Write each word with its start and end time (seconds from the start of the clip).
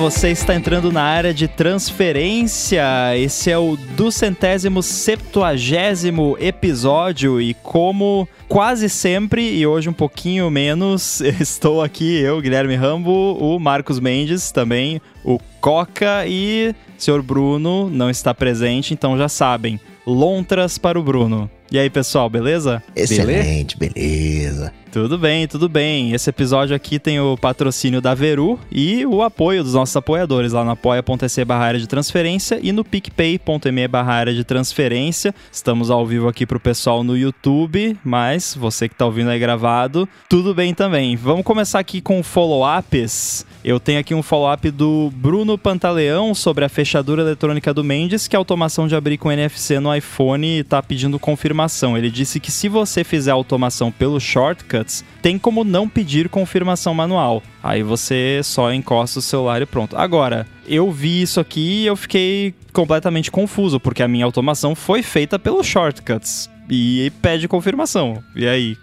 você 0.00 0.30
está 0.30 0.54
entrando 0.54 0.90
na 0.90 1.02
área 1.02 1.34
de 1.34 1.46
transferência. 1.46 2.82
Esse 3.18 3.50
é 3.50 3.58
o 3.58 3.76
duzentésimo 3.76 4.82
septuagésimo 4.82 6.38
episódio 6.40 7.38
e 7.38 7.52
como 7.52 8.26
quase 8.48 8.88
sempre, 8.88 9.58
e 9.58 9.66
hoje 9.66 9.90
um 9.90 9.92
pouquinho 9.92 10.50
menos, 10.50 11.20
estou 11.38 11.82
aqui, 11.82 12.18
eu, 12.18 12.40
Guilherme 12.40 12.76
Rambo, 12.76 13.36
o 13.38 13.58
Marcos 13.58 14.00
Mendes 14.00 14.50
também, 14.50 15.02
o 15.22 15.38
Coca 15.60 16.26
e 16.26 16.74
o 16.98 17.02
senhor 17.02 17.20
Bruno 17.20 17.90
não 17.90 18.08
está 18.08 18.32
presente, 18.32 18.94
então 18.94 19.18
já 19.18 19.28
sabem, 19.28 19.78
lontras 20.06 20.78
para 20.78 20.98
o 20.98 21.02
Bruno. 21.02 21.50
E 21.70 21.78
aí, 21.78 21.88
pessoal, 21.88 22.28
beleza? 22.28 22.82
Excelente, 22.96 23.78
beleza. 23.78 24.72
Tudo 24.90 25.16
bem, 25.16 25.46
tudo 25.46 25.68
bem. 25.68 26.12
Esse 26.12 26.30
episódio 26.30 26.74
aqui 26.74 26.98
tem 26.98 27.20
o 27.20 27.36
patrocínio 27.36 28.00
da 28.00 28.12
Veru 28.12 28.58
e 28.72 29.06
o 29.06 29.22
apoio 29.22 29.62
dos 29.62 29.74
nossos 29.74 29.94
apoiadores 29.94 30.50
lá 30.50 30.64
no 30.64 30.72
apoia.se 30.72 31.44
barra 31.44 31.66
área 31.66 31.78
de 31.78 31.86
transferência 31.86 32.58
e 32.60 32.72
no 32.72 32.84
picpay.me 32.84 33.86
barra 33.86 34.14
área 34.14 34.34
de 34.34 34.42
transferência. 34.42 35.32
Estamos 35.52 35.92
ao 35.92 36.04
vivo 36.04 36.26
aqui 36.26 36.44
pro 36.44 36.58
pessoal 36.58 37.04
no 37.04 37.16
YouTube, 37.16 37.96
mas 38.02 38.52
você 38.58 38.88
que 38.88 38.96
tá 38.96 39.06
ouvindo 39.06 39.30
aí 39.30 39.38
gravado, 39.38 40.08
tudo 40.28 40.52
bem 40.52 40.74
também. 40.74 41.14
Vamos 41.14 41.44
começar 41.44 41.78
aqui 41.78 42.00
com 42.00 42.20
follow-ups. 42.20 43.46
Eu 43.62 43.78
tenho 43.78 44.00
aqui 44.00 44.12
um 44.12 44.24
follow-up 44.24 44.68
do 44.72 45.12
Bruno 45.14 45.56
Pantaleão 45.56 46.34
sobre 46.34 46.64
a 46.64 46.68
fechadura 46.68 47.22
eletrônica 47.22 47.72
do 47.72 47.84
Mendes, 47.84 48.26
que 48.26 48.34
a 48.34 48.40
automação 48.40 48.88
de 48.88 48.96
abrir 48.96 49.18
com 49.18 49.30
NFC 49.30 49.78
no 49.78 49.94
iPhone 49.94 50.58
está 50.58 50.82
pedindo 50.82 51.16
confirmação. 51.16 51.59
Ele 51.96 52.10
disse 52.10 52.40
que 52.40 52.50
se 52.50 52.68
você 52.68 53.04
fizer 53.04 53.30
a 53.30 53.34
automação 53.34 53.90
pelo 53.90 54.20
shortcuts, 54.20 55.04
tem 55.20 55.38
como 55.38 55.64
não 55.64 55.88
pedir 55.88 56.28
confirmação 56.28 56.94
manual. 56.94 57.42
Aí 57.62 57.82
você 57.82 58.40
só 58.42 58.72
encosta 58.72 59.18
o 59.18 59.22
celular 59.22 59.60
e 59.62 59.66
pronto. 59.66 59.96
Agora, 59.96 60.46
eu 60.66 60.90
vi 60.90 61.22
isso 61.22 61.40
aqui 61.40 61.82
e 61.82 61.86
eu 61.86 61.96
fiquei 61.96 62.54
completamente 62.72 63.30
confuso, 63.30 63.78
porque 63.80 64.02
a 64.02 64.08
minha 64.08 64.24
automação 64.24 64.74
foi 64.74 65.02
feita 65.02 65.38
pelos 65.38 65.66
shortcuts 65.66 66.48
e 66.68 67.12
pede 67.20 67.48
confirmação. 67.48 68.22
E 68.34 68.46
aí, 68.46 68.76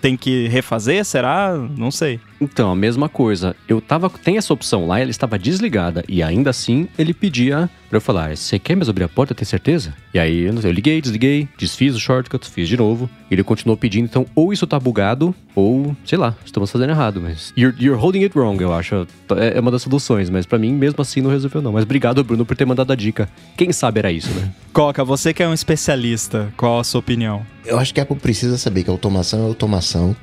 tem 0.00 0.16
que 0.16 0.48
refazer? 0.48 1.04
Será? 1.04 1.54
Não 1.76 1.90
sei. 1.90 2.18
Então, 2.40 2.70
a 2.70 2.76
mesma 2.76 3.08
coisa. 3.08 3.54
Eu 3.68 3.80
tava. 3.80 4.08
Tem 4.10 4.36
essa 4.36 4.52
opção 4.52 4.86
lá, 4.86 5.00
ela 5.00 5.10
estava 5.10 5.38
desligada. 5.38 6.04
E 6.08 6.22
ainda 6.22 6.50
assim, 6.50 6.88
ele 6.98 7.12
pedia 7.12 7.68
pra 7.88 7.96
eu 7.96 8.00
falar: 8.00 8.36
Você 8.36 8.58
quer 8.58 8.76
mesmo 8.76 8.90
abrir 8.90 9.04
a 9.04 9.08
porta, 9.08 9.34
tem 9.34 9.44
certeza? 9.44 9.94
E 10.14 10.18
aí, 10.18 10.42
eu, 10.42 10.54
eu 10.54 10.70
liguei, 10.70 11.00
desliguei, 11.00 11.48
desfiz 11.58 11.94
o 11.94 12.00
shortcut, 12.00 12.48
fiz 12.48 12.68
de 12.68 12.76
novo. 12.76 13.10
Ele 13.30 13.42
continuou 13.42 13.76
pedindo. 13.76 14.04
Então, 14.04 14.26
ou 14.34 14.52
isso 14.52 14.66
tá 14.66 14.78
bugado, 14.78 15.34
ou, 15.54 15.96
sei 16.04 16.16
lá, 16.16 16.34
estamos 16.44 16.70
fazendo 16.70 16.90
errado. 16.90 17.20
Mas. 17.20 17.52
You're, 17.56 17.76
you're 17.80 18.00
holding 18.00 18.22
it 18.22 18.38
wrong, 18.38 18.62
eu 18.62 18.72
acho. 18.72 19.06
É, 19.36 19.56
é 19.56 19.60
uma 19.60 19.70
das 19.70 19.82
soluções. 19.82 20.30
Mas 20.30 20.46
para 20.46 20.58
mim, 20.58 20.72
mesmo 20.72 21.00
assim, 21.02 21.20
não 21.20 21.30
resolveu, 21.30 21.60
não. 21.60 21.72
Mas 21.72 21.82
obrigado, 21.82 22.22
Bruno, 22.22 22.46
por 22.46 22.56
ter 22.56 22.64
mandado 22.64 22.92
a 22.92 22.96
dica. 22.96 23.28
Quem 23.56 23.72
sabe 23.72 23.98
era 23.98 24.12
isso, 24.12 24.30
né? 24.30 24.52
Coca, 24.72 25.04
você 25.04 25.34
que 25.34 25.42
é 25.42 25.48
um 25.48 25.54
especialista, 25.54 26.52
qual 26.56 26.78
a 26.78 26.84
sua 26.84 27.00
opinião? 27.00 27.44
Eu 27.64 27.78
acho 27.78 27.92
que 27.92 28.00
a 28.00 28.04
Apple 28.04 28.16
precisa 28.16 28.56
saber 28.56 28.84
que 28.84 28.90
automação 28.90 29.40
é 29.40 29.42
automação. 29.42 30.14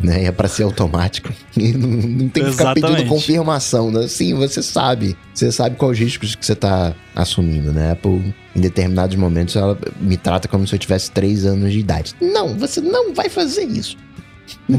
Né? 0.00 0.24
É 0.24 0.32
para 0.32 0.48
ser 0.48 0.64
automático. 0.64 1.32
E 1.56 1.72
não, 1.72 1.88
não 1.88 2.28
tem 2.28 2.44
que 2.44 2.50
ficar 2.50 2.72
Exatamente. 2.72 2.96
pedindo 2.96 3.08
confirmação. 3.08 3.90
Né? 3.90 4.08
Sim, 4.08 4.34
você 4.34 4.62
sabe. 4.62 5.16
Você 5.32 5.50
sabe 5.52 5.76
quais 5.76 5.92
os 5.92 5.98
riscos 5.98 6.34
que 6.34 6.44
você 6.44 6.54
tá 6.54 6.94
assumindo, 7.14 7.72
né? 7.72 7.90
A 7.90 7.92
Apple, 7.92 8.34
em 8.56 8.60
determinados 8.60 9.14
momentos, 9.16 9.54
ela 9.56 9.78
me 10.00 10.16
trata 10.16 10.48
como 10.48 10.66
se 10.66 10.74
eu 10.74 10.78
tivesse 10.78 11.10
3 11.12 11.46
anos 11.46 11.72
de 11.72 11.78
idade. 11.78 12.14
Não, 12.20 12.56
você 12.58 12.80
não 12.80 13.14
vai 13.14 13.28
fazer 13.28 13.64
isso. 13.64 13.96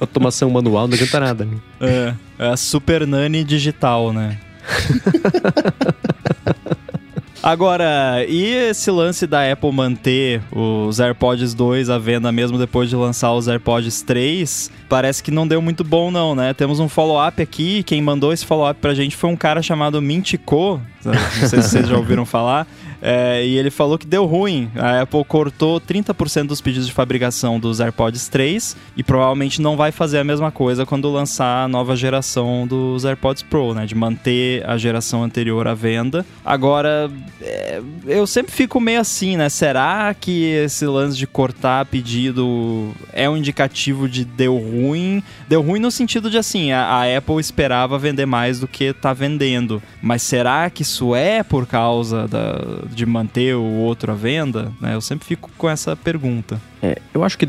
Automação 0.00 0.50
manual 0.50 0.88
não 0.88 0.94
adianta 0.94 1.20
nada. 1.20 1.44
né? 1.44 1.56
É, 1.80 2.14
é 2.38 2.48
a 2.48 2.56
Super 2.56 3.06
Nani 3.06 3.44
digital, 3.44 4.12
né? 4.12 4.38
Agora, 7.40 8.24
e 8.28 8.46
esse 8.46 8.90
lance 8.90 9.26
da 9.26 9.50
Apple 9.50 9.72
manter 9.72 10.42
os 10.50 10.98
AirPods 10.98 11.54
2 11.54 11.88
à 11.88 11.96
venda 11.96 12.32
mesmo 12.32 12.58
depois 12.58 12.90
de 12.90 12.96
lançar 12.96 13.32
os 13.32 13.46
AirPods 13.46 14.02
3? 14.02 14.70
Parece 14.88 15.22
que 15.22 15.30
não 15.30 15.46
deu 15.46 15.62
muito 15.62 15.84
bom 15.84 16.10
não, 16.10 16.34
né? 16.34 16.52
Temos 16.52 16.80
um 16.80 16.88
follow-up 16.88 17.40
aqui, 17.40 17.84
quem 17.84 18.02
mandou 18.02 18.32
esse 18.32 18.44
follow-up 18.44 18.80
pra 18.80 18.92
gente 18.92 19.16
foi 19.16 19.30
um 19.30 19.36
cara 19.36 19.62
chamado 19.62 20.02
Mintico, 20.02 20.80
não 21.04 21.14
sei 21.48 21.62
se 21.62 21.68
vocês 21.68 21.88
já 21.88 21.96
ouviram 21.96 22.26
falar, 22.26 22.66
é, 23.00 23.44
e 23.44 23.56
ele 23.56 23.70
falou 23.70 23.98
que 23.98 24.06
deu 24.06 24.24
ruim. 24.24 24.70
A 24.76 25.02
Apple 25.02 25.24
cortou 25.24 25.80
30% 25.80 26.46
dos 26.46 26.60
pedidos 26.60 26.86
de 26.86 26.92
fabricação 26.92 27.58
dos 27.58 27.80
AirPods 27.80 28.28
3 28.28 28.76
e 28.96 29.02
provavelmente 29.02 29.60
não 29.60 29.76
vai 29.76 29.92
fazer 29.92 30.18
a 30.18 30.24
mesma 30.24 30.50
coisa 30.50 30.84
quando 30.84 31.10
lançar 31.10 31.64
a 31.64 31.68
nova 31.68 31.94
geração 31.96 32.66
dos 32.66 33.04
AirPods 33.04 33.42
Pro, 33.42 33.74
né? 33.74 33.86
De 33.86 33.94
manter 33.94 34.68
a 34.68 34.76
geração 34.76 35.22
anterior 35.22 35.66
à 35.68 35.74
venda. 35.74 36.24
Agora, 36.44 37.10
é, 37.40 37.80
eu 38.06 38.26
sempre 38.26 38.52
fico 38.52 38.80
meio 38.80 39.00
assim, 39.00 39.36
né? 39.36 39.48
Será 39.48 40.14
que 40.14 40.44
esse 40.44 40.86
lance 40.86 41.16
de 41.16 41.26
cortar 41.26 41.86
pedido 41.86 42.92
é 43.12 43.28
um 43.28 43.36
indicativo 43.36 44.08
de 44.08 44.24
deu 44.24 44.56
ruim? 44.56 45.22
Deu 45.48 45.62
ruim 45.62 45.78
no 45.78 45.90
sentido 45.90 46.30
de 46.30 46.38
assim, 46.38 46.72
a, 46.72 46.84
a 46.84 47.16
Apple 47.16 47.38
esperava 47.40 47.98
vender 47.98 48.26
mais 48.26 48.60
do 48.60 48.66
que 48.66 48.92
tá 48.92 49.12
vendendo. 49.12 49.82
Mas 50.02 50.22
será 50.22 50.68
que 50.70 50.82
isso 50.82 51.14
é 51.14 51.42
por 51.42 51.66
causa 51.66 52.26
da, 52.26 52.58
de 52.94 53.06
manter 53.06 53.54
o 53.54 53.62
outro 53.62 54.12
à 54.12 54.14
venda? 54.14 54.72
Né? 54.80 54.94
Eu 54.94 55.00
sempre 55.00 55.26
fico 55.26 55.50
com 55.56 55.68
essa 55.68 55.94
pergunta. 55.96 56.60
É, 56.82 56.98
eu 57.12 57.24
acho 57.24 57.36
que 57.36 57.46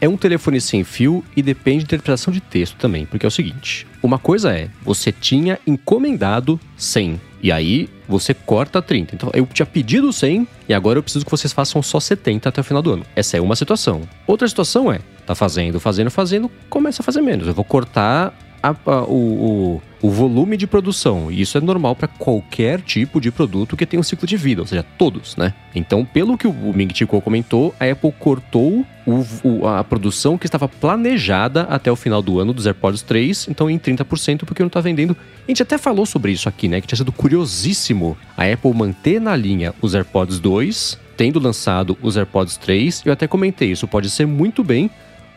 é 0.00 0.08
um 0.08 0.16
telefone 0.16 0.60
sem 0.60 0.84
fio 0.84 1.24
e 1.36 1.42
depende 1.42 1.78
de 1.78 1.84
interpretação 1.84 2.32
de 2.32 2.40
texto 2.40 2.76
também, 2.76 3.06
porque 3.06 3.26
é 3.26 3.28
o 3.28 3.30
seguinte: 3.30 3.86
uma 4.02 4.18
coisa 4.18 4.52
é, 4.56 4.68
você 4.82 5.12
tinha 5.12 5.58
encomendado 5.66 6.58
100 6.76 7.20
e 7.42 7.50
aí 7.50 7.88
você 8.08 8.34
corta 8.34 8.82
30. 8.82 9.14
Então 9.14 9.30
eu 9.32 9.46
tinha 9.46 9.66
pedido 9.66 10.12
100 10.12 10.46
e 10.68 10.74
agora 10.74 10.98
eu 10.98 11.02
preciso 11.02 11.24
que 11.24 11.30
vocês 11.30 11.52
façam 11.52 11.82
só 11.82 11.98
70 11.98 12.48
até 12.48 12.60
o 12.60 12.64
final 12.64 12.82
do 12.82 12.92
ano. 12.92 13.06
Essa 13.16 13.36
é 13.36 13.40
uma 13.40 13.56
situação. 13.56 14.02
Outra 14.26 14.46
situação 14.48 14.92
é, 14.92 15.00
tá 15.26 15.34
fazendo, 15.34 15.80
fazendo, 15.80 16.10
fazendo, 16.10 16.50
começa 16.68 17.02
a 17.02 17.04
fazer 17.04 17.20
menos. 17.20 17.46
Eu 17.46 17.54
vou 17.54 17.64
cortar 17.64 18.34
a- 18.62 18.74
a- 18.86 19.02
o, 19.04 19.14
o- 19.14 19.82
o 20.02 20.10
volume 20.10 20.56
de 20.56 20.66
produção. 20.66 21.30
E 21.30 21.40
isso 21.42 21.58
é 21.58 21.60
normal 21.60 21.94
para 21.94 22.08
qualquer 22.08 22.80
tipo 22.80 23.20
de 23.20 23.30
produto 23.30 23.76
que 23.76 23.84
tenha 23.84 24.00
um 24.00 24.02
ciclo 24.04 24.26
de 24.26 24.36
vida, 24.36 24.62
ou 24.62 24.66
seja, 24.66 24.82
todos, 24.96 25.36
né? 25.36 25.52
Então, 25.74 26.04
pelo 26.06 26.38
que 26.38 26.46
o 26.46 26.52
Ming 26.74 26.88
Chico 26.94 27.20
comentou, 27.20 27.74
a 27.78 27.84
Apple 27.84 28.12
cortou 28.18 28.84
o- 29.06 29.66
a 29.66 29.84
produção 29.84 30.38
que 30.38 30.46
estava 30.46 30.66
planejada 30.68 31.62
até 31.62 31.90
o 31.92 31.96
final 31.96 32.22
do 32.22 32.38
ano 32.40 32.52
dos 32.52 32.66
AirPods 32.66 33.02
3, 33.02 33.46
então 33.48 33.68
em 33.68 33.78
30%, 33.78 34.44
porque 34.46 34.62
não 34.62 34.70
tá 34.70 34.80
vendendo. 34.80 35.16
A 35.46 35.50
gente 35.50 35.62
até 35.62 35.76
falou 35.76 36.06
sobre 36.06 36.32
isso 36.32 36.48
aqui, 36.48 36.66
né? 36.68 36.80
Que 36.80 36.86
tinha 36.86 36.96
sido 36.96 37.12
curiosíssimo 37.12 38.16
a 38.36 38.44
Apple 38.44 38.72
manter 38.74 39.20
na 39.20 39.34
linha 39.36 39.74
os 39.82 39.94
AirPods 39.94 40.38
2, 40.40 40.98
tendo 41.16 41.38
lançado 41.40 41.98
os 42.00 42.16
AirPods 42.16 42.56
3. 42.56 43.02
Eu 43.04 43.12
até 43.12 43.26
comentei, 43.26 43.70
isso 43.72 43.86
pode 43.86 44.08
ser 44.08 44.26
muito 44.26 44.64
bem 44.64 44.90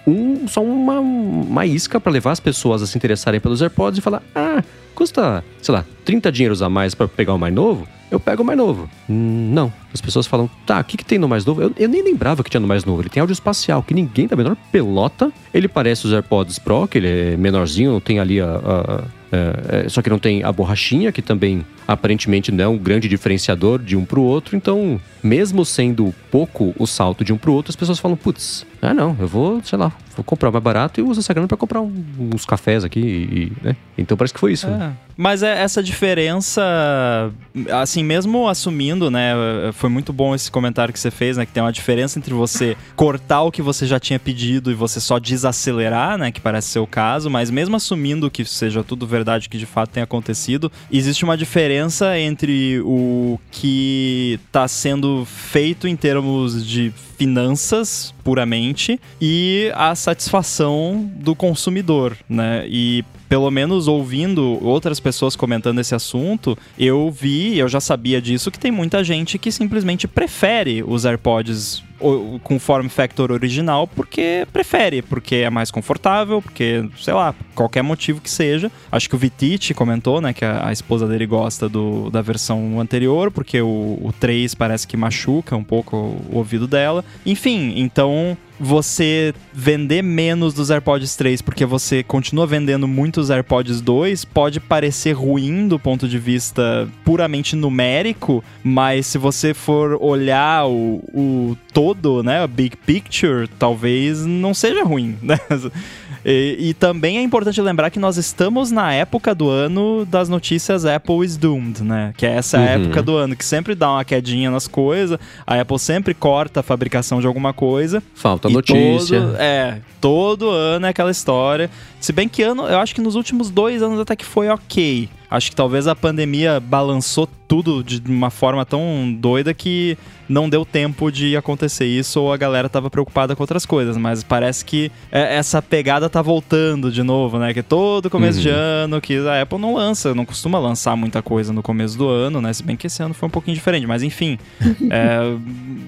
um, 0.06 0.48
só 0.48 0.62
uma, 0.64 1.00
uma 1.00 1.66
isca 1.66 2.00
para 2.00 2.12
levar 2.12 2.32
as 2.32 2.40
pessoas 2.40 2.82
a 2.82 2.88
se 2.88 2.98
interessarem 2.98 3.40
pelos 3.40 3.62
AirPods 3.62 3.98
e 4.00 4.02
falar: 4.02 4.22
ah, 4.36 4.64
custa, 4.96 5.44
sei 5.62 5.74
lá, 5.74 5.86
30 6.06 6.32
dinheiros 6.32 6.62
a 6.62 6.70
mais 6.70 6.94
para 6.94 7.08
pegar 7.08 7.34
o 7.34 7.40
mais 7.40 7.54
novo? 7.54 7.88
Eu 8.12 8.20
pego 8.20 8.44
o 8.44 8.46
mais 8.46 8.58
novo. 8.58 8.88
Hum, 9.10 9.50
não. 9.54 9.74
As 9.94 10.00
pessoas 10.02 10.28
falam: 10.28 10.50
tá, 10.68 10.80
o 10.80 10.84
que, 10.84 10.98
que 10.98 11.06
tem 11.06 11.18
no 11.18 11.28
mais 11.28 11.46
novo? 11.46 11.62
Eu, 11.64 11.72
eu 11.78 11.90
nem 11.90 12.04
lembrava 12.04 12.44
que 12.44 12.50
tinha 12.50 12.62
no 12.62 12.68
mais 12.68 12.86
novo. 12.86 13.02
Ele 13.02 13.10
tem 13.10 13.22
áudio 13.22 13.34
espacial, 13.34 13.82
que 13.82 13.94
ninguém 13.94 14.28
da 14.28 14.36
menor 14.36 14.56
pelota. 14.72 15.32
Ele 15.54 15.68
parece 15.68 16.06
os 16.06 16.14
AirPods 16.14 16.60
Pro, 16.60 16.88
que 16.88 16.98
ele 17.00 17.08
é 17.34 17.38
menorzinho, 17.38 18.00
tem 18.00 18.20
ali 18.20 18.40
a. 18.40 18.46
a- 18.48 19.04
é, 19.36 19.86
é, 19.86 19.90
só 19.90 20.00
que 20.04 20.12
não 20.12 20.20
tem 20.20 20.44
a 20.44 20.52
borrachinha, 20.52 21.12
que 21.12 21.20
também 21.20 21.66
aparentemente 21.88 22.52
não 22.52 22.64
é 22.64 22.68
um 22.68 22.78
grande 22.78 23.08
diferenciador 23.08 23.80
de 23.80 23.96
um 23.96 24.06
pro 24.06 24.22
outro. 24.22 24.56
Então, 24.56 25.00
mesmo 25.24 25.66
sendo 25.66 26.14
pouco 26.32 26.74
o 26.78 26.86
salto 26.86 27.24
de 27.24 27.32
um 27.34 27.38
pro 27.38 27.54
outro, 27.54 27.70
as 27.72 27.76
pessoas 27.76 28.00
falam: 28.00 28.18
putz, 28.18 28.66
ah 28.82 28.94
não, 28.94 29.16
eu 29.20 29.28
vou, 29.28 29.62
sei 29.64 29.78
lá, 29.78 29.92
vou 30.16 30.24
comprar 30.24 30.52
mais 30.52 30.64
barato 30.64 31.00
e 31.00 31.04
uso 31.04 31.20
essa 31.20 31.34
grana 31.34 31.48
pra 31.48 31.58
comprar 31.58 31.82
um- 31.82 32.04
uns 32.34 32.46
cafés 32.46 32.84
aqui, 32.84 33.00
e, 33.00 33.66
né? 33.66 33.76
Então 33.98 34.18
parece 34.18 34.34
que 34.34 34.40
foi 34.40 34.54
isso. 34.54 34.68
né? 34.68 34.94
É. 35.00 35.04
Mas 35.16 35.44
é 35.44 35.62
essa 35.62 35.82
diferença, 35.84 37.32
assim, 37.72 38.04
mesmo 38.04 38.48
assumindo, 38.48 39.12
né? 39.12 39.34
Foi 39.74 39.90
muito 39.90 40.12
bom 40.12 40.34
esse 40.34 40.50
comentário 40.50 40.92
que 40.94 41.00
você 41.00 41.12
fez, 41.12 41.38
né? 41.38 41.46
Que 41.46 41.52
tem 41.52 41.62
uma 41.62 41.72
diferença 41.72 42.18
entre 42.18 42.34
você 42.34 42.76
cortar 42.96 43.44
o 43.44 43.52
que 43.52 43.62
você 43.62 43.86
já 43.86 44.00
tinha 44.00 44.18
pedido 44.20 44.72
e 44.72 44.74
você 44.74 45.00
só 45.00 45.20
desacelerar, 45.20 46.18
né? 46.18 46.32
Que 46.32 46.42
parece 46.42 46.70
ser 46.70 46.80
o 46.80 46.88
caso, 46.88 47.30
mas 47.30 47.50
mesmo 47.52 47.76
assumindo 47.76 48.30
que 48.32 48.44
seja 48.44 48.84
tudo 48.84 49.06
verdade, 49.06 49.48
que 49.50 49.58
de 49.58 49.66
fato 49.68 49.92
tenha 49.92 50.04
acontecido, 50.04 50.72
existe 50.92 51.24
uma 51.24 51.38
diferença 51.38 51.73
entre 52.20 52.80
o 52.82 53.40
que 53.52 54.40
está 54.46 54.68
sendo 54.68 55.26
feito 55.26 55.88
em 55.88 55.96
termos 55.96 56.66
de 56.66 56.94
finanças 57.18 58.14
puramente 58.24 59.00
e 59.22 59.72
a 59.76 59.96
satisfação 59.96 61.10
do 61.16 61.36
consumidor, 61.36 62.18
né? 62.28 62.66
E 62.68 63.04
pelo 63.30 63.50
menos 63.50 63.88
ouvindo 63.88 64.60
outras 64.64 65.00
pessoas 65.00 65.36
comentando 65.36 65.80
esse 65.80 65.96
assunto, 65.96 66.58
eu 66.78 67.10
vi, 67.10 67.58
eu 67.58 67.68
já 67.68 67.80
sabia 67.80 68.22
disso, 68.22 68.52
que 68.52 68.60
tem 68.60 68.72
muita 68.72 69.04
gente 69.04 69.40
que 69.40 69.52
simplesmente 69.52 70.08
prefere 70.08 70.84
os 70.86 71.06
AirPods 71.06 71.84
o- 72.08 72.40
com 72.44 72.60
form 72.60 72.88
factor 72.88 73.32
original 73.32 73.88
porque 73.88 74.46
prefere, 74.52 75.02
porque 75.02 75.36
é 75.38 75.50
mais 75.50 75.72
confortável, 75.72 76.42
porque, 76.42 76.84
sei 77.00 77.14
lá, 77.14 77.34
qualquer 77.56 77.82
motivo 77.84 78.22
que 78.22 78.30
seja. 78.30 78.72
Acho 78.92 79.10
que 79.10 79.16
o 79.16 79.18
Vitite 79.18 79.74
comentou, 79.74 80.20
né, 80.22 80.34
que 80.34 80.44
a, 80.46 80.68
a 80.68 80.72
esposa 80.72 81.08
dele 81.08 81.26
gosta 81.26 81.68
do, 81.70 82.10
da 82.10 82.22
versão 82.22 82.80
anterior, 82.80 83.32
porque 83.32 83.62
o, 83.62 84.00
o 84.02 84.14
3 84.20 84.54
parece 84.56 84.88
que 84.88 84.98
machuca 84.98 85.56
um 85.56 85.64
pouco 85.64 85.96
o 85.98 86.38
ouvido 86.38 86.68
dela. 86.68 87.04
Enfim, 87.26 87.74
então 87.78 88.38
você 88.60 89.34
vender 89.54 90.02
menos 90.02 90.54
dos 90.54 90.70
AirPods 90.72 91.16
3 91.16 91.42
porque 91.42 91.66
você 91.66 92.04
continua 92.04 92.46
vendendo 92.48 92.88
muitos 92.88 93.30
AirPods 93.30 93.82
2 93.82 94.26
pode 94.26 94.60
parecer 94.60 95.14
ruim 95.14 95.68
do 95.68 95.80
ponto 95.80 96.08
de 96.08 96.20
vista 96.20 96.88
puramente 97.04 97.56
numérico, 97.56 98.44
mas 98.64 99.08
se 99.08 99.18
você 99.18 99.54
for 99.54 99.98
olhar 100.02 100.68
o, 100.68 101.04
o 101.14 101.58
todo, 101.74 102.24
né, 102.24 102.44
a 102.44 102.48
big 102.48 102.78
picture, 102.78 103.48
talvez 103.60 104.26
não 104.26 104.54
seja 104.54 104.84
ruim, 104.84 105.18
né? 105.22 105.40
E, 106.26 106.56
e 106.70 106.74
também 106.74 107.18
é 107.18 107.22
importante 107.22 107.62
lembrar 107.62 107.90
que 107.90 108.00
nós 108.00 108.18
estamos 108.18 108.72
na 108.72 108.94
época 108.94 109.36
do 109.36 109.50
ano 109.50 110.06
das 110.06 110.30
notícias 110.30 110.86
Apple 110.86 111.26
is 111.26 111.36
doomed, 111.38 111.84
né? 111.84 112.14
Que 112.18 112.26
é 112.26 112.36
essa 112.36 112.58
Uhum. 112.58 112.64
época 112.64 113.02
do 113.02 113.16
ano 113.18 113.36
que 113.36 113.44
sempre 113.44 113.76
dá 113.76 113.92
uma 113.92 114.06
quedinha 114.06 114.50
nas 114.50 114.68
coisas, 114.68 115.20
a 115.46 115.60
Apple 115.60 115.80
sempre 115.80 116.14
corta 116.14 116.62
a 116.62 116.64
fabricação 116.64 117.20
de 117.20 117.28
alguma 117.28 117.52
coisa. 117.54 118.02
Falta 118.16 118.50
notícia. 118.50 119.20
Todo, 119.22 119.36
é, 119.38 119.78
todo 120.00 120.50
ano 120.50 120.86
é 120.86 120.90
aquela 120.90 121.12
história. 121.12 121.70
Se 122.00 122.12
bem 122.14 122.28
que 122.30 122.42
ano, 122.44 122.64
eu 122.68 122.80
acho 122.80 122.94
que 122.96 123.02
nos 123.02 123.16
últimos 123.16 123.50
dois 123.50 123.82
anos 123.82 124.00
até 124.00 124.16
que 124.16 124.26
foi 124.26 124.48
ok. 124.50 125.10
Acho 125.34 125.50
que 125.50 125.56
talvez 125.56 125.88
a 125.88 125.96
pandemia 125.96 126.60
balançou 126.60 127.28
tudo 127.48 127.84
de 127.84 128.00
uma 128.10 128.30
forma 128.30 128.64
tão 128.64 129.12
doida 129.20 129.52
que 129.52 129.98
não 130.30 130.48
deu 130.48 130.64
tempo 130.64 131.12
de 131.12 131.36
acontecer 131.36 131.86
isso 131.86 132.22
ou 132.22 132.32
a 132.32 132.38
galera 132.38 132.70
tava 132.70 132.88
preocupada 132.90 133.36
com 133.36 133.42
outras 133.42 133.66
coisas. 133.66 133.98
Mas 133.98 134.24
parece 134.24 134.64
que 134.64 134.92
é- 135.12 135.36
essa 135.36 135.60
pegada 135.60 136.08
tá 136.08 136.22
voltando 136.22 136.92
de 136.92 137.02
novo, 137.02 137.40
né? 137.40 137.52
Que 137.52 137.64
todo 137.64 138.12
começo 138.12 138.40
de 138.40 138.50
ano 138.50 139.02
que 139.02 139.18
a 139.28 139.42
Apple 139.42 139.58
não 139.58 139.74
lança, 139.74 140.14
não 140.14 140.24
costuma 140.24 140.60
lançar 140.60 140.96
muita 140.96 141.22
coisa 141.24 141.52
no 141.52 141.64
começo 141.64 141.98
do 141.98 142.08
ano, 142.08 142.40
né? 142.40 142.54
Se 142.54 142.62
bem 142.64 142.76
que 142.78 142.86
esse 142.86 143.02
ano 143.02 143.16
foi 143.16 143.28
um 143.28 143.32
pouquinho 143.32 143.56
diferente, 143.56 143.88
mas 143.88 144.04
enfim. 144.04 144.38
é, 144.92 145.36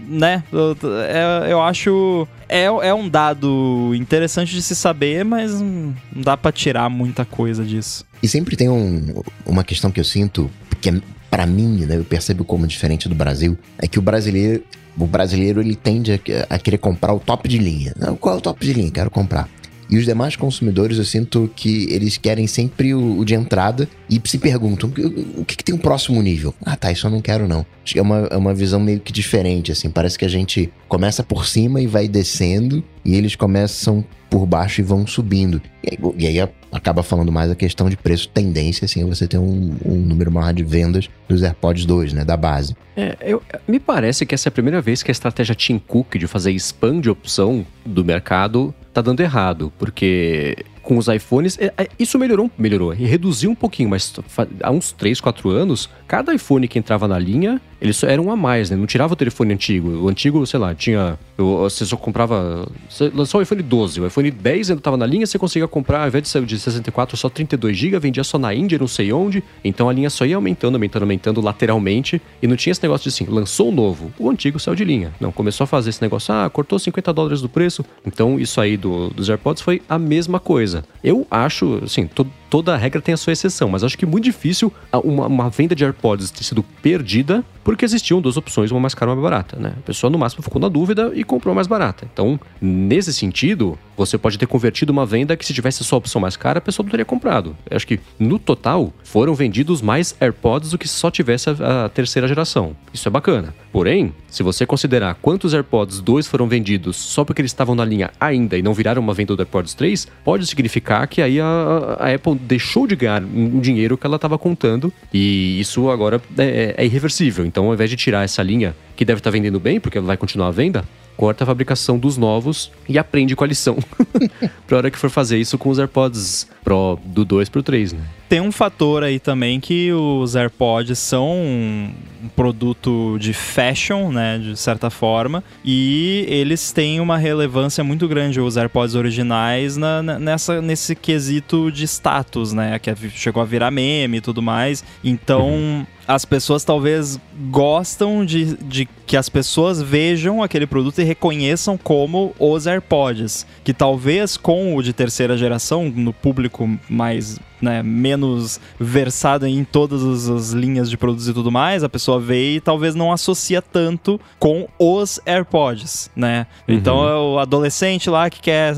né? 0.07 0.43
Eu, 0.51 0.75
é- 1.07 1.51
eu 1.51 1.61
acho. 1.61 2.27
É, 2.49 2.63
é 2.65 2.93
um 2.93 3.07
dado 3.09 3.91
interessante 3.95 4.53
de 4.53 4.61
se 4.61 4.75
saber, 4.75 5.23
mas 5.23 5.59
não 5.61 5.93
dá 6.15 6.35
pra 6.35 6.51
tirar 6.51 6.89
muita 6.89 7.25
coisa 7.25 7.63
disso. 7.63 8.05
E 8.21 8.27
sempre 8.27 8.55
tem 8.55 8.69
um- 8.69 9.21
uma 9.45 9.63
questão 9.63 9.91
que 9.91 9.99
eu 9.99 10.03
sinto, 10.03 10.49
que 10.81 10.89
é, 10.89 11.01
pra 11.29 11.45
mim, 11.45 11.85
né, 11.85 11.97
eu 11.97 12.03
percebo 12.03 12.43
como 12.43 12.65
diferente 12.67 13.07
do 13.09 13.15
Brasil, 13.15 13.57
é 13.77 13.87
que 13.87 13.99
o 13.99 14.01
brasileiro, 14.01 14.63
o 14.97 15.05
brasileiro 15.05 15.61
ele 15.61 15.75
tende 15.75 16.13
a, 16.13 16.19
a 16.55 16.57
querer 16.59 16.77
comprar 16.77 17.13
o 17.13 17.19
top 17.19 17.47
de 17.47 17.57
linha. 17.57 17.93
Qual 18.19 18.35
é 18.35 18.37
o 18.37 18.41
top 18.41 18.65
de 18.65 18.73
linha? 18.73 18.91
Quero 18.91 19.11
comprar. 19.11 19.49
E 19.87 19.97
os 19.97 20.05
demais 20.05 20.35
consumidores, 20.35 20.97
eu 20.97 21.05
sinto 21.05 21.47
que 21.55 21.87
eles 21.91 22.17
querem 22.17 22.47
sempre 22.47 22.95
o, 22.95 23.19
o 23.19 23.23
de 23.25 23.35
entrada 23.35 23.87
e 24.09 24.19
se 24.25 24.39
perguntam: 24.39 24.89
o, 25.37 25.45
que, 25.45 25.55
que 25.57 25.63
tem 25.63 25.75
o 25.75 25.77
próximo 25.77 26.19
nível? 26.23 26.55
Ah, 26.65 26.75
tá, 26.75 26.91
isso 26.91 27.05
eu 27.05 27.11
não 27.11 27.21
quero, 27.21 27.47
não. 27.47 27.63
É 27.95 28.01
uma, 28.01 28.17
é 28.31 28.35
uma 28.35 28.51
visão 28.53 28.79
meio 28.79 28.99
que 28.99 29.13
diferente, 29.13 29.71
assim. 29.71 29.89
Parece 29.89 30.17
que 30.17 30.25
a 30.25 30.29
gente 30.29 30.71
começa 30.87 31.21
por 31.23 31.45
cima 31.45 31.79
e 31.81 31.85
vai 31.85 32.07
descendo, 32.07 32.83
e 33.05 33.15
eles 33.15 33.35
começam 33.35 34.03
por 34.29 34.45
baixo 34.45 34.81
e 34.81 34.83
vão 34.83 35.05
subindo. 35.07 35.61
E 35.83 35.89
aí, 35.91 35.97
e 36.17 36.27
aí 36.41 36.49
acaba 36.71 37.03
falando 37.03 37.31
mais 37.31 37.49
a 37.49 37.55
questão 37.55 37.89
de 37.89 37.95
preço 37.95 38.27
tendência, 38.27 38.83
assim, 38.85 39.05
você 39.05 39.27
ter 39.27 39.37
um, 39.37 39.75
um 39.85 39.95
número 39.95 40.31
maior 40.31 40.53
de 40.53 40.63
vendas 40.63 41.07
dos 41.29 41.41
AirPods 41.43 41.85
2, 41.85 42.11
né, 42.13 42.25
da 42.25 42.35
base. 42.35 42.75
É, 42.97 43.15
eu- 43.21 43.41
me 43.67 43.79
parece 43.79 44.25
que 44.25 44.35
essa 44.35 44.47
é 44.47 44.49
a 44.49 44.51
primeira 44.51 44.81
vez 44.81 45.01
que 45.03 45.11
a 45.11 45.13
estratégia 45.13 45.55
Tim 45.55 45.77
Cook 45.77 46.17
de 46.17 46.27
fazer 46.27 46.51
spam 46.53 46.99
de 46.99 47.09
opção 47.09 47.65
do 47.85 48.03
mercado 48.03 48.73
tá 48.93 49.01
dando 49.01 49.21
errado, 49.21 49.71
porque 49.77 50.57
com 50.81 50.97
os 50.97 51.07
iPhones, 51.07 51.57
é, 51.59 51.73
é, 51.77 51.87
isso 51.97 52.17
melhorou, 52.19 52.49
melhorou, 52.57 52.89
reduziu 52.91 53.49
um 53.49 53.55
pouquinho, 53.55 53.89
mas 53.89 54.13
há 54.61 54.71
uns 54.71 54.91
3, 54.91 55.19
4 55.19 55.49
anos, 55.49 55.89
cada 56.07 56.33
iPhone 56.33 56.67
que 56.67 56.77
entrava 56.77 57.07
na 57.07 57.17
linha, 57.17 57.59
eles 57.81 57.97
só 57.97 58.07
eram 58.07 58.25
um 58.25 58.31
a 58.31 58.35
mais, 58.35 58.69
né? 58.69 58.75
Não 58.77 58.85
tirava 58.85 59.13
o 59.13 59.15
telefone 59.15 59.53
antigo. 59.53 59.89
O 60.03 60.09
antigo, 60.09 60.45
sei 60.45 60.59
lá, 60.59 60.73
tinha. 60.73 61.17
Você 61.37 61.85
só 61.85 61.97
comprava. 61.97 62.67
Você 62.89 63.11
lançou 63.13 63.39
o 63.39 63.43
iPhone 63.43 63.61
12, 63.61 64.01
o 64.01 64.07
iPhone 64.07 64.31
10 64.31 64.69
ainda 64.71 64.81
tava 64.81 64.97
na 64.97 65.05
linha, 65.05 65.25
você 65.25 65.37
conseguia 65.37 65.67
comprar, 65.67 66.01
ao 66.01 66.07
invés 66.07 66.23
de 66.31 66.45
de 66.45 66.59
64, 66.59 67.17
só 67.17 67.29
32 67.29 67.75
GB, 67.77 67.99
vendia 67.99 68.23
só 68.23 68.37
na 68.37 68.53
Índia, 68.53 68.77
não 68.79 68.87
sei 68.87 69.11
onde. 69.11 69.43
Então 69.63 69.89
a 69.89 69.93
linha 69.93 70.09
só 70.09 70.25
ia 70.25 70.35
aumentando, 70.35 70.75
aumentando, 70.75 71.03
aumentando 71.03 71.41
lateralmente. 71.41 72.21
E 72.41 72.47
não 72.47 72.55
tinha 72.55 72.71
esse 72.71 72.81
negócio 72.83 73.03
de 73.03 73.09
assim, 73.09 73.25
lançou 73.31 73.69
o 73.69 73.71
novo, 73.71 74.11
o 74.17 74.29
antigo 74.29 74.59
saiu 74.59 74.75
de 74.75 74.83
linha. 74.85 75.13
Não, 75.19 75.31
começou 75.31 75.63
a 75.65 75.67
fazer 75.67 75.89
esse 75.89 76.01
negócio, 76.01 76.33
ah, 76.33 76.49
cortou 76.49 76.77
50 76.79 77.11
dólares 77.13 77.41
do 77.41 77.49
preço. 77.49 77.83
Então 78.05 78.39
isso 78.39 78.59
aí 78.61 78.77
do, 78.77 79.09
dos 79.09 79.29
AirPods 79.29 79.61
foi 79.61 79.81
a 79.89 79.97
mesma 79.99 80.39
coisa. 80.39 80.83
Eu 81.03 81.25
acho, 81.29 81.79
assim, 81.83 82.07
to- 82.07 82.27
toda 82.55 82.77
regra 82.77 83.01
tem 83.01 83.13
a 83.13 83.17
sua 83.17 83.33
exceção, 83.33 83.67
mas 83.67 83.83
acho 83.83 83.97
que 83.97 84.05
é 84.05 84.07
muito 84.07 84.23
difícil 84.23 84.71
uma, 85.03 85.27
uma 85.27 85.49
venda 85.49 85.75
de 85.75 85.83
AirPods 85.83 86.31
ter 86.31 86.45
sido 86.45 86.63
perdida 86.63 87.43
porque 87.65 87.83
existiam 87.83 88.21
duas 88.21 88.37
opções, 88.37 88.71
uma 88.71 88.79
mais 88.79 88.93
cara 88.93 89.11
e 89.11 89.13
uma 89.13 89.21
mais 89.21 89.29
barata, 89.29 89.59
né? 89.59 89.73
A 89.77 89.81
pessoa 89.81 90.09
no 90.09 90.17
máximo 90.17 90.41
ficou 90.41 90.61
na 90.61 90.69
dúvida 90.69 91.11
e 91.15 91.23
comprou 91.25 91.51
a 91.51 91.55
mais 91.55 91.67
barata. 91.67 92.07
Então, 92.13 92.39
nesse 92.61 93.11
sentido, 93.11 93.77
você 93.97 94.17
pode 94.17 94.37
ter 94.37 94.45
convertido 94.45 94.93
uma 94.93 95.05
venda 95.05 95.35
que 95.35 95.45
se 95.45 95.53
tivesse 95.53 95.83
só 95.83 95.95
a 95.95 95.97
opção 95.97 96.21
mais 96.21 96.37
cara, 96.37 96.59
a 96.59 96.61
pessoa 96.61 96.85
não 96.85 96.91
teria 96.91 97.03
comprado. 97.03 97.57
Eu 97.69 97.75
acho 97.75 97.87
que 97.87 97.99
no 98.17 98.39
total 98.39 98.93
foram 99.03 99.35
vendidos 99.35 99.81
mais 99.81 100.15
AirPods 100.21 100.69
do 100.69 100.77
que 100.77 100.87
só 100.87 101.11
tivesse 101.11 101.49
a, 101.49 101.85
a 101.85 101.89
terceira 101.89 102.25
geração. 102.25 102.73
Isso 102.93 103.07
é 103.07 103.11
bacana. 103.11 103.53
Porém, 103.73 104.13
se 104.35 104.43
você 104.43 104.65
considerar 104.65 105.15
quantos 105.21 105.53
AirPods 105.53 106.01
2 106.01 106.27
foram 106.27 106.45
vendidos 106.45 106.97
só 106.97 107.23
porque 107.23 107.41
eles 107.41 107.51
estavam 107.51 107.73
na 107.73 107.85
linha 107.85 108.11
ainda 108.19 108.57
e 108.57 108.61
não 108.61 108.73
viraram 108.73 109.01
uma 109.01 109.13
venda 109.13 109.33
do 109.33 109.39
AirPods 109.39 109.73
3, 109.73 110.09
pode 110.25 110.45
significar 110.45 111.07
que 111.07 111.21
aí 111.21 111.39
a, 111.39 111.97
a 111.97 112.13
Apple 112.13 112.35
deixou 112.35 112.85
de 112.85 112.97
ganhar 112.97 113.23
um 113.23 113.61
dinheiro 113.61 113.97
que 113.97 114.05
ela 114.05 114.17
estava 114.17 114.37
contando 114.37 114.91
e 115.13 115.57
isso 115.57 115.89
agora 115.89 116.21
é, 116.37 116.75
é 116.77 116.85
irreversível. 116.85 117.45
Então, 117.45 117.67
ao 117.67 117.73
invés 117.73 117.89
de 117.89 117.95
tirar 117.95 118.25
essa 118.25 118.43
linha 118.43 118.75
que 118.97 119.05
deve 119.05 119.21
estar 119.21 119.29
vendendo 119.29 119.57
bem, 119.57 119.79
porque 119.79 119.97
ela 119.97 120.07
vai 120.07 120.17
continuar 120.17 120.49
a 120.49 120.51
venda, 120.51 120.83
corta 121.15 121.45
a 121.45 121.47
fabricação 121.47 121.97
dos 121.97 122.17
novos 122.17 122.69
e 122.89 122.99
aprende 122.99 123.37
com 123.37 123.43
a 123.45 123.47
lição. 123.47 123.77
pra 124.67 124.77
hora 124.77 124.91
que 124.91 124.97
for 124.97 125.09
fazer 125.09 125.37
isso 125.37 125.57
com 125.57 125.69
os 125.69 125.79
AirPods 125.79 126.45
Pro 126.61 126.99
do 127.05 127.23
2 127.23 127.47
pro 127.47 127.63
3, 127.63 127.93
né? 127.93 128.01
Tem 128.27 128.41
um 128.41 128.51
fator 128.51 129.03
aí 129.03 129.19
também 129.19 129.59
que 129.59 129.91
os 129.93 130.35
AirPods 130.35 130.97
são 130.97 131.29
um 131.31 131.93
produto 132.35 133.17
de 133.19 133.33
fashion, 133.33 134.11
né, 134.11 134.39
de 134.39 134.57
certa 134.57 134.89
forma, 134.89 135.43
e 135.63 136.25
eles 136.27 136.71
têm 136.71 136.99
uma 136.99 137.17
relevância 137.17 137.83
muito 137.83 138.07
grande, 138.07 138.41
os 138.41 138.57
AirPods 138.57 138.95
originais, 138.95 139.77
na, 139.77 140.01
nessa, 140.01 140.61
nesse 140.61 140.95
quesito 140.95 141.71
de 141.71 141.83
status, 141.83 142.51
né, 142.51 142.79
que 142.79 142.89
é- 142.89 142.95
chegou 143.13 143.43
a 143.43 143.45
virar 143.45 143.69
meme 143.69 144.17
e 144.17 144.21
tudo 144.21 144.41
mais. 144.41 144.83
Então, 145.03 145.85
as 146.07 146.25
pessoas 146.25 146.63
talvez 146.63 147.19
gostam 147.49 148.25
de, 148.25 148.55
de 148.57 148.87
que 149.05 149.17
as 149.17 149.29
pessoas 149.29 149.81
vejam 149.81 150.41
aquele 150.41 150.67
produto 150.67 150.99
e 150.99 151.03
reconheçam 151.03 151.77
como 151.77 152.35
os 152.39 152.67
AirPods. 152.67 153.45
Que 153.63 153.73
talvez 153.73 154.37
com 154.37 154.75
o 154.75 154.83
de 154.83 154.93
terceira 154.93 155.37
geração, 155.37 155.89
no 155.89 156.13
público 156.13 156.69
mais, 156.89 157.39
né, 157.65 157.81
menos 157.81 158.59
versado 158.79 159.47
em 159.47 159.63
todas 159.63 160.03
as, 160.03 160.29
as 160.29 160.51
linhas 160.51 160.89
de 160.89 160.95
produtos 160.95 161.27
e 161.27 161.33
tudo 161.33 161.51
mais, 161.51 161.83
a 161.83 161.89
pessoa 161.89 162.19
vê 162.19 162.55
e 162.55 162.61
talvez 162.61 162.93
não 162.93 163.11
associa 163.11 163.61
tanto 163.61 164.19
com 164.39 164.67
os 164.77 165.19
AirPods, 165.25 166.11
né? 166.15 166.45
Então 166.67 167.07
é 167.07 167.15
o 167.15 167.39
adolescente 167.39 168.09
lá 168.09 168.29
que 168.29 168.39
quer 168.39 168.75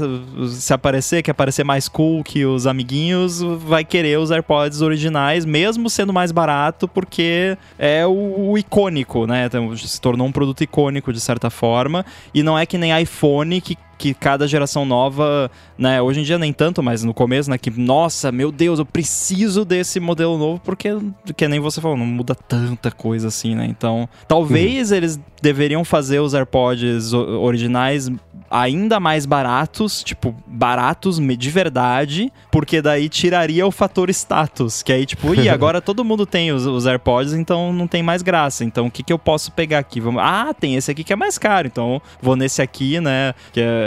se 0.50 0.74
aparecer, 0.74 1.22
quer 1.22 1.34
parecer 1.34 1.66
mais 1.66 1.90
cool 1.90 2.24
que 2.24 2.46
os 2.46 2.66
amiguinhos, 2.66 3.42
vai 3.42 3.84
querer 3.84 4.18
os 4.18 4.32
AirPods 4.32 4.82
originais, 4.82 5.46
mesmo 5.46 5.90
sendo 5.90 6.14
mais 6.14 6.32
barato, 6.32 6.88
porque 6.88 7.58
é 7.78 8.06
o, 8.06 8.52
o 8.52 8.58
icônico, 8.58 9.28
né? 9.28 9.46
Então, 9.46 9.76
se 9.76 10.00
tornou 10.00 10.26
um 10.26 10.32
produto 10.32 10.64
icônico 10.64 11.12
de 11.12 11.20
certa 11.20 11.50
forma. 11.50 12.06
E 12.34 12.42
não 12.42 12.58
é 12.58 12.66
que 12.66 12.78
nem 12.78 13.00
iPhone 13.02 13.60
que 13.60 13.78
que 13.98 14.14
cada 14.14 14.48
geração 14.48 14.86
nova, 14.86 15.50
né, 15.78 16.02
hoje 16.02 16.22
em 16.22 16.24
dia 16.24 16.38
nem 16.38 16.54
tanto, 16.54 16.84
mas 16.84 17.04
no 17.04 17.14
começo, 17.14 17.50
né, 17.50 17.58
que 17.58 17.72
nossa, 17.72 18.32
meu 18.32 18.52
Deus, 18.52 18.80
eu 18.80 18.86
preciso 18.86 19.66
desse 19.66 20.00
modelo 20.00 20.38
novo 20.38 20.62
porque 20.64 20.90
que 21.36 21.48
nem 21.48 21.60
você 21.60 21.82
falou, 21.82 21.98
não 21.98 22.06
muda 22.06 22.36
tanta 22.36 22.92
coisa 22.92 23.28
assim, 23.28 23.56
né? 23.56 23.66
Então, 23.66 24.08
talvez 24.28 24.92
eles 24.92 25.20
deveriam 25.42 25.84
fazer 25.84 26.20
os 26.20 26.34
AirPods 26.34 27.14
originais 27.14 28.10
ainda 28.50 29.00
mais 29.00 29.26
baratos, 29.26 30.04
tipo, 30.04 30.36
baratos 30.46 31.20
de 31.20 31.50
verdade, 31.50 32.32
porque 32.52 32.82
daí 32.82 33.10
tiraria 33.10 33.68
o 33.68 33.72
fator 33.72 34.10
status, 34.10 34.82
que 34.82 34.92
aí 34.92 35.06
tipo, 35.06 35.36
e 35.36 35.48
agora 35.50 35.82
todo 35.82 36.04
mundo 36.04 36.26
tem 36.26 36.52
os, 36.52 36.66
os 36.66 36.86
AirPods, 36.86 37.34
então 37.34 37.74
não 37.74 37.88
tem 37.88 38.02
mais 38.02 38.22
graça. 38.22 38.64
Então, 38.64 38.88
o 38.88 38.92
que 38.92 39.04
que 39.04 39.12
eu 39.12 39.20
posso 39.20 39.52
pegar 39.52 39.80
aqui? 39.80 40.00
Vamos... 40.00 40.22
Ah, 40.24 40.54
tem 40.58 40.76
esse 40.76 40.90
aqui 40.90 41.04
que 41.04 41.14
é 41.14 41.16
mais 41.16 41.38
caro, 41.38 41.68
então 41.68 42.02
vou 42.22 42.36
nesse 42.36 42.62
aqui, 42.62 43.00
né, 43.00 43.34
que 43.52 43.60
é, 43.60 43.87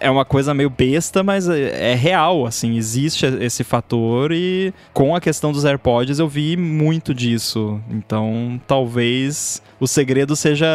é 0.00 0.10
uma 0.10 0.24
coisa 0.24 0.52
meio 0.52 0.70
besta, 0.70 1.22
mas 1.22 1.48
é, 1.48 1.92
é 1.92 1.94
real, 1.94 2.46
assim, 2.46 2.76
existe 2.76 3.26
esse 3.40 3.64
fator 3.64 4.32
e 4.32 4.72
com 4.92 5.14
a 5.14 5.20
questão 5.20 5.52
dos 5.52 5.64
AirPods 5.64 6.18
eu 6.18 6.28
vi 6.28 6.56
muito 6.56 7.14
disso. 7.14 7.80
Então, 7.90 8.60
talvez 8.66 9.62
o 9.80 9.86
segredo 9.86 10.34
seja 10.34 10.66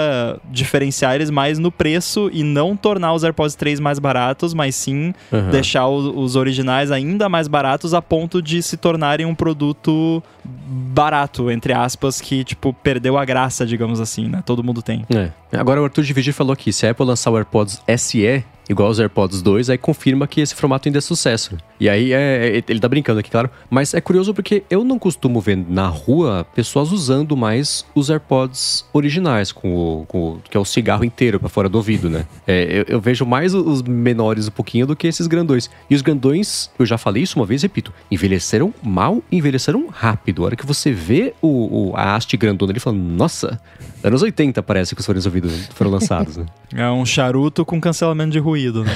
diferenciar 0.50 1.16
eles 1.16 1.30
mais 1.30 1.60
no 1.60 1.72
preço 1.72 2.30
e 2.34 2.44
não 2.44 2.76
tornar 2.76 3.14
os 3.14 3.24
AirPods 3.24 3.56
3 3.56 3.80
mais 3.80 4.00
baratos, 4.00 4.54
mas 4.54 4.76
sim 4.76 5.14
Aham. 5.32 5.50
deixar 5.52 5.88
os 5.88 6.36
originais 6.36 6.92
ainda 6.92 7.28
mais 7.28 7.48
baratos 7.48 7.94
a 7.94 8.02
ponto 8.02 8.42
de 8.42 8.62
se 8.64 8.78
tornarem 8.78 9.26
um 9.26 9.36
produto 9.36 10.24
barato, 10.46 11.52
entre 11.52 11.74
aspas, 11.74 12.22
que, 12.22 12.44
tipo, 12.44 12.74
perdeu 12.74 13.18
a 13.18 13.26
graça, 13.26 13.66
digamos 13.66 14.00
assim, 14.00 14.28
né? 14.28 14.42
Todo 14.46 14.64
mundo 14.64 14.82
tem. 14.82 15.06
É. 15.14 15.32
Agora 15.58 15.82
o 15.82 15.84
Arthur 15.84 16.04
de 16.04 16.14
Vigir 16.14 16.34
falou 16.34 16.54
aqui, 16.54 16.72
se 16.72 16.88
a 16.88 16.92
Apple 16.92 17.06
lançar 17.06 17.32
o 17.32 17.38
AirPods 17.38 17.82
SE, 17.98 18.44
igual 18.70 18.90
os 18.90 19.00
AirPods 19.00 19.42
2, 19.42 19.70
aí 19.70 19.78
confirma 19.78 20.26
que 20.28 20.40
esse 20.42 20.56
formato 20.56 20.88
ainda 20.88 20.98
é 20.98 21.02
sucesso. 21.02 21.58
E 21.80 21.90
aí, 21.90 22.14
é, 22.14 22.58
é- 22.60 22.64
ele 22.68 22.80
tá 22.80 22.88
brincando 22.88 23.20
aqui, 23.20 23.30
claro. 23.30 23.50
Mas 23.70 23.94
é 23.94 24.00
curioso 24.02 24.34
porque 24.34 24.64
eu 24.70 24.84
não 24.84 24.98
costumo 24.98 25.42
ver 25.42 25.58
na 25.58 25.88
rua 25.88 26.46
pessoas 26.56 26.92
usando 26.92 27.36
mais 27.36 27.86
os 27.94 28.10
AirPods 28.10 28.86
originais, 28.94 29.52
com 29.52 29.74
o, 29.76 30.06
com 30.06 30.40
que 30.50 30.56
é 30.56 30.60
o 30.60 30.64
cigarro 30.66 31.04
inteiro 31.04 31.40
pra 31.40 31.50
fora 31.50 31.68
do 31.68 31.76
ouvido, 31.78 32.10
né? 32.10 32.26
É, 32.48 32.80
eu, 32.80 32.96
eu 32.96 33.02
vejo 33.02 33.26
mais 33.26 33.54
os 33.54 33.82
menores 33.82 34.48
um 34.48 34.52
pouquinho 34.52 34.88
do 34.88 34.96
que 34.96 35.08
esses 35.08 35.28
grandões. 35.28 35.70
E 35.90 35.96
os 35.96 36.02
grandões, 36.02 36.70
eu 36.80 36.86
já 36.86 36.98
falei 36.98 37.24
isso 37.24 37.38
uma 37.40 37.46
vez, 37.46 37.62
repito, 37.64 37.92
envelheceram 38.10 38.74
mal, 38.82 39.22
envelheceram 39.32 39.88
rápido. 39.92 40.44
A 40.44 40.46
hora 40.46 40.56
que 40.56 40.66
você 40.66 40.92
vê 40.92 41.34
o, 41.42 41.90
o- 41.92 41.96
a 41.98 42.16
haste 42.16 42.38
grandona 42.38 42.72
ali 42.72 42.80
falando, 42.80 43.02
nossa, 43.02 43.60
anos 44.04 44.22
80 44.22 44.64
parece 44.64 44.96
que 44.96 45.02
os 45.02 45.06
fones 45.06 45.24
de 45.24 45.30
ouvido 45.30 45.50
foram 45.74 45.92
lançados, 45.92 46.38
né? 46.38 46.46
É 46.76 46.90
um 46.90 47.06
charuto 47.06 47.64
com 47.64 47.80
cancelamento 47.80 48.32
de 48.32 48.40
ruído, 48.40 48.53
né? 48.84 48.92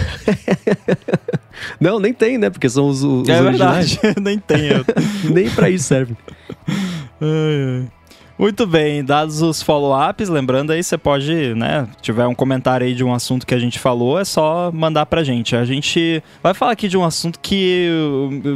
Não, 1.80 2.00
nem 2.00 2.14
tem, 2.14 2.38
né? 2.38 2.50
Porque 2.50 2.70
são 2.70 2.88
os, 2.88 3.04
os 3.04 3.28
é 3.28 3.42
originais. 3.42 3.96
verdade, 3.96 4.20
nem 4.22 4.38
tem. 4.40 4.68
eu- 4.68 4.86
Nem 5.34 5.50
pra 5.50 5.70
isso 5.70 5.86
serve. 5.86 6.16
Ai, 6.68 7.82
ai. 7.82 7.88
Muito 8.40 8.68
bem, 8.68 9.04
dados 9.04 9.42
os 9.42 9.64
follow-ups, 9.64 10.30
lembrando 10.30 10.72
aí, 10.72 10.84
você 10.84 10.96
pode, 10.96 11.56
né, 11.56 11.88
tiver 12.04 12.28
um 12.28 12.36
comentário 12.36 12.86
aí 12.86 12.94
de 12.94 13.04
um 13.04 13.12
assunto 13.12 13.48
que 13.48 13.54
a 13.56 13.58
gente 13.58 13.80
falou, 13.80 14.20
é 14.20 14.24
só 14.24 14.72
mandar 14.72 15.08
pra 15.08 15.24
gente. 15.24 15.56
A 15.56 15.66
gente 15.66 16.22
vai 16.44 16.54
falar 16.54 16.74
aqui 16.74 16.88
de 16.88 16.96
um 16.96 17.04
assunto 17.04 17.40
que 17.40 17.90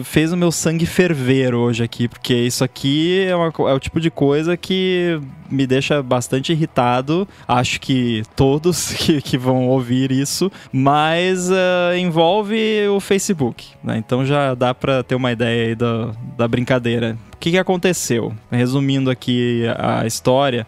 fez 0.04 0.32
o 0.32 0.38
meu 0.38 0.52
sangue 0.52 0.86
ferver 0.86 1.56
hoje 1.56 1.84
aqui, 1.84 2.08
porque 2.08 2.32
isso 2.36 2.64
aqui 2.64 3.26
é, 3.28 3.36
uma 3.36 3.48
é 3.72 3.74
o 3.74 3.80
tipo 3.80 4.00
de 4.00 4.12
coisa 4.12 4.56
que 4.56 5.20
me 5.52 5.68
deixa 5.68 6.02
bastante 6.02 6.52
irritado. 6.52 7.28
Acho 7.48 7.80
que 7.80 8.24
todos 8.36 8.94
que, 8.98 9.22
que 9.22 9.38
vão 9.38 9.68
ouvir 9.68 10.12
isso, 10.12 10.52
mas 10.72 11.50
uh, 11.50 11.96
envolve 11.98 12.88
o 12.88 13.00
Facebook, 13.00 13.70
né? 13.84 13.98
Então 13.98 14.26
já 14.26 14.56
dá 14.56 14.74
pra 14.74 15.04
ter 15.04 15.16
uma 15.16 15.32
ideia 15.32 15.68
aí 15.68 15.76
da, 15.76 16.12
da 16.38 16.48
brincadeira. 16.48 17.18
O 17.34 17.38
que, 17.38 17.52
que 17.52 17.58
aconteceu? 17.58 18.34
Resumindo 18.52 19.10
aqui 19.10 19.64
a 19.78 20.06
história, 20.06 20.66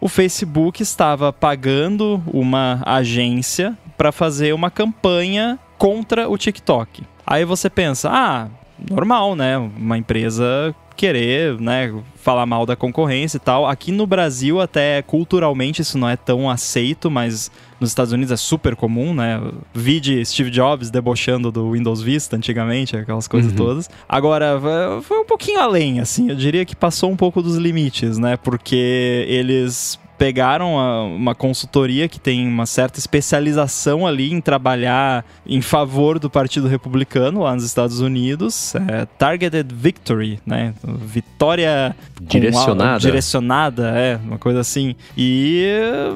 o 0.00 0.08
Facebook 0.08 0.82
estava 0.82 1.32
pagando 1.32 2.22
uma 2.26 2.82
agência 2.86 3.76
para 3.96 4.12
fazer 4.12 4.54
uma 4.54 4.70
campanha 4.70 5.58
contra 5.76 6.28
o 6.28 6.38
TikTok. 6.38 7.02
Aí 7.26 7.44
você 7.44 7.68
pensa, 7.68 8.10
ah, 8.10 8.48
normal, 8.90 9.36
né? 9.36 9.58
Uma 9.58 9.98
empresa 9.98 10.74
querer, 10.96 11.58
né, 11.60 11.92
falar 12.22 12.44
mal 12.46 12.66
da 12.66 12.76
concorrência 12.76 13.36
e 13.38 13.40
tal. 13.40 13.66
Aqui 13.66 13.90
no 13.90 14.06
Brasil 14.06 14.60
até 14.60 15.02
culturalmente 15.02 15.82
isso 15.82 15.96
não 15.98 16.08
é 16.08 16.16
tão 16.16 16.48
aceito, 16.50 17.10
mas 17.10 17.50
nos 17.80 17.90
Estados 17.90 18.12
Unidos 18.12 18.30
é 18.30 18.36
super 18.36 18.76
comum, 18.76 19.14
né? 19.14 19.40
Vide 19.72 20.24
Steve 20.26 20.50
Jobs 20.50 20.90
debochando 20.90 21.50
do 21.50 21.70
Windows 21.72 22.02
Vista 22.02 22.36
antigamente, 22.36 22.96
aquelas 22.96 23.26
coisas 23.26 23.50
Uhum. 23.52 23.56
todas. 23.56 23.88
Agora, 24.08 24.60
foi 25.02 25.18
um 25.18 25.24
pouquinho 25.24 25.60
além, 25.60 25.98
assim, 26.00 26.28
eu 26.28 26.36
diria 26.36 26.64
que 26.64 26.76
passou 26.76 27.10
um 27.10 27.16
pouco 27.16 27.42
dos 27.42 27.56
limites, 27.56 28.18
né? 28.18 28.36
Porque 28.36 29.24
eles 29.28 29.98
pegaram 30.20 30.78
a- 30.78 31.02
uma 31.04 31.34
consultoria 31.34 32.06
que 32.06 32.20
tem 32.20 32.46
uma 32.46 32.66
certa 32.66 32.98
especialização 32.98 34.06
ali 34.06 34.30
em 34.30 34.38
trabalhar 34.38 35.24
em 35.46 35.62
favor 35.62 36.18
do 36.18 36.28
Partido 36.28 36.68
Republicano 36.68 37.40
lá 37.40 37.54
nos 37.54 37.64
Estados 37.64 38.00
Unidos, 38.00 38.74
é, 38.74 39.06
Targeted 39.16 39.74
Victory, 39.74 40.38
né? 40.44 40.74
Vitória 40.84 41.96
Direcionada. 42.20 42.94
a- 42.96 42.98
direcionada, 42.98 43.88
é, 43.96 44.16
uma 44.22 44.36
coisa 44.36 44.60
assim. 44.60 44.94
E 45.16 45.64
eh, 45.66 46.12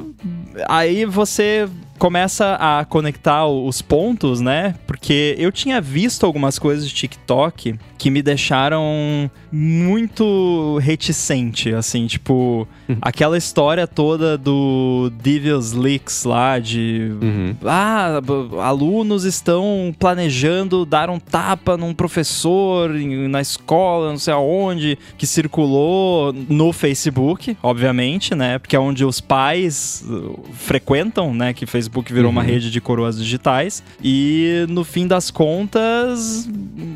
aí 0.68 1.06
você 1.06 1.66
começa 2.04 2.56
a 2.60 2.84
conectar 2.84 3.46
os 3.46 3.80
pontos, 3.80 4.38
né? 4.38 4.74
Porque 4.86 5.34
eu 5.38 5.50
tinha 5.50 5.80
visto 5.80 6.26
algumas 6.26 6.58
coisas 6.58 6.86
de 6.86 6.94
TikTok 6.94 7.76
que 7.96 8.10
me 8.10 8.20
deixaram 8.20 9.30
muito 9.50 10.76
reticente, 10.82 11.72
assim, 11.72 12.06
tipo, 12.06 12.68
aquela 13.00 13.38
história 13.38 13.86
toda 13.86 14.36
do 14.36 15.10
Devious 15.22 15.72
Leaks 15.72 16.24
lá 16.24 16.58
de 16.58 17.12
Uhum. 17.22 17.56
ah, 17.64 18.20
alunos 18.62 19.24
estão 19.24 19.94
planejando 19.98 20.84
dar 20.84 21.08
um 21.08 21.18
tapa 21.18 21.78
num 21.78 21.94
professor 21.94 22.90
na 22.90 23.40
escola, 23.40 24.10
não 24.10 24.18
sei 24.18 24.34
aonde, 24.34 24.98
que 25.16 25.26
circulou 25.26 26.34
no 26.34 26.70
Facebook, 26.70 27.56
obviamente, 27.62 28.34
né? 28.34 28.58
Porque 28.58 28.76
é 28.76 28.78
onde 28.78 29.06
os 29.06 29.22
pais 29.22 30.04
uh, 30.06 30.38
frequentam, 30.52 31.32
né? 31.32 31.54
Que 31.54 31.64
Facebook 31.64 31.93
virou 32.12 32.30
uma 32.30 32.40
Uhum. 32.40 32.46
rede 32.46 32.70
de 32.70 32.80
coroas 32.80 33.16
digitais. 33.16 33.82
E 34.02 34.66
no 34.68 34.84
fim 34.84 35.06
das 35.06 35.30
contas, 35.30 36.48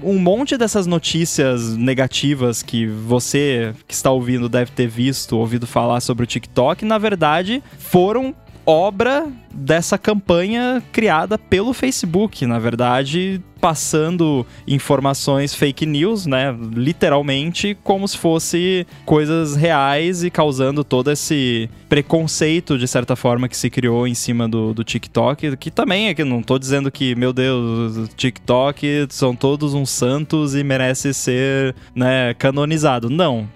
um 0.03 0.19
monte 0.19 0.57
dessas 0.57 0.87
notícias 0.87 1.77
negativas 1.77 2.63
que 2.63 2.87
você 2.87 3.75
que 3.87 3.95
está 3.95 4.11
ouvindo 4.11 4.49
deve 4.49 4.71
ter 4.73 4.87
visto, 4.89 5.37
ouvido 5.37 5.67
falar 5.67 6.01
sobre 6.01 6.25
o 6.25 6.27
TikTok, 6.27 6.85
na 6.85 6.99
verdade, 6.99 7.63
foram 7.79 8.35
obra 8.67 9.27
dessa 9.53 9.99
campanha 9.99 10.83
criada 10.93 11.39
pelo 11.39 11.73
Facebook, 11.73 12.47
na 12.47 12.59
verdade, 12.59 13.43
passando 13.61 14.47
informações 14.67 15.55
fake 15.55 15.85
news, 15.85 16.27
né, 16.27 16.55
literalmente 16.73 17.77
como 17.83 18.07
se 18.07 18.17
fosse 18.17 18.87
coisas 19.05 19.57
reais 19.57 20.23
e 20.23 20.31
causando 20.31 20.85
todo 20.85 21.11
esse 21.11 21.69
preconceito 21.89 22.79
de 22.79 22.87
certa 22.87 23.17
forma 23.17 23.49
que 23.49 23.57
se 23.57 23.69
criou 23.69 24.07
em 24.07 24.15
cima 24.15 24.49
do, 24.49 24.73
do 24.73 24.85
TikTok, 24.85 25.57
que 25.57 25.71
também 25.71 26.09
é 26.09 26.15
que 26.15 26.25
não 26.25 26.43
tô 26.43 26.59
dizendo 26.59 26.91
que, 26.91 27.15
meu 27.15 27.33
Deus, 27.33 28.09
TikTok 28.17 29.09
são 29.11 29.35
todos 29.35 29.75
uns 29.75 29.91
santos 29.91 30.55
e 30.55 30.63
merece 30.63 31.13
ser, 31.13 31.75
né, 31.95 32.35
canonizado. 32.35 33.11
Não, 33.11 33.49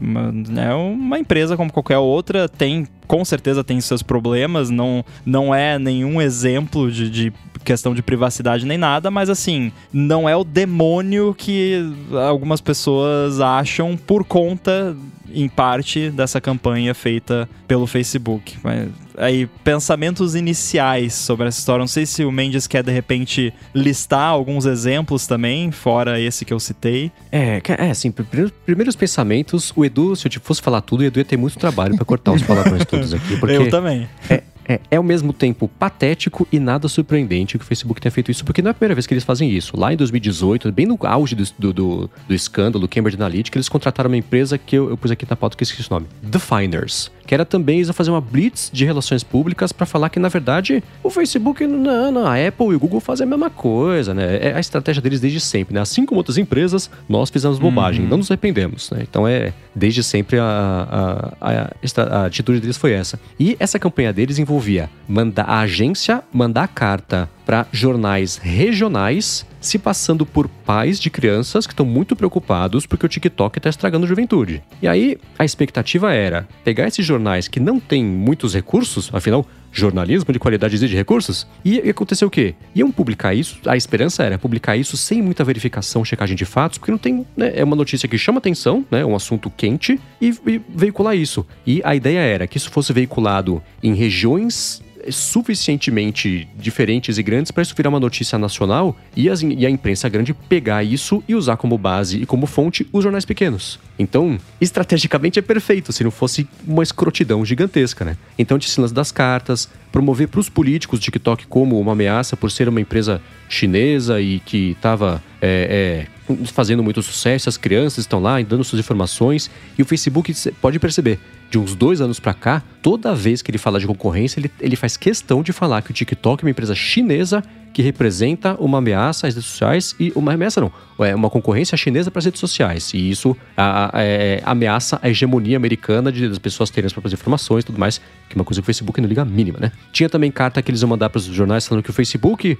é 0.57 0.75
uma 0.75 1.19
empresa 1.19 1.57
como 1.57 1.73
qualquer 1.73 1.99
outra, 1.99 2.49
tem 2.49 2.87
com 3.13 3.27
certeza 3.27 3.63
tem 3.63 3.79
seus 3.79 4.03
problemas, 4.03 4.71
não, 4.71 5.05
não 5.27 5.55
é 5.55 5.79
nenhum 5.83 6.21
exemplo 6.21 6.91
de, 6.91 7.11
de 7.11 7.33
questão 7.63 7.95
de 7.95 8.03
privacidade 8.03 8.67
nem 8.67 8.77
nada, 8.79 9.11
mas 9.11 9.31
assim, 9.31 9.73
não 9.93 10.29
é 10.29 10.37
o 10.37 10.45
demônio 10.45 11.35
que 11.37 11.85
algumas 12.29 12.61
pessoas 12.61 13.41
acham 13.41 13.97
por 13.97 14.25
conta, 14.25 14.97
em 15.33 15.49
parte, 15.49 16.11
dessa 16.11 16.41
campanha 16.41 16.95
feita 16.95 17.49
pelo 17.67 17.87
Facebook. 17.87 18.57
Mas, 18.63 18.89
aí, 19.17 19.47
pensamentos 19.65 20.35
iniciais 20.35 21.15
sobre 21.15 21.49
essa 21.49 21.59
história. 21.59 21.81
Não 21.81 21.87
sei 21.87 22.05
se 22.05 22.25
o 22.25 22.31
Mendes 22.33 22.67
quer, 22.67 22.83
de 22.83 22.93
repente, 22.93 23.53
listar 23.75 24.29
alguns 24.29 24.67
exemplos 24.67 25.27
também, 25.27 25.71
fora 25.71 26.21
esse 26.21 26.45
que 26.45 26.53
eu 26.53 26.61
citei. 26.61 27.11
É, 27.31 27.63
é 27.79 27.91
assim, 27.91 28.11
primeiros, 28.11 28.53
primeiros 28.67 28.97
pensamentos, 28.97 29.73
o 29.75 29.85
Edu, 29.85 30.15
se 30.17 30.27
eu 30.27 30.31
te 30.31 30.39
fosse 30.39 30.61
falar 30.61 30.81
tudo, 30.83 31.01
o 31.01 31.05
Edu 31.05 31.19
ia 31.21 31.25
ter 31.25 31.37
muito 31.37 31.59
trabalho 31.59 31.97
pra 31.97 32.05
cortar 32.05 32.33
os 32.33 32.43
palavrões 32.43 32.85
todos 32.85 33.15
aqui, 33.15 33.37
porque 33.41 33.57
Eu 33.57 33.71
também. 33.71 34.09
é, 34.29 34.43
é 34.67 34.97
ao 34.97 35.03
mesmo 35.03 35.33
tempo 35.33 35.69
patético 35.69 36.47
e 36.53 36.59
nada 36.59 36.89
surpreendente 36.89 37.59
que 37.59 37.65
o 37.65 37.67
Facebook 37.67 38.01
tenha 38.01 38.13
feito 38.13 38.31
isso, 38.31 38.45
porque 38.45 38.63
não 38.63 38.69
é 38.69 38.73
a 38.73 38.75
primeira 38.75 38.95
vez 38.95 39.07
que 39.07 39.15
eles 39.15 39.25
fazem 39.25 39.51
isso. 39.51 39.79
Lá 39.79 39.93
em 39.93 39.97
2018, 39.97 40.71
bem 40.73 40.87
no 40.87 40.99
auge 41.03 41.35
do, 41.35 41.45
do, 41.59 41.73
do, 41.73 42.11
do 42.29 42.35
escândalo 42.35 42.89
Cambridge 42.89 43.17
Analytica, 43.17 43.59
eles 43.59 43.69
contrataram 43.69 44.09
uma 44.09 44.17
empresa 44.17 44.57
que 44.59 44.77
eu, 44.77 44.91
eu 44.91 44.97
pus 44.97 45.11
aqui 45.11 45.27
na 45.29 45.37
pauta 45.37 45.57
que 45.57 45.63
eu 45.63 45.67
esqueci 45.67 45.89
o 45.89 45.95
nome, 45.95 46.07
Definers, 46.23 47.11
que 47.33 47.35
era 47.35 47.47
também 47.47 47.79
eles 47.79 47.89
fazer 47.93 48.11
uma 48.11 48.21
blitz 48.21 48.69
de 48.71 48.85
relações 48.85 49.25
públicas 49.25 49.73
pra 49.73 49.87
falar 49.87 50.11
que, 50.11 50.19
na 50.19 50.29
verdade, 50.29 50.85
o 51.03 51.09
Facebook, 51.09 51.67
não, 51.67 52.13
não, 52.13 52.27
a 52.27 52.35
Apple 52.35 52.67
e 52.67 52.75
o 52.75 52.79
Google 52.79 53.01
fazem 53.01 53.27
a 53.27 53.31
mesma 53.31 53.49
coisa, 53.49 54.13
né? 54.13 54.37
É 54.37 54.55
a 54.55 54.61
estratégia 54.61 55.01
deles 55.01 55.19
desde 55.19 55.41
sempre, 55.41 55.73
né? 55.73 55.81
Assim 55.81 56.05
como 56.05 56.19
outras 56.19 56.37
empresas, 56.37 56.91
nós 57.09 57.31
fizemos 57.31 57.59
bobagem, 57.59 58.05
não 58.05 58.19
nos 58.19 58.31
arrependemos, 58.31 58.91
né? 58.91 58.99
Então 59.01 59.27
é, 59.27 59.55
desde 59.75 60.03
sempre 60.03 60.39
a, 60.39 61.33
a, 61.41 61.51
a, 61.51 62.21
a 62.21 62.27
atitude 62.27 62.61
deles 62.61 62.77
foi 62.77 62.93
essa. 62.93 63.19
E 63.41 63.57
essa 63.59 63.79
campanha 63.79 64.13
deles 64.13 64.39
envolvia 64.39 64.91
mandar 65.09 65.45
a 65.45 65.61
agência 65.61 66.23
mandar 66.35 66.69
carta 66.69 67.31
para 67.53 67.67
jornais 67.71 68.39
regionais 68.39 69.45
se 69.61 69.79
passando 69.79 70.25
por 70.25 70.49
pais 70.49 70.99
de 70.99 71.11
crianças 71.11 71.67
que 71.67 71.75
estão 71.75 71.85
muito 71.85 72.17
preocupados 72.17 72.87
porque 72.87 73.05
o 73.05 73.09
TikTok 73.11 73.59
está 73.59 73.69
estragando 73.69 74.07
a 74.07 74.09
juventude. 74.09 74.63
E 74.81 74.89
aí 74.89 75.19
a 75.39 75.45
expectativa 75.45 76.15
era 76.15 76.49
pegar 76.65 76.89
esses 76.89 77.05
jornais 77.05 77.49
que 77.49 77.61
não 77.61 77.79
têm 77.79 78.03
muitos 78.03 78.55
recursos, 78.55 79.11
afinal 79.13 79.47
jornalismo 79.71 80.33
de 80.33 80.39
qualidade 80.39 80.75
exige 80.75 80.97
recursos. 80.97 81.47
E, 81.63 81.79
aconteceu 81.91 82.29
o 82.29 82.31
quê? 82.31 82.55
Iam 82.75 82.91
publicar 82.91 83.35
isso, 83.35 83.59
a 83.67 83.77
esperança 83.77 84.23
era 84.23 84.39
publicar 84.39 84.77
isso 84.77 84.97
sem 84.97 85.21
muita 85.23 85.45
verificação, 85.45 86.05
checagem 86.05 86.37
de 86.37 86.45
fatos, 86.45 86.79
porque 86.79 86.91
não 86.91 86.99
tem. 86.99 87.27
Né, 87.37 87.53
é 87.55 87.65
uma 87.65 87.77
notícia 87.77 88.09
que 88.09 88.19
chama 88.19 88.39
atenção, 88.39 88.85
né? 88.91 89.03
Um 89.05 89.17
assunto 89.17 89.51
quente, 89.51 89.99
e, 90.21 90.35
e 90.47 90.61
veicular 90.69 91.17
isso. 91.17 91.47
E 91.67 91.81
a 91.85 91.95
ideia 91.95 92.21
era 92.21 92.47
que 92.47 92.59
isso 92.59 92.71
fosse 92.71 92.93
veiculado 92.93 93.63
em 93.83 93.95
regiões 93.95 94.83
suficientemente 95.11 96.49
diferentes 96.57 97.19
e 97.19 97.23
grandes 97.23 97.51
para 97.51 97.63
isso 97.63 97.75
virar 97.77 97.89
uma 97.89 98.01
notícia 98.01 98.39
nacional 98.39 98.97
e, 99.17 99.29
as, 99.29 99.43
e, 99.43 99.67
a 99.67 99.71
imprensa 99.71 100.09
grande 100.09 100.35
pegar 100.35 100.85
isso 100.85 101.23
e 101.29 101.35
usar 101.35 101.57
como 101.57 101.77
base 101.77 102.23
e 102.23 102.27
como 102.27 102.47
fonte 102.47 102.87
os 102.93 103.03
jornais 103.03 103.25
pequenos. 103.25 103.79
Então, 103.99 104.39
estrategicamente 104.61 105.39
é 105.39 105.43
perfeito 105.43 105.93
se 105.93 106.03
não 106.05 106.11
fosse 106.11 106.47
uma 106.67 106.83
escrotidão 106.83 107.45
gigantesca, 107.45 108.05
né? 108.05 108.17
Então, 108.39 108.59
lance 108.79 108.95
das 108.95 109.13
cartas, 109.13 109.69
promover 109.91 110.29
para 110.29 110.41
os 110.41 110.49
políticos 110.49 110.99
o 110.99 111.03
TikTok 111.03 111.47
como 111.47 111.79
uma 111.79 111.93
ameaça 111.93 112.37
por 112.37 112.51
ser 112.51 112.69
uma 112.69 112.81
empresa 112.81 113.21
chinesa 113.49 114.21
e 114.21 114.41
que 114.41 114.71
estava 114.71 115.23
é, 115.41 116.07
é, 116.29 116.47
fazendo 116.47 116.83
muito 116.83 117.03
sucesso, 117.03 117.49
as 117.49 117.57
crianças 117.57 117.99
estão 117.99 118.21
lá 118.21 118.41
dando 118.41 118.65
suas 118.65 118.81
informações 118.81 119.51
e 119.79 119.83
o 119.83 119.85
Facebook 119.85 120.33
pode 120.61 120.79
perceber 120.79 121.19
de 121.53 121.59
uns 121.59 121.75
dois 121.75 122.01
anos 122.01 122.19
para 122.19 122.33
cá, 122.33 122.63
toda 122.81 123.15
vez 123.15 123.43
que 123.43 123.51
ele 123.51 123.59
fala 123.59 123.79
de 123.79 123.87
concorrência, 123.87 124.41
ele, 124.41 124.51
ele 124.59 124.75
faz 124.75 124.97
questão 124.97 125.43
de 125.43 125.53
falar 125.53 125.83
que 125.83 125.91
o 125.91 125.95
TikTok 125.95 126.43
é 126.43 126.47
uma 126.47 126.51
empresa 126.51 126.75
chinesa 126.75 127.45
que 127.73 127.83
representa 127.83 128.55
uma 128.61 128.79
ameaça 128.79 129.27
às 129.27 129.35
redes 129.35 129.49
sociais 129.49 129.97
e 129.99 130.13
uma 130.15 130.33
ameaça 130.33 130.61
não, 130.61 130.73
é 131.01 131.15
uma 131.15 131.31
concorrência 131.31 131.77
chinesa 131.77 132.11
para 132.11 132.19
as 132.19 132.25
redes 132.27 132.41
sociais. 132.41 132.93
E 132.95 133.11
isso 133.11 133.37
a, 133.57 133.99
a, 133.99 134.03
é, 134.03 134.43
ameaça 134.45 134.99
a 135.03 135.09
hegemonia 135.09 135.57
americana 135.57 136.13
de 136.13 136.27
as 136.27 136.39
pessoas 136.39 136.71
terem 136.71 136.87
as 136.87 136.93
próprias 136.93 137.13
informações 137.15 137.63
e 137.63 137.67
tudo 137.67 137.79
mais, 137.79 137.99
que 138.29 138.35
é 138.35 138.37
uma 138.37 138.45
coisa 138.45 138.61
que 138.61 138.65
o 138.65 138.67
Facebook 138.67 139.01
não 139.01 139.09
liga 139.09 139.23
a 139.23 139.25
mínima, 139.25 139.59
né? 139.59 139.73
Tinha 139.91 140.09
também 140.09 140.31
carta 140.31 140.61
que 140.63 140.71
eles 140.71 140.83
iam 140.83 140.89
mandar 140.89 141.09
para 141.11 141.19
os 141.19 141.25
jornais 141.25 141.67
falando 141.67 141.83
que 141.83 141.91
o 141.91 141.93
Facebook 141.93 142.59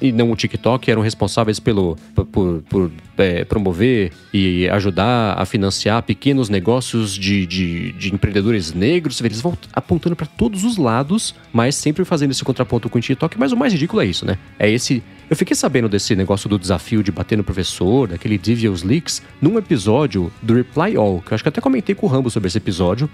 e 0.00 0.12
não 0.12 0.30
o 0.30 0.36
TikTok 0.36 0.90
eram 0.90 1.02
responsáveis 1.02 1.58
pelo, 1.58 1.96
por, 2.30 2.62
por, 2.68 2.90
é, 3.18 3.44
promover 3.44 4.12
e 4.32 4.68
ajudar 4.68 5.38
a 5.38 5.44
financiar 5.44 6.02
pequenos 6.02 6.48
negócios 6.48 7.14
de, 7.14 7.46
de, 7.46 7.92
de 7.92 8.08
empreendedores 8.30 8.72
negros. 8.72 9.20
Eles 9.20 9.40
vão 9.40 9.56
apontando 9.72 10.16
para 10.16 10.26
todos 10.26 10.64
os 10.64 10.76
lados, 10.76 11.34
mas 11.52 11.74
sempre 11.74 12.04
fazendo 12.04 12.30
esse 12.30 12.44
contraponto 12.44 12.88
com 12.88 12.98
o 12.98 13.00
TikTok. 13.00 13.38
Mas 13.38 13.52
o 13.52 13.56
mais 13.56 13.72
ridículo 13.72 14.02
é 14.02 14.06
isso, 14.06 14.24
né? 14.24 14.38
É 14.58 14.70
esse 14.70 15.02
eu 15.28 15.36
fiquei 15.36 15.54
sabendo 15.54 15.88
desse 15.88 16.16
negócio 16.16 16.48
do 16.48 16.58
desafio 16.58 17.04
de 17.04 17.12
bater 17.12 17.38
no 17.38 17.44
professor, 17.44 18.08
daquele 18.08 18.36
Devious 18.36 18.82
Leaks, 18.82 19.22
num 19.40 19.56
episódio 19.56 20.32
do 20.42 20.54
Reply 20.54 20.96
All, 20.96 21.22
que 21.24 21.32
eu 21.32 21.34
acho 21.36 21.44
que 21.44 21.48
até 21.48 21.60
comentei 21.60 21.94
com 21.94 22.06
o 22.06 22.08
Rambo 22.08 22.28
sobre 22.28 22.48
esse 22.48 22.58
episódio, 22.58 23.08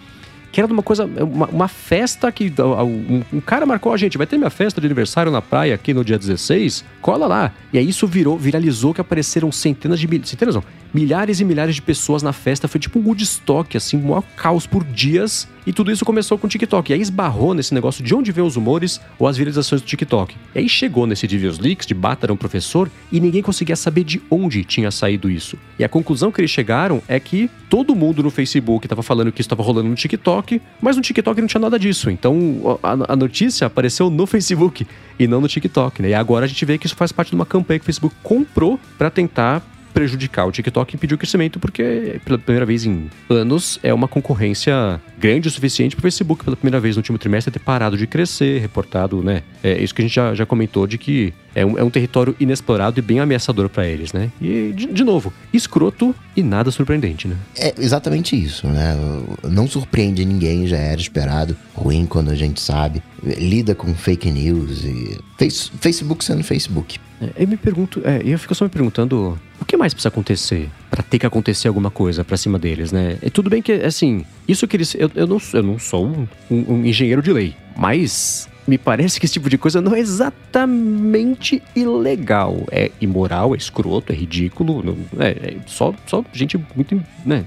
que 0.50 0.58
era 0.58 0.66
de 0.66 0.72
uma 0.72 0.82
coisa, 0.82 1.04
uma, 1.04 1.46
uma 1.48 1.68
festa 1.68 2.32
que 2.32 2.50
um, 2.58 3.22
um, 3.34 3.40
cara 3.42 3.66
marcou 3.66 3.92
a 3.92 3.98
gente, 3.98 4.16
vai 4.16 4.26
ter 4.26 4.38
minha 4.38 4.48
festa 4.48 4.80
de 4.80 4.86
aniversário 4.86 5.30
na 5.30 5.42
praia 5.42 5.74
aqui 5.74 5.92
no 5.92 6.02
dia 6.02 6.18
16, 6.18 6.82
cola 7.02 7.26
lá. 7.26 7.52
E 7.70 7.76
aí 7.76 7.86
isso 7.86 8.06
virou, 8.06 8.38
viralizou 8.38 8.94
que 8.94 9.00
apareceram 9.02 9.52
centenas 9.52 10.00
de 10.00 10.06
centenas 10.26 10.54
não, 10.54 10.64
milhares 10.92 11.40
e 11.40 11.44
milhares 11.44 11.74
de 11.74 11.82
pessoas 11.82 12.22
na 12.22 12.32
festa, 12.32 12.68
foi 12.68 12.80
tipo 12.80 12.98
um 12.98 13.06
Woodstock, 13.06 13.76
assim, 13.76 13.96
um 13.96 14.08
maior 14.08 14.22
caos 14.36 14.66
por 14.66 14.84
dias. 14.84 15.48
E 15.66 15.72
tudo 15.72 15.90
isso 15.90 16.04
começou 16.04 16.38
com 16.38 16.46
o 16.46 16.50
TikTok. 16.50 16.92
E 16.92 16.94
aí 16.94 17.00
esbarrou 17.00 17.52
nesse 17.52 17.74
negócio 17.74 18.02
de 18.02 18.14
onde 18.14 18.30
vê 18.30 18.40
os 18.40 18.56
humores 18.56 19.00
ou 19.18 19.26
as 19.26 19.36
viralizações 19.36 19.82
do 19.82 19.86
TikTok. 19.86 20.36
E 20.54 20.60
aí 20.60 20.68
chegou 20.68 21.06
nesse 21.08 21.26
Divios 21.26 21.58
Leaks, 21.58 21.86
de 21.86 21.94
Bata 21.94 22.32
um 22.32 22.36
professor, 22.36 22.88
e 23.10 23.18
ninguém 23.18 23.42
conseguia 23.42 23.74
saber 23.74 24.04
de 24.04 24.22
onde 24.30 24.62
tinha 24.64 24.92
saído 24.92 25.28
isso. 25.28 25.58
E 25.76 25.82
a 25.82 25.88
conclusão 25.88 26.30
que 26.30 26.40
eles 26.40 26.52
chegaram 26.52 27.02
é 27.08 27.18
que 27.18 27.50
todo 27.68 27.96
mundo 27.96 28.22
no 28.22 28.30
Facebook 28.30 28.86
estava 28.86 29.02
falando 29.02 29.32
que 29.32 29.40
isso 29.40 29.46
estava 29.46 29.62
rolando 29.62 29.88
no 29.88 29.94
TikTok, 29.96 30.62
mas 30.80 30.96
no 30.96 31.02
TikTok 31.02 31.40
não 31.40 31.48
tinha 31.48 31.60
nada 31.60 31.78
disso. 31.78 32.10
Então 32.10 32.78
a, 32.82 33.12
a 33.12 33.16
notícia 33.16 33.66
apareceu 33.66 34.08
no 34.08 34.24
Facebook 34.26 34.86
e 35.18 35.26
não 35.26 35.40
no 35.40 35.48
TikTok, 35.48 36.00
né? 36.00 36.10
E 36.10 36.14
agora 36.14 36.44
a 36.44 36.48
gente 36.48 36.64
vê 36.64 36.78
que 36.78 36.86
isso 36.86 36.96
faz 36.96 37.10
parte 37.10 37.30
de 37.30 37.34
uma 37.34 37.46
campanha 37.46 37.80
que 37.80 37.84
o 37.84 37.86
Facebook 37.86 38.14
comprou 38.22 38.78
para 38.96 39.10
tentar 39.10 39.62
prejudicar 39.96 40.46
o 40.46 40.52
TikTok 40.52 40.92
e 40.92 40.94
impedir 40.94 41.14
o 41.14 41.18
crescimento, 41.18 41.58
porque 41.58 42.20
pela 42.22 42.36
primeira 42.36 42.66
vez 42.66 42.84
em 42.84 43.08
anos 43.30 43.80
é 43.82 43.94
uma 43.94 44.06
concorrência 44.06 45.00
grande 45.18 45.48
o 45.48 45.50
suficiente 45.50 45.96
para 45.96 46.00
o 46.00 46.02
Facebook, 46.02 46.44
pela 46.44 46.54
primeira 46.54 46.78
vez 46.78 46.96
no 46.96 47.00
último 47.00 47.16
trimestre, 47.16 47.50
ter 47.50 47.60
parado 47.60 47.96
de 47.96 48.06
crescer, 48.06 48.60
reportado, 48.60 49.22
né? 49.22 49.42
É 49.62 49.82
isso 49.82 49.94
que 49.94 50.02
a 50.02 50.04
gente 50.04 50.14
já, 50.14 50.34
já 50.34 50.44
comentou 50.44 50.86
de 50.86 50.98
que 50.98 51.32
é 51.54 51.64
um, 51.64 51.78
é 51.78 51.82
um 51.82 51.88
território 51.88 52.36
inexplorado 52.38 52.98
e 52.98 53.02
bem 53.02 53.20
ameaçador 53.20 53.70
para 53.70 53.88
eles, 53.88 54.12
né? 54.12 54.30
E, 54.38 54.74
de, 54.76 54.84
de, 54.84 55.02
novo, 55.02 55.32
escroto 55.50 56.14
e 56.36 56.42
nada 56.42 56.70
surpreendente, 56.70 57.26
né? 57.26 57.36
É 57.56 57.72
exatamente 57.78 58.36
isso, 58.36 58.66
né? 58.66 58.94
Não 59.42 59.66
surpreende 59.66 60.22
ninguém, 60.26 60.66
já 60.66 60.76
era 60.76 61.00
esperado. 61.00 61.56
Ruim 61.74 62.04
quando 62.04 62.30
a 62.30 62.34
gente 62.34 62.60
sabe. 62.60 63.02
Lida 63.22 63.74
com 63.74 63.94
fake 63.94 64.30
news 64.30 64.84
e. 64.84 65.18
Face, 65.38 65.70
Facebook 65.80 66.22
sendo 66.22 66.44
Facebook. 66.44 66.98
É, 67.20 67.42
eu 67.42 67.48
me 67.48 67.56
pergunto, 67.56 68.02
é, 68.04 68.20
eu 68.22 68.38
fico 68.38 68.54
só 68.54 68.64
me 68.66 68.70
perguntando 68.70 69.38
o 69.60 69.64
que 69.64 69.76
mais 69.76 69.92
precisa 69.94 70.08
acontecer 70.08 70.68
para 70.90 71.02
ter 71.02 71.18
que 71.18 71.26
acontecer 71.26 71.68
alguma 71.68 71.90
coisa 71.90 72.24
para 72.24 72.36
cima 72.36 72.58
deles, 72.58 72.92
né? 72.92 73.18
É 73.22 73.30
tudo 73.30 73.50
bem 73.50 73.62
que, 73.62 73.72
assim, 73.72 74.24
isso 74.46 74.66
que 74.66 74.76
eles. 74.76 74.94
Eu, 74.94 75.10
eu, 75.14 75.26
não, 75.26 75.38
eu 75.52 75.62
não 75.62 75.78
sou 75.78 76.06
um, 76.06 76.26
um, 76.50 76.84
engenheiro 76.84 77.22
de 77.22 77.32
lei, 77.32 77.54
mas 77.76 78.48
me 78.66 78.76
parece 78.76 79.18
que 79.20 79.26
esse 79.26 79.34
tipo 79.34 79.48
de 79.48 79.56
coisa 79.56 79.80
não 79.80 79.94
é 79.94 80.00
exatamente 80.00 81.62
ilegal. 81.74 82.66
É 82.70 82.90
imoral, 83.00 83.54
é 83.54 83.58
escroto, 83.58 84.12
é 84.12 84.16
ridículo. 84.16 84.82
Não, 84.82 84.96
é, 85.18 85.30
é, 85.30 85.56
só, 85.66 85.94
só 86.06 86.24
gente 86.32 86.58
muito. 86.74 87.02
Né? 87.24 87.44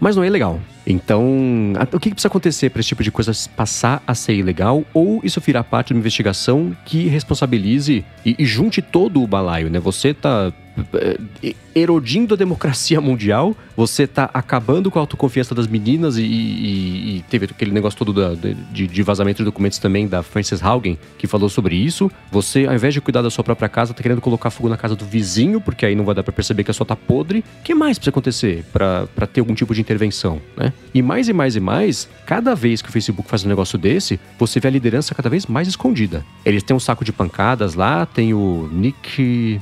Mas 0.00 0.16
não 0.16 0.22
é 0.22 0.26
ilegal. 0.26 0.60
Então, 0.86 1.72
o 1.92 1.98
que 1.98 2.10
precisa 2.10 2.28
acontecer 2.28 2.70
para 2.70 2.80
esse 2.80 2.88
tipo 2.88 3.02
de 3.02 3.10
coisa 3.10 3.32
passar 3.56 4.02
a 4.06 4.14
ser 4.14 4.34
ilegal 4.34 4.84
ou 4.92 5.20
isso 5.24 5.40
virar 5.40 5.64
parte 5.64 5.88
de 5.88 5.94
uma 5.94 6.00
investigação 6.00 6.76
que 6.84 7.06
responsabilize 7.06 8.04
e, 8.24 8.36
e 8.38 8.44
junte 8.44 8.82
todo 8.82 9.22
o 9.22 9.26
balaio, 9.26 9.70
né? 9.70 9.78
Você 9.78 10.12
tá 10.12 10.52
é, 10.92 11.54
erodindo 11.74 12.34
a 12.34 12.36
democracia 12.36 13.00
mundial, 13.02 13.56
você 13.76 14.06
tá 14.06 14.30
acabando 14.34 14.90
com 14.90 14.98
a 14.98 15.02
autoconfiança 15.02 15.54
das 15.54 15.66
meninas 15.66 16.16
e, 16.16 16.22
e, 16.22 17.16
e 17.16 17.24
teve 17.28 17.46
aquele 17.46 17.70
negócio 17.70 17.98
todo 17.98 18.12
da, 18.12 18.34
de, 18.72 18.86
de, 18.86 19.02
vazamento 19.02 19.38
de 19.38 19.44
documentos 19.44 19.78
também 19.78 20.06
da 20.06 20.22
Frances 20.22 20.62
Haugen, 20.62 20.98
que 21.16 21.26
falou 21.26 21.48
sobre 21.48 21.76
isso. 21.76 22.10
Você, 22.30 22.66
ao 22.66 22.74
invés 22.74 22.92
de 22.92 23.00
cuidar 23.00 23.22
da 23.22 23.30
sua 23.30 23.44
própria 23.44 23.68
casa, 23.68 23.94
tá 23.94 24.02
querendo 24.02 24.20
colocar 24.20 24.50
fogo 24.50 24.68
na 24.68 24.76
casa 24.76 24.96
do 24.96 25.04
vizinho, 25.04 25.60
porque 25.60 25.86
aí 25.86 25.94
não 25.94 26.04
vai 26.04 26.14
dar 26.14 26.22
para 26.22 26.32
perceber 26.32 26.64
que 26.64 26.70
a 26.70 26.74
sua 26.74 26.86
tá 26.86 26.96
podre. 26.96 27.44
O 27.60 27.62
que 27.62 27.74
mais 27.74 27.98
precisa 27.98 28.10
acontecer 28.10 28.64
para 28.72 29.26
ter 29.32 29.40
algum 29.40 29.54
tipo 29.54 29.74
de 29.74 29.80
intervenção, 29.84 30.40
né? 30.56 30.72
E 30.92 31.00
mais 31.00 31.28
e 31.28 31.32
mais 31.32 31.56
e 31.56 31.60
mais, 31.60 32.08
cada 32.26 32.54
vez 32.54 32.82
que 32.82 32.88
o 32.88 32.92
Facebook 32.92 33.28
faz 33.28 33.44
um 33.44 33.48
negócio 33.48 33.78
desse, 33.78 34.18
você 34.38 34.58
vê 34.58 34.68
a 34.68 34.70
liderança 34.70 35.14
cada 35.14 35.28
vez 35.28 35.46
mais 35.46 35.68
escondida. 35.68 36.24
Eles 36.44 36.62
têm 36.62 36.76
um 36.76 36.80
saco 36.80 37.04
de 37.04 37.12
pancadas 37.12 37.74
lá, 37.74 38.06
tem 38.06 38.34
o 38.34 38.68
Nick 38.72 39.60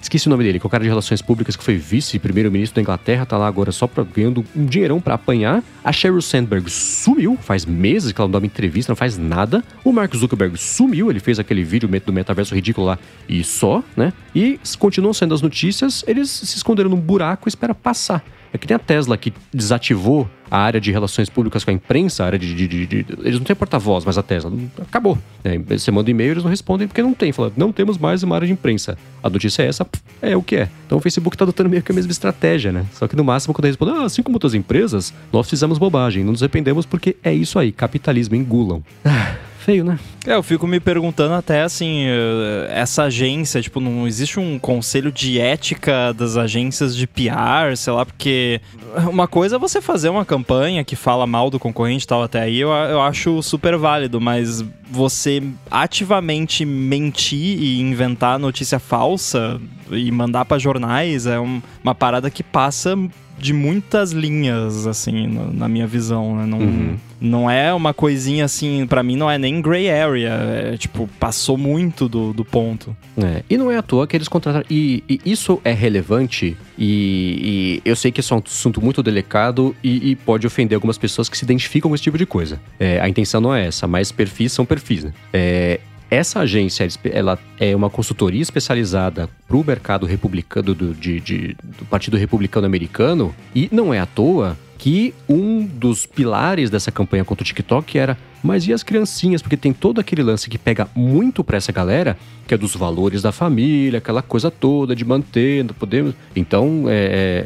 Esqueci 0.00 0.28
o 0.28 0.30
nome 0.30 0.44
dele, 0.44 0.58
que 0.58 0.64
é 0.64 0.68
o 0.68 0.70
cara 0.70 0.82
de 0.82 0.88
relações 0.88 1.20
públicas 1.20 1.54
que 1.56 1.62
foi 1.62 1.76
vice-primeiro-ministro 1.76 2.76
da 2.76 2.80
Inglaterra, 2.80 3.26
tá 3.26 3.36
lá 3.36 3.46
agora 3.46 3.70
só 3.70 3.86
pra, 3.86 4.02
ganhando 4.02 4.44
um 4.56 4.64
dinheirão 4.64 4.98
para 4.98 5.14
apanhar. 5.14 5.62
A 5.84 5.92
Sheryl 5.92 6.22
Sandberg 6.22 6.70
sumiu, 6.70 7.36
faz 7.36 7.66
meses 7.66 8.10
que 8.10 8.20
ela 8.20 8.26
não 8.26 8.32
dá 8.32 8.38
uma 8.38 8.46
entrevista, 8.46 8.90
não 8.90 8.96
faz 8.96 9.18
nada. 9.18 9.62
O 9.84 9.92
Mark 9.92 10.14
Zuckerberg 10.16 10.56
sumiu, 10.56 11.10
ele 11.10 11.20
fez 11.20 11.38
aquele 11.38 11.62
vídeo 11.62 11.88
do 12.06 12.12
metaverso 12.12 12.54
ridículo 12.54 12.86
lá 12.86 12.98
e 13.28 13.44
só, 13.44 13.84
né? 13.94 14.12
E 14.34 14.58
continuam 14.78 15.12
sendo 15.12 15.34
as 15.34 15.42
notícias, 15.42 16.02
eles 16.06 16.30
se 16.30 16.56
esconderam 16.56 16.88
num 16.88 16.96
buraco 16.96 17.46
e 17.46 17.50
espera 17.50 17.74
passar. 17.74 18.24
É 18.52 18.58
que 18.58 18.66
tem 18.66 18.74
a 18.74 18.78
Tesla 18.78 19.16
que 19.16 19.32
desativou 19.52 20.28
a 20.50 20.58
área 20.58 20.80
de 20.80 20.90
relações 20.90 21.28
públicas 21.28 21.62
com 21.62 21.70
a 21.70 21.74
imprensa, 21.74 22.24
a 22.24 22.26
área 22.26 22.38
de. 22.38 22.52
de, 22.54 22.66
de, 22.66 22.86
de 22.86 23.06
eles 23.20 23.38
não 23.38 23.44
têm 23.44 23.54
porta-voz, 23.54 24.04
mas 24.04 24.18
a 24.18 24.22
Tesla 24.22 24.52
acabou. 24.80 25.16
É, 25.44 25.56
você 25.58 25.90
manda 25.90 26.10
e-mail, 26.10 26.32
eles 26.32 26.42
não 26.42 26.50
respondem 26.50 26.88
porque 26.88 27.02
não 27.02 27.14
tem. 27.14 27.32
Fala, 27.32 27.52
não 27.56 27.72
temos 27.72 27.96
mais 27.96 28.22
uma 28.22 28.34
área 28.34 28.46
de 28.46 28.52
imprensa. 28.52 28.98
A 29.22 29.30
notícia 29.30 29.62
é 29.62 29.66
essa, 29.66 29.86
é 30.20 30.36
o 30.36 30.42
que 30.42 30.56
é. 30.56 30.68
Então 30.86 30.98
o 30.98 31.00
Facebook 31.00 31.36
está 31.36 31.44
adotando 31.44 31.70
meio 31.70 31.82
que 31.82 31.92
a 31.92 31.94
mesma 31.94 32.10
estratégia, 32.10 32.72
né? 32.72 32.84
Só 32.92 33.06
que 33.06 33.14
no 33.14 33.22
máximo, 33.22 33.54
quando 33.54 33.66
eles 33.66 33.76
respondem, 33.76 34.02
ah, 34.02 34.06
assim 34.06 34.22
como 34.22 34.36
outras 34.36 34.54
empresas, 34.54 35.14
nós 35.32 35.48
fizemos 35.48 35.78
bobagem, 35.78 36.24
não 36.24 36.32
nos 36.32 36.42
arrependemos 36.42 36.84
porque 36.84 37.16
é 37.22 37.32
isso 37.32 37.58
aí, 37.58 37.70
capitalismo 37.70 38.34
engulam. 38.34 38.82
Ah 39.04 39.36
feio, 39.70 39.84
né? 39.84 39.98
É, 40.26 40.34
eu 40.34 40.42
fico 40.42 40.66
me 40.66 40.80
perguntando 40.80 41.34
até 41.34 41.62
assim, 41.62 42.04
eh, 42.06 42.68
essa 42.70 43.04
agência, 43.04 43.62
tipo, 43.62 43.78
não 43.78 44.06
existe 44.06 44.40
um 44.40 44.58
conselho 44.58 45.12
de 45.12 45.38
ética 45.38 46.12
das 46.12 46.36
agências 46.36 46.94
de 46.96 47.06
PR, 47.06 47.76
sei 47.76 47.92
lá, 47.92 48.04
porque 48.04 48.60
uma 49.08 49.28
coisa 49.28 49.56
é 49.56 49.58
você 49.58 49.80
fazer 49.80 50.08
uma 50.08 50.24
campanha 50.24 50.82
que 50.82 50.96
fala 50.96 51.26
mal 51.26 51.50
do 51.50 51.58
concorrente 51.58 52.04
e 52.04 52.06
tal, 52.06 52.22
até 52.22 52.40
aí 52.40 52.58
eu, 52.58 52.70
eu 52.70 53.00
acho 53.00 53.40
super 53.42 53.76
válido, 53.76 54.20
mas 54.20 54.64
você 54.90 55.40
ativamente 55.70 56.64
mentir 56.64 57.62
e 57.62 57.80
inventar 57.80 58.38
notícia 58.38 58.80
falsa 58.80 59.60
e 59.90 60.10
mandar 60.10 60.44
para 60.44 60.58
jornais 60.58 61.26
é 61.26 61.38
um, 61.38 61.62
uma 61.82 61.94
parada 61.94 62.28
que 62.28 62.42
passa 62.42 62.96
de 63.40 63.52
muitas 63.52 64.12
linhas, 64.12 64.86
assim, 64.86 65.26
na, 65.26 65.44
na 65.46 65.68
minha 65.68 65.86
visão, 65.86 66.36
né? 66.36 66.46
Não, 66.46 66.58
Uhum. 66.58 66.96
não 67.20 67.50
é 67.50 67.72
uma 67.72 67.94
coisinha 67.94 68.44
assim, 68.44 68.86
pra 68.86 69.02
mim 69.02 69.16
não 69.16 69.30
é 69.30 69.38
nem 69.38 69.60
gray 69.62 69.90
area. 69.90 70.28
É, 70.30 70.76
tipo, 70.76 71.08
passou 71.18 71.56
muito 71.56 72.08
do, 72.08 72.32
do 72.32 72.44
ponto. 72.44 72.94
É, 73.16 73.42
e 73.48 73.56
não 73.56 73.70
é 73.70 73.76
à 73.78 73.82
toa 73.82 74.06
que 74.06 74.16
eles 74.16 74.28
contrataram. 74.28 74.64
E, 74.70 75.02
e 75.08 75.20
isso 75.24 75.60
é 75.64 75.72
relevante, 75.72 76.56
e, 76.78 77.80
e 77.84 77.88
eu 77.88 77.96
sei 77.96 78.10
que 78.12 78.20
isso 78.20 78.34
é 78.34 78.36
um 78.36 78.42
assunto 78.44 78.82
muito 78.82 79.02
delicado 79.02 79.74
e, 79.82 80.10
e 80.10 80.16
pode 80.16 80.46
ofender 80.46 80.74
algumas 80.76 80.98
pessoas 80.98 81.28
que 81.28 81.36
se 81.38 81.44
identificam 81.44 81.90
com 81.90 81.94
esse 81.94 82.04
tipo 82.04 82.18
de 82.18 82.26
coisa. 82.26 82.60
É, 82.78 83.00
a 83.00 83.08
intenção 83.08 83.40
não 83.40 83.54
é 83.54 83.66
essa, 83.66 83.86
mas 83.86 84.12
perfis 84.12 84.52
são 84.52 84.64
perfis, 84.66 85.04
né? 85.04 85.12
É, 85.32 85.80
essa 86.10 86.40
agência, 86.40 86.86
ela 87.12 87.38
é 87.58 87.74
uma 87.76 87.88
consultoria 87.88 88.42
especializada 88.42 89.28
para 89.46 89.56
o 89.56 89.64
mercado 89.64 90.06
republicano 90.06 90.74
do, 90.74 90.92
de- 90.94 91.20
de- 91.20 91.56
do 91.78 91.84
Partido 91.84 92.16
Republicano 92.16 92.66
Americano 92.66 93.34
e 93.54 93.68
não 93.70 93.94
é 93.94 94.00
à 94.00 94.06
toa 94.06 94.56
que 94.76 95.12
um 95.28 95.64
dos 95.66 96.06
pilares 96.06 96.70
dessa 96.70 96.90
campanha 96.90 97.22
contra 97.24 97.42
o 97.42 97.46
TikTok 97.46 97.98
era 97.98 98.16
mas 98.42 98.66
e 98.66 98.72
as 98.72 98.82
criancinhas? 98.82 99.42
Porque 99.42 99.54
tem 99.56 99.70
todo 99.70 100.00
aquele 100.00 100.22
lance 100.22 100.48
que 100.48 100.56
pega 100.56 100.88
muito 100.94 101.44
pra 101.44 101.58
essa 101.58 101.70
galera, 101.70 102.16
que 102.48 102.54
é 102.54 102.56
dos 102.56 102.74
valores 102.74 103.20
da 103.20 103.30
família, 103.30 103.98
aquela 103.98 104.22
coisa 104.22 104.50
toda 104.50 104.96
de 104.96 105.04
manter, 105.04 105.62
podemos. 105.74 106.14
Então, 106.34 106.84
é, 106.88 106.94
é, 106.94 107.44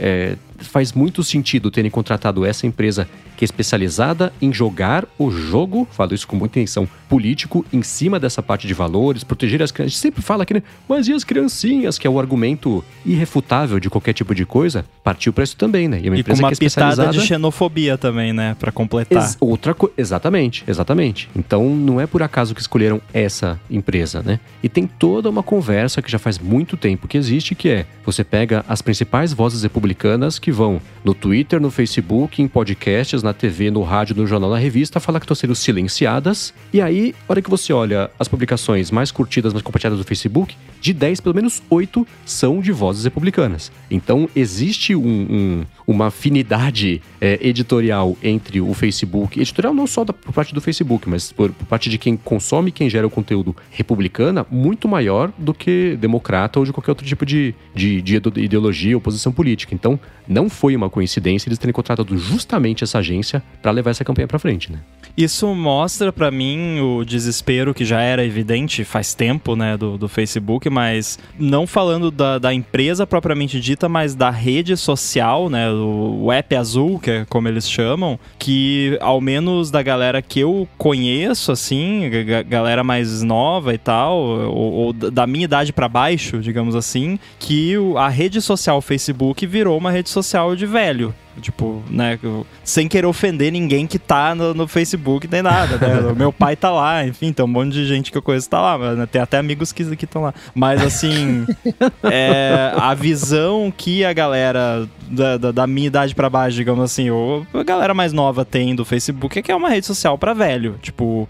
é, 0.61 0.65
faz 0.65 0.93
muito 0.93 1.25
sentido 1.25 1.69
terem 1.69 1.91
contratado 1.91 2.45
essa 2.47 2.65
empresa 2.65 3.09
que 3.45 3.47
é 3.47 3.47
especializada 3.47 4.33
em 4.41 4.53
jogar 4.53 5.05
o 5.19 5.31
jogo, 5.31 5.87
falo 5.93 6.15
isso 6.15 6.27
com 6.27 6.35
muita 6.37 6.59
intenção, 6.59 6.89
político, 7.09 7.65
em 7.73 7.83
cima 7.83 8.19
dessa 8.19 8.43
parte 8.43 8.67
de 8.67 8.73
valores, 8.75 9.23
proteger 9.23 9.63
as 9.63 9.71
crianças. 9.71 9.85
A 9.85 9.95
gente 9.95 10.01
sempre 10.01 10.23
fala 10.23 10.43
aqui, 10.45 10.55
né? 10.55 10.63
Mas 10.89 11.07
e 11.07 11.13
as 11.13 11.23
criancinhas? 11.25 11.99
Que 11.99 12.07
é 12.07 12.11
o 12.11 12.19
argumento 12.19 12.83
irrefutável 13.05 13.79
de 13.79 13.89
qualquer 13.91 14.13
tipo 14.15 14.35
de 14.35 14.45
coisa, 14.47 14.85
partiu 15.03 15.33
pra 15.33 15.45
isso 15.45 15.57
também, 15.57 15.87
né? 15.89 16.01
E 16.03 16.07
é 16.07 16.11
com 16.11 16.17
empresa 16.17 16.43
uma 16.43 16.49
que 16.49 16.55
é 16.55 16.69
pitada 16.69 17.09
de 17.09 17.21
xenofobia 17.21 17.99
também, 17.99 18.33
né? 18.33 18.57
Pra 18.59 18.73
completar. 18.73 19.23
Ex- 19.23 19.37
outra 19.41 19.75
co- 19.75 19.91
exatamente, 19.97 20.65
exatamente. 20.67 21.29
Então 21.37 21.69
não 21.75 22.01
é 22.01 22.07
por 22.07 22.23
acaso 22.23 22.55
que 22.55 22.61
escolheram 22.61 23.01
essa 23.13 23.61
empresa, 23.71 24.23
né? 24.23 24.41
E 24.63 24.69
tem 24.69 24.87
toda 24.87 25.29
uma 25.29 25.43
conversa 25.43 26.01
que 26.01 26.11
já 26.11 26.19
faz 26.19 26.39
muito 26.39 26.77
tempo 26.77 27.07
que 27.07 27.19
existe, 27.19 27.55
que 27.55 27.69
é 27.69 27.87
você 28.05 28.25
pega 28.25 28.65
as 28.69 28.81
principais 28.81 29.33
vozes 29.33 29.63
republicanas 29.63 30.39
que 30.39 30.51
vão 30.51 30.81
no 31.05 31.15
Twitter, 31.15 31.61
no 31.61 31.71
Facebook, 31.71 32.41
em 32.43 32.49
podcasts, 32.49 33.23
na 33.23 33.34
TV, 33.35 33.71
no 33.71 33.83
rádio, 33.83 34.17
no 34.17 34.27
jornal, 34.27 34.51
na 34.51 34.59
revista, 34.59 34.99
falar 35.01 35.21
que 35.21 35.25
estão 35.25 35.35
sendo 35.35 35.55
silenciadas. 35.55 36.55
E 36.73 36.81
aí, 36.81 37.15
a 37.29 37.33
hora 37.33 37.43
que 37.43 37.51
você 37.51 37.73
olha 37.73 38.11
as 38.19 38.29
publicações 38.29 38.91
mais 38.91 39.11
curtidas, 39.11 39.53
mais 39.53 39.63
compartilhadas 39.63 39.99
do 39.99 40.05
Facebook, 40.05 40.57
de 40.81 40.93
10, 40.93 41.21
pelo 41.21 41.35
menos 41.35 41.63
8 41.71 42.07
são 42.27 42.61
de 42.61 42.71
vozes 42.71 43.05
republicanas. 43.05 43.73
Então 43.91 44.29
existe 44.37 44.95
um- 44.95 45.03
um- 45.07 45.65
uma 45.87 46.07
afinidade 46.09 47.01
é, 47.21 47.39
editorial 47.43 48.17
entre 48.23 48.61
o 48.61 48.75
Facebook, 48.75 49.41
editorial 49.41 49.73
não 49.73 49.87
só 49.87 50.05
da, 50.05 50.13
por 50.13 50.33
parte 50.33 50.53
do 50.55 50.61
Facebook, 50.61 51.09
mas 51.09 51.33
por, 51.33 51.51
por 51.53 51.67
parte 51.67 51.89
de 51.89 51.97
quem 51.97 52.17
consome 52.19 52.71
quem 52.71 52.91
gera 52.91 53.07
o 53.07 53.11
conteúdo 53.11 53.57
republicana, 53.71 54.45
muito 54.51 54.87
maior 54.87 55.33
do 55.39 55.55
que 55.55 55.97
democrata 55.99 56.59
ou 56.59 56.67
de 56.67 56.73
qualquer 56.73 56.91
outro 56.91 57.07
tipo 57.07 57.25
de, 57.25 57.55
de, 57.75 58.03
de 58.03 58.17
ide- 58.17 58.41
ideologia 58.43 58.95
ou 58.95 59.01
posição 59.01 59.33
política. 59.33 59.75
Então 59.75 59.99
não 60.29 60.51
foi 60.51 60.77
uma 60.77 60.91
coincidência 60.91 61.49
eles 61.49 61.59
terem 61.59 61.73
contratado 61.73 62.17
justamente 62.19 62.85
essa 62.85 62.99
agência 62.99 63.14
para 63.63 63.71
levar 63.71 63.91
essa 63.91 64.05
campanha 64.05 64.27
para 64.27 64.39
frente, 64.39 64.71
né? 64.73 64.79
Isso 65.17 65.47
mostra 65.55 66.13
pra 66.13 66.29
mim 66.29 66.81
o 66.81 67.05
desespero 67.05 67.73
que 67.73 67.85
já 67.85 68.01
era 68.01 68.25
evidente 68.25 68.83
faz 68.83 69.15
tempo, 69.15 69.55
né, 69.55 69.77
do, 69.77 69.97
do 69.97 70.09
Facebook, 70.09 70.69
mas 70.69 71.21
não 71.39 71.69
falando 71.69 72.11
da, 72.11 72.37
da 72.39 72.53
empresa 72.53 73.07
propriamente 73.07 73.61
dita, 73.61 73.89
mas 73.89 74.17
da 74.17 74.29
rede 74.31 74.77
social, 74.77 75.49
né, 75.49 75.71
o, 75.71 76.25
o 76.25 76.33
app 76.33 76.57
azul, 76.57 76.99
que 76.99 77.11
é 77.13 77.25
como 77.29 77.47
eles 77.47 77.71
chamam, 77.71 78.19
que 78.41 78.99
ao 79.01 79.21
menos 79.21 79.71
da 79.71 79.83
galera 79.83 80.21
que 80.21 80.41
eu 80.41 80.67
conheço, 80.77 81.53
assim, 81.53 82.11
ga- 82.27 82.43
galera 82.43 82.83
mais 82.83 83.23
nova 83.23 83.73
e 83.73 83.79
tal, 83.79 84.17
ou, 84.19 84.73
ou 84.73 84.93
da 84.93 85.29
minha 85.29 85.45
idade 85.45 85.73
pra 85.73 85.89
baixo, 85.89 86.39
digamos 86.41 86.75
assim, 86.75 87.21
que 87.39 87.75
a 87.97 88.09
rede 88.09 88.41
social 88.43 88.81
Facebook 88.81 89.47
virou 89.47 89.79
uma 89.79 89.93
rede 89.93 90.11
social 90.11 90.57
de 90.57 90.67
velho. 90.67 91.15
Tipo, 91.41 91.83
né? 91.91 92.19
Sem 92.63 92.89
querer 92.89 93.07
ofender 93.07 93.53
ninguém 93.53 93.87
que 93.87 93.99
tá 93.99 94.35
no, 94.35 94.55
no 94.55 94.67
Facebook 94.69 95.29
nem 95.31 95.43
nada, 95.43 95.77
né? 95.79 96.13
Meu 96.17 96.33
pai 96.33 96.57
tá 96.57 96.71
lá, 96.71 97.07
enfim, 97.07 97.33
tem 97.33 97.45
um 97.45 97.49
monte 97.49 97.73
de 97.73 97.87
gente 97.87 98.11
que 98.13 98.19
eu 98.19 98.23
conheço 98.23 98.49
tá 98.49 98.61
lá, 98.61 98.79
mas, 98.79 98.97
né, 98.99 99.07
tem 99.07 99.21
até 99.21 99.39
amigos 99.39 99.73
que 99.73 99.83
estão 99.83 100.23
lá. 100.23 100.35
Mas 100.55 100.83
assim, 100.83 101.47
é, 102.05 102.73
a 102.77 102.95
visão 102.95 103.73
que 103.77 104.05
a 104.05 104.13
galera 104.13 104.89
da, 105.09 105.37
da, 105.37 105.53
da 105.53 105.67
minha 105.67 105.87
idade 105.87 106.15
pra 106.15 106.31
baixo, 106.31 106.57
digamos 106.57 106.83
assim, 106.85 107.11
ou 107.11 107.47
a 107.53 107.63
galera 107.63 107.93
mais 107.95 108.13
nova 108.13 108.45
tem 108.45 108.75
do 108.75 108.85
Facebook 108.85 109.39
é 109.39 109.43
que 109.43 109.53
é 109.53 109.57
uma 109.57 109.69
rede 109.69 109.87
social 109.87 110.17
pra 110.17 110.33
velho. 110.33 110.77
Tipo, 110.81 111.29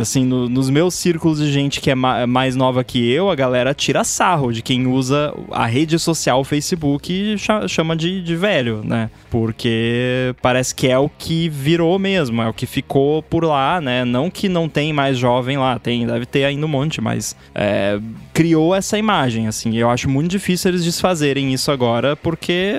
assim, 0.00 0.24
no- 0.24 0.48
nos 0.48 0.68
meus 0.70 0.94
círculos 0.94 1.38
de 1.38 1.50
gente 1.52 1.80
que 1.80 1.90
é 1.90 1.94
ma- 1.94 2.26
mais 2.26 2.56
nova 2.56 2.82
que 2.82 3.10
eu, 3.10 3.30
a 3.30 3.34
galera 3.34 3.72
tira 3.74 4.02
sarro 4.04 4.52
de 4.52 4.62
quem 4.62 4.86
usa 4.86 5.32
a 5.50 5.66
rede 5.66 5.98
social 5.98 6.42
Facebook 6.44 7.12
e 7.12 7.38
cha- 7.38 7.66
chama 7.68 7.94
de, 7.96 8.22
de 8.22 8.36
velho, 8.36 8.82
né? 8.84 9.10
Porque 9.42 10.34
parece 10.40 10.72
que 10.72 10.86
é 10.88 10.96
o 10.96 11.08
que 11.08 11.48
virou 11.48 11.98
mesmo, 11.98 12.40
é 12.40 12.48
o 12.48 12.54
que 12.54 12.64
ficou 12.64 13.22
por 13.22 13.44
lá, 13.44 13.80
né? 13.80 14.04
Não 14.04 14.30
que 14.30 14.48
não 14.48 14.68
tem 14.68 14.92
mais 14.92 15.18
jovem 15.18 15.58
lá, 15.58 15.78
tem, 15.80 16.06
deve 16.06 16.24
ter 16.26 16.44
ainda 16.44 16.64
um 16.64 16.68
monte, 16.68 17.00
mas 17.00 17.34
é, 17.54 17.98
criou 18.32 18.72
essa 18.74 18.96
imagem, 18.96 19.48
assim. 19.48 19.70
E 19.72 19.78
eu 19.78 19.90
acho 19.90 20.08
muito 20.08 20.30
difícil 20.30 20.70
eles 20.70 20.84
desfazerem 20.84 21.52
isso 21.52 21.70
agora, 21.72 22.14
porque 22.16 22.72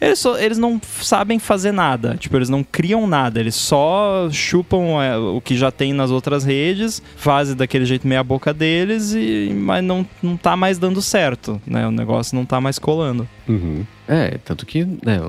eles, 0.00 0.18
só- 0.18 0.36
eles 0.38 0.58
não 0.58 0.80
sabem 1.00 1.38
fazer 1.38 1.72
nada. 1.72 2.16
Tipo, 2.18 2.36
eles 2.36 2.48
não 2.48 2.62
criam 2.62 3.06
nada. 3.06 3.38
Eles 3.40 3.54
só 3.54 4.28
chupam 4.30 5.00
é, 5.02 5.16
o 5.16 5.40
que 5.40 5.56
já 5.56 5.70
tem 5.70 5.92
nas 5.92 6.10
outras 6.10 6.44
redes, 6.44 7.00
fazem 7.16 7.56
daquele 7.56 7.84
jeito 7.86 8.06
meia 8.06 8.22
boca 8.24 8.52
deles, 8.52 9.14
e, 9.14 9.50
mas 9.54 9.82
não, 9.82 10.04
não 10.22 10.36
tá 10.36 10.56
mais 10.56 10.78
dando 10.78 11.00
certo, 11.00 11.60
né? 11.66 11.86
O 11.86 11.90
negócio 11.90 12.34
não 12.36 12.44
tá 12.44 12.60
mais 12.60 12.78
colando. 12.78 13.26
Uhum. 13.48 13.84
É, 14.08 14.38
tanto 14.44 14.64
que 14.66 14.84
né, 14.84 15.20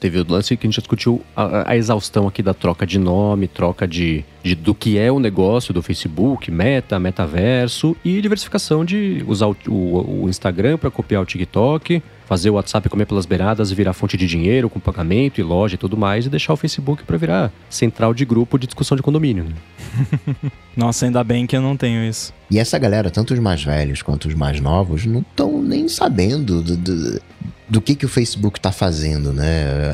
teve 0.00 0.20
o 0.20 0.26
lance 0.28 0.56
que 0.56 0.66
a 0.66 0.68
gente 0.68 0.76
já 0.76 0.80
discutiu 0.80 1.22
a, 1.34 1.70
a 1.72 1.76
exaustão 1.76 2.26
aqui 2.28 2.42
da 2.42 2.54
troca 2.54 2.86
de 2.86 2.98
nome, 2.98 3.48
troca 3.48 3.86
de, 3.86 4.24
de- 4.42 4.54
do 4.54 4.74
que 4.74 4.96
é 4.98 5.10
o 5.10 5.18
negócio 5.18 5.74
do 5.74 5.82
Facebook, 5.82 6.50
meta, 6.50 6.98
metaverso 6.98 7.96
e 8.04 8.20
diversificação 8.20 8.84
de 8.84 9.24
usar 9.26 9.46
o, 9.48 9.56
o- 9.68 10.22
o 10.24 10.28
Instagram 10.28 10.78
para 10.78 10.90
copiar 10.90 11.22
o 11.22 11.26
TikTok, 11.26 12.02
fazer 12.26 12.50
o 12.50 12.54
WhatsApp 12.54 12.88
comer 12.90 13.06
pelas 13.06 13.24
beiradas 13.26 13.70
e 13.70 13.74
virar 13.74 13.92
fonte 13.94 14.16
de 14.16 14.26
dinheiro 14.26 14.68
com 14.68 14.78
pagamento 14.78 15.40
e 15.40 15.42
loja 15.42 15.74
e 15.74 15.78
tudo 15.78 15.96
mais 15.96 16.26
e 16.26 16.28
deixar 16.28 16.52
o 16.52 16.56
Facebook 16.56 17.02
para 17.04 17.16
virar 17.16 17.52
central 17.70 18.12
de 18.12 18.24
grupo 18.24 18.58
de 18.58 18.66
discussão 18.66 18.96
de 18.96 19.02
condomínio. 19.02 19.44
Né? 19.44 20.34
Nossa, 20.76 21.06
ainda 21.06 21.24
bem 21.24 21.46
que 21.46 21.56
eu 21.56 21.62
não 21.62 21.76
tenho 21.76 22.04
isso. 22.08 22.32
E 22.50 22.58
essa 22.58 22.78
galera, 22.78 23.10
tanto 23.10 23.32
os 23.34 23.40
mais 23.40 23.64
velhos 23.64 24.02
quanto 24.02 24.28
os 24.28 24.34
mais 24.34 24.60
novos, 24.60 25.06
não 25.06 25.20
estão 25.20 25.60
nem 25.62 25.88
sabendo 25.88 26.62
do, 26.62 26.76
do, 26.76 27.20
do 27.68 27.80
que, 27.80 27.94
que 27.94 28.06
o 28.06 28.08
Facebook 28.08 28.58
está 28.58 28.72
fazendo, 28.72 29.32
né? 29.32 29.46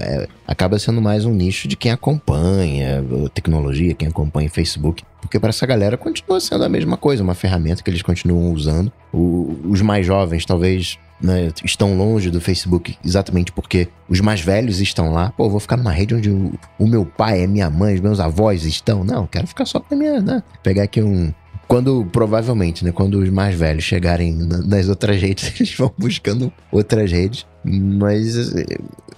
É, 0.02 0.28
acaba 0.46 0.78
sendo 0.78 1.00
mais 1.02 1.24
um 1.24 1.32
nicho 1.32 1.66
de 1.66 1.76
quem 1.76 1.90
acompanha 1.90 3.04
tecnologia, 3.32 3.94
quem 3.94 4.08
acompanha 4.08 4.48
Facebook. 4.50 5.02
Porque 5.20 5.38
para 5.40 5.48
essa 5.50 5.66
galera 5.66 5.96
continua 5.96 6.38
sendo 6.40 6.64
a 6.64 6.68
mesma 6.68 6.96
coisa, 6.96 7.22
uma 7.22 7.34
ferramenta 7.34 7.82
que 7.82 7.90
eles 7.90 8.02
continuam 8.02 8.52
usando. 8.52 8.92
O- 9.12 9.56
os 9.64 9.80
mais 9.80 10.06
jovens 10.06 10.44
talvez 10.44 10.98
né, 11.20 11.50
estão 11.64 11.96
longe 11.96 12.30
do 12.30 12.40
Facebook 12.40 12.96
exatamente 13.04 13.50
porque 13.52 13.88
os 14.08 14.20
mais 14.20 14.40
velhos 14.40 14.80
estão 14.80 15.12
lá. 15.12 15.30
Pô, 15.30 15.48
vou 15.48 15.58
ficar 15.60 15.76
numa 15.76 15.92
rede 15.92 16.14
onde 16.14 16.30
o, 16.30 16.52
o 16.78 16.86
meu 16.86 17.04
pai, 17.06 17.42
a 17.44 17.48
minha 17.48 17.70
mãe, 17.70 17.94
os 17.94 18.00
meus 18.00 18.20
avós 18.20 18.64
estão. 18.64 19.02
Não, 19.02 19.26
quero 19.26 19.46
ficar 19.46 19.64
só 19.64 19.80
com 19.80 19.94
a 19.94 19.98
minha, 19.98 20.20
né? 20.20 20.42
Pegar 20.62 20.82
aqui 20.82 21.00
um, 21.02 21.32
quando, 21.66 22.04
provavelmente, 22.12 22.84
né? 22.84 22.92
Quando 22.92 23.18
os 23.18 23.30
mais 23.30 23.54
velhos 23.56 23.82
chegarem 23.84 24.32
na- 24.34 24.58
nas 24.58 24.88
outras 24.88 25.20
redes, 25.20 25.50
eles 25.58 25.74
vão 25.74 25.90
buscando 25.96 26.52
outras 26.70 27.10
redes. 27.10 27.46
Mas 27.64 28.54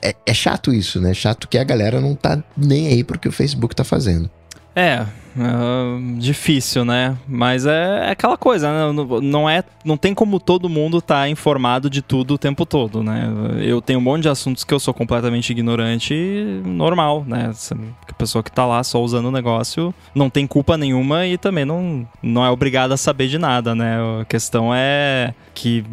é, 0.01 0.15
é 0.25 0.35
chato 0.35 0.73
isso, 0.73 1.01
né? 1.01 1.13
Chato 1.13 1.49
que 1.49 1.59
a 1.59 1.65
galera 1.65 2.01
não 2.01 2.15
tá 2.15 2.43
nem 2.57 2.89
aí 2.89 3.03
pro 3.03 3.19
que 3.19 3.29
o 3.29 3.33
Facebook 3.33 3.75
tá 3.75 3.85
fazendo. 3.85 4.31
É, 4.75 5.05
ah, 5.39 5.99
difícil, 6.19 6.85
né? 6.85 7.17
Mas 7.29 7.67
é, 7.67 8.07
é 8.09 8.11
aquela 8.11 8.37
coisa, 8.37 8.71
né? 8.73 8.93
Não- 8.93 9.21
Não, 9.21 9.49
é, 9.51 9.63
não 9.85 9.97
tem 9.97 10.15
como 10.15 10.39
todo 10.41 10.69
mundo 10.69 10.99
estar 10.99 11.29
informado 11.29 11.89
de 11.91 12.03
tudo 12.03 12.35
o 12.35 12.39
tempo 12.39 12.65
todo, 12.67 13.03
né? 13.03 13.31
Eu 13.63 13.81
tenho 13.81 13.99
um 13.99 14.03
monte 14.03 14.23
de 14.23 14.29
assuntos 14.29 14.65
que 14.65 14.73
eu 14.75 14.81
sou 14.81 14.93
completamente 14.95 15.51
ignorante 15.51 16.15
e 16.15 16.63
normal, 16.65 17.25
né? 17.27 17.51
A 18.09 18.13
pessoa 18.15 18.43
que 18.43 18.51
tá 18.51 18.65
lá 18.67 18.83
só 18.83 19.03
usando 19.03 19.27
o 19.27 19.31
negócio 19.31 19.95
não 20.15 20.31
tem 20.31 20.47
culpa 20.47 20.77
nenhuma 20.77 21.27
e 21.27 21.37
também 21.37 21.65
não, 21.65 22.07
não 22.23 22.45
é 22.45 22.51
obrigada 22.51 22.95
a 22.95 22.97
saber 22.97 23.29
de 23.29 23.39
nada, 23.39 23.75
né? 23.75 23.99
A 24.21 24.25
questão 24.25 24.71
é 24.75 25.35
que 25.55 25.85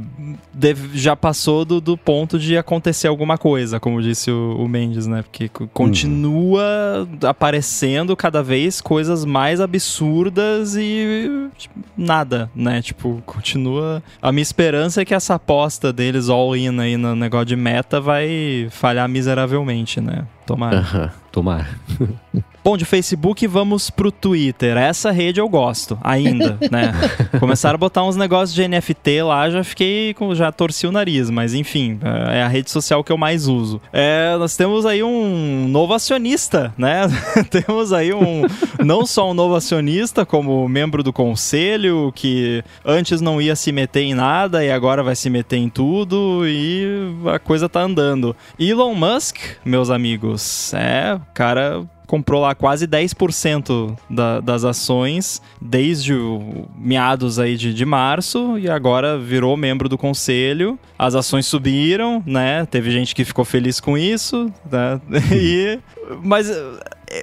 deve- 0.54 0.98
já 0.98 1.16
passou 1.16 1.64
do, 1.64 1.80
do 1.80 1.98
ponto 1.98 2.38
de 2.38 2.58
acontecer 2.58 3.08
alguma 3.08 3.38
coisa, 3.38 3.80
como 3.80 4.02
disse 4.02 4.30
o, 4.30 4.58
o 4.60 4.68
Mendes, 4.68 5.08
né? 5.08 5.22
Porque 5.22 5.48
co- 5.50 5.68
continua 5.68 7.08
aparecendo 7.28 8.16
cada 8.16 8.42
vez 8.44 8.82
coisas 8.82 9.26
mais 9.34 9.60
absurdas 9.60 10.76
e 10.76 11.50
tipo, 11.58 11.74
nada, 11.98 12.52
né? 12.56 12.84
Tipo, 12.84 13.20
continua. 13.26 14.04
A 14.22 14.32
minha 14.32 14.44
esperança 14.44 15.02
é 15.02 15.06
que 15.06 15.14
essa 15.14 15.34
aposta 15.34 15.92
deles 15.92 16.30
all-in 16.30 16.80
aí 16.80 16.96
no 16.96 17.16
negócio 17.16 17.48
de 17.48 17.56
meta 17.56 18.00
vai 18.00 18.68
falhar 18.70 19.10
miseravelmente, 19.10 20.00
né? 20.00 20.28
Tomara. 20.46 20.78
Aham, 20.78 21.12
tomara. 21.32 21.68
Bom, 22.64 22.78
de 22.78 22.86
Facebook 22.86 23.46
vamos 23.46 23.90
pro 23.90 24.10
Twitter. 24.10 24.78
Essa 24.78 25.12
rede 25.12 25.42
eu 25.42 25.50
gosto, 25.50 26.00
ainda, 26.02 26.58
né? 26.72 26.94
Começaram 27.38 27.76
a 27.76 27.78
botar 27.78 28.06
uns 28.06 28.16
negócios 28.16 28.56
de 28.56 28.66
NFT 28.66 29.22
lá, 29.24 29.50
já 29.50 29.66
fiquei 29.66 30.14
com. 30.14 30.34
já 30.34 30.50
torci 30.50 30.88
o 30.88 30.92
nariz, 30.92 31.30
mas 31.30 31.54
enfim, 31.54 32.00
é 32.32 32.42
a 32.42 32.48
rede 32.48 32.72
social 32.72 33.04
que 33.04 33.12
eu 33.12 33.18
mais 33.18 33.48
uso. 33.50 33.82
É, 33.92 34.38
nós 34.38 34.56
temos 34.56 34.86
aí 34.86 35.04
um 35.04 35.68
novo 35.68 35.94
acionista, 35.94 36.74
né? 36.78 37.02
temos 37.52 37.92
aí 37.92 38.14
um. 38.14 38.44
não 38.82 39.06
só 39.06 39.30
um 39.30 39.34
novo 39.34 39.56
acionista, 39.56 40.26
como 40.26 40.66
membro 40.70 41.04
do 41.04 41.12
conselho, 41.12 42.14
que 42.16 42.64
antes 42.86 43.20
não 43.20 43.42
ia 43.42 43.58
se 43.58 43.74
meter 43.74 44.04
em 44.04 44.14
nada 44.14 44.64
e 44.64 44.72
agora 44.72 45.04
vai 45.04 45.18
se 45.18 45.30
meter 45.30 45.58
em 45.58 45.68
tudo 45.68 46.44
e 46.48 47.14
a 47.26 47.40
coisa 47.40 47.68
tá 47.68 47.82
andando. 47.82 48.34
Elon 48.58 48.96
Musk, 48.96 49.38
meus 49.66 49.90
amigos, 49.90 50.74
é, 50.74 51.20
cara 51.34 51.84
comprou 52.08 52.42
lá 52.42 52.54
quase 52.54 52.88
10% 52.88 53.98
da, 54.10 54.40
das 54.40 54.64
ações 54.64 55.42
desde 55.62 56.14
o 56.14 56.68
meados 56.78 57.40
aí 57.40 57.56
de, 57.56 57.74
de 57.74 57.86
março 57.86 58.58
e 58.58 58.70
agora 58.70 59.18
virou 59.18 59.56
membro 59.58 59.88
do 59.90 59.98
conselho. 59.98 60.78
As 60.98 61.16
ações 61.16 61.46
subiram, 61.46 62.24
né? 62.26 62.66
Teve 62.66 62.92
gente 62.92 63.16
que 63.16 63.26
ficou 63.26 63.46
feliz 63.46 63.80
com 63.80 63.98
isso, 63.98 64.52
né? 64.72 65.00
e, 65.32 65.80
mas 66.24 66.50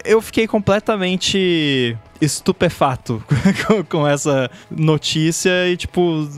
eu 0.04 0.20
fiquei 0.20 0.46
completamente 0.46 1.96
estupefato 2.20 3.22
com 3.88 4.06
essa 4.06 4.50
notícia 4.70 5.68
e 5.68 5.76
tipo 5.76 6.28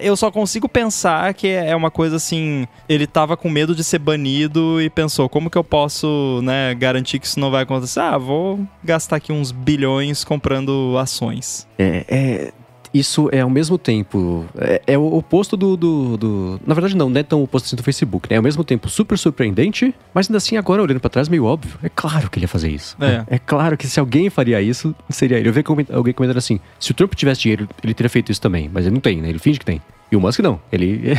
eu 0.00 0.16
só 0.16 0.30
consigo 0.30 0.68
pensar 0.68 1.32
que 1.34 1.48
é 1.48 1.74
uma 1.74 1.90
coisa 1.90 2.16
assim 2.16 2.66
ele 2.88 3.06
tava 3.06 3.36
com 3.36 3.48
medo 3.48 3.74
de 3.74 3.82
ser 3.82 3.98
banido 3.98 4.80
e 4.80 4.90
pensou 4.90 5.28
como 5.28 5.50
que 5.50 5.58
eu 5.58 5.64
posso 5.64 6.40
né 6.42 6.74
garantir 6.74 7.18
que 7.18 7.26
isso 7.26 7.40
não 7.40 7.50
vai 7.50 7.62
acontecer? 7.62 8.00
Ah 8.00 8.18
vou 8.18 8.60
gastar 8.84 9.16
aqui 9.16 9.32
uns 9.32 9.52
bilhões 9.52 10.24
comprando 10.24 10.96
ações. 10.98 11.66
É, 11.78 12.04
é 12.08 12.52
isso 12.92 13.28
é 13.32 13.40
ao 13.40 13.50
mesmo 13.50 13.78
tempo. 13.78 14.44
É, 14.56 14.82
é 14.86 14.98
o 14.98 15.14
oposto 15.14 15.56
do, 15.56 15.76
do, 15.76 16.16
do, 16.16 16.60
Na 16.66 16.74
verdade, 16.74 16.96
não, 16.96 17.08
não 17.08 17.20
é 17.20 17.22
tão 17.22 17.42
oposto 17.42 17.66
assim 17.66 17.76
do 17.76 17.82
Facebook, 17.82 18.28
né? 18.28 18.34
É 18.34 18.38
ao 18.38 18.42
mesmo 18.42 18.62
tempo 18.64 18.88
super 18.88 19.18
surpreendente, 19.18 19.94
mas 20.12 20.28
ainda 20.28 20.38
assim, 20.38 20.56
agora 20.56 20.82
olhando 20.82 21.00
pra 21.00 21.10
trás, 21.10 21.28
meio 21.28 21.44
óbvio. 21.44 21.78
É 21.82 21.88
claro 21.88 22.30
que 22.30 22.38
ele 22.38 22.44
ia 22.44 22.48
fazer 22.48 22.70
isso. 22.70 22.96
É, 23.00 23.24
é 23.36 23.38
claro 23.38 23.76
que 23.76 23.86
se 23.86 23.98
alguém 23.98 24.28
faria 24.30 24.60
isso, 24.60 24.94
seria 25.08 25.38
ele. 25.38 25.48
Eu 25.48 25.52
vi 25.52 25.64
alguém 25.92 26.14
comentando 26.14 26.38
assim: 26.38 26.60
se 26.78 26.90
o 26.90 26.94
Trump 26.94 27.14
tivesse 27.14 27.42
dinheiro, 27.42 27.68
ele 27.82 27.94
teria 27.94 28.10
feito 28.10 28.30
isso 28.30 28.40
também, 28.40 28.70
mas 28.72 28.84
ele 28.84 28.94
não 28.94 29.00
tem, 29.00 29.20
né? 29.20 29.28
Ele 29.28 29.38
finge 29.38 29.58
que 29.58 29.64
tem. 29.64 29.80
E 30.10 30.16
o 30.16 30.20
Musk 30.20 30.40
não. 30.40 30.60
Ele. 30.70 31.16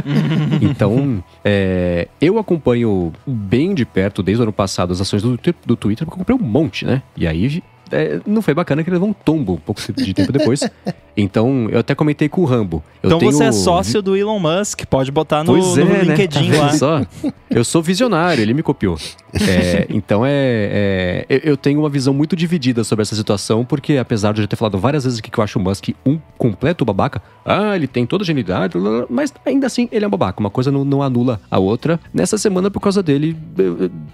então, 0.60 1.24
é, 1.42 2.08
eu 2.20 2.38
acompanho 2.38 3.10
bem 3.26 3.74
de 3.74 3.86
perto, 3.86 4.22
desde 4.22 4.42
o 4.42 4.44
ano 4.44 4.52
passado, 4.52 4.92
as 4.92 5.00
ações 5.00 5.22
do, 5.22 5.38
do 5.64 5.76
Twitter, 5.76 6.06
porque 6.06 6.20
eu 6.20 6.26
comprei 6.26 6.36
um 6.36 6.50
monte, 6.50 6.84
né? 6.84 7.02
E 7.16 7.26
aí 7.26 7.62
é, 7.90 8.20
não 8.26 8.42
foi 8.42 8.54
bacana 8.54 8.82
que 8.82 8.88
ele 8.88 8.96
levou 8.96 9.08
um 9.08 9.12
tombo 9.12 9.54
um 9.54 9.58
pouco 9.58 9.80
de 9.92 10.14
tempo 10.14 10.32
depois. 10.32 10.60
então, 11.16 11.68
eu 11.70 11.80
até 11.80 11.94
comentei 11.94 12.28
com 12.28 12.42
o 12.42 12.44
Rambo. 12.44 12.82
Eu 13.02 13.08
então 13.08 13.18
tenho... 13.18 13.32
você 13.32 13.44
é 13.44 13.52
sócio 13.52 14.02
do 14.02 14.16
Elon 14.16 14.38
Musk, 14.38 14.84
pode 14.86 15.10
botar 15.10 15.44
no, 15.44 15.52
pois 15.52 15.76
é, 15.78 15.84
no 15.84 15.90
né? 15.90 16.02
LinkedIn 16.02 16.50
né? 16.50 16.58
lá. 16.58 16.72
Só. 16.72 17.02
Eu 17.50 17.64
sou 17.64 17.82
visionário, 17.82 18.42
ele 18.42 18.54
me 18.54 18.62
copiou. 18.62 18.96
É, 19.34 19.86
então, 19.90 20.24
é, 20.24 21.26
é, 21.28 21.40
eu 21.44 21.56
tenho 21.56 21.80
uma 21.80 21.88
visão 21.88 22.14
muito 22.14 22.34
dividida 22.36 22.84
sobre 22.84 23.02
essa 23.02 23.14
situação, 23.14 23.64
porque 23.64 23.96
apesar 23.96 24.32
de 24.32 24.40
eu 24.40 24.42
já 24.44 24.48
ter 24.48 24.56
falado 24.56 24.78
várias 24.78 25.04
vezes 25.04 25.18
aqui 25.18 25.30
que 25.30 25.38
eu 25.38 25.44
acho 25.44 25.58
o 25.58 25.62
Musk 25.62 25.90
um 26.06 26.18
completo 26.38 26.84
babaca, 26.84 27.22
ah, 27.44 27.76
ele 27.76 27.86
tem 27.86 28.06
toda 28.06 28.22
a 28.22 28.26
genialidade, 28.26 28.76
mas 29.10 29.32
ainda 29.44 29.66
assim 29.66 29.88
ele 29.92 30.04
é 30.04 30.08
um 30.08 30.10
babaca. 30.10 30.40
Uma 30.40 30.50
coisa 30.50 30.70
não, 30.70 30.84
não 30.84 31.02
anula 31.02 31.40
a 31.50 31.58
outra. 31.58 32.00
Nessa 32.12 32.38
semana, 32.38 32.70
por 32.70 32.80
causa 32.80 33.02
dele, 33.02 33.36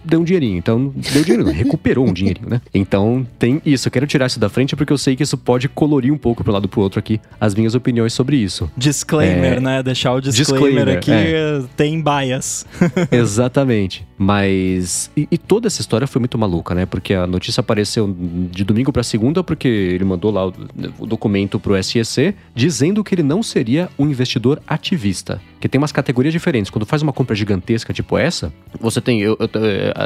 deu 0.05 0.21
um 0.21 0.25
dinheirinho. 0.25 0.59
Então, 0.59 0.93
deu 1.13 1.23
dinheiro, 1.23 1.45
não, 1.45 1.53
recuperou 1.53 2.07
um 2.07 2.13
dinheirinho, 2.13 2.49
né? 2.49 2.61
Então, 2.75 3.27
tem 3.39 3.61
isso. 3.73 3.89
Eu 3.89 3.93
quero 3.93 4.07
tirar 4.07 4.27
isso 4.27 4.39
da 4.39 4.49
frente 4.49 4.77
porque 4.77 4.93
eu 4.93 4.99
sei 4.99 5.17
que 5.17 5.23
isso 5.23 5.37
pode 5.37 5.69
colorir 5.69 6.13
um 6.13 6.19
pouco 6.19 6.43
pro 6.43 6.53
lado 6.53 6.69
pro 6.69 6.81
outro 6.81 6.99
aqui 6.99 7.21
as 7.41 7.55
minhas 7.55 7.75
opiniões 7.75 8.13
sobre 8.13 8.37
isso. 8.37 8.71
Disclaimer, 8.77 9.55
é... 9.55 9.61
né? 9.61 9.83
Deixar 9.83 10.13
o 10.13 10.21
disclaimer, 10.21 10.87
disclaimer 10.87 10.97
aqui 10.97 11.13
é. 11.13 11.63
tem 11.77 12.03
bias. 12.03 12.67
Exatamente. 13.11 14.07
Mas. 14.23 15.11
E, 15.17 15.27
e, 15.31 15.39
toda 15.39 15.67
essa 15.67 15.81
história 15.81 16.07
foi 16.07 16.19
muito 16.19 16.37
maluca, 16.37 16.75
né? 16.75 16.85
Porque 16.85 17.15
a 17.15 17.27
notícia 17.27 17.63
apareceu 17.63 18.15
de 18.51 18.65
domingo 18.65 18.93
para 18.93 19.03
segunda, 19.03 19.43
porque 19.43 19.67
ele 19.67 20.05
mandou 20.05 20.31
lá 20.31 20.47
o, 20.47 20.53
o 20.99 21.07
documento 21.07 21.59
pro 21.59 21.83
SEC 21.83 22.35
dizendo 22.55 23.03
que 23.03 23.15
ele 23.15 23.23
não 23.23 23.43
seria 23.43 23.89
um 23.99 24.07
investidor 24.07 24.61
ativista. 24.67 25.41
Que 25.59 25.71
tem 25.71 25.79
umas 25.79 25.91
categorias 25.91 26.35
diferentes. 26.35 26.71
Quando 26.71 26.85
faz 26.85 27.01
uma 27.01 27.15
compra 27.15 27.35
gigantesca 27.35 27.95
tipo 27.95 28.19
essa, 28.19 28.53
você 28.79 29.01
tem. 29.01 29.23
Eu, 29.23 29.39
eu, 29.41 29.49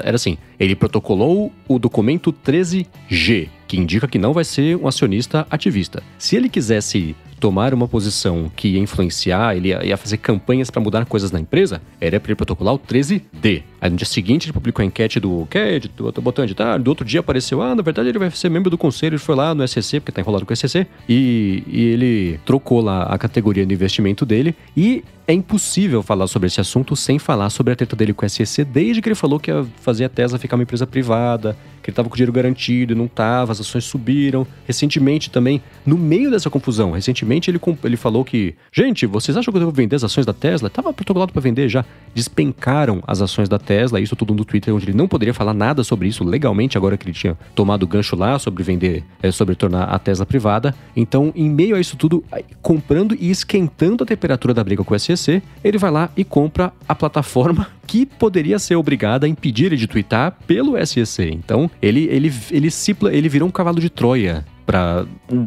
era 0.04 0.14
assim: 0.14 0.38
ele 0.60 0.76
protocolou 0.76 1.52
o 1.66 1.76
documento 1.76 2.32
13G 2.32 3.43
que 3.66 3.76
indica 3.76 4.06
que 4.06 4.18
não 4.18 4.32
vai 4.32 4.44
ser 4.44 4.76
um 4.76 4.86
acionista 4.86 5.46
ativista. 5.50 6.02
Se 6.18 6.36
ele 6.36 6.48
quisesse 6.48 7.14
tomar 7.44 7.74
uma 7.74 7.86
posição 7.86 8.50
que 8.56 8.68
ia 8.68 8.78
influenciar, 8.78 9.54
ele 9.54 9.68
ia, 9.68 9.84
ia 9.84 9.96
fazer 9.98 10.16
campanhas 10.16 10.70
para 10.70 10.80
mudar 10.80 11.04
coisas 11.04 11.30
na 11.30 11.38
empresa, 11.38 11.82
era 12.00 12.18
para 12.18 12.30
ele 12.30 12.36
protocolar 12.36 12.72
o 12.72 12.78
13D. 12.78 13.62
Aí 13.80 13.90
no 13.90 13.96
dia 13.96 14.06
seguinte 14.06 14.46
ele 14.46 14.52
publicou 14.54 14.82
a 14.82 14.86
enquete 14.86 15.20
do 15.20 15.46
CAD, 15.50 15.90
do, 15.94 16.10
do 16.10 16.22
botão 16.22 16.42
editar, 16.42 16.78
do 16.78 16.88
outro 16.88 17.04
dia 17.04 17.20
apareceu, 17.20 17.60
ah, 17.60 17.74
na 17.74 17.82
verdade 17.82 18.08
ele 18.08 18.18
vai 18.18 18.30
ser 18.30 18.48
membro 18.48 18.70
do 18.70 18.78
conselho, 18.78 19.12
ele 19.12 19.18
foi 19.18 19.34
lá 19.34 19.54
no 19.54 19.66
SEC, 19.68 20.00
porque 20.00 20.12
tá 20.12 20.22
enrolado 20.22 20.46
com 20.46 20.54
o 20.54 20.56
SEC, 20.56 20.86
e, 21.06 21.62
e 21.66 21.82
ele 21.82 22.40
trocou 22.46 22.80
lá 22.80 23.02
a 23.02 23.18
categoria 23.18 23.66
de 23.66 23.74
investimento 23.74 24.24
dele, 24.24 24.54
e 24.74 25.04
é 25.28 25.34
impossível 25.34 26.02
falar 26.02 26.26
sobre 26.26 26.46
esse 26.46 26.60
assunto 26.60 26.96
sem 26.96 27.18
falar 27.18 27.50
sobre 27.50 27.74
a 27.74 27.76
treta 27.76 27.94
dele 27.94 28.14
com 28.14 28.24
o 28.24 28.28
SEC, 28.28 28.64
desde 28.64 29.02
que 29.02 29.08
ele 29.08 29.14
falou 29.14 29.38
que 29.38 29.50
ia 29.50 29.66
fazer 29.82 30.06
a 30.06 30.08
Tesla 30.08 30.38
ficar 30.38 30.56
uma 30.56 30.62
empresa 30.62 30.86
privada, 30.86 31.54
que 31.84 31.90
ele 31.90 31.92
estava 31.92 32.08
com 32.08 32.16
dinheiro 32.16 32.32
garantido 32.32 32.94
e 32.94 32.96
não 32.96 33.04
estava, 33.04 33.52
as 33.52 33.60
ações 33.60 33.84
subiram. 33.84 34.46
Recentemente 34.66 35.28
também, 35.28 35.60
no 35.84 35.98
meio 35.98 36.30
dessa 36.30 36.48
confusão, 36.48 36.92
recentemente 36.92 37.50
ele, 37.50 37.60
ele 37.84 37.96
falou 37.96 38.24
que, 38.24 38.54
gente, 38.72 39.04
vocês 39.04 39.36
acham 39.36 39.52
que 39.52 39.58
eu 39.58 39.60
devo 39.60 39.70
vender 39.70 39.96
as 39.96 40.02
ações 40.02 40.24
da 40.24 40.32
Tesla? 40.32 40.70
Tava 40.70 40.94
protocolado 40.94 41.30
para 41.30 41.42
vender 41.42 41.68
já. 41.68 41.84
Despencaram 42.14 43.02
as 43.06 43.20
ações 43.20 43.50
da 43.50 43.58
Tesla, 43.58 44.00
isso 44.00 44.16
tudo 44.16 44.32
no 44.32 44.46
Twitter, 44.46 44.74
onde 44.74 44.86
ele 44.86 44.96
não 44.96 45.06
poderia 45.06 45.34
falar 45.34 45.52
nada 45.52 45.84
sobre 45.84 46.08
isso 46.08 46.24
legalmente, 46.24 46.78
agora 46.78 46.96
que 46.96 47.04
ele 47.04 47.12
tinha 47.12 47.36
tomado 47.54 47.82
o 47.82 47.86
gancho 47.86 48.16
lá 48.16 48.38
sobre 48.38 48.62
vender, 48.62 49.04
é, 49.22 49.30
sobre 49.30 49.54
tornar 49.54 49.84
a 49.84 49.98
Tesla 49.98 50.24
privada. 50.24 50.74
Então, 50.96 51.32
em 51.36 51.50
meio 51.50 51.76
a 51.76 51.80
isso 51.80 51.98
tudo, 51.98 52.24
comprando 52.62 53.14
e 53.20 53.30
esquentando 53.30 54.04
a 54.04 54.06
temperatura 54.06 54.54
da 54.54 54.64
briga 54.64 54.82
com 54.82 54.94
o 54.94 54.98
SEC, 54.98 55.42
ele 55.62 55.76
vai 55.76 55.90
lá 55.90 56.08
e 56.16 56.24
compra 56.24 56.72
a 56.88 56.94
plataforma 56.94 57.68
que 57.86 58.06
poderia 58.06 58.58
ser 58.58 58.76
obrigada 58.76 59.26
a 59.26 59.28
impedir 59.28 59.66
ele 59.66 59.76
de 59.76 59.86
twittar 59.86 60.36
pelo 60.46 60.74
SEC. 60.84 61.30
Então, 61.30 61.70
ele, 61.80 62.04
ele, 62.10 62.32
ele, 62.50 62.70
se, 62.70 62.96
ele 63.10 63.28
virou 63.28 63.48
um 63.48 63.52
cavalo 63.52 63.80
de 63.80 63.90
Troia 63.90 64.44
para 64.64 65.04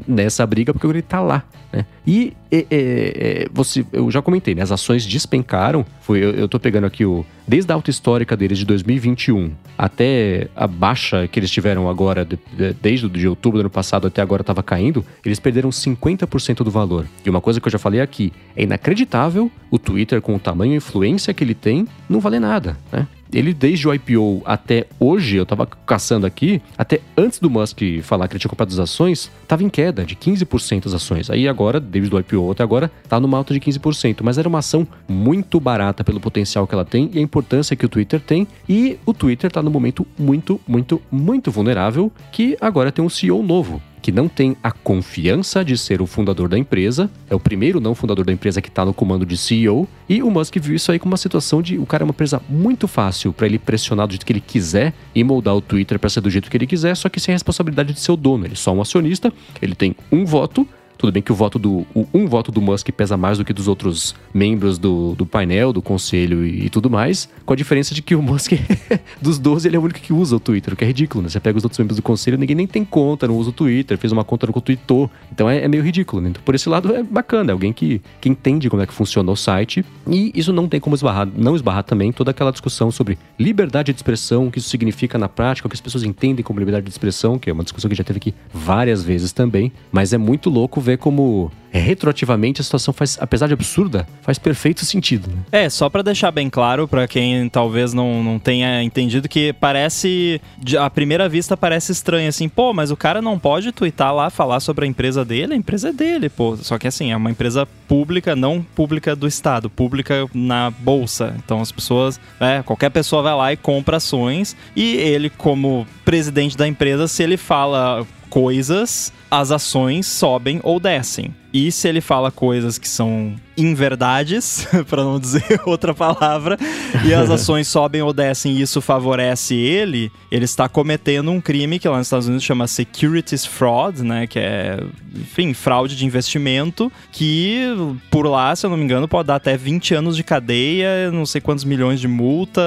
nessa 0.08 0.46
briga 0.46 0.74
porque 0.74 0.88
ele 0.88 1.02
tá 1.02 1.22
lá, 1.22 1.44
né? 1.72 1.86
E 2.06 2.34
é, 2.52 2.66
é, 2.70 3.48
você, 3.52 3.86
eu 3.92 4.10
já 4.10 4.22
comentei, 4.22 4.56
né? 4.56 4.62
As 4.62 4.72
ações 4.72 5.06
despencaram. 5.06 5.86
Foi, 6.02 6.20
eu, 6.20 6.32
eu 6.32 6.48
tô 6.48 6.60
pegando 6.60 6.86
aqui 6.86 7.06
o 7.06 7.26
desde 7.48 7.72
a 7.72 7.76
alta 7.76 7.90
histórica 7.90 8.36
deles 8.36 8.58
de 8.58 8.66
2021 8.66 9.52
até 9.78 10.48
a 10.56 10.68
baixa 10.68 11.28
que 11.28 11.40
eles 11.40 11.50
tiveram 11.50 11.90
agora, 11.90 12.26
de, 12.26 12.38
de, 12.58 12.74
desde 12.74 13.06
o 13.06 13.10
de 13.10 13.28
outubro 13.28 13.60
do 13.60 13.62
ano 13.62 13.70
passado 13.70 14.08
até 14.08 14.22
agora 14.22 14.42
estava 14.42 14.62
caindo, 14.64 15.06
eles 15.24 15.40
perderam 15.40 15.70
50% 15.70 16.58
do 16.64 16.72
valor. 16.72 17.06
E 17.26 17.30
uma 17.30 17.40
coisa 17.40 17.62
que 17.62 17.68
eu 17.68 17.72
já 17.72 17.80
falei 17.80 18.02
aqui, 18.02 18.34
é 18.56 18.64
inacreditável 18.64 19.52
o 19.70 19.78
Twitter 19.78 20.22
com 20.22 20.36
o 20.36 20.40
tamanho 20.40 20.74
e 20.74 20.78
influência 20.78 21.34
que 21.34 21.44
ele 21.44 21.54
tem 21.54 21.88
não 22.10 22.20
valer 22.20 22.40
nada, 22.40 22.78
né? 22.92 23.08
Ele 23.32 23.54
desde 23.54 23.88
o 23.88 23.94
IPO 23.94 24.42
até 24.46 24.86
hoje, 25.00 25.36
eu 25.36 25.46
tava 25.46 25.66
caçando 25.66 26.26
aqui, 26.26 26.62
até 26.78 27.02
antes 27.18 27.40
do 27.40 27.50
Musk 27.50 27.82
falar 28.04 28.28
que 28.28 28.34
ele 28.34 28.40
tinha 28.40 28.50
comprado 28.50 28.70
as 28.70 28.80
ações, 28.80 29.32
tava 29.48 29.64
em 29.64 29.70
queda 29.70 30.06
de 30.06 30.16
15% 30.16 30.86
as 30.86 30.94
ações. 30.94 31.30
Aí 31.30 31.48
agora, 31.48 31.80
desde 31.80 32.14
o 32.14 32.20
IPO 32.20 32.52
até 32.52 32.64
agora, 32.64 32.92
tá 33.08 33.20
numa 33.20 33.38
alta 33.38 33.54
de 33.54 33.60
15%, 33.60 34.20
mas 34.22 34.38
era 34.38 34.48
uma 34.48 34.60
ação 34.60 34.88
muito 35.08 35.60
barata 35.60 36.04
pelo 36.04 36.20
potencial 36.20 36.68
que 36.68 36.74
ela 36.74 36.86
tem 36.86 37.10
e 37.14 37.20
a 37.20 37.22
importância 37.22 37.76
que 37.76 37.86
o 37.86 37.90
Twitter 37.90 38.20
tem. 38.20 38.48
E 38.68 38.98
o 39.06 39.14
Twitter 39.14 39.52
tá 39.52 39.62
num 39.62 39.72
momento 39.72 40.06
muito, 40.18 40.60
muito, 40.68 41.02
muito 41.12 41.52
vulnerável 41.52 42.12
que 42.32 42.58
agora 42.62 42.92
tem 42.92 43.04
um 43.04 43.10
CEO 43.10 43.44
novo 43.44 43.82
que 44.02 44.12
não 44.12 44.28
tem 44.28 44.56
a 44.64 44.72
confiança 44.72 45.64
de 45.64 45.78
ser 45.78 46.02
o 46.02 46.06
fundador 46.06 46.48
da 46.48 46.58
empresa, 46.58 47.10
é 47.30 47.36
o 47.36 47.40
primeiro 47.40 47.80
não 47.80 47.96
fundador 47.96 48.26
da 48.26 48.32
empresa 48.32 48.62
que 48.62 48.70
está 48.70 48.86
no 48.86 48.94
comando 48.94 49.26
de 49.26 49.38
CEO, 49.38 49.88
e 50.08 50.22
o 50.24 50.30
Musk 50.30 50.56
viu 50.58 50.76
isso 50.76 50.92
aí 50.92 51.00
como 51.00 51.12
uma 51.12 51.18
situação 51.18 51.62
de 51.62 51.78
o 51.78 51.86
cara 51.86 52.04
é 52.04 52.06
uma 52.06 52.12
empresa 52.12 52.42
muito 52.50 52.88
fácil 52.88 53.34
para 53.34 53.46
ele 53.46 53.60
pressionar 53.60 54.08
do 54.08 54.12
jeito 54.12 54.26
que 54.26 54.32
ele 54.32 54.42
quiser 54.42 54.94
e 55.14 55.24
moldar 55.24 55.56
o 55.56 55.62
Twitter 55.62 56.00
para 56.00 56.10
ser 56.10 56.22
do 56.22 56.30
jeito 56.30 56.50
que 56.50 56.58
ele 56.58 56.68
quiser, 56.68 56.96
só 56.96 57.10
que 57.10 57.20
sem 57.20 57.34
a 57.34 57.36
responsabilidade 57.36 57.94
de 57.94 58.00
ser 58.00 58.12
o 58.12 58.18
dono. 58.18 58.46
Ele 58.46 58.54
é 58.54 58.58
só 58.58 58.74
um 58.74 58.82
acionista, 58.82 59.32
ele 59.62 59.76
tem 59.76 59.96
um 60.12 60.26
voto, 60.26 60.68
Tudo 60.98 61.12
bem 61.12 61.22
que 61.22 61.32
o 61.32 61.36
voto 61.36 61.60
do. 61.60 61.86
O, 61.94 62.08
um 62.14 62.28
voto 62.28 62.52
do 62.52 62.62
Musk 62.62 62.90
pesa 62.92 63.16
mais 63.16 63.38
do 63.38 63.46
que 63.46 63.54
dos 63.54 63.68
outros 63.68 64.16
membros 64.34 64.78
do, 64.78 65.14
do 65.16 65.26
painel, 65.26 65.72
do 65.72 65.82
conselho 65.82 66.46
e, 66.46 66.66
e 66.66 66.70
tudo 66.70 66.90
mais, 66.90 67.30
com 67.46 67.54
a 67.54 67.56
diferença 67.56 67.94
de 67.94 68.02
que 68.02 68.16
o 68.16 68.22
Musk, 68.22 68.54
dos 69.22 69.38
12, 69.38 69.68
ele 69.68 69.76
é 69.76 69.80
o 69.80 69.84
único 69.84 70.00
que 70.00 70.12
usa 70.12 70.36
o 70.36 70.40
Twitter, 70.40 70.74
o 70.74 70.78
que 70.78 70.84
é 70.84 70.88
ridículo, 70.88 71.24
né? 71.24 71.30
Você 71.30 71.40
pega 71.40 71.58
os 71.58 71.64
outros 71.64 71.78
membros 71.80 71.98
do 71.98 72.02
conselho, 72.02 72.38
ninguém 72.38 72.56
nem 72.56 72.68
tem 72.68 72.84
conta, 72.84 73.28
não 73.28 73.38
usa 73.38 73.50
o 73.50 73.54
Twitter, 73.54 73.98
fez 73.98 74.12
uma 74.12 74.24
conta, 74.24 74.48
no 74.48 74.62
tweetou. 74.62 75.10
Então 75.32 75.50
é, 75.50 75.64
é 75.64 75.68
meio 75.68 75.84
ridículo, 75.84 76.22
né? 76.22 76.30
Então, 76.30 76.42
por 76.44 76.56
esse 76.56 76.68
lado 76.68 76.94
é 76.96 77.04
bacana, 77.04 77.52
é 77.52 77.54
alguém 77.54 77.72
que, 77.72 78.02
que 78.20 78.30
entende 78.30 78.70
como 78.70 78.82
é 78.82 78.88
que 78.88 78.94
funciona 78.94 79.32
o 79.32 79.36
site. 79.36 79.86
E 80.10 80.32
isso 80.34 80.52
não 80.52 80.68
tem 80.68 80.80
como 80.80 80.96
esbarrar, 80.96 81.28
não 81.36 81.56
esbarrar 81.56 81.84
também 81.84 82.12
toda 82.12 82.32
aquela 82.32 82.52
discussão 82.52 82.92
sobre 82.92 83.18
liberdade 83.40 83.92
de 83.94 83.98
expressão, 83.98 84.48
o 84.48 84.52
que 84.52 84.60
isso 84.60 84.70
significa 84.70 85.18
na 85.18 85.30
prática, 85.30 85.68
o 85.68 85.70
que 85.70 85.76
as 85.76 85.82
pessoas 85.82 86.04
entendem 86.04 86.44
como 86.44 86.60
liberdade 86.60 86.86
de 86.86 86.92
expressão, 86.92 87.38
que 87.38 87.50
é 87.50 87.54
uma 87.54 87.64
discussão 87.64 87.90
que 87.90 87.96
já 87.96 88.04
teve 88.04 88.18
aqui 88.18 88.34
várias 88.54 89.04
vezes 89.04 89.32
também. 89.32 89.72
Mas 89.92 90.14
é 90.14 90.18
muito 90.18 90.50
louco 90.50 90.82
ver 90.88 90.98
como 90.98 91.52
é, 91.72 91.80
retroativamente 91.80 92.62
a 92.62 92.64
situação 92.64 92.94
faz, 92.94 93.18
apesar 93.20 93.48
de 93.48 93.54
absurda, 93.54 94.08
faz 94.22 94.40
perfeito 94.40 94.86
sentido. 94.86 95.30
Né? 95.30 95.66
É, 95.66 95.70
só 95.70 95.90
para 95.90 96.02
deixar 96.02 96.32
bem 96.32 96.50
claro 96.50 96.88
para 96.88 97.08
quem 97.08 97.50
talvez 97.50 97.94
não, 97.94 98.24
não 98.24 98.40
tenha 98.40 98.82
entendido 98.82 99.28
que 99.28 99.54
parece, 99.54 100.42
à 100.80 100.90
primeira 100.90 101.28
vista 101.28 101.58
parece 101.58 101.92
estranho 101.92 102.30
assim, 102.30 102.48
pô, 102.48 102.74
mas 102.74 102.90
o 102.90 102.98
cara 102.98 103.22
não 103.22 103.38
pode 103.38 103.72
twittar 103.72 104.14
lá, 104.14 104.30
falar 104.30 104.60
sobre 104.60 104.86
a 104.86 104.88
empresa 104.88 105.26
dele, 105.26 105.54
a 105.54 105.58
empresa 105.58 105.90
é 105.90 105.94
dele, 105.94 106.30
pô. 106.30 106.56
Só 106.58 106.78
que 106.78 106.88
assim, 106.88 107.12
é 107.12 107.18
uma 107.18 107.32
empresa 107.32 107.68
pública, 107.88 108.36
não 108.36 108.62
pública 108.62 109.16
do 109.16 109.28
Estado, 109.28 109.70
pública 109.70 110.28
na 110.34 110.72
bolsa. 110.72 111.36
Então 111.44 111.62
as 111.62 111.72
pessoas, 111.72 112.20
é, 112.40 112.64
qualquer 112.64 112.90
pessoa 112.90 113.22
vai 113.22 113.36
lá 113.36 113.54
e 113.54 113.58
compra 113.58 113.98
ações 113.98 114.56
e 114.76 114.96
ele, 114.96 115.30
como 115.30 115.86
presidente 116.06 116.56
da 116.56 116.68
empresa, 116.68 117.08
se 117.08 117.22
ele 117.22 117.36
fala 117.36 118.06
coisas, 118.30 119.12
as 119.30 119.52
ações 119.52 120.08
sobem 120.08 120.60
ou 120.64 120.80
descem. 120.80 121.34
E 121.54 121.72
se 121.72 121.88
ele 121.88 122.02
fala 122.02 122.30
coisas 122.30 122.78
que 122.78 122.88
são 122.88 123.34
inverdades, 123.58 124.68
para 124.88 125.04
não 125.04 125.20
dizer 125.20 125.44
outra 125.66 125.94
palavra, 125.94 126.58
e 127.04 127.14
as 127.14 127.30
ações 127.32 127.68
sobem 127.68 128.02
ou 128.02 128.14
descem 128.14 128.54
e 128.54 128.62
isso 128.62 128.82
favorece 128.82 129.56
ele, 129.56 130.12
ele 130.30 130.46
está 130.46 130.70
cometendo 130.70 131.32
um 131.32 131.42
crime 131.42 131.80
que 131.80 131.88
lá 131.88 131.98
nos 131.98 132.08
Estados 132.08 132.28
Unidos 132.28 132.44
chama 132.44 132.68
securities 132.68 133.46
fraud, 133.46 134.04
né, 134.04 134.28
que 134.28 134.38
é, 134.38 134.84
enfim, 135.16 135.54
fraude 135.54 135.96
de 135.96 136.06
investimento, 136.06 136.92
que 137.12 137.64
por 138.12 138.28
lá, 138.28 138.56
se 138.56 138.66
eu 138.66 138.70
não 138.70 138.78
me 138.78 138.84
engano, 138.84 139.08
pode 139.08 139.28
dar 139.28 139.36
até 139.36 139.58
20 139.58 139.96
anos 139.96 140.16
de 140.16 140.24
cadeia, 140.24 141.10
não 141.12 141.26
sei 141.26 141.42
quantos 141.42 141.64
milhões 141.64 142.00
de 142.00 142.08
multa, 142.08 142.62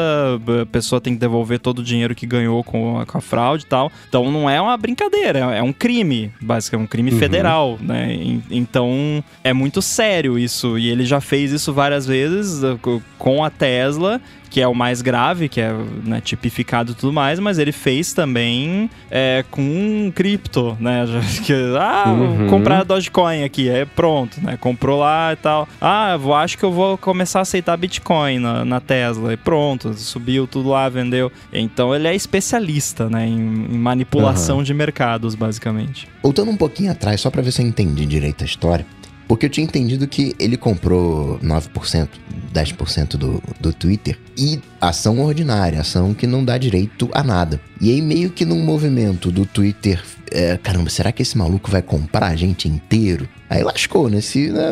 a 0.62 0.66
pessoa 0.66 1.00
tem 1.00 1.14
que 1.14 1.20
devolver 1.20 1.60
todo 1.60 1.78
o 1.78 1.84
dinheiro 1.84 2.14
que 2.14 2.26
ganhou 2.26 2.64
com 2.64 2.98
a, 2.98 3.06
com 3.06 3.18
a 3.18 3.20
fraude 3.20 3.64
e 3.64 3.68
tal. 3.68 3.92
Então 4.08 4.30
não 4.32 4.50
é 4.50 4.60
uma 4.60 4.76
brincadeira, 4.76 5.38
é 5.38 5.62
um 5.62 5.72
crime, 5.72 6.32
basicamente, 6.50 6.82
é 6.82 6.84
um 6.84 6.86
crime 6.88 7.12
uhum. 7.12 7.18
federal, 7.18 7.78
né? 7.80 8.08
Então 8.50 9.22
é 9.44 9.52
muito 9.52 9.80
sério 9.80 10.36
isso 10.36 10.76
e 10.76 10.88
ele 10.88 11.04
já 11.04 11.20
fez 11.20 11.52
isso 11.52 11.72
várias 11.72 12.04
vezes 12.06 12.64
uh, 12.64 12.78
com 13.16 13.44
a 13.44 13.50
Tesla 13.50 14.20
que 14.50 14.60
é 14.60 14.66
o 14.66 14.74
mais 14.74 15.00
grave, 15.00 15.48
que 15.48 15.60
é 15.60 15.72
né, 16.04 16.20
tipificado 16.20 16.90
e 16.90 16.94
tudo 16.94 17.12
mais, 17.12 17.38
mas 17.38 17.58
ele 17.58 17.70
fez 17.70 18.12
também 18.12 18.90
é, 19.08 19.44
com 19.50 20.12
cripto, 20.14 20.76
né? 20.80 21.04
Que, 21.44 21.54
ah, 21.78 22.08
uhum. 22.08 22.48
comprar 22.48 22.84
Dogecoin 22.84 23.44
aqui, 23.44 23.68
é 23.68 23.84
pronto, 23.84 24.40
né? 24.42 24.56
Comprou 24.56 24.98
lá 24.98 25.32
e 25.32 25.36
tal. 25.36 25.68
Ah, 25.80 26.18
eu 26.20 26.34
acho 26.34 26.58
que 26.58 26.64
eu 26.64 26.72
vou 26.72 26.98
começar 26.98 27.38
a 27.38 27.42
aceitar 27.42 27.76
Bitcoin 27.76 28.40
na, 28.40 28.64
na 28.64 28.80
Tesla. 28.80 29.32
E 29.32 29.36
pronto, 29.36 29.94
subiu 29.94 30.46
tudo 30.46 30.70
lá, 30.70 30.88
vendeu. 30.88 31.30
Então 31.52 31.94
ele 31.94 32.08
é 32.08 32.14
especialista, 32.14 33.08
né? 33.08 33.26
Em, 33.26 33.38
em 33.38 33.78
manipulação 33.78 34.58
uhum. 34.58 34.62
de 34.62 34.74
mercados, 34.74 35.34
basicamente. 35.34 36.08
Voltando 36.22 36.50
um 36.50 36.56
pouquinho 36.56 36.90
atrás, 36.90 37.20
só 37.20 37.30
para 37.30 37.42
ver 37.42 37.52
se 37.52 37.62
eu 37.62 37.66
entendi 37.66 38.04
direito 38.04 38.42
a 38.42 38.46
história. 38.46 38.84
Porque 39.30 39.46
eu 39.46 39.50
tinha 39.50 39.64
entendido 39.64 40.08
que 40.08 40.34
ele 40.40 40.56
comprou 40.56 41.38
9%, 41.38 42.08
10% 42.52 43.10
do, 43.10 43.40
do 43.60 43.72
Twitter 43.72 44.18
e 44.36 44.60
ação 44.80 45.20
ordinária, 45.20 45.80
ação 45.80 46.12
que 46.12 46.26
não 46.26 46.44
dá 46.44 46.58
direito 46.58 47.08
a 47.12 47.22
nada. 47.22 47.60
E 47.80 47.92
aí, 47.92 48.02
meio 48.02 48.30
que 48.30 48.44
num 48.44 48.60
movimento 48.60 49.30
do 49.30 49.46
Twitter, 49.46 50.02
é, 50.32 50.56
caramba, 50.56 50.90
será 50.90 51.12
que 51.12 51.22
esse 51.22 51.38
maluco 51.38 51.70
vai 51.70 51.80
comprar 51.80 52.26
a 52.26 52.34
gente 52.34 52.66
inteiro? 52.66 53.28
Aí 53.48 53.62
lascou, 53.62 54.10
né? 54.10 54.20
Se 54.20 54.48
né, 54.48 54.68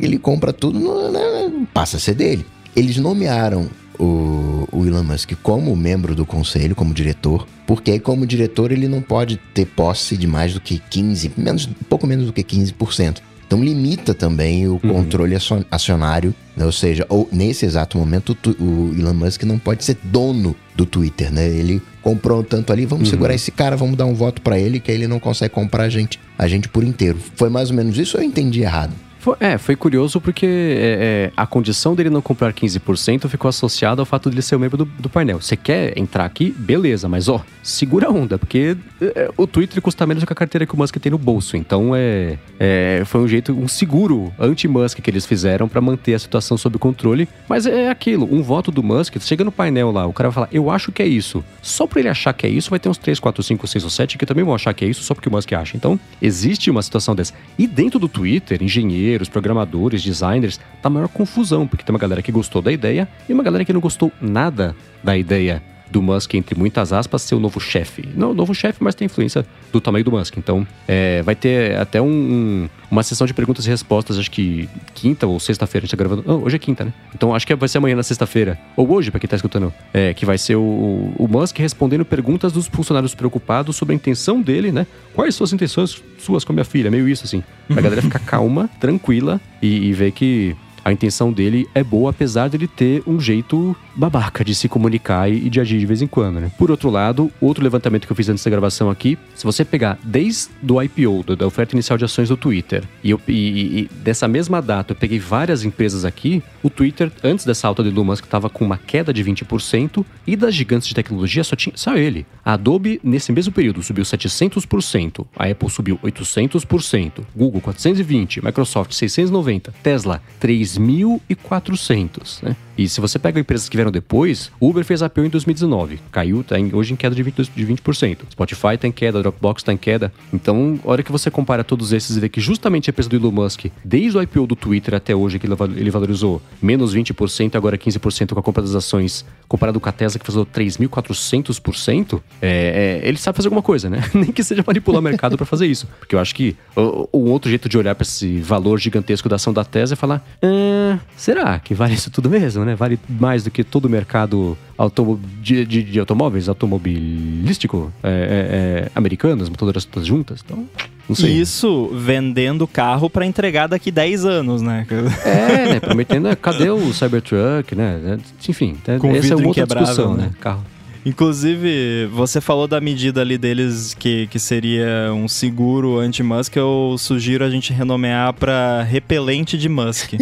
ele 0.00 0.20
compra 0.20 0.52
tudo, 0.52 1.10
né, 1.10 1.66
passa 1.74 1.96
a 1.96 2.00
ser 2.00 2.14
dele. 2.14 2.46
Eles 2.76 2.96
nomearam 2.98 3.68
o, 3.98 4.68
o 4.70 4.86
Elon 4.86 5.02
Musk 5.02 5.32
como 5.42 5.74
membro 5.74 6.14
do 6.14 6.24
conselho, 6.24 6.76
como 6.76 6.94
diretor, 6.94 7.44
porque 7.66 7.90
aí, 7.90 7.98
como 7.98 8.24
diretor, 8.24 8.70
ele 8.70 8.86
não 8.86 9.02
pode 9.02 9.36
ter 9.52 9.66
posse 9.66 10.16
de 10.16 10.28
mais 10.28 10.54
do 10.54 10.60
que 10.60 10.78
15, 10.78 11.32
menos, 11.36 11.68
pouco 11.88 12.06
menos 12.06 12.26
do 12.26 12.32
que 12.32 12.44
15%. 12.44 13.18
Então 13.48 13.64
limita 13.64 14.12
também 14.12 14.68
o 14.68 14.72
uhum. 14.72 14.78
controle 14.78 15.34
acionário, 15.70 16.34
né? 16.54 16.66
ou 16.66 16.70
seja, 16.70 17.06
ou, 17.08 17.26
nesse 17.32 17.64
exato 17.64 17.96
momento 17.96 18.36
o, 18.60 18.94
Elon 18.94 19.14
Musk 19.14 19.42
não 19.44 19.58
pode 19.58 19.82
ser 19.86 19.96
dono 20.02 20.54
do 20.76 20.84
Twitter, 20.84 21.32
né? 21.32 21.48
Ele 21.48 21.80
comprou 22.02 22.44
tanto 22.44 22.74
ali, 22.74 22.84
vamos 22.84 23.08
uhum. 23.08 23.10
segurar 23.10 23.32
esse 23.32 23.50
cara, 23.50 23.74
vamos 23.74 23.96
dar 23.96 24.04
um 24.04 24.14
voto 24.14 24.42
para 24.42 24.58
ele 24.58 24.78
que 24.78 24.90
aí 24.90 24.98
ele 24.98 25.08
não 25.08 25.18
consegue 25.18 25.54
comprar 25.54 25.84
a 25.84 25.88
gente, 25.88 26.20
a 26.36 26.46
gente 26.46 26.68
por 26.68 26.84
inteiro. 26.84 27.18
Foi 27.36 27.48
mais 27.48 27.70
ou 27.70 27.76
menos 27.76 27.96
isso 27.96 28.18
ou 28.18 28.22
eu 28.22 28.28
entendi 28.28 28.60
errado? 28.60 28.92
Foi, 29.28 29.36
é, 29.40 29.58
foi 29.58 29.76
curioso 29.76 30.22
porque 30.22 30.46
é, 30.46 31.30
é, 31.30 31.32
a 31.36 31.46
condição 31.46 31.94
dele 31.94 32.08
não 32.08 32.22
comprar 32.22 32.50
15% 32.50 33.28
ficou 33.28 33.48
associada 33.48 34.00
ao 34.00 34.06
fato 34.06 34.30
de 34.30 34.36
ele 34.36 34.42
ser 34.42 34.56
o 34.56 34.58
membro 34.58 34.78
do, 34.78 34.84
do 34.86 35.10
painel. 35.10 35.38
Você 35.38 35.54
quer 35.54 35.98
entrar 35.98 36.24
aqui? 36.24 36.54
Beleza, 36.56 37.08
mas 37.10 37.28
ó, 37.28 37.44
segura 37.62 38.06
a 38.06 38.10
onda, 38.10 38.38
porque 38.38 38.74
é, 39.02 39.30
o 39.36 39.46
Twitter 39.46 39.82
custa 39.82 40.06
menos 40.06 40.22
do 40.22 40.26
que 40.26 40.32
a 40.32 40.36
carteira 40.36 40.64
que 40.64 40.74
o 40.74 40.78
Musk 40.78 40.96
tem 40.96 41.12
no 41.12 41.18
bolso. 41.18 41.58
Então 41.58 41.94
é, 41.94 42.38
é 42.58 43.02
foi 43.04 43.20
um 43.20 43.28
jeito, 43.28 43.52
um 43.52 43.68
seguro 43.68 44.32
anti-Musk 44.38 45.00
que 45.00 45.10
eles 45.10 45.26
fizeram 45.26 45.68
para 45.68 45.80
manter 45.82 46.14
a 46.14 46.18
situação 46.18 46.56
sob 46.56 46.78
controle. 46.78 47.28
Mas 47.46 47.66
é 47.66 47.90
aquilo, 47.90 48.26
um 48.32 48.42
voto 48.42 48.70
do 48.70 48.82
Musk, 48.82 49.16
chega 49.20 49.44
no 49.44 49.52
painel 49.52 49.90
lá, 49.90 50.06
o 50.06 50.12
cara 50.12 50.30
vai 50.30 50.34
falar, 50.34 50.48
eu 50.50 50.70
acho 50.70 50.90
que 50.90 51.02
é 51.02 51.06
isso. 51.06 51.44
Só 51.60 51.86
pra 51.86 52.00
ele 52.00 52.08
achar 52.08 52.32
que 52.32 52.46
é 52.46 52.50
isso, 52.50 52.70
vai 52.70 52.78
ter 52.78 52.88
uns 52.88 52.96
3, 52.96 53.20
4, 53.20 53.42
5, 53.42 53.66
6 53.66 53.84
ou 53.84 53.90
7 53.90 54.16
que 54.16 54.24
também 54.24 54.42
vão 54.42 54.54
achar 54.54 54.72
que 54.72 54.86
é 54.86 54.88
isso 54.88 55.02
só 55.02 55.14
porque 55.14 55.28
o 55.28 55.32
Musk 55.32 55.52
acha. 55.52 55.76
Então, 55.76 56.00
existe 56.22 56.70
uma 56.70 56.80
situação 56.80 57.14
dessa. 57.14 57.34
E 57.58 57.66
dentro 57.66 57.98
do 57.98 58.08
Twitter, 58.08 58.62
engenheiro 58.62 59.17
engenheiros, 59.18 59.28
programadores, 59.28 60.02
designers, 60.02 60.60
tá 60.80 60.88
maior 60.88 61.08
confusão, 61.08 61.66
porque 61.66 61.84
tem 61.84 61.92
uma 61.92 61.98
galera 61.98 62.22
que 62.22 62.32
gostou 62.32 62.62
da 62.62 62.70
ideia 62.70 63.08
e 63.28 63.32
uma 63.32 63.42
galera 63.42 63.64
que 63.64 63.72
não 63.72 63.80
gostou 63.80 64.12
nada 64.20 64.74
da 65.02 65.16
ideia 65.16 65.62
do 65.90 66.02
Musk, 66.02 66.34
entre 66.34 66.58
muitas 66.58 66.92
aspas, 66.92 67.22
ser 67.22 67.34
o 67.34 67.40
novo 67.40 67.60
chefe. 67.60 68.08
Não 68.14 68.30
o 68.30 68.34
novo 68.34 68.54
chefe, 68.54 68.82
mas 68.82 68.94
tem 68.94 69.06
influência 69.06 69.46
do 69.72 69.80
tamanho 69.80 70.04
do 70.04 70.12
Musk. 70.12 70.36
Então, 70.36 70.66
é, 70.86 71.22
vai 71.22 71.34
ter 71.34 71.76
até 71.76 72.00
um, 72.00 72.06
um, 72.06 72.68
uma 72.90 73.02
sessão 73.02 73.26
de 73.26 73.34
perguntas 73.34 73.66
e 73.66 73.68
respostas, 73.68 74.18
acho 74.18 74.30
que 74.30 74.68
quinta 74.94 75.26
ou 75.26 75.38
sexta-feira. 75.40 75.84
A 75.84 75.86
gente 75.86 75.96
tá 75.96 75.96
gravando. 75.96 76.24
Oh, 76.26 76.44
hoje 76.44 76.56
é 76.56 76.58
quinta, 76.58 76.84
né? 76.84 76.92
Então, 77.14 77.34
acho 77.34 77.46
que 77.46 77.54
vai 77.54 77.68
ser 77.68 77.78
amanhã 77.78 77.96
na 77.96 78.02
sexta-feira. 78.02 78.58
Ou 78.76 78.90
hoje, 78.90 79.10
pra 79.10 79.20
quem 79.20 79.28
tá 79.28 79.36
escutando. 79.36 79.72
É, 79.92 80.14
que 80.14 80.26
vai 80.26 80.38
ser 80.38 80.56
o, 80.56 81.12
o 81.16 81.28
Musk 81.28 81.58
respondendo 81.58 82.04
perguntas 82.04 82.52
dos 82.52 82.66
funcionários 82.66 83.14
preocupados 83.14 83.76
sobre 83.76 83.94
a 83.94 83.96
intenção 83.96 84.40
dele, 84.40 84.70
né? 84.70 84.86
Quais 85.14 85.34
suas 85.34 85.52
intenções 85.52 86.02
suas 86.18 86.44
com 86.44 86.52
a 86.52 86.54
minha 86.54 86.64
filha? 86.64 86.90
Meio 86.90 87.08
isso, 87.08 87.24
assim. 87.24 87.42
Pra 87.66 87.80
galera 87.80 88.02
ficar 88.02 88.18
calma, 88.26 88.68
tranquila 88.80 89.40
e, 89.62 89.88
e 89.88 89.92
ver 89.92 90.12
que 90.12 90.56
a 90.84 90.92
intenção 90.92 91.30
dele 91.32 91.68
é 91.74 91.84
boa, 91.84 92.10
apesar 92.10 92.48
dele 92.48 92.66
ter 92.66 93.02
um 93.06 93.20
jeito 93.20 93.76
babaca 93.98 94.44
de 94.44 94.54
se 94.54 94.68
comunicar 94.68 95.30
e 95.30 95.50
de 95.50 95.60
agir 95.60 95.80
de 95.80 95.84
vez 95.84 96.00
em 96.00 96.06
quando, 96.06 96.40
né? 96.40 96.52
Por 96.56 96.70
outro 96.70 96.88
lado, 96.88 97.32
outro 97.40 97.64
levantamento 97.64 98.06
que 98.06 98.12
eu 98.12 98.16
fiz 98.16 98.28
antes 98.28 98.44
da 98.44 98.50
gravação 98.50 98.88
aqui, 98.88 99.18
se 99.34 99.44
você 99.44 99.64
pegar 99.64 99.98
desde 100.04 100.50
o 100.70 100.80
IPO, 100.80 101.34
da 101.34 101.44
oferta 101.44 101.74
inicial 101.74 101.98
de 101.98 102.04
ações 102.04 102.28
do 102.28 102.36
Twitter, 102.36 102.84
e, 103.02 103.10
eu, 103.10 103.20
e, 103.26 103.80
e 103.80 103.90
dessa 103.96 104.28
mesma 104.28 104.62
data 104.62 104.92
eu 104.92 104.96
peguei 104.96 105.18
várias 105.18 105.64
empresas 105.64 106.04
aqui, 106.04 106.40
o 106.62 106.70
Twitter, 106.70 107.10
antes 107.24 107.44
dessa 107.44 107.66
alta 107.66 107.82
de 107.82 107.88
Elon 107.88 108.04
Musk, 108.04 108.24
estava 108.24 108.48
com 108.48 108.64
uma 108.64 108.78
queda 108.78 109.12
de 109.12 109.24
20%, 109.24 110.04
e 110.24 110.36
das 110.36 110.54
gigantes 110.54 110.86
de 110.86 110.94
tecnologia 110.94 111.42
só 111.42 111.56
tinha 111.56 111.76
só 111.76 111.96
ele. 111.96 112.24
A 112.44 112.52
Adobe, 112.52 113.00
nesse 113.02 113.32
mesmo 113.32 113.52
período, 113.52 113.82
subiu 113.82 114.04
700%, 114.04 115.26
a 115.36 115.46
Apple 115.46 115.70
subiu 115.70 115.98
800%, 116.04 117.24
Google 117.34 117.60
420%, 117.60 118.44
Microsoft 118.44 118.92
690%, 118.92 119.72
Tesla 119.82 120.22
3.400%, 120.40 122.44
né? 122.44 122.54
E 122.78 122.88
se 122.88 123.00
você 123.00 123.18
pega 123.18 123.40
empresas 123.40 123.68
que 123.68 123.76
vieram 123.76 123.87
depois, 123.90 124.50
Uber 124.60 124.84
fez 124.84 125.00
IPO 125.00 125.24
em 125.24 125.28
2019, 125.28 126.00
caiu, 126.10 126.42
tá 126.42 126.58
em, 126.58 126.74
hoje 126.74 126.92
em 126.92 126.96
queda 126.96 127.14
de 127.14 127.24
20%, 127.24 127.50
de 127.54 127.66
20%. 127.66 128.18
Spotify 128.30 128.74
está 128.74 128.88
em 128.88 128.92
queda, 128.92 129.20
Dropbox 129.20 129.62
está 129.62 129.72
em 129.72 129.76
queda. 129.76 130.12
Então, 130.32 130.78
a 130.84 130.90
hora 130.90 131.02
que 131.02 131.12
você 131.12 131.30
compara 131.30 131.64
todos 131.64 131.92
esses 131.92 132.16
e 132.16 132.20
vê 132.20 132.28
que 132.28 132.40
justamente 132.40 132.88
a 132.88 132.90
empresa 132.90 133.08
do 133.08 133.16
Elon 133.16 133.30
Musk, 133.30 133.66
desde 133.84 134.18
o 134.18 134.22
IPO 134.22 134.46
do 134.46 134.56
Twitter 134.56 134.94
até 134.94 135.14
hoje, 135.14 135.38
que 135.38 135.46
ele 135.46 135.90
valorizou 135.90 136.40
menos 136.60 136.94
20%, 136.94 137.54
agora 137.54 137.76
15% 137.78 138.32
com 138.32 138.40
a 138.40 138.42
compra 138.42 138.62
das 138.62 138.74
ações, 138.74 139.24
comparado 139.48 139.80
com 139.80 139.88
a 139.88 139.92
Tesla, 139.92 140.18
que 140.20 140.26
fez 140.30 140.36
3.400%, 140.36 142.20
é, 142.40 143.00
é, 143.02 143.08
ele 143.08 143.16
sabe 143.16 143.36
fazer 143.36 143.48
alguma 143.48 143.62
coisa, 143.62 143.88
né? 143.88 144.04
Nem 144.12 144.30
que 144.30 144.44
seja 144.44 144.62
manipular 144.64 145.00
o 145.00 145.02
mercado 145.02 145.36
para 145.36 145.46
fazer 145.46 145.66
isso. 145.66 145.88
Porque 145.98 146.14
eu 146.14 146.20
acho 146.20 146.34
que 146.34 146.54
o, 146.76 147.08
o 147.12 147.30
outro 147.30 147.48
jeito 147.48 147.68
de 147.68 147.78
olhar 147.78 147.94
para 147.94 148.02
esse 148.02 148.38
valor 148.40 148.78
gigantesco 148.78 149.28
da 149.28 149.36
ação 149.36 149.52
da 149.52 149.64
Tesla 149.64 149.94
é 149.94 149.96
falar: 149.96 150.22
ah, 150.42 150.98
será 151.16 151.58
que 151.58 151.74
vale 151.74 151.94
isso 151.94 152.10
tudo 152.10 152.28
mesmo, 152.28 152.64
né? 152.64 152.74
Vale 152.74 152.98
mais 153.08 153.44
do 153.44 153.50
que 153.50 153.64
todo 153.64 153.86
o 153.86 153.88
mercado 153.88 154.56
automo 154.78 155.20
de, 155.42 155.66
de, 155.66 155.82
de 155.82 155.98
automóveis, 155.98 156.48
automobilístico, 156.48 157.92
é, 158.02 158.08
é, 158.08 158.12
é, 158.12 158.90
americanas, 158.94 159.48
motoras 159.48 159.84
todas 159.84 160.06
juntas. 160.06 160.40
Então, 160.44 160.64
não 161.08 161.16
sei. 161.16 161.32
Isso 161.32 161.88
vendendo 161.92 162.66
carro 162.66 163.10
pra 163.10 163.26
entregar 163.26 163.66
daqui 163.66 163.90
10 163.90 164.24
anos, 164.24 164.62
né? 164.62 164.86
É, 165.24 165.72
né? 165.74 165.80
Prometendo, 165.80 166.28
né, 166.28 166.36
cadê 166.36 166.70
o 166.70 166.92
Cybertruck, 166.94 167.74
né? 167.74 168.18
Enfim, 168.48 168.76
Com 169.00 169.14
essa 169.14 169.34
é 169.34 169.36
outra 169.36 169.66
discussão, 169.66 170.14
né? 170.14 170.24
né? 170.24 170.30
Carro. 170.40 170.64
Inclusive, 171.04 172.06
você 172.12 172.40
falou 172.40 172.66
da 172.66 172.80
medida 172.80 173.20
ali 173.20 173.38
deles 173.38 173.94
que, 173.94 174.26
que 174.28 174.38
seria 174.38 175.12
um 175.12 175.28
seguro 175.28 175.98
anti-Musk. 175.98 176.56
Eu 176.56 176.96
sugiro 176.98 177.44
a 177.44 177.50
gente 177.50 177.72
renomear 177.72 178.32
pra 178.34 178.82
repelente 178.82 179.56
de 179.56 179.68
Musk. 179.68 180.14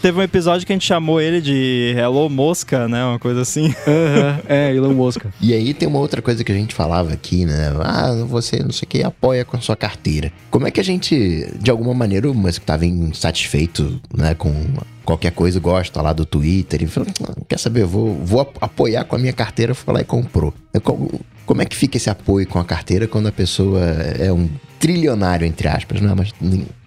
Teve 0.00 0.18
um 0.18 0.22
episódio 0.22 0.66
que 0.66 0.72
a 0.72 0.76
gente 0.76 0.86
chamou 0.86 1.20
ele 1.20 1.40
de 1.40 1.94
Hello 1.96 2.28
Mosca, 2.28 2.88
né? 2.88 3.04
Uma 3.04 3.18
coisa 3.18 3.42
assim. 3.42 3.74
é, 4.48 4.74
Elon 4.74 4.94
Musk. 4.94 5.24
E 5.40 5.52
aí 5.52 5.74
tem 5.74 5.86
uma 5.86 5.98
outra 5.98 6.22
coisa 6.22 6.42
que 6.42 6.50
a 6.50 6.54
gente 6.54 6.74
falava 6.74 7.12
aqui, 7.12 7.44
né? 7.44 7.72
Ah, 7.80 8.24
você 8.26 8.62
não 8.62 8.72
sei 8.72 8.86
o 8.86 8.88
que 8.88 9.02
apoia 9.02 9.44
com 9.44 9.56
a 9.56 9.60
sua 9.60 9.76
carteira. 9.76 10.32
Como 10.50 10.66
é 10.66 10.70
que 10.70 10.80
a 10.80 10.84
gente, 10.84 11.48
de 11.60 11.70
alguma 11.70 11.94
maneira, 11.94 12.30
o 12.30 12.34
Musk 12.34 12.62
estava 12.62 12.86
insatisfeito, 12.86 14.00
né, 14.14 14.34
com 14.34 14.52
qualquer 15.04 15.32
coisa, 15.32 15.58
gosta 15.60 16.00
lá 16.02 16.12
do 16.12 16.24
Twitter, 16.24 16.82
e 16.82 16.86
falou, 16.86 17.08
"Ah, 17.28 17.34
quer 17.48 17.58
saber, 17.58 17.84
vou, 17.84 18.14
vou 18.14 18.40
ap- 18.40 18.56
apoiar 18.60 19.04
com 19.04 19.16
a 19.16 19.18
minha 19.18 19.32
carteira, 19.32 19.74
foi 19.74 19.94
lá 19.94 20.00
e 20.00 20.04
comprou. 20.04 20.52
É 20.74 20.80
Como, 20.80 21.62
é 21.62 21.64
que 21.64 21.74
fica 21.76 21.96
esse 21.96 22.08
apoio 22.08 22.46
com 22.46 22.58
a 22.60 22.64
carteira 22.64 23.08
quando 23.08 23.26
a 23.26 23.32
pessoa 23.32 23.80
é 23.84 24.32
um 24.32 24.48
trilionário, 24.78 25.44
entre 25.46 25.66
aspas, 25.66 26.00
né? 26.00 26.14
Mas 26.16 26.32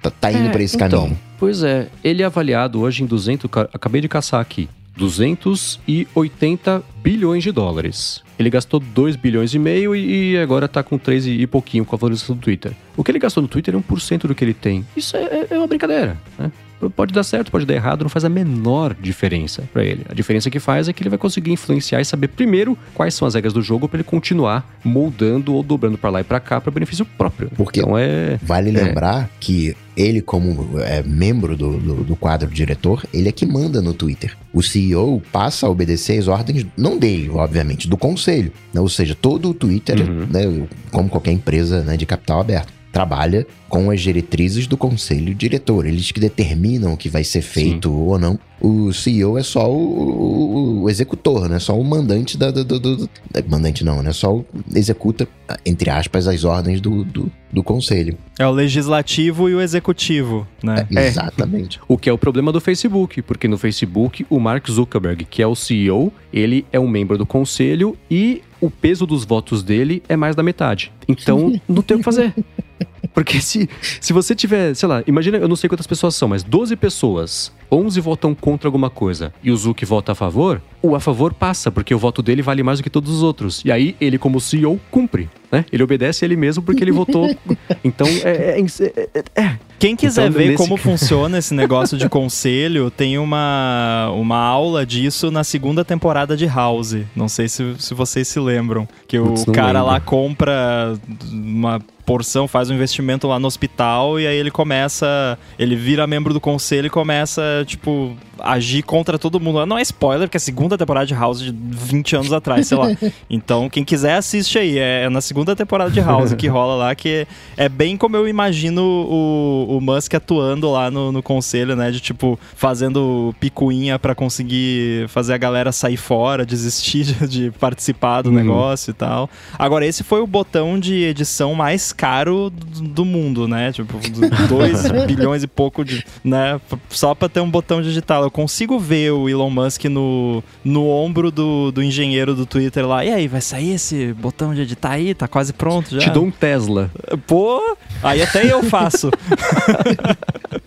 tá, 0.01 0.09
tá 0.09 0.31
indo 0.31 0.47
É, 0.47 0.51
pra 0.51 0.63
esse 0.63 0.75
então, 0.77 0.89
caminho. 0.89 1.19
Pois 1.37 1.61
é, 1.63 1.87
ele 2.03 2.21
é 2.23 2.25
avaliado 2.25 2.79
hoje 2.79 3.03
em 3.03 3.05
200, 3.05 3.49
ca- 3.51 3.67
acabei 3.73 3.99
de 3.99 4.07
caçar 4.07 4.39
aqui, 4.39 4.69
280 4.95 6.83
bilhões 7.03 7.43
de 7.43 7.51
dólares. 7.51 8.21
Ele 8.39 8.49
gastou 8.49 8.79
2 8.79 9.15
bilhões 9.15 9.53
e 9.53 9.59
meio 9.59 9.95
e 9.95 10.33
e 10.33 10.37
agora 10.37 10.67
tá 10.67 10.81
com 10.81 10.97
3 10.97 11.27
e 11.27 11.45
pouquinho 11.45 11.85
com 11.85 11.95
a 11.95 11.99
valorização 11.99 12.35
do 12.35 12.41
Twitter. 12.41 12.71
O 12.97 13.03
que 13.03 13.11
ele 13.11 13.19
gastou 13.19 13.41
no 13.41 13.47
Twitter 13.47 13.73
é 13.75 13.77
1% 13.77 14.27
do 14.27 14.33
que 14.35 14.43
ele 14.43 14.53
tem. 14.53 14.85
Isso 14.95 15.15
é, 15.17 15.47
é 15.49 15.57
uma 15.57 15.67
brincadeira, 15.67 16.17
né? 16.39 16.51
Pode 16.95 17.13
dar 17.13 17.23
certo, 17.23 17.49
pode 17.51 17.65
dar 17.65 17.73
errado, 17.75 18.01
não 18.03 18.09
faz 18.09 18.25
a 18.25 18.29
menor 18.29 18.93
diferença 18.99 19.63
pra 19.71 19.83
ele. 19.83 20.05
A 20.09 20.13
diferença 20.13 20.49
que 20.49 20.59
faz 20.59 20.87
é 20.89 20.93
que 20.93 21.01
ele 21.01 21.09
vai 21.09 21.17
conseguir 21.17 21.51
influenciar 21.51 22.01
e 22.01 22.05
saber 22.05 22.27
primeiro 22.27 22.77
quais 22.93 23.13
são 23.13 23.27
as 23.27 23.35
regras 23.35 23.53
do 23.53 23.61
jogo 23.61 23.87
pra 23.87 23.97
ele 23.97 24.03
continuar 24.03 24.77
moldando 24.83 25.53
ou 25.53 25.63
dobrando 25.63 25.97
pra 25.97 26.09
lá 26.09 26.21
e 26.21 26.23
pra 26.23 26.39
cá 26.39 26.59
pra 26.59 26.71
benefício 26.71 27.05
próprio. 27.05 27.49
Porque- 27.55 27.79
então 27.79 27.97
é 27.97 28.37
Vale 28.43 28.69
lembrar 28.71 29.29
que 29.39 29.75
ele, 29.95 30.21
como 30.21 30.79
é, 30.79 31.03
membro 31.03 31.55
do, 31.55 31.77
do, 31.79 31.95
do 32.03 32.15
quadro 32.15 32.49
diretor, 32.49 33.03
ele 33.13 33.29
é 33.29 33.31
que 33.31 33.45
manda 33.45 33.81
no 33.81 33.93
Twitter. 33.93 34.35
O 34.51 34.61
CEO 34.61 35.21
passa 35.31 35.67
a 35.67 35.69
obedecer 35.69 36.17
as 36.19 36.27
ordens, 36.27 36.65
não 36.75 36.97
dele, 36.97 37.29
obviamente, 37.29 37.87
do 37.87 37.95
conselho. 37.95 38.51
né? 38.73 38.81
Ou 38.81 38.89
seja, 38.89 39.15
todo 39.15 39.49
o 39.49 39.53
Twitter, 39.53 39.99
Uhum. 40.01 40.27
né, 40.29 40.67
como 40.91 41.07
qualquer 41.09 41.31
empresa 41.31 41.81
né, 41.83 41.95
de 41.95 42.05
capital 42.05 42.41
aberto, 42.41 42.73
trabalha 42.93 43.45
com 43.67 43.89
as 43.89 43.99
diretrizes 43.99 44.67
do 44.67 44.77
conselho 44.77 45.33
diretor. 45.35 45.85
Eles 45.85 46.11
que 46.11 46.19
determinam 46.19 46.93
o 46.93 46.97
que 46.97 47.09
vai 47.09 47.23
ser 47.25 47.41
feito 47.41 47.91
ou 47.91 48.17
não. 48.19 48.39
O 48.61 48.93
CEO 48.93 49.37
é 49.37 49.43
só 49.43 49.69
o, 49.69 49.75
o- 49.77 50.81
o 50.83 50.89
executor, 50.89 51.49
né? 51.49 51.59
Só 51.59 51.77
o 51.77 51.83
mandante 51.83 52.37
da, 52.37 52.51
do, 52.51 52.63
do- 52.63 52.79
do- 52.79 53.09
Mandante 53.49 53.83
não, 53.83 54.01
né? 54.01 54.13
Só 54.13 54.35
o 54.35 54.45
executa, 54.73 55.27
entre 55.65 55.89
aspas, 55.89 56.27
as 56.27 56.43
ordens 56.45 56.79
do, 56.79 57.03
do, 57.03 57.29
do 57.51 57.63
conselho. 57.63 58.15
É 58.39 58.45
o 58.47 58.51
legislativo 58.51 59.49
e 59.49 59.55
o 59.55 59.59
executivo, 59.59 60.47
né? 60.63 60.87
É. 60.95 61.07
Exatamente. 61.07 61.79
O 61.87 61.97
que 61.97 62.09
é 62.09 62.13
o 62.13 62.17
problema 62.17 62.51
do 62.51 62.61
Facebook, 62.61 63.21
porque 63.23 63.47
no 63.47 63.57
Facebook 63.57 64.25
o 64.29 64.39
Mark 64.39 64.69
Zuckerberg, 64.69 65.25
que 65.25 65.41
é 65.41 65.47
o 65.47 65.55
CEO, 65.55 66.13
ele 66.31 66.65
é 66.71 66.79
um 66.79 66.87
membro 66.87 67.17
do 67.17 67.25
conselho 67.25 67.97
e 68.09 68.41
o 68.61 68.69
peso 68.69 69.05
dos 69.05 69.25
votos 69.25 69.61
dele 69.61 70.01
é 70.07 70.15
mais 70.15 70.35
da 70.37 70.43
metade. 70.43 70.91
Então 71.07 71.59
não 71.67 71.81
tem 71.81 71.95
o 71.95 71.99
que 71.99 72.03
fazer. 72.05 72.33
Porque 73.13 73.39
se, 73.39 73.69
se 74.01 74.11
você 74.11 74.33
tiver, 74.33 74.73
sei 74.75 74.89
lá, 74.89 75.03
imagina, 75.05 75.37
eu 75.37 75.47
não 75.47 75.55
sei 75.55 75.67
quantas 75.69 75.85
pessoas 75.85 76.15
são, 76.15 76.27
mas 76.27 76.41
12 76.43 76.75
pessoas, 76.75 77.51
11 77.71 78.01
votam 78.01 78.33
contra 78.33 78.67
alguma 78.67 78.89
coisa 78.89 79.31
e 79.43 79.51
o 79.51 79.55
Zuck 79.57 79.85
vota 79.85 80.13
a 80.13 80.15
favor, 80.15 80.61
o 80.81 80.95
a 80.95 80.99
favor 80.99 81.31
passa, 81.33 81.69
porque 81.69 81.93
o 81.93 81.99
voto 81.99 82.23
dele 82.23 82.41
vale 82.41 82.63
mais 82.63 82.79
do 82.79 82.83
que 82.83 82.89
todos 82.89 83.11
os 83.11 83.21
outros. 83.21 83.61
E 83.63 83.71
aí 83.71 83.95
ele, 84.01 84.17
como 84.17 84.41
CEO, 84.41 84.79
cumpre, 84.89 85.29
né? 85.51 85.63
Ele 85.71 85.83
obedece 85.83 86.25
ele 86.25 86.35
mesmo 86.35 86.63
porque 86.63 86.83
ele 86.83 86.91
votou. 86.91 87.27
Então 87.83 88.07
é- 88.07 88.59
é- 88.59 88.59
é- 88.59 89.23
é, 89.35 89.41
é, 89.43 89.59
Quem 89.83 89.97
quiser 89.97 90.29
Então, 90.29 90.39
ver 90.39 90.47
nesse 90.47 90.57
como 90.57 90.77
funciona 90.77 91.37
esse 91.37 91.53
negócio 91.53 91.97
de 91.97 92.07
conselho, 92.07 92.89
tem 92.89 93.17
uma, 93.17 94.09
uma 94.15 94.37
aula 94.37 94.85
disso 94.85 95.29
na 95.29 95.43
segunda 95.43 95.83
temporada 95.83 96.37
de 96.37 96.45
House. 96.45 96.95
Não 97.13 97.27
sei 97.27 97.49
se, 97.49 97.75
se 97.77 97.93
vocês 97.93 98.29
se 98.29 98.39
lembram. 98.39 98.87
Que 99.05 99.19
o 99.19 99.33
cara 99.51 99.79
lembro. 99.79 99.87
lá 99.87 99.99
compra 99.99 100.97
uma 101.29 101.81
porção, 102.05 102.47
faz 102.47 102.69
um 102.69 102.75
investimento 102.75 103.27
lá 103.27 103.39
no 103.39 103.47
hospital 103.47 104.19
e 104.19 104.27
aí 104.27 104.35
ele 104.35 104.51
começa. 104.51 105.37
Ele 105.57 105.75
vira 105.75 106.05
membro 106.05 106.33
do 106.33 106.39
conselho 106.39 106.87
e 106.87 106.89
começa, 106.89 107.41
tipo, 107.65 108.15
agir 108.39 108.83
contra 108.83 109.17
todo 109.17 109.39
mundo. 109.39 109.65
Não 109.65 109.77
é 109.77 109.81
spoiler, 109.81 110.27
porque 110.27 110.37
é 110.37 110.39
a 110.39 110.41
segunda 110.41 110.77
temporada 110.77 111.05
de 111.05 111.13
House 111.13 111.39
de 111.39 111.51
20 111.51 112.15
anos 112.17 112.33
atrás, 112.33 112.67
sei 112.67 112.77
lá. 112.77 112.87
Então, 113.29 113.69
quem 113.69 113.83
quiser, 113.83 114.15
assiste 114.15 114.59
aí. 114.59 114.77
É, 114.77 115.03
é 115.03 115.09
na 115.09 115.21
segunda 115.21 115.55
temporada 115.55 115.89
de 115.89 115.99
House 115.99 116.33
que 116.33 116.47
rola 116.47 116.75
lá, 116.75 116.95
que 116.95 117.25
é 117.57 117.67
bem 117.67 117.97
como 117.97 118.15
eu 118.15 118.27
imagino 118.27 118.81
o, 118.81 119.72
o 119.77 119.81
Musk 119.81 120.13
atuando 120.15 120.71
lá 120.71 120.89
no, 120.91 121.11
no 121.11 121.21
conselho, 121.23 121.75
né? 121.75 121.91
De 121.91 121.99
tipo, 121.99 122.39
fazendo 122.55 123.33
picuinha 123.39 123.97
pra 123.99 124.15
conseguir 124.15 125.07
fazer 125.09 125.33
a 125.33 125.37
galera 125.37 125.71
sair 125.71 125.97
fora, 125.97 126.45
desistir 126.45 127.03
de, 127.27 127.27
de 127.27 127.51
participar 127.51 128.21
do 128.21 128.29
Uhum. 128.29 128.35
negócio 128.35 128.91
e 128.91 128.93
tal. 128.93 129.29
Agora, 129.57 129.85
esse 129.85 130.03
foi 130.03 130.21
o 130.21 130.27
botão 130.27 130.79
de 130.79 131.03
edição 131.03 131.53
mais 131.53 131.93
caro 131.93 132.49
do, 132.49 132.81
do 132.81 133.05
mundo, 133.05 133.47
né? 133.47 133.71
Tipo, 133.71 133.99
2 134.47 134.91
bilhões 135.07 135.43
e 135.43 135.47
pouco 135.47 135.83
de. 135.85 136.03
né? 136.23 136.59
Só 136.89 137.13
pra 137.13 137.29
ter 137.29 137.39
um 137.41 137.49
botão 137.49 137.81
digital. 137.81 138.23
Eu 138.23 138.31
consigo 138.31 138.79
ver 138.79 139.11
o 139.11 139.29
Elon 139.29 139.49
Musk 139.49 139.85
no, 139.85 140.43
no 140.63 140.87
ombro 140.89 141.31
do, 141.31 141.71
do 141.71 141.83
engenheiro 141.83 142.33
do 142.35 142.45
Twitter 142.45 142.87
lá. 142.87 143.03
E 143.05 143.11
aí, 143.11 143.27
vai 143.27 143.41
sair 143.41 143.73
esse 143.73 144.13
botão 144.13 144.53
de 144.53 144.61
editar 144.61 144.91
aí? 144.91 145.13
Tá 145.13 145.27
quase 145.27 145.53
pronto 145.53 145.91
já? 145.95 145.99
te 145.99 146.09
dou 146.09 146.25
um 146.25 146.31
Tesla. 146.31 146.89
Pô, 147.27 147.75
aí 148.01 148.21
até 148.21 148.51
eu 148.51 148.63
faço. 148.63 149.09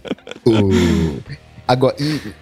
O... 0.46 1.18
Agora, 1.66 1.96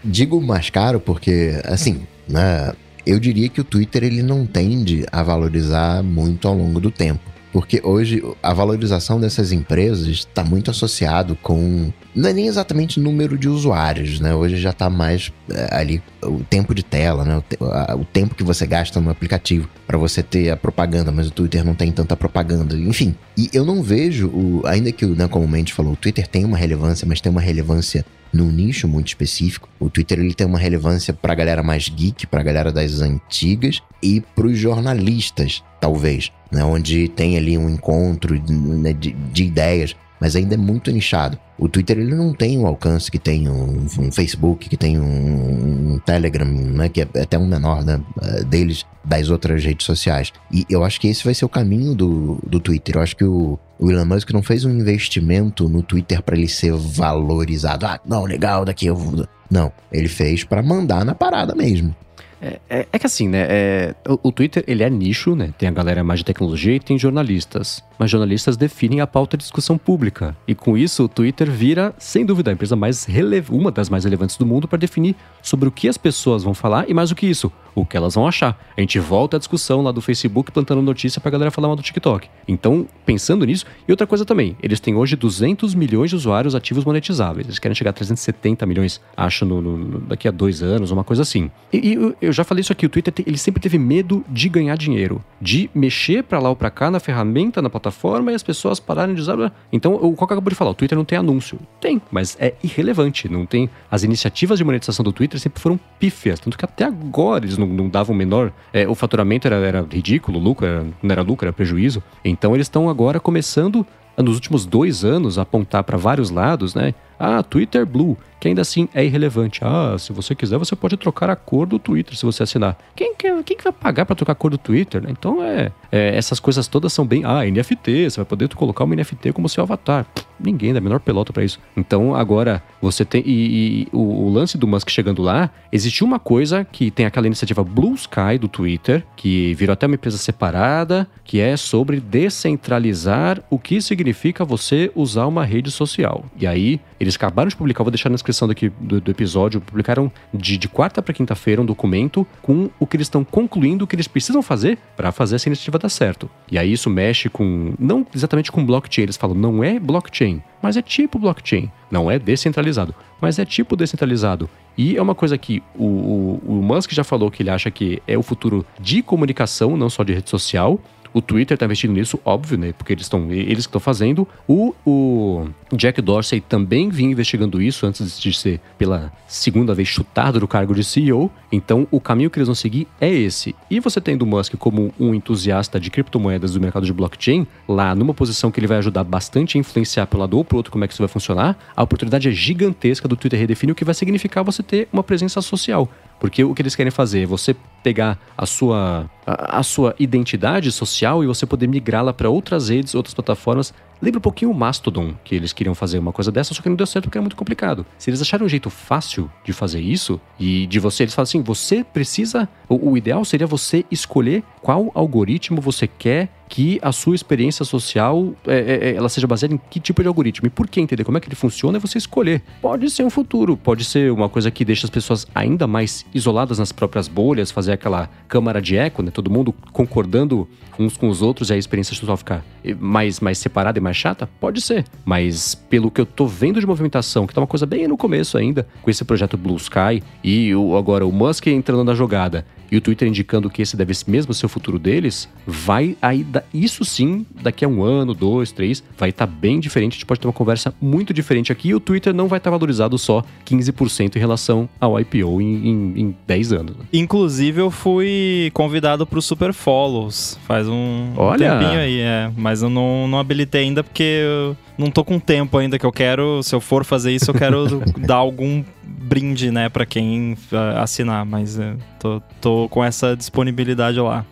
digo 0.04 0.38
mais 0.42 0.68
caro 0.68 1.00
porque, 1.00 1.58
assim, 1.64 2.02
né, 2.28 2.74
eu 3.06 3.18
diria 3.18 3.48
que 3.48 3.60
o 3.60 3.64
Twitter 3.64 4.04
ele 4.04 4.22
não 4.22 4.44
tende 4.44 5.06
a 5.10 5.22
valorizar 5.22 6.02
muito 6.02 6.46
ao 6.46 6.54
longo 6.54 6.78
do 6.78 6.90
tempo. 6.90 7.33
Porque 7.54 7.80
hoje 7.84 8.20
a 8.42 8.52
valorização 8.52 9.20
dessas 9.20 9.52
empresas 9.52 10.08
está 10.08 10.42
muito 10.42 10.72
associado 10.72 11.38
com. 11.40 11.92
Não 12.12 12.28
é 12.28 12.32
nem 12.32 12.48
exatamente 12.48 12.98
número 12.98 13.38
de 13.38 13.48
usuários, 13.48 14.18
né? 14.18 14.34
Hoje 14.34 14.56
já 14.56 14.70
está 14.70 14.90
mais 14.90 15.32
é, 15.48 15.68
ali 15.76 16.02
o 16.24 16.40
tempo 16.50 16.74
de 16.74 16.82
tela, 16.82 17.24
né? 17.24 17.36
O, 17.36 17.40
te- 17.42 17.56
a- 17.60 17.94
o 17.94 18.04
tempo 18.04 18.34
que 18.34 18.42
você 18.42 18.66
gasta 18.66 19.00
no 19.00 19.08
aplicativo 19.08 19.68
para 19.86 19.96
você 19.96 20.20
ter 20.20 20.50
a 20.50 20.56
propaganda, 20.56 21.12
mas 21.12 21.28
o 21.28 21.30
Twitter 21.30 21.64
não 21.64 21.76
tem 21.76 21.92
tanta 21.92 22.16
propaganda. 22.16 22.74
Enfim. 22.76 23.14
E 23.38 23.48
eu 23.52 23.64
não 23.64 23.84
vejo, 23.84 24.26
o, 24.30 24.62
ainda 24.66 24.90
que, 24.90 25.06
né, 25.06 25.28
como 25.28 25.44
o 25.44 25.48
Mendes 25.48 25.74
falou, 25.74 25.92
o 25.92 25.96
Twitter 25.96 26.26
tem 26.26 26.44
uma 26.44 26.56
relevância, 26.58 27.06
mas 27.08 27.20
tem 27.20 27.30
uma 27.30 27.40
relevância 27.40 28.04
num 28.34 28.50
nicho 28.50 28.88
muito 28.88 29.08
específico. 29.08 29.68
O 29.78 29.88
Twitter 29.88 30.18
ele 30.18 30.34
tem 30.34 30.46
uma 30.46 30.58
relevância 30.58 31.14
pra 31.14 31.34
galera 31.34 31.62
mais 31.62 31.88
geek, 31.88 32.26
pra 32.26 32.42
galera 32.42 32.72
das 32.72 33.00
antigas 33.00 33.80
e 34.02 34.20
pros 34.20 34.58
jornalistas, 34.58 35.62
talvez, 35.80 36.32
né? 36.50 36.64
Onde 36.64 37.08
tem 37.08 37.36
ali 37.36 37.56
um 37.56 37.70
encontro 37.70 38.34
né, 38.50 38.92
de, 38.92 39.12
de 39.12 39.44
ideias, 39.44 39.94
mas 40.24 40.34
ainda 40.34 40.54
é 40.54 40.56
muito 40.56 40.90
nichado. 40.90 41.38
O 41.58 41.68
Twitter 41.68 41.98
ele 41.98 42.14
não 42.14 42.32
tem 42.32 42.58
o 42.58 42.66
alcance 42.66 43.10
que 43.10 43.18
tem 43.18 43.46
um, 43.46 43.86
um 43.98 44.10
Facebook, 44.10 44.70
que 44.70 44.76
tem 44.76 44.98
um, 44.98 45.92
um 45.92 45.98
Telegram, 45.98 46.46
né? 46.46 46.88
Que 46.88 47.02
é 47.02 47.08
até 47.22 47.38
um 47.38 47.46
menor 47.46 47.84
né, 47.84 48.00
eh, 48.22 48.42
deles, 48.44 48.86
das 49.04 49.28
outras 49.28 49.62
redes 49.62 49.84
sociais. 49.84 50.32
E 50.50 50.64
eu 50.70 50.82
acho 50.82 50.98
que 50.98 51.08
esse 51.08 51.22
vai 51.22 51.34
ser 51.34 51.44
o 51.44 51.48
caminho 51.48 51.94
do, 51.94 52.38
do 52.42 52.58
Twitter. 52.58 52.96
Eu 52.96 53.02
acho 53.02 53.14
que 53.14 53.24
o, 53.24 53.58
o 53.78 53.90
Elon 53.90 54.06
Musk 54.06 54.30
não 54.30 54.42
fez 54.42 54.64
um 54.64 54.70
investimento 54.70 55.68
no 55.68 55.82
Twitter 55.82 56.22
para 56.22 56.38
ele 56.38 56.48
ser 56.48 56.72
valorizado. 56.72 57.84
Ah, 57.84 58.00
não, 58.06 58.24
legal, 58.24 58.64
daqui 58.64 58.86
eu 58.86 58.96
vou. 58.96 59.28
Não, 59.50 59.70
ele 59.92 60.08
fez 60.08 60.42
para 60.42 60.62
mandar 60.62 61.04
na 61.04 61.14
parada 61.14 61.54
mesmo. 61.54 61.94
É, 62.40 62.60
é- 62.68 62.86
é 62.92 62.98
que 62.98 63.06
assim, 63.06 63.28
né? 63.28 63.46
é, 63.48 63.94
o, 64.08 64.28
o 64.28 64.32
Twitter, 64.32 64.62
ele 64.66 64.82
é 64.82 64.90
nicho, 64.90 65.34
né? 65.34 65.52
Tem 65.58 65.68
a 65.68 65.72
galera 65.72 66.04
mais 66.04 66.20
de 66.20 66.24
tecnologia 66.24 66.74
e 66.76 66.80
tem 66.80 66.98
jornalistas. 66.98 67.82
Mas 67.98 68.10
jornalistas 68.10 68.56
definem 68.56 69.00
a 69.00 69.06
pauta 69.06 69.36
de 69.36 69.42
discussão 69.42 69.78
pública. 69.78 70.36
E 70.46 70.54
com 70.54 70.76
isso, 70.76 71.04
o 71.04 71.08
Twitter 71.08 71.50
vira, 71.50 71.94
sem 71.98 72.26
dúvida, 72.26 72.50
a 72.50 72.54
empresa 72.54 72.76
mais 72.76 73.06
uma 73.48 73.70
das 73.70 73.88
mais 73.88 74.04
relevantes 74.04 74.36
do 74.36 74.44
mundo 74.44 74.68
para 74.68 74.78
definir 74.78 75.16
sobre 75.42 75.68
o 75.68 75.72
que 75.72 75.88
as 75.88 75.96
pessoas 75.96 76.42
vão 76.42 76.54
falar 76.54 76.88
e 76.88 76.94
mais 76.94 77.10
do 77.10 77.14
que 77.14 77.26
isso, 77.26 77.50
o 77.74 77.84
que 77.84 77.96
elas 77.96 78.14
vão 78.14 78.26
achar. 78.26 78.58
A 78.76 78.80
gente 78.80 78.98
volta 78.98 79.36
à 79.36 79.38
discussão 79.38 79.82
lá 79.82 79.92
do 79.92 80.00
Facebook 80.00 80.52
plantando 80.52 80.82
notícia 80.82 81.20
pra 81.20 81.30
galera 81.30 81.50
falar 81.50 81.68
mal 81.68 81.76
do 81.76 81.82
TikTok. 81.82 82.28
Então, 82.46 82.86
pensando 83.06 83.44
nisso, 83.44 83.64
e 83.86 83.92
outra 83.92 84.06
coisa 84.06 84.24
também, 84.24 84.56
eles 84.62 84.80
têm 84.80 84.94
hoje 84.94 85.16
200 85.16 85.74
milhões 85.74 86.10
de 86.10 86.16
usuários 86.16 86.54
ativos 86.54 86.84
monetizáveis. 86.84 87.46
Eles 87.46 87.58
querem 87.58 87.74
chegar 87.74 87.90
a 87.90 87.94
370 87.94 88.66
milhões, 88.66 89.00
acho, 89.16 89.44
no, 89.44 89.60
no, 89.60 90.00
daqui 90.00 90.28
a 90.28 90.30
dois 90.30 90.62
anos, 90.62 90.90
uma 90.90 91.04
coisa 91.04 91.22
assim. 91.22 91.50
E, 91.72 91.94
e, 91.94 92.14
eu 92.20 92.32
já 92.32 92.44
falei 92.44 92.60
isso 92.60 92.72
aqui, 92.72 92.86
o 92.86 92.88
Twitter 92.88 93.12
ele 93.26 93.38
sempre 93.38 93.60
teve 93.60 93.78
medo 93.78 94.24
de 94.28 94.48
ganhar 94.48 94.76
dinheiro, 94.76 95.22
de 95.40 95.70
mexer 95.74 96.22
para 96.24 96.38
lá 96.38 96.48
ou 96.48 96.56
pra 96.56 96.70
cá 96.70 96.90
na 96.90 97.00
ferramenta, 97.00 97.62
na 97.62 97.70
plataforma 97.70 97.83
e 98.30 98.34
as 98.34 98.42
pessoas 98.42 98.78
pararem 98.80 99.14
de 99.14 99.20
usar. 99.20 99.52
Então, 99.72 99.94
o 99.94 100.16
que 100.16 100.24
acabou 100.24 100.50
de 100.50 100.54
falar, 100.54 100.70
o 100.70 100.74
Twitter 100.74 100.96
não 100.96 101.04
tem 101.04 101.18
anúncio. 101.18 101.58
Tem, 101.80 102.00
mas 102.10 102.36
é 102.40 102.54
irrelevante. 102.62 103.28
Não 103.28 103.46
tem. 103.46 103.68
As 103.90 104.02
iniciativas 104.02 104.58
de 104.58 104.64
monetização 104.64 105.04
do 105.04 105.12
Twitter 105.12 105.38
sempre 105.40 105.60
foram 105.60 105.78
pífias, 105.98 106.38
tanto 106.38 106.56
que 106.56 106.64
até 106.64 106.84
agora 106.84 107.44
eles 107.44 107.58
não, 107.58 107.66
não 107.66 107.88
davam 107.88 108.14
menor. 108.14 108.52
É, 108.72 108.86
o 108.88 108.94
faturamento 108.94 109.46
era, 109.46 109.56
era 109.56 109.86
ridículo, 109.90 110.38
lucro 110.38 110.66
era, 110.66 110.86
não 111.02 111.12
era 111.12 111.22
lucro, 111.22 111.46
era 111.46 111.52
prejuízo. 111.52 112.02
Então 112.24 112.54
eles 112.54 112.66
estão 112.66 112.88
agora 112.88 113.18
começando 113.18 113.86
nos 114.16 114.34
últimos 114.34 114.64
dois 114.64 115.04
anos 115.04 115.38
apontar 115.38 115.82
para 115.82 115.96
vários 115.96 116.30
lados, 116.30 116.74
né? 116.74 116.94
Ah, 117.24 117.42
Twitter 117.42 117.86
Blue, 117.86 118.18
que 118.44 118.48
ainda 118.48 118.60
assim 118.60 118.86
é 118.92 119.02
irrelevante. 119.02 119.60
Ah, 119.62 119.96
se 119.98 120.12
você 120.12 120.34
quiser, 120.34 120.58
você 120.58 120.76
pode 120.76 120.98
trocar 120.98 121.30
a 121.30 121.36
cor 121.36 121.66
do 121.66 121.78
Twitter 121.78 122.14
se 122.14 122.26
você 122.26 122.42
assinar. 122.42 122.76
Quem, 122.94 123.14
quem, 123.14 123.42
quem 123.42 123.56
que 123.56 123.64
vai 123.64 123.72
pagar 123.72 124.04
para 124.04 124.14
trocar 124.14 124.32
a 124.32 124.36
cor 124.36 124.50
do 124.50 124.58
Twitter? 124.58 125.02
Né? 125.02 125.08
Então, 125.10 125.42
é, 125.42 125.72
é, 125.90 126.14
essas 126.14 126.38
coisas 126.38 126.68
todas 126.68 126.92
são 126.92 127.06
bem. 127.06 127.24
Ah, 127.24 127.42
NFT, 127.42 128.10
você 128.10 128.16
vai 128.16 128.26
poder 128.26 128.54
colocar 128.54 128.84
uma 128.84 128.94
NFT 128.94 129.32
como 129.32 129.48
seu 129.48 129.62
avatar. 129.62 130.06
Ninguém 130.38 130.74
dá 130.74 130.78
a 130.78 130.82
menor 130.82 131.00
pelota 131.00 131.32
para 131.32 131.42
isso. 131.42 131.58
Então, 131.74 132.14
agora, 132.14 132.62
você 132.82 133.02
tem. 133.02 133.22
E, 133.24 133.86
e 133.86 133.88
o, 133.92 134.26
o, 134.26 134.30
lance 134.30 134.58
do 134.58 134.66
Musk 134.66 134.90
chegando 134.90 135.22
lá, 135.22 135.50
existe 135.72 136.04
uma 136.04 136.18
coisa 136.18 136.64
que 136.64 136.90
tem 136.90 137.06
aquela 137.06 137.26
iniciativa 137.26 137.64
Blue 137.64 137.94
Sky 137.94 138.36
do 138.38 138.48
Twitter, 138.48 139.04
que 139.16 139.54
virou 139.54 139.72
até 139.72 139.86
uma 139.86 139.94
empresa 139.94 140.18
separada, 140.18 141.08
que 141.24 141.40
é 141.40 141.56
sobre 141.56 141.98
descentralizar 141.98 143.42
o 143.48 143.58
que 143.58 143.80
significa 143.80 144.44
você 144.44 144.92
usar 144.94 145.26
uma 145.26 145.46
rede 145.46 145.70
social. 145.70 146.26
E 146.38 146.46
aí, 146.46 146.80
eles 146.98 147.16
acabaram 147.16 147.48
de 147.48 147.56
publicar, 147.56 147.82
vou 147.82 147.90
deixar 147.90 148.08
na 148.08 148.14
descrição 148.14 148.46
daqui 148.46 148.70
do, 148.80 149.00
do 149.00 149.10
episódio, 149.10 149.60
publicaram 149.60 150.10
de, 150.32 150.56
de 150.56 150.68
quarta 150.68 151.02
para 151.02 151.12
quinta-feira 151.12 151.60
um 151.60 151.66
documento 151.66 152.26
com 152.42 152.70
o 152.78 152.86
que 152.86 152.96
eles 152.96 153.06
estão 153.06 153.24
concluindo 153.24 153.84
o 153.84 153.86
que 153.86 153.96
eles 153.96 154.08
precisam 154.08 154.42
fazer 154.42 154.78
para 154.96 155.12
fazer 155.12 155.36
essa 155.36 155.48
iniciativa 155.48 155.78
dar 155.78 155.88
certo. 155.88 156.30
E 156.50 156.58
aí 156.58 156.72
isso 156.72 156.88
mexe 156.88 157.28
com, 157.28 157.74
não 157.78 158.06
exatamente 158.14 158.50
com 158.50 158.64
blockchain, 158.64 159.04
eles 159.04 159.16
falam, 159.16 159.36
não 159.36 159.62
é 159.62 159.78
blockchain, 159.78 160.42
mas 160.62 160.76
é 160.76 160.82
tipo 160.82 161.18
blockchain. 161.18 161.70
Não 161.90 162.10
é 162.10 162.18
descentralizado, 162.18 162.94
mas 163.20 163.38
é 163.38 163.44
tipo 163.44 163.76
descentralizado. 163.76 164.48
E 164.76 164.96
é 164.96 165.02
uma 165.02 165.14
coisa 165.14 165.38
que 165.38 165.62
o, 165.76 165.84
o, 165.84 166.42
o 166.46 166.52
Musk 166.54 166.92
já 166.92 167.04
falou 167.04 167.30
que 167.30 167.42
ele 167.42 167.50
acha 167.50 167.70
que 167.70 168.02
é 168.06 168.18
o 168.18 168.22
futuro 168.22 168.66
de 168.80 169.02
comunicação, 169.02 169.76
não 169.76 169.88
só 169.88 170.02
de 170.02 170.12
rede 170.12 170.28
social. 170.28 170.80
O 171.14 171.22
Twitter 171.22 171.54
está 171.54 171.64
investindo 171.64 171.92
nisso, 171.92 172.18
óbvio, 172.24 172.58
né? 172.58 172.72
Porque 172.76 172.92
eles 172.92 173.04
estão 173.04 173.30
eles 173.30 173.60
estão 173.60 173.80
fazendo. 173.80 174.26
O, 174.48 174.74
o 174.84 175.48
Jack 175.72 176.02
Dorsey 176.02 176.40
também 176.40 176.90
vinha 176.90 177.12
investigando 177.12 177.62
isso 177.62 177.86
antes 177.86 178.20
de 178.20 178.32
ser 178.32 178.60
pela 178.76 179.12
segunda 179.28 179.72
vez 179.74 179.86
chutado 179.86 180.40
do 180.40 180.48
cargo 180.48 180.74
de 180.74 180.82
CEO. 180.82 181.30
Então, 181.52 181.86
o 181.88 182.00
caminho 182.00 182.28
que 182.28 182.38
eles 182.38 182.48
vão 182.48 182.54
seguir 182.54 182.88
é 183.00 183.08
esse. 183.08 183.54
E 183.70 183.78
você 183.78 184.00
tendo 184.00 184.22
o 184.22 184.26
Musk 184.26 184.56
como 184.56 184.92
um 184.98 185.14
entusiasta 185.14 185.78
de 185.78 185.88
criptomoedas 185.88 186.54
do 186.54 186.60
mercado 186.60 186.84
de 186.84 186.92
blockchain, 186.92 187.46
lá 187.68 187.94
numa 187.94 188.12
posição 188.12 188.50
que 188.50 188.58
ele 188.58 188.66
vai 188.66 188.78
ajudar 188.78 189.04
bastante 189.04 189.56
a 189.56 189.60
influenciar 189.60 190.06
pelo 190.08 190.22
lado 190.22 190.36
ou 190.36 190.44
pro 190.44 190.56
outro 190.56 190.72
como 190.72 190.82
é 190.82 190.88
que 190.88 190.94
isso 190.94 191.02
vai 191.02 191.08
funcionar, 191.08 191.56
a 191.76 191.82
oportunidade 191.84 192.28
é 192.28 192.32
gigantesca 192.32 193.06
do 193.06 193.16
Twitter 193.16 193.38
redefinir 193.38 193.72
o 193.72 193.76
que 193.76 193.84
vai 193.84 193.94
significar 193.94 194.42
você 194.42 194.64
ter 194.64 194.88
uma 194.92 195.04
presença 195.04 195.40
social. 195.40 195.88
Porque 196.18 196.42
o 196.42 196.54
que 196.54 196.62
eles 196.62 196.74
querem 196.74 196.90
fazer 196.90 197.22
é 197.22 197.26
você 197.26 197.54
pegar 197.82 198.18
a 198.36 198.46
sua, 198.46 199.10
a, 199.26 199.58
a 199.58 199.62
sua 199.62 199.94
identidade 199.98 200.72
social 200.72 201.22
e 201.22 201.26
você 201.26 201.44
poder 201.44 201.66
migrá-la 201.66 202.12
para 202.12 202.30
outras 202.30 202.68
redes, 202.68 202.94
outras 202.94 203.14
plataformas 203.14 203.74
Lembra 204.04 204.18
um 204.18 204.20
pouquinho 204.20 204.50
o 204.50 204.54
Mastodon, 204.54 205.14
que 205.24 205.34
eles 205.34 205.54
queriam 205.54 205.74
fazer 205.74 205.98
uma 205.98 206.12
coisa 206.12 206.30
dessa, 206.30 206.52
só 206.52 206.60
que 206.60 206.68
não 206.68 206.76
deu 206.76 206.86
certo 206.86 207.06
porque 207.06 207.16
era 207.16 207.22
muito 207.22 207.36
complicado. 207.36 207.86
Se 207.96 208.10
eles 208.10 208.20
acharam 208.20 208.44
um 208.44 208.48
jeito 208.48 208.68
fácil 208.68 209.30
de 209.42 209.52
fazer 209.52 209.80
isso, 209.80 210.20
e 210.38 210.66
de 210.66 210.78
você, 210.78 211.04
eles 211.04 211.14
falam 211.14 211.24
assim: 211.24 211.40
você 211.40 211.82
precisa. 211.82 212.46
O, 212.68 212.90
o 212.90 212.96
ideal 212.98 213.24
seria 213.24 213.46
você 213.46 213.84
escolher 213.90 214.42
qual 214.64 214.90
algoritmo 214.94 215.60
você 215.60 215.86
quer 215.86 216.30
que 216.48 216.78
a 216.80 216.90
sua 216.90 217.14
experiência 217.14 217.66
social 217.66 218.32
é, 218.46 218.54
é, 218.54 218.88
é, 218.88 218.96
ela 218.96 219.10
seja 219.10 219.26
baseada 219.26 219.54
em 219.54 219.60
que 219.68 219.78
tipo 219.78 220.00
de 220.00 220.08
algoritmo. 220.08 220.46
E 220.46 220.50
por 220.50 220.66
que 220.66 220.80
entender 220.80 221.04
como 221.04 221.18
é 221.18 221.20
que 221.20 221.28
ele 221.28 221.36
funciona 221.36 221.76
é 221.76 221.80
você 221.80 221.98
escolher. 221.98 222.42
Pode 222.62 222.88
ser 222.88 223.04
um 223.04 223.10
futuro, 223.10 223.58
pode 223.58 223.84
ser 223.84 224.10
uma 224.10 224.26
coisa 224.26 224.50
que 224.50 224.64
deixa 224.64 224.86
as 224.86 224.90
pessoas 224.90 225.26
ainda 225.34 225.66
mais 225.66 226.06
isoladas 226.14 226.58
nas 226.58 226.72
próprias 226.72 227.08
bolhas, 227.08 227.50
fazer 227.50 227.72
aquela 227.72 228.08
câmara 228.26 228.62
de 228.62 228.74
eco, 228.74 229.02
né? 229.02 229.10
Todo 229.10 229.30
mundo 229.30 229.54
concordando 229.70 230.48
uns 230.78 230.96
com 230.96 231.10
os 231.10 231.20
outros 231.20 231.50
e 231.50 231.52
a 231.52 231.58
experiência 231.58 231.94
social 231.94 232.16
ficar 232.16 232.42
mais, 232.78 233.20
mais 233.20 233.38
separada 233.38 233.78
e 233.78 233.82
mais 233.82 233.96
chata? 233.96 234.28
Pode 234.40 234.60
ser. 234.60 234.84
Mas 235.04 235.54
pelo 235.54 235.90
que 235.90 236.00
eu 236.00 236.06
tô 236.06 236.26
vendo 236.26 236.60
de 236.60 236.66
movimentação, 236.66 237.26
que 237.26 237.34
tá 237.34 237.40
uma 237.40 237.46
coisa 237.46 237.66
bem 237.66 237.86
no 237.88 237.96
começo 237.96 238.38
ainda, 238.38 238.66
com 238.82 238.90
esse 238.90 239.04
projeto 239.04 239.36
Blue 239.36 239.56
Sky 239.56 240.02
e 240.22 240.54
o, 240.54 240.76
agora 240.76 241.06
o 241.06 241.12
Musk 241.12 241.46
entrando 241.48 241.84
na 241.84 241.94
jogada 241.94 242.46
e 242.70 242.76
o 242.76 242.80
Twitter 242.80 243.06
indicando 243.06 243.48
que 243.48 243.62
esse 243.62 243.76
deve 243.76 243.92
mesmo 244.08 244.34
ser 244.34 244.46
o 244.46 244.48
futuro 244.48 244.78
deles, 244.78 245.28
vai 245.46 245.96
aí, 246.02 246.26
isso 246.52 246.84
sim, 246.84 247.24
daqui 247.40 247.64
a 247.64 247.68
um 247.68 247.84
ano, 247.84 248.12
dois, 248.12 248.50
três, 248.50 248.82
vai 248.98 249.10
estar 249.10 249.26
tá 249.26 249.32
bem 249.32 249.60
diferente. 249.60 249.92
A 249.92 249.94
gente 249.94 250.06
pode 250.06 250.20
ter 250.20 250.26
uma 250.26 250.32
conversa 250.32 250.74
muito 250.80 251.14
diferente 251.14 251.52
aqui 251.52 251.68
e 251.68 251.74
o 251.74 251.78
Twitter 251.78 252.12
não 252.12 252.26
vai 252.26 252.38
estar 252.38 252.50
tá 252.50 252.56
valorizado 252.56 252.98
só 252.98 253.22
15% 253.46 254.16
em 254.16 254.18
relação 254.18 254.68
ao 254.80 254.98
IPO 254.98 255.40
em, 255.40 255.68
em, 255.68 256.00
em 256.00 256.16
10 256.26 256.52
anos. 256.52 256.76
Né? 256.76 256.84
Inclusive, 256.92 257.60
eu 257.60 257.70
fui 257.70 258.50
convidado 258.52 259.06
para 259.06 259.18
o 259.18 259.22
Super 259.22 259.52
Follows 259.52 260.38
faz 260.46 260.68
um 260.68 261.12
Olha. 261.16 261.58
tempinho 261.58 261.78
aí, 261.78 262.00
é. 262.00 262.30
Mas 262.36 262.53
eu 262.62 262.70
não, 262.70 263.08
não 263.08 263.18
habilitei 263.18 263.62
ainda 263.62 263.82
porque 263.82 264.20
eu 264.22 264.56
não 264.76 264.90
tô 264.90 265.04
com 265.04 265.18
tempo 265.18 265.56
ainda 265.58 265.78
que 265.78 265.86
eu 265.86 265.92
quero. 265.92 266.42
Se 266.42 266.54
eu 266.54 266.60
for 266.60 266.84
fazer 266.84 267.12
isso, 267.12 267.30
eu 267.30 267.34
quero 267.34 267.82
dar 267.98 268.16
algum 268.16 268.62
brinde, 268.82 269.50
né, 269.50 269.68
para 269.68 269.86
quem 269.86 270.36
uh, 270.52 270.78
assinar. 270.78 271.24
Mas 271.24 271.58
uh, 271.58 271.76
tô, 271.98 272.22
tô 272.40 272.68
com 272.68 272.84
essa 272.84 273.16
disponibilidade 273.16 273.98
lá. 274.00 274.24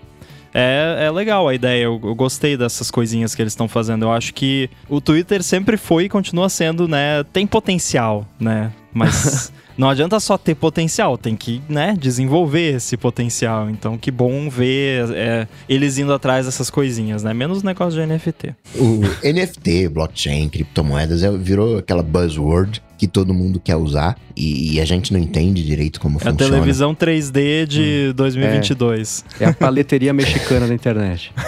É, 0.54 1.06
é 1.06 1.10
legal 1.10 1.48
a 1.48 1.54
ideia, 1.54 1.84
eu, 1.84 1.98
eu 2.04 2.14
gostei 2.14 2.58
dessas 2.58 2.90
coisinhas 2.90 3.34
que 3.34 3.40
eles 3.40 3.54
estão 3.54 3.66
fazendo. 3.66 4.04
Eu 4.04 4.12
acho 4.12 4.34
que 4.34 4.68
o 4.88 5.00
Twitter 5.00 5.42
sempre 5.42 5.78
foi 5.78 6.04
e 6.04 6.08
continua 6.08 6.48
sendo, 6.48 6.86
né? 6.86 7.24
Tem 7.32 7.46
potencial, 7.46 8.26
né? 8.38 8.70
Mas 8.92 9.50
não 9.76 9.88
adianta 9.88 10.18
só 10.20 10.36
ter 10.36 10.54
potencial, 10.54 11.16
tem 11.16 11.36
que, 11.36 11.62
né, 11.68 11.96
desenvolver 11.98 12.76
esse 12.76 12.96
potencial. 12.96 13.70
Então, 13.70 13.96
que 13.96 14.10
bom 14.10 14.48
ver 14.48 15.10
é, 15.12 15.48
eles 15.68 15.98
indo 15.98 16.12
atrás 16.12 16.46
dessas 16.46 16.70
coisinhas, 16.70 17.22
né? 17.22 17.32
Menos 17.32 17.62
o 17.62 17.66
negócio 17.66 18.00
de 18.00 18.06
NFT. 18.06 18.54
O 18.76 19.00
NFT, 19.24 19.88
blockchain, 19.88 20.48
criptomoedas, 20.48 21.22
é, 21.22 21.30
virou 21.36 21.78
aquela 21.78 22.02
buzzword 22.02 22.82
que 22.98 23.08
todo 23.08 23.34
mundo 23.34 23.58
quer 23.58 23.74
usar 23.74 24.16
e, 24.36 24.74
e, 24.74 24.80
a 24.80 24.84
gente 24.84 25.12
não 25.12 25.18
entende 25.18 25.64
direito 25.64 26.00
como 26.00 26.18
é 26.18 26.20
funciona. 26.20 26.40
É 26.40 26.46
a 26.46 26.50
televisão 26.50 26.94
3D 26.94 27.66
de 27.66 28.10
hum. 28.10 28.14
2022. 28.14 29.24
É, 29.40 29.44
é 29.44 29.46
a 29.48 29.52
paleteria 29.52 30.12
mexicana 30.12 30.68
da 30.68 30.74
internet. 30.74 31.32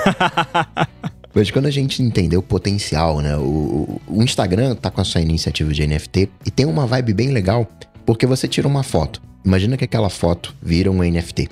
Mas 1.35 1.51
quando 1.51 1.66
a 1.66 1.70
gente 1.70 2.01
entender 2.03 2.37
o 2.37 2.43
potencial, 2.43 3.20
né? 3.20 3.37
O, 3.37 4.01
o 4.07 4.22
Instagram 4.22 4.77
tá 4.77 4.91
com 4.91 5.01
a 5.01 5.05
sua 5.05 5.20
iniciativa 5.20 5.72
de 5.72 5.87
NFT 5.87 6.29
e 6.47 6.51
tem 6.51 6.64
uma 6.64 6.87
vibe 6.87 7.12
bem 7.12 7.31
legal, 7.31 7.68
porque 8.05 8.26
você 8.26 8.46
tira 8.46 8.68
uma 8.68 8.82
foto. 8.82 9.20
Imagina 9.44 9.76
que 9.76 9.84
aquela 9.84 10.09
foto 10.09 10.55
vira 10.62 10.90
um 10.90 11.02
NFT. 11.02 11.48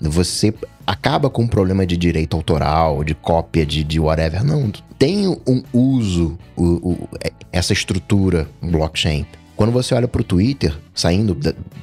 Você 0.00 0.52
acaba 0.86 1.30
com 1.30 1.42
um 1.42 1.48
problema 1.48 1.86
de 1.86 1.96
direito 1.96 2.36
autoral, 2.36 3.02
de 3.02 3.14
cópia, 3.14 3.64
de, 3.64 3.82
de 3.82 3.98
whatever. 3.98 4.44
Não, 4.44 4.70
tem 4.98 5.26
um 5.28 5.62
uso, 5.72 6.38
o, 6.56 6.64
o, 6.64 7.08
essa 7.52 7.72
estrutura 7.72 8.48
blockchain. 8.62 9.26
Quando 9.56 9.72
você 9.72 9.94
olha 9.94 10.06
para 10.06 10.20
o 10.20 10.24
Twitter, 10.24 10.76
saindo 10.94 11.34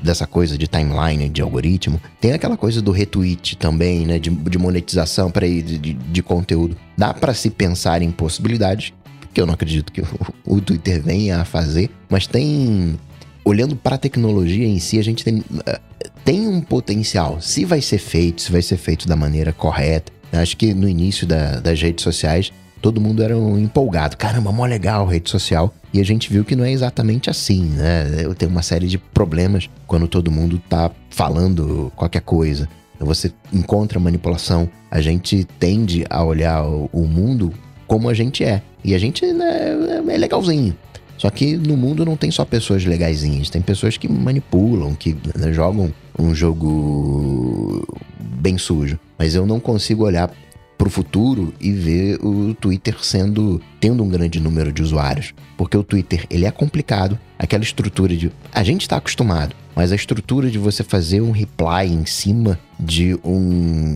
dessa 0.02 0.28
coisa 0.28 0.56
de 0.58 0.68
timeline, 0.68 1.28
de 1.28 1.42
algoritmo, 1.42 2.00
tem 2.22 2.32
aquela 2.32 2.56
coisa 2.56 2.84
do 2.84 2.92
retweet 2.92 3.58
também, 3.58 4.06
né? 4.06 4.20
De, 4.20 4.30
de 4.30 4.58
monetização 4.60 5.32
para 5.32 5.48
de, 5.48 5.80
de, 5.80 5.94
de 5.94 6.24
conteúdo. 6.24 6.78
Dá 6.96 7.14
para 7.16 7.34
se 7.34 7.50
pensar 7.50 8.04
em 8.04 8.12
possibilidades, 8.12 8.94
que 9.34 9.42
eu 9.42 9.48
não 9.48 9.56
acredito 9.56 9.92
que 9.92 10.02
o, 10.02 10.08
o 10.46 10.62
Twitter 10.62 11.02
venha 11.02 11.42
a 11.42 11.46
fazer, 11.46 11.90
mas 12.08 12.28
tem 12.28 13.00
olhando 13.44 13.76
para 13.76 13.96
a 13.96 13.98
tecnologia 13.98 14.68
em 14.68 14.80
si, 14.80 15.00
a 15.00 15.04
gente 15.04 15.24
tem, 15.24 15.44
eh, 15.66 15.80
tem 16.24 16.48
um 16.48 16.62
potencial. 16.62 17.42
Se 17.42 17.66
vai 17.66 17.82
ser 17.82 17.98
feito, 17.98 18.42
se 18.42 18.52
vai 18.52 18.62
ser 18.62 18.78
feito 18.78 19.08
da 19.08 19.16
maneira 19.16 19.52
correta. 19.52 20.12
Acho 20.32 20.58
que 20.58 20.74
no 20.74 20.90
início 20.90 21.28
da, 21.28 21.60
das 21.60 21.80
redes 21.82 22.04
sociais, 22.04 22.52
todo 22.82 23.00
mundo 23.00 23.22
era 23.22 23.38
um 23.38 23.58
empolgado. 23.60 24.18
Caramba, 24.18 24.52
mó 24.52 24.66
legal 24.66 25.06
rede 25.06 25.30
social. 25.30 25.74
E 25.94 26.02
a 26.02 26.04
gente 26.04 26.32
viu 26.32 26.44
que 26.44 26.56
não 26.56 26.66
é 26.66 26.72
exatamente 26.72 27.30
assim, 27.30 27.66
né? 27.66 28.22
Eu 28.24 28.34
tenho 28.34 28.52
uma 28.52 28.64
série 28.64 28.88
de 28.88 28.98
problemas 28.98 29.70
quando 29.86 30.08
todo 30.08 30.32
mundo 30.32 30.62
tá 30.68 30.90
falando 31.10 31.92
qualquer 31.96 32.22
coisa. 32.22 32.68
Você 33.00 33.32
encontra 33.52 34.00
manipulação. 34.00 34.70
A 34.90 35.02
gente 35.02 35.46
tende 35.60 36.04
a 36.10 36.24
olhar 36.24 36.64
o 36.66 37.06
mundo 37.08 37.54
como 37.88 38.10
a 38.10 38.14
gente 38.14 38.44
é. 38.44 38.62
E 38.84 38.96
a 38.96 38.98
gente 38.98 39.26
né, 39.32 40.02
é 40.10 40.18
legalzinho. 40.18 40.76
Só 41.24 41.30
que 41.30 41.56
no 41.56 41.78
mundo 41.78 42.04
não 42.04 42.18
tem 42.18 42.30
só 42.30 42.44
pessoas 42.44 42.84
legaisinhas, 42.84 43.50
tem 43.50 43.62
pessoas 43.62 43.96
que 43.96 44.10
manipulam, 44.10 44.94
que 44.94 45.16
né, 45.38 45.54
jogam 45.54 45.90
um 46.20 46.36
jogo 46.36 47.88
bem 48.20 48.58
sujo. 48.58 49.00
Mas 49.18 49.34
eu 49.34 49.46
não 49.46 49.58
consigo 49.58 50.04
olhar 50.04 50.30
para 50.78 50.86
o 50.86 50.92
futuro 50.92 51.54
e 51.62 51.72
ver 51.72 52.20
o 52.22 52.54
Twitter 52.54 52.98
sendo 53.02 53.62
tendo 53.80 54.04
um 54.04 54.10
grande 54.10 54.38
número 54.38 54.70
de 54.70 54.84
usuários, 54.84 55.34
porque 55.56 55.78
o 55.78 55.84
Twitter 55.84 56.26
ele 56.30 56.46
é 56.46 56.52
complicado, 56.52 57.18
aquela 57.40 57.64
estrutura 57.64 58.14
de 58.18 58.30
a 58.52 58.62
gente 58.62 58.82
está 58.82 58.98
acostumado, 58.98 59.56
mas 59.74 59.94
a 59.94 59.96
estrutura 59.96 60.52
de 60.52 60.58
você 60.58 60.84
fazer 60.84 61.22
um 61.22 61.32
reply 61.32 61.88
em 61.88 62.06
cima 62.06 62.60
de 62.78 63.18
um 63.24 63.96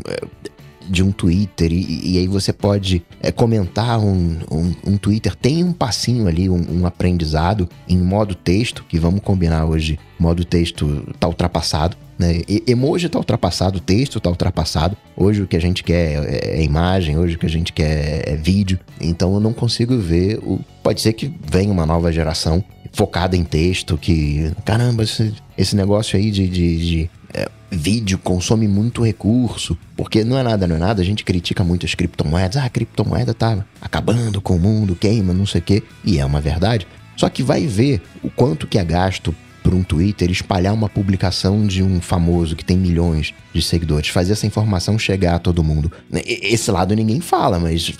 de 0.89 1.03
um 1.03 1.11
Twitter 1.11 1.71
e, 1.71 2.13
e 2.13 2.17
aí 2.17 2.27
você 2.27 2.51
pode 2.53 3.03
é, 3.21 3.31
comentar 3.31 3.99
um, 3.99 4.38
um, 4.51 4.73
um, 4.85 4.97
Twitter. 4.97 5.35
Tem 5.35 5.63
um 5.63 5.73
passinho 5.73 6.27
ali, 6.27 6.49
um, 6.49 6.79
um, 6.79 6.85
aprendizado 6.85 7.67
em 7.88 7.97
modo 7.97 8.35
texto, 8.35 8.83
que 8.88 8.99
vamos 8.99 9.21
combinar 9.21 9.65
hoje, 9.65 9.99
modo 10.19 10.43
texto 10.43 11.03
tá 11.19 11.27
ultrapassado. 11.27 11.97
Né? 12.17 12.41
E, 12.47 12.63
emoji 12.65 13.09
tá 13.09 13.19
ultrapassado, 13.19 13.79
texto 13.79 14.19
tá 14.19 14.29
ultrapassado. 14.29 14.97
Hoje 15.15 15.43
o 15.43 15.47
que 15.47 15.55
a 15.55 15.61
gente 15.61 15.83
quer 15.83 16.23
é, 16.25 16.59
é 16.59 16.63
imagem, 16.63 17.17
hoje 17.17 17.35
o 17.35 17.39
que 17.39 17.45
a 17.45 17.49
gente 17.49 17.71
quer 17.71 18.27
é 18.27 18.35
vídeo. 18.35 18.79
Então 18.99 19.33
eu 19.33 19.39
não 19.39 19.53
consigo 19.53 19.97
ver 19.97 20.39
o. 20.39 20.59
Pode 20.81 21.01
ser 21.01 21.13
que 21.13 21.31
venha 21.45 21.71
uma 21.71 21.85
nova 21.85 22.11
geração 22.11 22.63
focada 22.91 23.35
em 23.35 23.43
texto, 23.43 23.97
que. 23.97 24.51
Caramba, 24.65 25.03
esse, 25.03 25.33
esse 25.57 25.75
negócio 25.75 26.17
aí 26.17 26.31
de, 26.31 26.47
de, 26.47 26.77
de 26.77 27.09
é, 27.34 27.49
vídeo 27.69 28.17
consome 28.17 28.67
muito 28.67 29.03
recurso, 29.03 29.78
porque 29.95 30.23
não 30.23 30.38
é 30.38 30.43
nada, 30.43 30.67
não 30.67 30.75
é 30.75 30.80
nada, 30.80 31.01
a 31.01 31.05
gente 31.05 31.23
critica 31.23 31.63
muito 31.63 31.86
as 31.86 31.93
criptomoedas, 31.93 32.57
ah, 32.57 32.65
a 32.65 32.69
criptomoeda 32.69 33.34
tá 33.34 33.65
acabando 33.82 34.41
com 34.41 34.55
o 34.55 34.59
mundo, 34.59 34.95
queima, 34.95 35.34
não 35.34 35.45
sei 35.45 35.59
o 35.59 35.63
quê, 35.63 35.84
e 36.03 36.19
é 36.19 36.25
uma 36.25 36.41
verdade. 36.41 36.88
Só 37.15 37.28
que 37.30 37.41
vai 37.41 37.65
ver 37.65 38.01
o 38.23 38.30
quanto 38.30 38.67
que 38.67 38.78
é 38.78 38.84
gasto 38.84 39.36
por 39.63 39.73
um 39.73 39.84
Twitter 39.84 40.32
espalhar 40.32 40.73
uma 40.73 40.88
publicação 40.88 41.67
de 41.67 41.84
um 41.84 41.99
famoso 41.99 42.55
que 42.55 42.63
tem 42.63 42.78
milhões 42.78 43.34
de 43.53 43.61
seguidores, 43.61 44.07
fazer 44.07 44.32
essa 44.32 44.47
informação 44.47 44.97
chegar 44.97 45.36
a 45.36 45.39
todo 45.39 45.63
mundo. 45.63 45.91
Esse 46.25 46.71
lado 46.71 46.95
ninguém 46.95 47.19
fala, 47.19 47.59
mas 47.59 47.91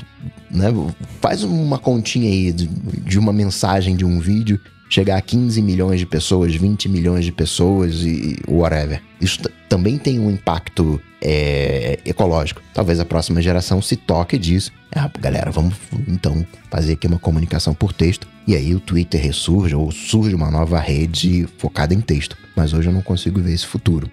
né, 0.50 0.68
faz 1.20 1.44
uma 1.44 1.78
continha 1.78 2.30
aí 2.30 2.54
de, 2.54 2.68
de 2.68 3.20
uma 3.20 3.34
mensagem 3.34 3.98
de 3.98 4.06
um 4.06 4.20
vídeo 4.20 4.62
chegar 4.90 5.18
a 5.18 5.22
15 5.22 5.62
milhões 5.62 6.00
de 6.00 6.06
pessoas, 6.06 6.56
20 6.56 6.90
milhões 6.90 7.26
de 7.26 7.32
pessoas 7.32 8.04
e 8.04 8.38
whatever. 8.48 9.02
Isso 9.20 9.40
também 9.68 9.98
tem 9.98 10.20
um 10.20 10.30
impacto 10.30 11.02
é, 11.22 12.00
ecológico. 12.06 12.62
Talvez 12.74 13.00
a 13.00 13.06
próxima 13.06 13.42
geração 13.42 13.82
se 13.82 13.96
toque 13.96 14.38
disso. 14.38 14.72
Ah, 14.96 15.10
galera, 15.20 15.52
vamos 15.52 15.76
então 16.08 16.46
fazer 16.70 16.94
aqui 16.94 17.08
uma 17.08 17.20
comunicação 17.20 17.74
por 17.74 17.92
texto. 17.94 18.28
E 18.48 18.56
aí 18.56 18.74
o 18.74 18.80
Twitter 18.80 19.22
ressurge 19.22 19.76
ou 19.76 19.92
surge 19.92 20.34
uma 20.34 20.50
nova 20.50 20.80
rede 20.80 21.48
focada 21.58 21.94
em 21.94 22.02
texto. 22.02 22.38
Mas 22.56 22.74
hoje 22.74 22.90
eu 22.90 22.94
não 22.94 23.02
consigo 23.02 23.42
ver 23.42 23.54
esse 23.54 23.66
futuro. 23.66 24.10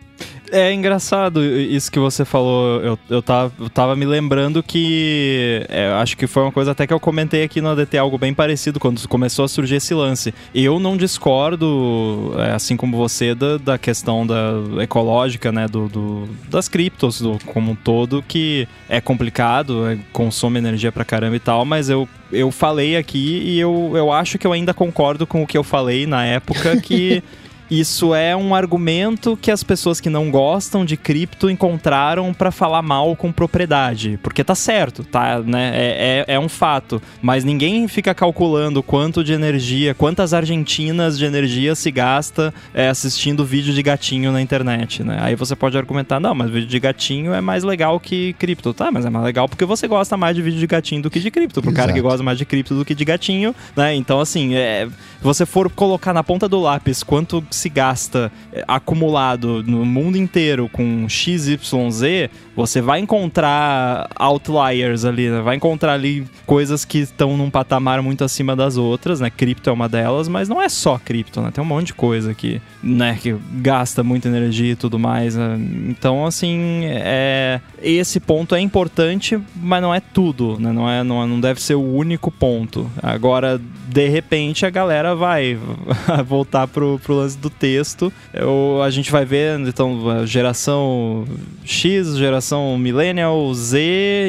É 0.51 0.73
engraçado 0.73 1.45
isso 1.45 1.91
que 1.91 1.99
você 1.99 2.25
falou. 2.25 2.81
Eu, 2.81 2.99
eu, 3.09 3.23
tava, 3.23 3.53
eu 3.59 3.71
tava 3.71 3.97
me 3.97 4.05
lembrando 4.05 4.63
que. 4.63 5.65
É, 5.69 5.89
acho 5.93 6.17
que 6.17 6.27
foi 6.27 6.43
uma 6.43 6.53
coisa 6.53 6.73
até 6.73 6.87
que 6.87 6.93
eu 6.93 7.01
comentei 7.01 7.43
aqui 7.43 7.61
no 7.61 7.71
ADT, 7.71 7.97
algo 7.97 8.19
bem 8.19 8.35
parecido, 8.35 8.79
quando 8.79 9.07
começou 9.09 9.45
a 9.45 9.49
surgir 9.49 9.77
esse 9.77 9.95
lance. 9.95 10.35
Eu 10.55 10.79
não 10.79 10.97
discordo, 10.97 12.35
é, 12.39 12.53
assim 12.53 12.77
como 12.77 12.97
você, 12.97 13.35
da, 13.35 13.57
da 13.57 13.79
questão 13.79 14.27
da 14.27 14.83
ecológica, 14.83 15.51
né? 15.51 15.67
Do, 15.67 15.89
do 15.89 16.29
das 16.49 16.69
criptos 16.69 17.21
do, 17.21 17.39
como 17.47 17.73
um 17.73 17.77
todo, 17.77 18.23
que 18.23 18.69
é 18.89 19.01
complicado, 19.01 19.89
é, 19.89 19.99
consome 20.13 20.59
energia 20.59 20.93
pra 20.93 21.05
caramba 21.05 21.37
e 21.37 21.41
tal, 21.41 21.65
mas 21.65 21.89
eu 21.89 22.09
eu 22.33 22.51
falei 22.51 22.97
aqui 22.97 23.43
e 23.45 23.61
eu, 23.61 23.93
eu 23.95 24.11
acho 24.11 24.39
que 24.39 24.47
eu 24.47 24.53
ainda 24.53 24.75
concordo 24.75 25.25
com 25.25 25.43
o 25.43 25.47
que 25.47 25.57
eu 25.57 25.63
falei 25.63 26.05
na 26.05 26.25
época 26.25 26.81
que 26.81 27.23
Isso 27.71 28.15
é 28.15 28.37
um 28.37 28.55
argumento 28.55 29.37
que 29.41 29.51
as 29.51 29.63
pessoas 29.63 30.01
que 30.01 30.11
não 30.11 30.31
gostam 30.31 30.85
de 30.85 30.97
cripto 30.97 31.49
encontraram 31.49 32.35
para 32.35 32.51
falar 32.51 32.83
mal 32.83 33.17
com 33.17 33.33
propriedade. 33.33 34.19
Porque 34.23 34.45
tá 34.45 34.55
certo, 34.55 35.03
tá, 35.03 35.41
né? 35.41 35.73
É, 35.75 36.25
é, 36.29 36.35
é, 36.35 36.39
um 36.39 36.49
fato. 36.49 37.01
Mas 37.23 37.43
ninguém 37.43 37.89
fica 37.89 38.15
calculando 38.15 38.83
quanto 38.83 39.25
de 39.25 39.33
energia, 39.33 39.95
quantas 39.95 40.35
argentinas 40.35 41.19
de 41.19 41.25
energia 41.25 41.75
se 41.75 41.91
gasta 41.91 42.53
é, 42.75 42.89
assistindo 42.89 43.45
vídeo 43.45 43.73
de 43.73 43.83
gatinho 43.83 44.31
na 44.31 44.43
internet, 44.43 45.03
né? 45.03 45.19
Aí 45.21 45.35
você 45.35 45.57
pode 45.57 45.77
argumentar, 45.79 46.21
não, 46.21 46.35
mas 46.35 46.51
vídeo 46.51 46.69
de 46.69 46.79
gatinho 46.79 47.33
é 47.33 47.41
mais 47.41 47.65
legal 47.65 47.99
que 47.99 48.35
cripto. 48.35 48.75
Tá, 48.75 48.91
mas 48.91 49.07
é 49.07 49.11
mais 49.11 49.25
legal 49.25 49.49
porque 49.49 49.65
você 49.65 49.89
gosta 49.89 50.17
mais 50.17 50.37
de 50.37 50.43
vídeo 50.43 50.59
de 50.59 50.67
gatinho 50.67 51.03
do 51.03 51.11
que 51.11 51.21
de 51.21 51.31
cripto. 51.31 51.63
Pro 51.63 51.71
Exato. 51.71 51.77
cara 51.77 51.93
que 51.93 52.01
gosta 52.01 52.23
mais 52.23 52.37
de 52.37 52.45
cripto 52.45 52.75
do 52.75 52.85
que 52.85 52.95
de 52.95 53.05
gatinho, 53.05 53.55
né? 53.75 53.95
Então, 53.95 54.21
assim, 54.21 54.55
é, 54.55 54.87
se 54.87 55.23
você 55.23 55.47
for 55.47 55.71
colocar 55.71 56.13
na 56.13 56.23
ponta 56.23 56.49
do 56.49 56.61
lápis 56.61 57.03
quanto 57.03 57.43
se 57.55 57.69
gasta 57.69 58.31
é, 58.53 58.65
acumulado 58.67 59.63
no 59.63 59.85
mundo 59.85 60.17
inteiro 60.17 60.69
com 60.69 61.09
XYZ, 61.09 61.59
você 62.55 62.81
vai 62.81 63.01
encontrar 63.01 64.09
outliers 64.15 65.05
ali, 65.05 65.29
né? 65.29 65.41
vai 65.41 65.57
encontrar 65.57 65.95
ali 65.95 66.25
coisas 66.47 66.85
que 66.85 66.99
estão 66.99 67.37
num 67.37 67.51
patamar 67.51 68.03
muito 68.03 68.23
acima 68.25 68.55
das 68.55 68.77
outras, 68.77 69.21
né? 69.21 69.31
Cripto 69.31 69.71
é 69.71 69.73
uma 69.73 69.89
delas, 69.89 70.29
mas 70.29 70.49
não 70.49 70.61
é 70.61 70.69
só 70.69 70.99
cripto, 70.99 71.41
né? 71.41 71.51
Tem 71.51 71.63
um 71.63 71.67
monte 71.67 71.89
de 71.89 71.95
coisa 71.95 72.35
que, 72.35 72.61
né, 72.83 73.19
que 73.21 73.35
gasta 73.55 74.03
muita 74.03 74.29
energia 74.29 74.73
e 74.73 74.77
tudo 74.77 74.99
mais. 74.99 75.37
Né? 75.37 75.59
Então, 75.89 76.27
assim, 76.27 76.83
é, 76.85 77.61
esse 77.83 78.21
ponto 78.21 78.55
é 78.55 78.61
importante, 78.61 79.39
mas 79.57 79.83
não 79.83 79.95
é 79.95 80.01
tudo, 80.01 80.59
né? 80.59 80.73
Não, 80.73 80.89
é, 80.89 81.03
não, 81.03 81.27
não 81.27 81.41
deve 81.41 81.61
ser 81.61 81.75
o 81.75 81.83
único 81.83 82.31
ponto. 82.31 82.91
Agora, 83.03 83.61
de 83.89 84.09
repente, 84.09 84.67
a 84.67 84.71
galera 84.71 85.15
vai 85.15 85.59
voltar 86.27 86.67
pro, 86.69 86.99
pro 87.03 87.15
lance 87.15 87.39
do 87.45 87.51
texto. 87.51 88.13
Eu, 88.33 88.81
a 88.83 88.91
gente 88.91 89.11
vai 89.13 89.25
ver, 89.25 89.59
então, 89.61 90.27
geração 90.27 91.25
X, 91.65 92.17
geração 92.17 92.77
Millennial, 92.79 93.53
Z, 93.55 93.79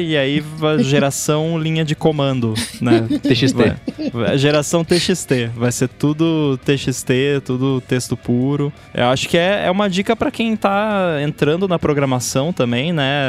e 0.02 0.16
aí 0.16 0.44
geração 0.80 1.58
linha 1.58 1.84
de 1.84 1.94
comando, 1.94 2.54
né? 2.80 3.06
TXT. 3.22 4.12
Vai, 4.12 4.38
geração 4.38 4.84
TXT. 4.84 5.50
Vai 5.56 5.72
ser 5.72 5.88
tudo 5.88 6.58
TXT, 6.64 7.42
tudo 7.44 7.80
texto 7.80 8.16
puro. 8.16 8.72
Eu 8.94 9.06
acho 9.06 9.28
que 9.28 9.38
é, 9.38 9.66
é 9.66 9.70
uma 9.70 9.88
dica 9.88 10.14
para 10.14 10.30
quem 10.30 10.54
tá 10.54 11.18
entrando 11.22 11.66
na 11.66 11.78
programação 11.78 12.52
também, 12.52 12.92
né? 12.92 13.28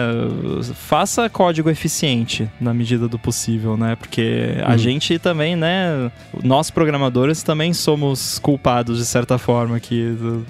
Faça 0.74 1.30
código 1.30 1.70
eficiente 1.70 2.50
na 2.60 2.74
medida 2.74 3.08
do 3.08 3.18
possível, 3.18 3.78
né? 3.78 3.96
Porque 3.96 4.58
a 4.64 4.74
hum. 4.74 4.78
gente 4.78 5.18
também, 5.18 5.56
né? 5.56 6.12
Nós 6.44 6.70
programadores 6.70 7.42
também 7.42 7.74
somos 7.74 8.40
culpados 8.40 8.98
de 8.98 9.06
certa 9.06 9.38
forma 9.38 9.77
que 9.80 10.16
o 10.22 10.46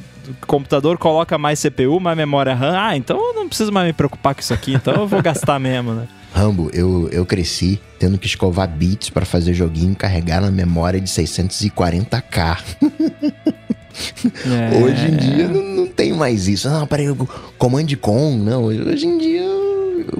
computador 0.45 0.97
coloca 0.97 1.37
mais 1.37 1.61
CPU, 1.61 1.99
mais 1.99 2.17
memória 2.17 2.53
RAM. 2.53 2.75
Ah, 2.77 2.97
então 2.97 3.17
eu 3.17 3.33
não 3.33 3.47
preciso 3.47 3.71
mais 3.71 3.87
me 3.87 3.93
preocupar 3.93 4.35
com 4.35 4.41
isso 4.41 4.53
aqui, 4.53 4.73
então 4.73 4.93
eu 4.93 5.07
vou 5.07 5.21
gastar 5.21 5.59
mesmo, 5.59 5.93
né? 5.93 6.07
Rambo, 6.33 6.69
eu, 6.73 7.09
eu 7.11 7.25
cresci 7.25 7.79
tendo 7.97 8.17
que 8.17 8.27
escovar 8.27 8.67
bits 8.67 9.09
para 9.09 9.25
fazer 9.25 9.53
joguinho 9.53 9.95
carregar 9.95 10.41
na 10.41 10.51
memória 10.51 10.99
de 10.99 11.09
640k. 11.09 12.57
É... 14.45 14.77
Hoje 14.77 15.07
em 15.07 15.15
dia 15.15 15.47
não, 15.47 15.63
não 15.63 15.87
tem 15.87 16.13
mais 16.13 16.47
isso. 16.47 16.69
Não, 16.69 16.85
peraí, 16.85 17.07
Command 17.57 17.87
Com, 17.99 18.37
não. 18.37 18.65
Hoje 18.65 19.07
em 19.07 19.17
dia 19.17 19.41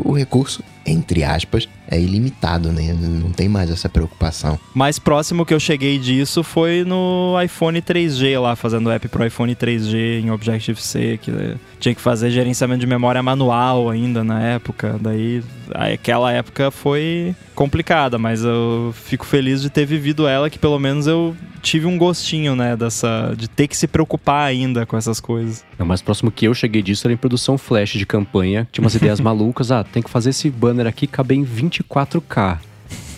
o 0.03 0.13
recurso 0.13 0.63
entre 0.87 1.23
aspas, 1.23 1.67
é 1.89 1.99
ilimitado, 1.99 2.71
né? 2.71 2.93
Não 2.93 3.31
tem 3.31 3.49
mais 3.49 3.69
essa 3.69 3.89
preocupação. 3.89 4.57
Mais 4.73 4.97
próximo 4.97 5.45
que 5.45 5.53
eu 5.53 5.59
cheguei 5.59 5.99
disso 5.99 6.43
foi 6.43 6.83
no 6.85 7.35
iPhone 7.43 7.81
3G 7.81 8.39
lá, 8.39 8.55
fazendo 8.55 8.89
app 8.89 9.07
pro 9.09 9.25
iPhone 9.25 9.53
3G 9.53 10.21
em 10.23 10.31
Objective-C, 10.31 11.19
que 11.21 11.31
tinha 11.79 11.93
que 11.93 12.01
fazer 12.01 12.29
gerenciamento 12.29 12.79
de 12.79 12.87
memória 12.87 13.21
manual 13.21 13.89
ainda 13.89 14.23
na 14.23 14.41
época. 14.41 14.97
Daí, 15.01 15.43
aquela 15.73 16.31
época 16.31 16.71
foi 16.71 17.35
complicada, 17.55 18.19
mas 18.19 18.43
eu 18.43 18.93
fico 18.93 19.25
feliz 19.25 19.61
de 19.61 19.69
ter 19.69 19.85
vivido 19.85 20.27
ela, 20.27 20.49
que 20.49 20.59
pelo 20.59 20.77
menos 20.77 21.07
eu 21.07 21.35
tive 21.61 21.87
um 21.87 21.97
gostinho, 21.97 22.55
né, 22.55 22.77
dessa 22.77 23.33
de 23.35 23.47
ter 23.47 23.67
que 23.67 23.75
se 23.75 23.87
preocupar 23.87 24.47
ainda 24.47 24.85
com 24.85 24.95
essas 24.95 25.19
coisas. 25.19 25.65
O 25.79 25.83
mais 25.83 26.01
próximo 26.01 26.31
que 26.31 26.47
eu 26.47 26.53
cheguei 26.53 26.83
disso 26.83 27.07
era 27.07 27.13
em 27.13 27.17
produção 27.17 27.57
flash 27.57 27.93
de 27.93 28.05
campanha. 28.05 28.67
Tinha 28.71 28.83
umas 28.83 28.93
ideias 28.93 29.19
malucas, 29.21 29.71
ah, 29.71 29.83
tem 29.83 30.03
que 30.03 30.09
fazer 30.09 30.29
esse 30.29 30.49
banner 30.51 30.76
aqui 30.85 31.07
caber 31.07 31.37
em 31.37 31.45
24K. 31.45 32.59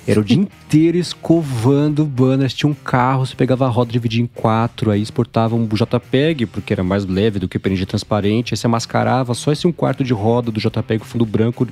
Era 0.08 0.20
o 0.20 0.24
dia 0.24 0.38
inteiro 0.38 0.98
escovando 0.98 2.04
banners. 2.06 2.54
Tinha 2.54 2.70
um 2.70 2.74
carro, 2.74 3.26
você 3.26 3.36
pegava 3.36 3.66
a 3.66 3.70
roda, 3.70 3.92
dividia 3.92 4.24
em 4.24 4.26
quatro, 4.26 4.90
aí 4.90 5.02
exportava 5.02 5.56
um 5.56 5.68
JPEG, 5.68 6.48
porque 6.48 6.74
era 6.74 6.84
mais 6.84 7.06
leve 7.06 7.38
do 7.38 7.48
que 7.48 7.58
o 7.58 7.60
PNG 7.60 7.86
transparente, 7.86 8.54
aí 8.54 8.58
você 8.58 8.68
mascarava 8.68 9.36
só 9.36 9.52
esse 9.52 9.68
um 9.68 9.72
quarto 9.72 10.04
de 10.04 10.14
roda 10.14 10.52
do 10.52 10.60
JPEG, 10.60 11.06
fundo 11.06 11.26
branco, 11.26 11.68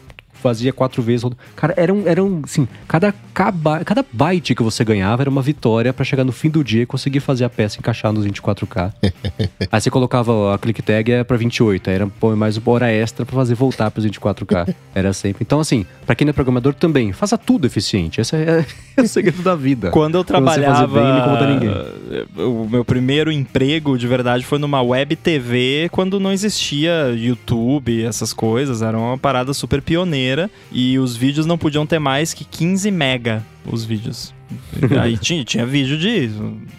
fazia 0.47 0.71
quatro 0.71 1.01
vezes. 1.01 1.29
Cara, 1.55 1.73
era 1.75 1.93
um, 1.93 2.07
era 2.07 2.23
um 2.23 2.41
assim, 2.43 2.65
cada, 2.87 3.13
cada, 3.33 3.83
cada 3.83 4.05
byte 4.13 4.55
que 4.55 4.63
você 4.63 4.83
ganhava 4.85 5.23
era 5.23 5.29
uma 5.29 5.41
vitória 5.41 5.91
para 5.91 6.05
chegar 6.05 6.23
no 6.23 6.31
fim 6.31 6.49
do 6.49 6.63
dia 6.63 6.83
e 6.83 6.85
conseguir 6.85 7.19
fazer 7.19 7.43
a 7.43 7.49
peça 7.49 7.77
encaixar 7.79 8.13
nos 8.13 8.25
24K. 8.25 8.93
Aí 9.69 9.81
você 9.81 9.89
colocava 9.89 10.55
a 10.55 10.57
click 10.57 10.81
tag 10.81 11.11
é 11.11 11.23
para 11.23 11.35
28, 11.35 11.89
aí 11.89 11.95
era 11.95 12.07
põe 12.07 12.35
mais 12.35 12.57
uma 12.57 12.71
hora 12.71 12.91
extra 12.91 13.25
para 13.25 13.35
fazer 13.35 13.55
voltar 13.55 13.91
para 13.91 14.01
24K. 14.01 14.73
Era 14.95 15.13
sempre. 15.13 15.43
Então 15.43 15.59
assim, 15.59 15.85
para 16.05 16.15
quem 16.15 16.25
não 16.25 16.29
é 16.29 16.33
programador 16.33 16.73
também, 16.73 17.11
faça 17.11 17.37
tudo 17.37 17.67
eficiente. 17.67 18.21
Esse 18.21 18.35
é, 18.35 18.65
é 18.95 19.01
o 19.01 19.07
segredo 19.07 19.41
da 19.43 19.55
vida. 19.55 19.89
Quando 19.91 20.15
eu 20.15 20.23
trabalhava, 20.23 20.87
bem, 20.87 22.45
o 22.45 22.67
meu 22.69 22.85
primeiro 22.85 23.31
emprego 23.31 23.97
de 23.97 24.07
verdade 24.07 24.45
foi 24.45 24.57
numa 24.57 24.81
web 24.81 25.15
TV 25.15 25.89
quando 25.91 26.19
não 26.19 26.31
existia 26.31 27.13
YouTube, 27.15 28.03
essas 28.03 28.33
coisas, 28.33 28.81
era 28.81 28.97
uma 28.97 29.17
parada 29.17 29.53
super 29.53 29.81
pioneira 29.81 30.36
e 30.71 30.99
os 30.99 31.15
vídeos 31.15 31.45
não 31.45 31.57
podiam 31.57 31.85
ter 31.85 31.99
mais 31.99 32.33
que 32.33 32.45
15 32.45 32.91
mega 32.91 33.43
os 33.65 33.83
vídeos. 33.83 34.33
Aí 35.01 35.17
tinha, 35.17 35.43
tinha 35.43 35.65
vídeo 35.65 35.97
de 35.97 36.29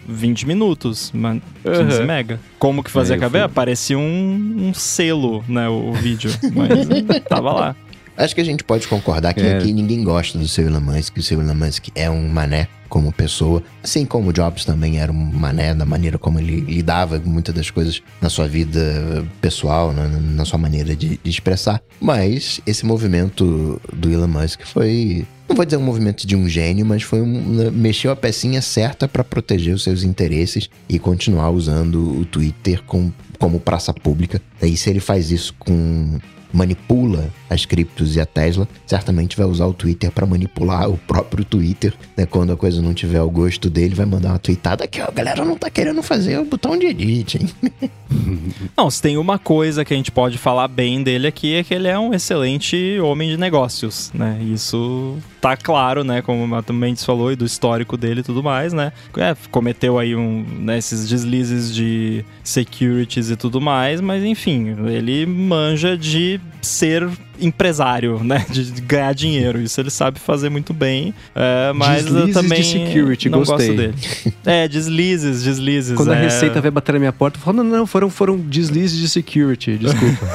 20 0.07 0.47
minutos, 0.47 1.11
15 1.11 1.99
uhum. 1.99 2.05
mega. 2.05 2.39
Como 2.57 2.83
que 2.83 2.89
fazia 2.89 3.15
a 3.15 3.19
cabeça? 3.19 3.49
Parecia 3.49 3.97
um, 3.97 4.69
um, 4.69 4.73
selo, 4.73 5.43
né, 5.47 5.67
o, 5.69 5.89
o 5.89 5.93
vídeo. 5.93 6.31
Mas 6.55 6.87
tava 7.29 7.51
lá. 7.51 7.75
Acho 8.19 8.35
que 8.35 8.41
a 8.41 8.43
gente 8.43 8.65
pode 8.65 8.85
concordar 8.85 9.33
que 9.33 9.39
é. 9.39 9.57
aqui 9.57 9.71
ninguém 9.71 10.03
gosta 10.03 10.37
do 10.37 10.45
seu 10.45 10.67
Elon 10.67 10.81
Musk, 10.81 11.13
que 11.13 11.21
o 11.21 11.23
seu 11.23 11.39
Elon 11.39 11.55
Musk 11.55 11.87
é 11.95 12.09
um 12.09 12.27
mané 12.27 12.67
como 12.89 13.13
pessoa, 13.13 13.63
assim 13.81 14.03
como 14.03 14.29
o 14.29 14.33
Jobs 14.33 14.65
também 14.65 14.99
era 14.99 15.09
um 15.09 15.15
mané 15.15 15.73
da 15.73 15.85
maneira 15.85 16.17
como 16.17 16.37
ele 16.37 16.59
lidava 16.59 17.17
com 17.17 17.29
muitas 17.29 17.55
das 17.55 17.69
coisas 17.69 18.01
na 18.19 18.29
sua 18.29 18.45
vida 18.45 19.25
pessoal, 19.39 19.93
na, 19.93 20.07
na 20.07 20.43
sua 20.43 20.59
maneira 20.59 20.93
de, 20.93 21.17
de, 21.23 21.29
expressar. 21.29 21.81
Mas 22.01 22.59
esse 22.65 22.85
movimento 22.85 23.79
do 23.93 24.11
Elon 24.11 24.27
Musk 24.27 24.63
foi, 24.65 25.25
não 25.47 25.55
vou 25.55 25.63
dizer 25.63 25.77
um 25.77 25.83
movimento 25.83 26.27
de 26.27 26.35
um 26.35 26.49
gênio, 26.49 26.85
mas 26.85 27.03
foi 27.03 27.21
um, 27.21 27.71
mexeu 27.71 28.11
a 28.11 28.17
pecinha 28.17 28.61
certa 28.61 29.07
para 29.07 29.23
proteger 29.23 29.73
os 29.73 29.83
seus 29.83 30.03
interesses 30.03 30.69
e 30.89 30.99
continuar 30.99 31.51
usando 31.51 32.19
o 32.19 32.25
Twitter 32.25 32.83
com, 32.83 33.13
como 33.37 33.61
praça 33.61 33.93
pública. 33.93 34.41
E 34.61 34.75
se 34.75 34.89
ele 34.89 34.99
faz 34.99 35.31
isso 35.31 35.55
com 35.57 36.19
manipula 36.51 37.29
as 37.49 37.65
criptos 37.65 38.15
e 38.15 38.21
a 38.21 38.25
Tesla, 38.25 38.67
certamente 38.85 39.35
vai 39.35 39.45
usar 39.45 39.65
o 39.65 39.73
Twitter 39.73 40.11
para 40.11 40.25
manipular 40.25 40.89
o 40.89 40.97
próprio 40.97 41.43
Twitter, 41.43 41.93
né? 42.15 42.25
Quando 42.25 42.53
a 42.53 42.57
coisa 42.57 42.81
não 42.81 42.93
tiver 42.93 43.21
o 43.21 43.29
gosto 43.29 43.69
dele, 43.69 43.95
vai 43.95 44.05
mandar 44.05 44.29
uma 44.29 44.39
tweetada 44.39 44.87
ó, 45.01 45.07
a 45.07 45.11
galera 45.11 45.43
não 45.43 45.57
tá 45.57 45.69
querendo 45.69 46.01
fazer 46.03 46.39
o 46.39 46.45
botão 46.45 46.77
de 46.77 46.87
edit, 46.87 47.37
hein? 47.37 47.89
não, 48.77 48.89
se 48.89 49.01
tem 49.01 49.17
uma 49.17 49.39
coisa 49.39 49.83
que 49.83 49.93
a 49.93 49.97
gente 49.97 50.11
pode 50.11 50.37
falar 50.37 50.67
bem 50.67 51.03
dele 51.03 51.27
aqui 51.27 51.55
é 51.55 51.63
que 51.63 51.73
ele 51.73 51.87
é 51.87 51.97
um 51.97 52.13
excelente 52.13 52.99
homem 52.99 53.29
de 53.29 53.37
negócios, 53.37 54.11
né? 54.13 54.39
Isso 54.41 55.17
tá 55.41 55.55
claro, 55.55 56.03
né? 56.03 56.21
Como 56.21 56.43
o 56.43 56.47
Mato 56.47 56.73
Mendes 56.73 57.03
falou, 57.03 57.31
e 57.31 57.35
do 57.35 57.45
histórico 57.45 57.97
dele 57.97 58.21
e 58.21 58.23
tudo 58.23 58.43
mais, 58.43 58.73
né? 58.73 58.91
É, 59.17 59.35
cometeu 59.51 59.97
aí 59.97 60.15
um, 60.15 60.45
né, 60.59 60.77
esses 60.77 61.07
deslizes 61.07 61.73
de 61.73 62.23
securities 62.43 63.29
e 63.29 63.35
tudo 63.35 63.61
mais, 63.61 64.01
mas 64.01 64.23
enfim, 64.23 64.75
ele 64.87 65.25
manja 65.25 65.97
de 65.97 66.38
ser 66.61 67.07
empresário, 67.39 68.23
né? 68.23 68.45
De 68.49 68.63
ganhar 68.81 69.13
dinheiro. 69.13 69.61
Isso 69.61 69.79
ele 69.79 69.89
sabe 69.89 70.19
fazer 70.19 70.49
muito 70.49 70.73
bem. 70.73 71.13
É, 71.33 71.71
mas 71.73 72.03
deslizes 72.05 72.35
eu 72.35 72.41
também 72.41 72.61
de 72.61 72.67
security, 72.67 73.29
não 73.29 73.39
gostei. 73.39 73.67
gosto 73.67 73.77
dele. 73.77 74.33
É, 74.45 74.67
deslizes, 74.67 75.43
deslizes. 75.43 75.95
Quando 75.95 76.13
é... 76.13 76.17
a 76.17 76.21
Receita 76.21 76.59
veio 76.59 76.71
bater 76.71 76.93
na 76.93 76.99
minha 76.99 77.13
porta, 77.13 77.37
eu 77.37 77.41
falo, 77.41 77.57
não, 77.57 77.63
não, 77.63 77.87
foram, 77.87 78.09
foram 78.09 78.37
deslizes 78.37 78.97
de 78.97 79.07
security, 79.07 79.77
desculpa. 79.77 80.27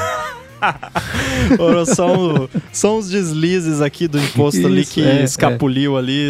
são, 1.94 2.48
são 2.72 2.98
os 2.98 3.08
deslizes 3.08 3.80
aqui 3.80 4.08
do 4.08 4.18
imposto 4.18 4.58
Isso, 4.58 4.66
ali 4.66 4.86
que 4.86 5.04
é, 5.04 5.22
escapuliu 5.22 5.96
é. 5.96 5.98
ali, 5.98 6.28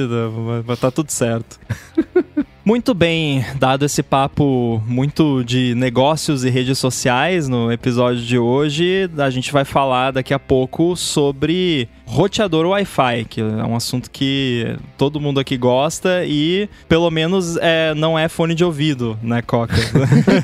mas 0.67 0.79
tá 0.79 0.91
tudo 0.91 1.11
certo. 1.11 1.59
Muito 2.65 2.95
bem, 2.95 3.45
dado 3.59 3.85
esse 3.85 4.03
papo 4.03 4.83
muito 4.87 5.45
de 5.45 5.75
negócios 5.75 6.45
e 6.45 6.49
redes 6.49 6.79
sociais 6.79 7.47
no 7.47 7.71
episódio 7.71 8.23
de 8.23 8.39
hoje, 8.39 9.11
a 9.19 9.29
gente 9.29 9.53
vai 9.53 9.67
falar 9.67 10.13
daqui 10.13 10.33
a 10.33 10.39
pouco 10.39 10.97
sobre 10.97 11.87
roteador 12.07 12.67
Wi-Fi, 12.67 13.27
que 13.29 13.43
é 13.43 13.45
um 13.45 13.77
assunto 13.77 14.11
que 14.11 14.77
todo 14.97 15.21
mundo 15.21 15.41
aqui 15.41 15.59
gosta 15.59 16.25
e 16.25 16.67
pelo 16.89 17.11
menos 17.11 17.59
é, 17.59 17.93
não 17.95 18.19
é 18.19 18.29
fone 18.29 18.55
de 18.55 18.65
ouvido, 18.65 19.19
né, 19.23 19.43
Coca? 19.43 19.75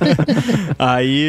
Aí 0.78 1.24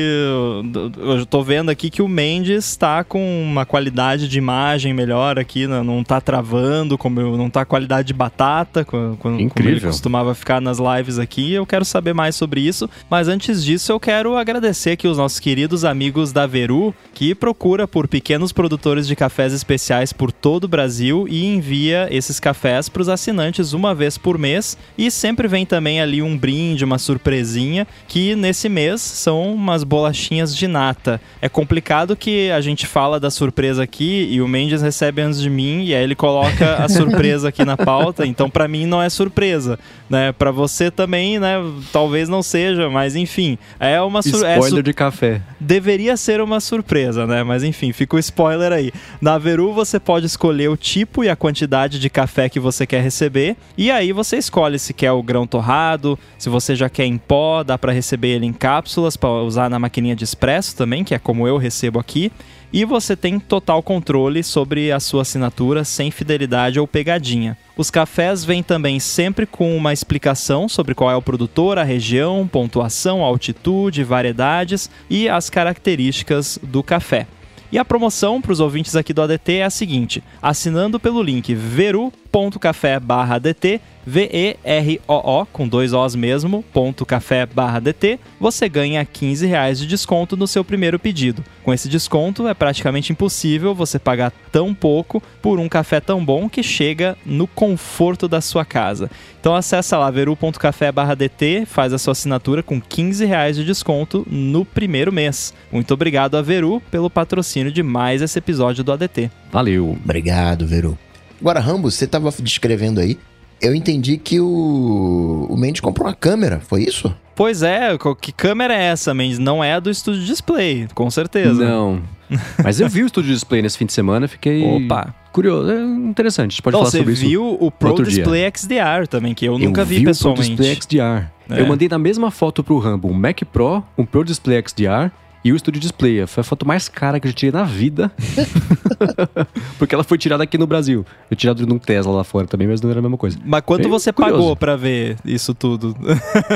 eu 1.07 1.25
tô 1.25 1.41
vendo 1.41 1.69
aqui 1.69 1.89
que 1.89 2.01
o 2.01 2.07
Mendes 2.07 2.65
está 2.65 3.01
com 3.03 3.43
uma 3.43 3.65
qualidade 3.65 4.27
de 4.27 4.37
imagem 4.37 4.93
melhor 4.93 5.39
aqui, 5.39 5.67
né? 5.67 5.81
não 5.83 6.03
tá 6.03 6.19
travando, 6.19 6.97
como 6.97 7.37
não 7.37 7.49
tá 7.49 7.63
qualidade 7.63 8.09
de 8.09 8.13
batata, 8.13 8.83
como, 8.83 9.15
como 9.15 9.39
ele 9.39 9.79
costumava 9.79 10.35
ficar 10.35 10.59
nas 10.59 10.80
lives 10.82 11.19
aqui. 11.19 11.53
Eu 11.53 11.65
quero 11.65 11.86
saber 11.86 12.13
mais 12.13 12.36
sobre 12.36 12.61
isso, 12.61 12.89
mas 13.09 13.27
antes 13.27 13.63
disso 13.63 13.91
eu 13.91 13.99
quero 13.99 14.36
agradecer 14.36 14.91
aqui 14.91 15.07
os 15.07 15.17
nossos 15.17 15.39
queridos 15.39 15.86
amigos 15.86 16.32
da 16.32 16.47
Veru, 16.47 16.93
que 17.13 17.36
procura 17.36 17.88
por 17.88 18.07
pequenos 18.07 18.51
produtores 18.51 19.07
de 19.07 19.15
cafés 19.15 19.53
especiais 19.53 20.11
por 20.11 20.32
todo 20.32 20.65
o 20.65 20.67
Brasil 20.67 21.27
e 21.29 21.45
envia 21.45 22.07
esses 22.09 22.39
cafés 22.39 22.89
para 22.89 23.01
os 23.01 23.09
assinantes 23.09 23.73
uma 23.73 23.93
vez 23.93 24.17
por 24.17 24.38
mês 24.38 24.77
e 24.97 25.11
sempre 25.11 25.47
vem 25.47 25.65
também 25.65 26.01
ali 26.01 26.21
um 26.21 26.38
brinde, 26.38 26.84
uma 26.84 26.97
surpresinha, 26.97 27.88
que 28.07 28.36
nesse 28.36 28.67
mês 28.67 29.01
são 29.01 29.53
umas 29.53 29.84
bolachinhas 29.84 30.55
de 30.55 30.67
nata. 30.67 31.21
É 31.41 31.47
complicado 31.47 32.15
que 32.15 32.49
a 32.51 32.61
gente 32.61 32.88
fala 32.88 33.19
da 33.19 33.29
surpresa 33.29 33.84
aqui 33.84 34.27
e 34.32 34.41
o 34.41 34.47
Mendes 34.47 34.82
recebe 34.82 35.21
antes 35.21 35.39
de 35.39 35.49
mim 35.49 35.86
e 35.86 35.93
aí 35.93 36.03
ele 36.03 36.15
coloca 36.15 36.75
a 36.75 36.89
surpresa 36.89 37.49
aqui 37.49 37.63
na 37.63 37.77
pauta, 37.77 38.25
então 38.27 38.49
para 38.49 38.67
mim 38.67 38.86
não 38.86 39.01
é 39.01 39.09
surpresa, 39.09 39.77
né? 40.09 40.32
Para 40.32 40.51
você 40.51 40.70
você 40.72 40.89
também, 40.89 41.39
né? 41.39 41.55
Talvez 41.91 42.30
não 42.30 42.41
seja, 42.41 42.89
mas 42.89 43.15
enfim. 43.15 43.57
É 43.80 44.01
uma 44.01 44.22
surpresa. 44.22 44.53
Spoiler 44.53 44.80
é 44.80 44.84
de 44.84 44.93
café. 44.93 45.41
Deveria 45.59 46.17
ser 46.17 46.41
uma 46.41 46.59
surpresa, 46.59 47.28
né? 47.28 47.43
Mas 47.43 47.63
enfim, 47.63 47.91
fica 47.91 48.15
o 48.15 48.19
spoiler 48.19 48.72
aí. 48.72 48.91
Na 49.19 49.38
Veru 49.38 49.74
você 49.74 49.99
pode 49.99 50.26
escolher 50.26 50.69
o 50.69 50.78
tipo 50.78 51.24
e 51.24 51.30
a 51.30 51.36
quantidade 51.36 51.99
de 51.99 52.09
café 52.09 52.49
que 52.49 52.59
você 52.59 52.88
quer 52.88 53.01
receber. 53.01 53.55
E 53.78 53.91
aí 53.91 54.11
você 54.11 54.38
escolhe 54.38 54.80
se 54.80 54.93
quer 54.93 55.11
o 55.11 55.22
grão 55.22 55.45
torrado, 55.45 56.17
se 56.38 56.49
você 56.49 56.76
já 56.76 56.89
quer 56.89 57.05
em 57.05 57.17
pó, 57.17 57.63
dá 57.63 57.78
para 57.78 57.91
receber 57.91 58.30
ele 58.30 58.45
em 58.45 58.53
cápsulas 58.53 59.17
para 59.17 59.30
usar 59.30 59.69
na 59.69 59.78
maquininha 59.78 60.15
de 60.15 60.24
expresso 60.24 60.76
também, 60.76 61.03
que 61.03 61.13
é 61.13 61.19
como 61.19 61.47
eu 61.47 61.57
recebo 61.57 61.99
aqui 61.99 62.32
e 62.74 62.86
você 62.86 63.15
tem 63.15 63.39
total 63.39 63.84
controle 63.84 64.43
sobre 64.43 64.91
a 64.91 64.99
sua 64.99 65.24
assinatura 65.24 65.84
sem 65.84 66.11
fidelidade 66.11 66.80
ou 66.80 66.88
pegadinha. 66.88 67.57
Os 67.76 67.89
cafés 67.89 68.45
vêm 68.45 68.63
também 68.63 68.99
sempre 68.99 69.45
com 69.45 69.76
uma 69.76 69.93
explicação 69.93 70.69
sobre 70.69 70.93
qual 70.93 71.11
é 71.11 71.15
o 71.15 71.22
produtor, 71.22 71.78
a 71.78 71.84
região, 71.84 72.47
pontuação, 72.47 73.24
altitude, 73.24 74.03
variedades 74.03 74.89
e 75.09 75.28
as 75.28 75.49
características 75.49 76.59
do 76.61 76.84
café. 76.84 77.28
E 77.72 77.78
a 77.78 77.86
promoção 77.86 78.41
para 78.41 78.51
os 78.51 78.59
ouvintes 78.59 78.97
aqui 78.97 79.13
do 79.13 79.22
ADT 79.22 79.53
é 79.53 79.63
a 79.63 79.69
seguinte: 79.69 80.22
assinando 80.41 80.99
pelo 80.99 81.24
link 81.24 81.53
veru.café/adt 81.53 83.80
V-E-R-O-O, 84.06 85.45
com 85.47 85.68
dois 85.68 85.93
Os 85.93 86.16
mesmo, 86.16 86.64
ponto 86.74 87.06
café 87.06 87.45
barra 87.45 87.80
DT, 87.80 88.20
você 88.39 88.68
ganha 88.68 89.06
15 89.06 89.45
reais 89.45 89.80
de 89.80 89.88
desconto 89.88 90.36
no 90.36 90.47
seu 90.47 90.64
primeiro 90.64 90.99
pedido. 90.99 91.43
Com 91.64 91.74
esse 91.74 91.88
desconto, 91.88 92.47
é 92.47 92.54
praticamente 92.54 93.12
impossível 93.12 93.76
você 93.76 93.99
pagar 93.99 94.32
tão 94.52 94.74
pouco 94.74 95.22
por 95.41 95.60
um 95.60 95.70
café 95.70 95.99
tão 95.99 96.24
bom 96.24 96.49
que 96.49 96.64
chega 96.64 97.18
no 97.26 97.47
conforto 97.47 98.28
da 98.28 98.41
sua 98.41 98.66
casa. 98.66 99.10
Então 99.39 99.56
acessa 99.56 99.97
lá 99.97 100.10
veru.café 100.12 100.91
barra 100.91 101.16
DT, 101.16 101.66
faz 101.66 101.93
a 101.93 101.97
sua 101.97 102.12
assinatura 102.12 102.62
com 102.62 102.80
15 102.80 103.26
reais 103.26 103.56
de 103.56 103.64
desconto 103.64 104.26
no 104.30 104.66
primeiro 104.66 105.12
mês. 105.12 105.54
Muito 105.72 105.93
obrigado 105.93 106.36
a 106.36 106.41
Veru 106.41 106.82
pelo 106.91 107.10
patrocínio 107.10 107.72
de 107.72 107.82
mais 107.82 108.22
esse 108.22 108.38
episódio 108.38 108.84
do 108.84 108.91
ADT. 108.91 109.32
Valeu. 109.52 109.97
Obrigado, 110.04 110.68
Veru. 110.68 110.97
Agora, 111.39 111.60
Rambo, 111.60 111.89
você 111.89 112.06
estava 112.06 112.32
descrevendo 112.39 112.99
aí 112.99 113.18
eu 113.62 113.76
entendi 113.76 114.18
que 114.18 114.39
o, 114.39 115.47
o 115.49 115.57
Mendes 115.57 115.82
comprou 115.82 116.07
uma 116.07 116.16
câmera, 116.16 116.59
foi 116.59 116.84
isso? 116.84 117.16
Pois 117.36 117.64
é, 117.64 117.97
que 118.20 118.32
câmera 118.32 118.74
é 118.74 118.84
essa, 118.86 119.14
Mendes? 119.14 119.39
Não 119.39 119.64
é 119.64 119.74
a 119.74 119.80
do 119.80 119.89
estúdio 119.89 120.24
display, 120.24 120.88
com 120.93 121.09
certeza. 121.09 121.64
Não. 121.64 122.01
Mas 122.64 122.80
eu 122.80 122.88
vi 122.88 123.03
o 123.03 123.05
estúdio 123.05 123.34
display 123.34 123.62
nesse 123.62 123.78
fim 123.78 123.86
de 123.86 123.93
semana, 123.93 124.28
fiquei. 124.28 124.64
Opa! 124.64 125.14
Curioso, 125.32 125.72
é 125.72 125.82
interessante. 125.82 126.47
A 126.47 126.51
gente 126.51 126.62
pode 126.62 126.78
falar 126.78 126.89
sobre 126.89 127.14
isso. 127.14 127.22
Você 127.22 127.28
viu 127.28 127.57
o 127.59 127.72
Pro 127.72 128.03
Display 128.03 128.41
dia. 128.41 128.51
XDR 128.53 129.07
também, 129.09 129.34
que 129.34 129.45
eu, 129.45 129.53
eu 129.53 129.59
nunca 129.59 129.86
vi, 129.86 129.99
vi 129.99 130.05
pessoalmente. 130.05 130.51
O 130.51 130.55
Pro 130.55 130.66
Display 130.66 130.99
XDR. 130.99 131.32
É. 131.49 131.62
Eu 131.62 131.68
mandei 131.68 131.88
na 131.88 131.97
mesma 131.97 132.30
foto 132.32 132.64
pro 132.64 132.78
Rambo 132.78 133.09
um 133.09 133.14
Mac 133.14 133.41
Pro, 133.51 133.84
um 133.97 134.05
Pro 134.05 134.26
Display 134.26 134.62
XDR 134.62 135.12
e 135.43 135.51
o 135.51 135.59
Studio 135.59 135.81
Display. 135.81 136.25
Foi 136.27 136.41
a 136.41 136.43
foto 136.43 136.67
mais 136.67 136.87
cara 136.87 137.19
que 137.19 137.27
eu 137.27 137.33
tirei 137.33 137.51
na 137.51 137.63
vida. 137.63 138.11
Porque 139.77 139.95
ela 139.95 140.03
foi 140.03 140.17
tirada 140.17 140.43
aqui 140.43 140.57
no 140.57 140.67
Brasil. 140.67 141.05
Eu 141.29 141.37
tirado 141.37 141.65
num 141.65 141.79
Tesla 141.79 142.13
lá 142.13 142.23
fora 142.23 142.47
também, 142.47 142.67
mas 142.67 142.81
não 142.81 142.89
era 142.89 142.99
a 142.99 143.01
mesma 143.01 143.17
coisa. 143.17 143.37
Mas 143.43 143.61
quanto 143.61 143.83
Bem 143.83 143.91
você 143.91 144.11
curioso. 144.11 144.37
pagou 144.37 144.55
pra 144.55 144.75
ver 144.75 145.17
isso 145.25 145.53
tudo? 145.53 145.95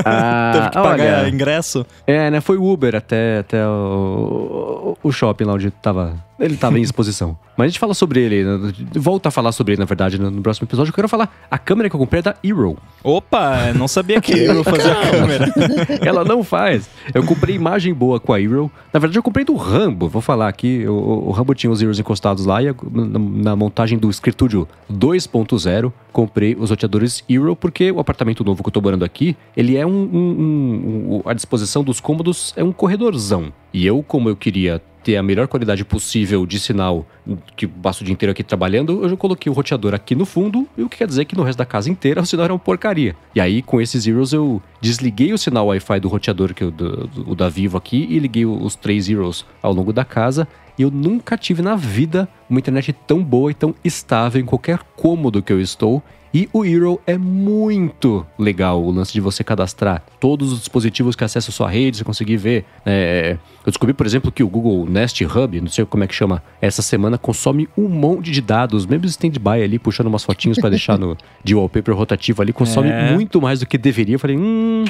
Ah, 0.04 0.52
Teve 0.54 0.68
que 0.70 0.74
pagar 0.74 1.20
olha, 1.20 1.28
ingresso? 1.28 1.86
É, 2.06 2.30
né? 2.30 2.40
Foi 2.40 2.56
Uber 2.56 2.94
até, 2.94 3.38
até 3.38 3.66
o, 3.66 4.96
o 5.02 5.12
shopping 5.12 5.44
lá 5.44 5.54
onde 5.54 5.70
tava 5.70 6.14
Ele 6.38 6.56
tava 6.56 6.78
em 6.78 6.82
exposição. 6.82 7.36
Mas 7.56 7.66
a 7.66 7.68
gente 7.68 7.78
fala 7.78 7.94
sobre 7.94 8.20
ele, 8.20 8.44
né? 8.44 8.72
volta 8.92 9.30
a 9.30 9.32
falar 9.32 9.52
sobre 9.52 9.72
ele, 9.72 9.80
na 9.80 9.86
verdade, 9.86 10.18
no 10.18 10.42
próximo 10.42 10.66
episódio. 10.66 10.90
Eu 10.90 10.94
quero 10.94 11.08
falar, 11.08 11.46
a 11.50 11.58
câmera 11.58 11.88
que 11.88 11.96
eu 11.96 12.00
comprei 12.00 12.18
é 12.18 12.22
da 12.22 12.36
Hero. 12.44 12.76
Opa, 13.02 13.72
não 13.74 13.88
sabia 13.88 14.20
que 14.20 14.32
a 14.34 14.36
Hero 14.36 14.62
fazia 14.62 14.92
a 14.92 15.10
câmera. 15.10 15.52
Ela 16.04 16.24
não 16.24 16.44
faz. 16.44 16.88
Eu 17.14 17.24
comprei 17.24 17.56
imagem 17.56 17.94
boa 17.94 18.20
com 18.20 18.32
a 18.32 18.40
Hero. 18.40 18.70
Na 18.92 19.00
verdade, 19.00 19.18
eu 19.18 19.22
comprei 19.22 19.44
do 19.44 19.54
Rambo. 19.54 20.08
Vou 20.08 20.20
falar 20.20 20.48
aqui. 20.48 20.86
O, 20.86 21.28
o 21.28 21.30
Rambo 21.30 21.54
tinha 21.54 21.70
os 21.70 21.80
Heroes 21.80 21.98
encostados 21.98 22.44
lá 22.44 22.62
e 22.62 22.66
na, 22.66 23.18
na 23.18 23.56
montagem 23.56 23.98
do 23.98 24.10
Escritudio 24.10 24.68
2.0 24.92 25.92
comprei 26.12 26.54
os 26.58 26.70
roteadores 26.70 27.22
Hero 27.28 27.54
porque 27.54 27.90
o 27.90 28.00
apartamento 28.00 28.42
novo 28.42 28.62
que 28.62 28.68
eu 28.68 28.72
tô 28.72 28.80
morando 28.80 29.04
aqui, 29.04 29.36
ele 29.54 29.76
é 29.76 29.86
um, 29.86 29.90
um, 29.90 31.16
um, 31.16 31.22
a 31.26 31.34
disposição 31.34 31.84
dos 31.84 32.00
cômodos 32.00 32.54
é 32.56 32.64
um 32.64 32.72
corredorzão. 32.72 33.52
E 33.72 33.86
eu, 33.86 34.02
como 34.02 34.28
eu 34.28 34.36
queria 34.36 34.80
ter 35.06 35.16
a 35.16 35.22
melhor 35.22 35.46
qualidade 35.46 35.84
possível 35.84 36.44
de 36.44 36.58
sinal, 36.58 37.06
que 37.54 37.64
passo 37.64 38.02
o 38.02 38.04
dia 38.04 38.12
inteiro 38.12 38.32
aqui 38.32 38.42
trabalhando, 38.42 39.04
eu 39.04 39.08
já 39.08 39.16
coloquei 39.16 39.48
o 39.48 39.54
roteador 39.54 39.94
aqui 39.94 40.16
no 40.16 40.26
fundo, 40.26 40.66
e 40.76 40.82
o 40.82 40.88
que 40.88 40.96
quer 40.96 41.06
dizer 41.06 41.26
que 41.26 41.36
no 41.36 41.44
resto 41.44 41.58
da 41.58 41.64
casa 41.64 41.88
inteira 41.88 42.20
o 42.22 42.26
sinal 42.26 42.46
era 42.46 42.52
uma 42.52 42.58
porcaria. 42.58 43.14
E 43.32 43.40
aí, 43.40 43.62
com 43.62 43.80
esses 43.80 44.02
Zeros, 44.02 44.32
eu 44.32 44.60
desliguei 44.80 45.32
o 45.32 45.38
sinal 45.38 45.68
Wi-Fi 45.68 46.00
do 46.00 46.08
roteador, 46.08 46.52
que 46.52 46.64
é 46.64 46.66
o, 46.66 46.72
do, 46.72 47.08
o 47.24 47.36
da 47.36 47.48
Vivo 47.48 47.76
aqui, 47.76 48.04
e 48.10 48.18
liguei 48.18 48.44
os 48.44 48.74
três 48.74 49.04
Zeros 49.04 49.46
ao 49.62 49.72
longo 49.72 49.92
da 49.92 50.04
casa. 50.04 50.48
E 50.76 50.82
eu 50.82 50.90
nunca 50.90 51.38
tive 51.38 51.62
na 51.62 51.76
vida 51.76 52.28
uma 52.50 52.58
internet 52.58 52.92
tão 53.06 53.22
boa 53.22 53.52
e 53.52 53.54
tão 53.54 53.76
estável 53.84 54.42
em 54.42 54.44
qualquer 54.44 54.80
cômodo 54.96 55.40
que 55.40 55.52
eu 55.52 55.60
estou. 55.60 56.02
E 56.36 56.50
o 56.52 56.66
Hero 56.66 57.00
é 57.06 57.16
muito 57.16 58.26
legal, 58.38 58.84
o 58.84 58.90
lance 58.90 59.10
de 59.10 59.22
você 59.22 59.42
cadastrar 59.42 60.02
todos 60.20 60.52
os 60.52 60.58
dispositivos 60.58 61.16
que 61.16 61.24
acessam 61.24 61.50
sua 61.50 61.70
rede, 61.70 61.96
você 61.96 62.04
conseguir 62.04 62.36
ver. 62.36 62.66
É... 62.84 63.38
Eu 63.64 63.70
descobri, 63.70 63.94
por 63.94 64.04
exemplo, 64.04 64.30
que 64.30 64.42
o 64.42 64.48
Google 64.48 64.84
Nest 64.84 65.24
Hub, 65.24 65.58
não 65.62 65.68
sei 65.68 65.86
como 65.86 66.04
é 66.04 66.06
que 66.06 66.14
chama, 66.14 66.42
essa 66.60 66.82
semana 66.82 67.16
consome 67.16 67.66
um 67.74 67.88
monte 67.88 68.30
de 68.30 68.42
dados, 68.42 68.84
mesmo 68.84 69.06
stand-by 69.06 69.62
ali, 69.62 69.78
puxando 69.78 70.08
umas 70.08 70.24
fotinhos 70.24 70.58
para 70.58 70.68
deixar 70.68 70.98
no 70.98 71.16
de 71.42 71.54
wallpaper 71.54 71.96
rotativo 71.96 72.42
ali, 72.42 72.52
consome 72.52 72.90
é. 72.90 73.12
muito 73.12 73.40
mais 73.40 73.60
do 73.60 73.66
que 73.66 73.78
deveria. 73.78 74.16
Eu 74.16 74.18
falei, 74.18 74.36
hum, 74.36 74.84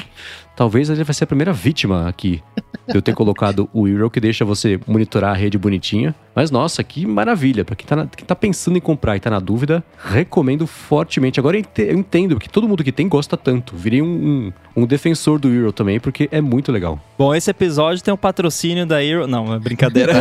talvez 0.53 0.89
ele 0.89 1.01
vai 1.05 1.13
ser 1.13 1.23
a 1.23 1.27
primeira 1.27 1.53
vítima 1.53 2.09
aqui 2.09 2.43
de 2.87 2.95
eu 2.95 3.01
ter 3.01 3.13
colocado 3.13 3.69
o 3.73 3.87
Hero, 3.87 4.09
que 4.09 4.19
deixa 4.19 4.43
você 4.43 4.79
monitorar 4.87 5.31
a 5.31 5.37
rede 5.37 5.57
bonitinha. 5.57 6.15
Mas 6.33 6.51
nossa, 6.51 6.83
que 6.83 7.05
maravilha. 7.05 7.65
Para 7.65 7.75
quem, 7.75 7.85
tá 7.85 8.07
quem 8.15 8.25
tá 8.25 8.35
pensando 8.35 8.77
em 8.77 8.81
comprar 8.81 9.15
e 9.15 9.19
tá 9.19 9.29
na 9.29 9.39
dúvida, 9.39 9.83
recomendo 9.97 10.67
fortemente. 10.67 11.36
Agora 11.39 11.57
eu 11.57 11.97
entendo, 11.97 12.35
porque 12.35 12.49
todo 12.49 12.67
mundo 12.67 12.83
que 12.83 12.91
tem 12.91 13.07
gosta 13.07 13.37
tanto. 13.37 13.75
Virei 13.75 14.01
um, 14.01 14.51
um, 14.75 14.83
um 14.83 14.85
defensor 14.85 15.39
do 15.39 15.53
Hero 15.53 15.71
também, 15.71 15.99
porque 15.99 16.27
é 16.31 16.41
muito 16.41 16.71
legal. 16.71 16.99
Bom, 17.17 17.33
esse 17.33 17.49
episódio 17.49 18.03
tem 18.03 18.13
o 18.13 18.17
patrocínio 18.17 18.85
da 18.85 19.03
Hero. 19.03 19.27
Não, 19.27 19.53
é 19.53 19.59
brincadeira. 19.59 20.13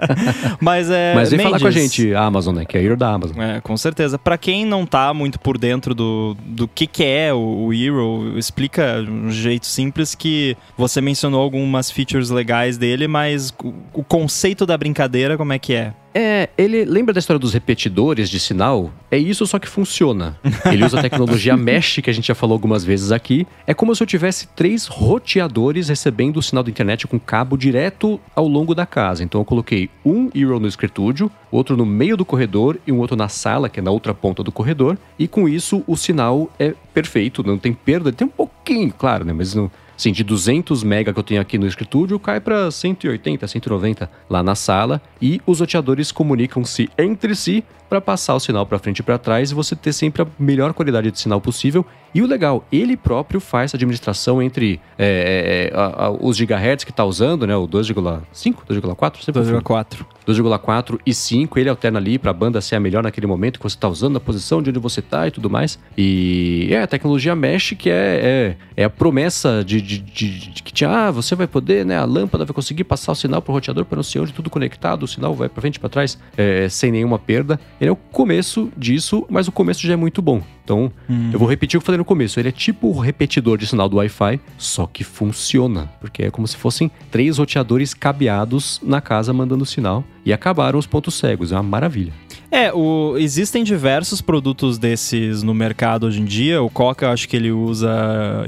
Mas 0.60 0.90
é. 0.90 1.14
Mas 1.14 1.30
vem 1.30 1.38
Mendes. 1.38 1.50
falar 1.50 1.60
com 1.60 1.66
a 1.66 1.70
gente, 1.70 2.14
a 2.14 2.22
Amazon, 2.22 2.54
né? 2.54 2.64
Que 2.64 2.76
é 2.76 2.80
a 2.80 2.82
Hero 2.82 2.96
da 2.96 3.10
Amazon. 3.10 3.40
É, 3.40 3.60
com 3.60 3.76
certeza. 3.76 4.18
Para 4.18 4.38
quem 4.38 4.64
não 4.64 4.86
tá 4.86 5.12
muito 5.12 5.38
por 5.38 5.58
dentro 5.58 5.94
do, 5.94 6.36
do 6.44 6.66
que, 6.66 6.86
que 6.86 7.04
é 7.04 7.32
o, 7.32 7.66
o 7.66 7.72
Hero, 7.74 8.38
explica 8.38 9.02
de 9.02 9.10
um 9.10 9.30
jeito 9.30 9.66
simples 9.66 10.14
que 10.14 10.56
você 10.76 11.00
mencionou 11.00 11.40
algumas 11.40 11.90
features 11.90 12.30
legais 12.30 12.78
dele, 12.78 13.06
mas 13.06 13.54
o, 13.62 13.74
o 13.92 14.04
conceito 14.04 14.66
da 14.66 14.76
brincadeira 14.76 15.36
como 15.36 15.52
é 15.52 15.58
que 15.58 15.74
é? 15.74 15.92
É, 16.16 16.48
ele 16.56 16.84
lembra 16.84 17.12
da 17.12 17.18
história 17.18 17.40
dos 17.40 17.52
repetidores 17.52 18.30
de 18.30 18.38
sinal? 18.38 18.92
É 19.10 19.18
isso, 19.18 19.44
só 19.46 19.58
que 19.58 19.68
funciona. 19.68 20.38
Ele 20.70 20.84
usa 20.84 21.00
a 21.00 21.02
tecnologia 21.02 21.56
mesh, 21.58 21.98
que 22.00 22.08
a 22.08 22.12
gente 22.12 22.28
já 22.28 22.36
falou 22.36 22.54
algumas 22.54 22.84
vezes 22.84 23.10
aqui. 23.10 23.44
É 23.66 23.74
como 23.74 23.92
se 23.96 24.02
eu 24.02 24.06
tivesse 24.06 24.46
três 24.46 24.86
roteadores 24.86 25.88
recebendo 25.88 26.36
o 26.36 26.42
sinal 26.42 26.62
da 26.62 26.70
internet 26.70 27.08
com 27.08 27.18
cabo 27.18 27.56
direto 27.56 28.20
ao 28.32 28.46
longo 28.46 28.76
da 28.76 28.86
casa. 28.86 29.24
Então 29.24 29.40
eu 29.40 29.44
coloquei 29.44 29.90
um 30.04 30.30
Eero 30.32 30.60
no 30.60 30.68
escritúdio, 30.68 31.28
outro 31.50 31.76
no 31.76 31.84
meio 31.84 32.16
do 32.16 32.24
corredor 32.24 32.78
e 32.86 32.92
um 32.92 32.98
outro 32.98 33.16
na 33.16 33.28
sala, 33.28 33.68
que 33.68 33.80
é 33.80 33.82
na 33.82 33.90
outra 33.90 34.14
ponta 34.14 34.40
do 34.40 34.52
corredor. 34.52 34.96
E 35.18 35.26
com 35.26 35.48
isso 35.48 35.82
o 35.84 35.96
sinal 35.96 36.48
é 36.60 36.74
perfeito, 36.92 37.42
não 37.42 37.58
tem 37.58 37.72
perda. 37.72 38.12
Tem 38.12 38.24
um 38.24 38.30
pouquinho, 38.30 38.92
claro, 38.96 39.24
né? 39.24 39.32
Mas 39.32 39.52
não 39.52 39.68
Sim, 39.96 40.12
de 40.12 40.24
200 40.24 40.82
mega 40.82 41.12
que 41.12 41.18
eu 41.18 41.22
tenho 41.22 41.40
aqui 41.40 41.56
no 41.56 41.66
escritório, 41.66 42.18
cai 42.18 42.40
para 42.40 42.70
180, 42.70 43.46
190 43.46 44.10
lá 44.28 44.42
na 44.42 44.54
sala 44.54 45.00
e 45.20 45.40
os 45.46 45.60
roteadores 45.60 46.10
comunicam-se 46.10 46.88
entre 46.98 47.34
si 47.34 47.64
para 47.94 48.00
passar 48.00 48.34
o 48.34 48.40
sinal 48.40 48.66
para 48.66 48.76
frente 48.78 48.98
e 48.98 49.02
para 49.04 49.18
trás 49.18 49.52
e 49.52 49.54
você 49.54 49.76
ter 49.76 49.92
sempre 49.92 50.22
a 50.22 50.26
melhor 50.36 50.72
qualidade 50.72 51.10
de 51.12 51.20
sinal 51.20 51.40
possível. 51.40 51.86
E 52.12 52.22
o 52.22 52.26
legal, 52.26 52.64
ele 52.70 52.96
próprio 52.96 53.40
faz 53.40 53.74
a 53.74 53.76
administração 53.76 54.40
entre 54.42 54.80
é, 54.98 55.70
é, 55.72 55.76
a, 55.76 56.06
a, 56.06 56.10
os 56.10 56.36
gigahertz 56.36 56.84
que 56.84 56.90
está 56.90 57.04
usando, 57.04 57.46
né, 57.46 57.56
o 57.56 57.66
2,5, 57.66 58.58
2,4? 58.68 59.32
2,4. 59.32 60.06
2,4 60.26 60.98
e 61.04 61.12
5, 61.12 61.58
ele 61.58 61.68
alterna 61.68 61.98
ali 61.98 62.18
para 62.18 62.30
a 62.30 62.34
banda 62.34 62.60
ser 62.60 62.76
a 62.76 62.80
melhor 62.80 63.02
naquele 63.02 63.26
momento 63.26 63.58
que 63.58 63.62
você 63.64 63.76
está 63.76 63.88
usando, 63.88 64.16
a 64.16 64.20
posição 64.20 64.62
de 64.62 64.70
onde 64.70 64.78
você 64.78 65.00
está 65.00 65.26
e 65.26 65.30
tudo 65.30 65.50
mais. 65.50 65.78
E 65.98 66.68
é 66.70 66.82
a 66.82 66.86
tecnologia 66.86 67.34
mesh 67.34 67.74
que 67.76 67.90
é, 67.90 68.56
é, 68.76 68.82
é 68.82 68.84
a 68.84 68.90
promessa 68.90 69.62
de, 69.64 69.80
de, 69.82 69.98
de, 69.98 70.50
de, 70.50 70.62
que 70.62 70.72
tinha, 70.72 70.88
ah, 70.88 71.10
você 71.10 71.34
vai 71.34 71.46
poder, 71.46 71.84
né, 71.84 71.98
a 71.98 72.04
lâmpada 72.04 72.44
vai 72.44 72.54
conseguir 72.54 72.84
passar 72.84 73.12
o 73.12 73.14
sinal 73.14 73.42
para 73.42 73.50
o 73.50 73.54
roteador 73.54 73.84
para 73.84 73.96
não 73.96 74.02
ser 74.02 74.20
onde 74.20 74.32
tudo 74.32 74.48
conectado, 74.48 75.02
o 75.02 75.08
sinal 75.08 75.34
vai 75.34 75.48
para 75.48 75.60
frente 75.60 75.76
e 75.76 75.80
para 75.80 75.88
trás 75.88 76.18
é, 76.36 76.68
sem 76.68 76.90
nenhuma 76.90 77.18
perda. 77.18 77.60
Ele 77.84 77.90
é 77.90 77.92
o 77.92 77.96
começo 77.96 78.72
disso, 78.74 79.26
mas 79.28 79.46
o 79.46 79.52
começo 79.52 79.86
já 79.86 79.92
é 79.92 79.96
muito 79.96 80.22
bom. 80.22 80.42
Então, 80.64 80.90
hum. 81.08 81.28
eu 81.30 81.38
vou 81.38 81.46
repetir 81.46 81.76
o 81.76 81.80
que 81.80 81.84
eu 81.84 81.86
falei 81.86 81.98
no 81.98 82.04
começo. 82.04 82.40
Ele 82.40 82.48
é 82.48 82.52
tipo 82.52 82.88
o 82.88 82.98
repetidor 82.98 83.58
de 83.58 83.66
sinal 83.66 83.90
do 83.90 83.96
Wi-Fi, 83.96 84.40
só 84.56 84.86
que 84.86 85.04
funciona. 85.04 85.92
Porque 86.00 86.22
é 86.22 86.30
como 86.30 86.48
se 86.48 86.56
fossem 86.56 86.90
três 87.10 87.36
roteadores 87.36 87.92
cabeados 87.92 88.80
na 88.82 89.02
casa 89.02 89.34
mandando 89.34 89.66
sinal. 89.66 90.02
E 90.24 90.32
acabaram 90.32 90.78
os 90.78 90.86
pontos 90.86 91.14
cegos. 91.16 91.52
É 91.52 91.56
uma 91.56 91.62
maravilha. 91.62 92.14
É, 92.54 92.72
o, 92.72 93.16
existem 93.18 93.64
diversos 93.64 94.20
produtos 94.20 94.78
desses 94.78 95.42
no 95.42 95.52
mercado 95.52 96.06
hoje 96.06 96.20
em 96.20 96.24
dia. 96.24 96.62
O 96.62 96.70
Coca, 96.70 97.10
acho 97.10 97.28
que 97.28 97.34
ele 97.34 97.50
usa 97.50 97.90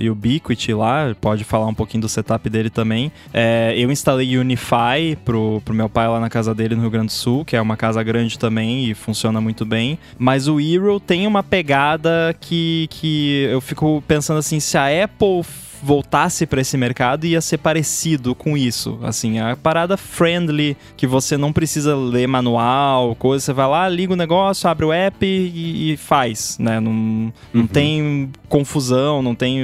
Ubiquiti 0.08 0.72
lá, 0.72 1.12
pode 1.20 1.42
falar 1.42 1.66
um 1.66 1.74
pouquinho 1.74 2.02
do 2.02 2.08
setup 2.08 2.48
dele 2.48 2.70
também. 2.70 3.10
É, 3.34 3.74
eu 3.76 3.90
instalei 3.90 4.38
Unify 4.38 5.18
pro, 5.24 5.60
pro 5.64 5.74
meu 5.74 5.88
pai 5.88 6.06
lá 6.06 6.20
na 6.20 6.30
casa 6.30 6.54
dele 6.54 6.76
no 6.76 6.82
Rio 6.82 6.90
Grande 6.90 7.06
do 7.06 7.12
Sul, 7.12 7.44
que 7.44 7.56
é 7.56 7.60
uma 7.60 7.76
casa 7.76 8.00
grande 8.04 8.38
também 8.38 8.88
e 8.88 8.94
funciona 8.94 9.40
muito 9.40 9.64
bem. 9.64 9.98
Mas 10.16 10.46
o 10.46 10.60
Hero 10.60 11.00
tem 11.00 11.26
uma 11.26 11.42
pegada 11.42 12.32
que, 12.40 12.86
que 12.90 13.48
eu 13.50 13.60
fico 13.60 14.04
pensando 14.06 14.38
assim, 14.38 14.60
se 14.60 14.78
a 14.78 14.86
Apple 15.02 15.42
voltasse 15.86 16.44
para 16.46 16.60
esse 16.60 16.76
mercado 16.76 17.24
ia 17.26 17.40
ser 17.40 17.58
parecido 17.58 18.34
com 18.34 18.56
isso. 18.56 18.98
Assim, 19.02 19.38
a 19.38 19.56
parada 19.56 19.96
friendly, 19.96 20.76
que 20.96 21.06
você 21.06 21.36
não 21.36 21.52
precisa 21.52 21.94
ler 21.94 22.26
manual, 22.26 23.14
coisa, 23.14 23.44
você 23.44 23.52
vai 23.52 23.68
lá, 23.68 23.88
liga 23.88 24.12
o 24.12 24.16
negócio, 24.16 24.68
abre 24.68 24.84
o 24.84 24.92
app 24.92 25.24
e, 25.24 25.92
e 25.92 25.96
faz, 25.96 26.58
né? 26.58 26.80
Não, 26.80 26.92
não 26.92 27.32
uhum. 27.54 27.66
tem 27.68 28.30
confusão, 28.48 29.22
não 29.22 29.34
tem 29.34 29.62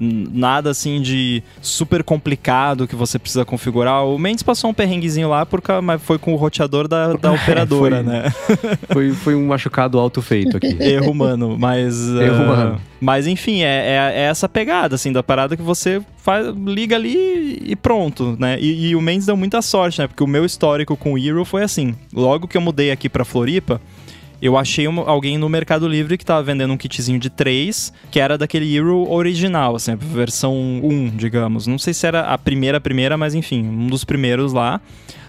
nada 0.00 0.70
assim 0.70 1.00
de 1.00 1.42
super 1.60 2.02
complicado 2.02 2.88
que 2.88 2.96
você 2.96 3.18
precisa 3.18 3.44
configurar. 3.44 4.06
O 4.06 4.18
Mendes 4.18 4.42
passou 4.42 4.70
um 4.70 4.74
perrenguezinho 4.74 5.28
lá, 5.28 5.44
porque, 5.44 5.70
mas 5.82 6.02
foi 6.02 6.18
com 6.18 6.32
o 6.32 6.36
roteador 6.36 6.88
da, 6.88 7.12
da 7.12 7.32
operadora, 7.32 8.02
foi, 8.02 8.12
né? 8.12 8.32
foi, 8.90 9.12
foi 9.12 9.34
um 9.34 9.46
machucado 9.46 9.98
alto 9.98 10.22
feito 10.22 10.56
aqui. 10.56 10.76
Erro 10.80 11.10
humano, 11.10 11.56
mas. 11.58 12.08
Erro 12.08 12.42
humano. 12.42 12.76
Uh, 12.76 12.80
mas 13.00 13.26
enfim, 13.26 13.62
é, 13.62 13.66
é, 13.66 14.12
é, 14.14 14.22
essa 14.24 14.48
pegada, 14.48 14.94
assim, 14.94 15.12
da 15.12 15.22
parada 15.22 15.56
que 15.56 15.62
você 15.62 16.02
faz, 16.18 16.46
liga 16.54 16.96
ali 16.96 17.58
e 17.64 17.74
pronto, 17.74 18.36
né? 18.38 18.58
E, 18.60 18.88
e 18.88 18.96
o 18.96 19.00
Mendes 19.00 19.26
deu 19.26 19.36
muita 19.36 19.62
sorte, 19.62 20.00
né? 20.00 20.06
Porque 20.06 20.22
o 20.22 20.26
meu 20.26 20.44
histórico 20.44 20.96
com 20.96 21.14
o 21.14 21.18
Hero 21.18 21.44
foi 21.44 21.62
assim. 21.62 21.94
Logo 22.12 22.46
que 22.46 22.56
eu 22.56 22.60
mudei 22.60 22.90
aqui 22.90 23.08
pra 23.08 23.24
Floripa, 23.24 23.80
eu 24.40 24.56
achei 24.56 24.86
uma, 24.88 25.08
alguém 25.08 25.36
no 25.36 25.48
Mercado 25.48 25.86
Livre 25.86 26.16
que 26.16 26.24
tava 26.24 26.42
vendendo 26.42 26.72
um 26.72 26.76
kitzinho 26.76 27.18
de 27.18 27.30
3, 27.30 27.92
que 28.10 28.18
era 28.18 28.38
daquele 28.38 28.74
Hero 28.74 29.10
original, 29.10 29.76
assim, 29.76 29.94
versão 29.96 30.54
1, 30.54 31.16
digamos. 31.16 31.66
Não 31.66 31.78
sei 31.78 31.92
se 31.92 32.06
era 32.06 32.22
a 32.22 32.38
primeira, 32.38 32.80
primeira, 32.80 33.16
mas 33.16 33.34
enfim, 33.34 33.62
um 33.62 33.86
dos 33.86 34.04
primeiros 34.04 34.52
lá. 34.52 34.80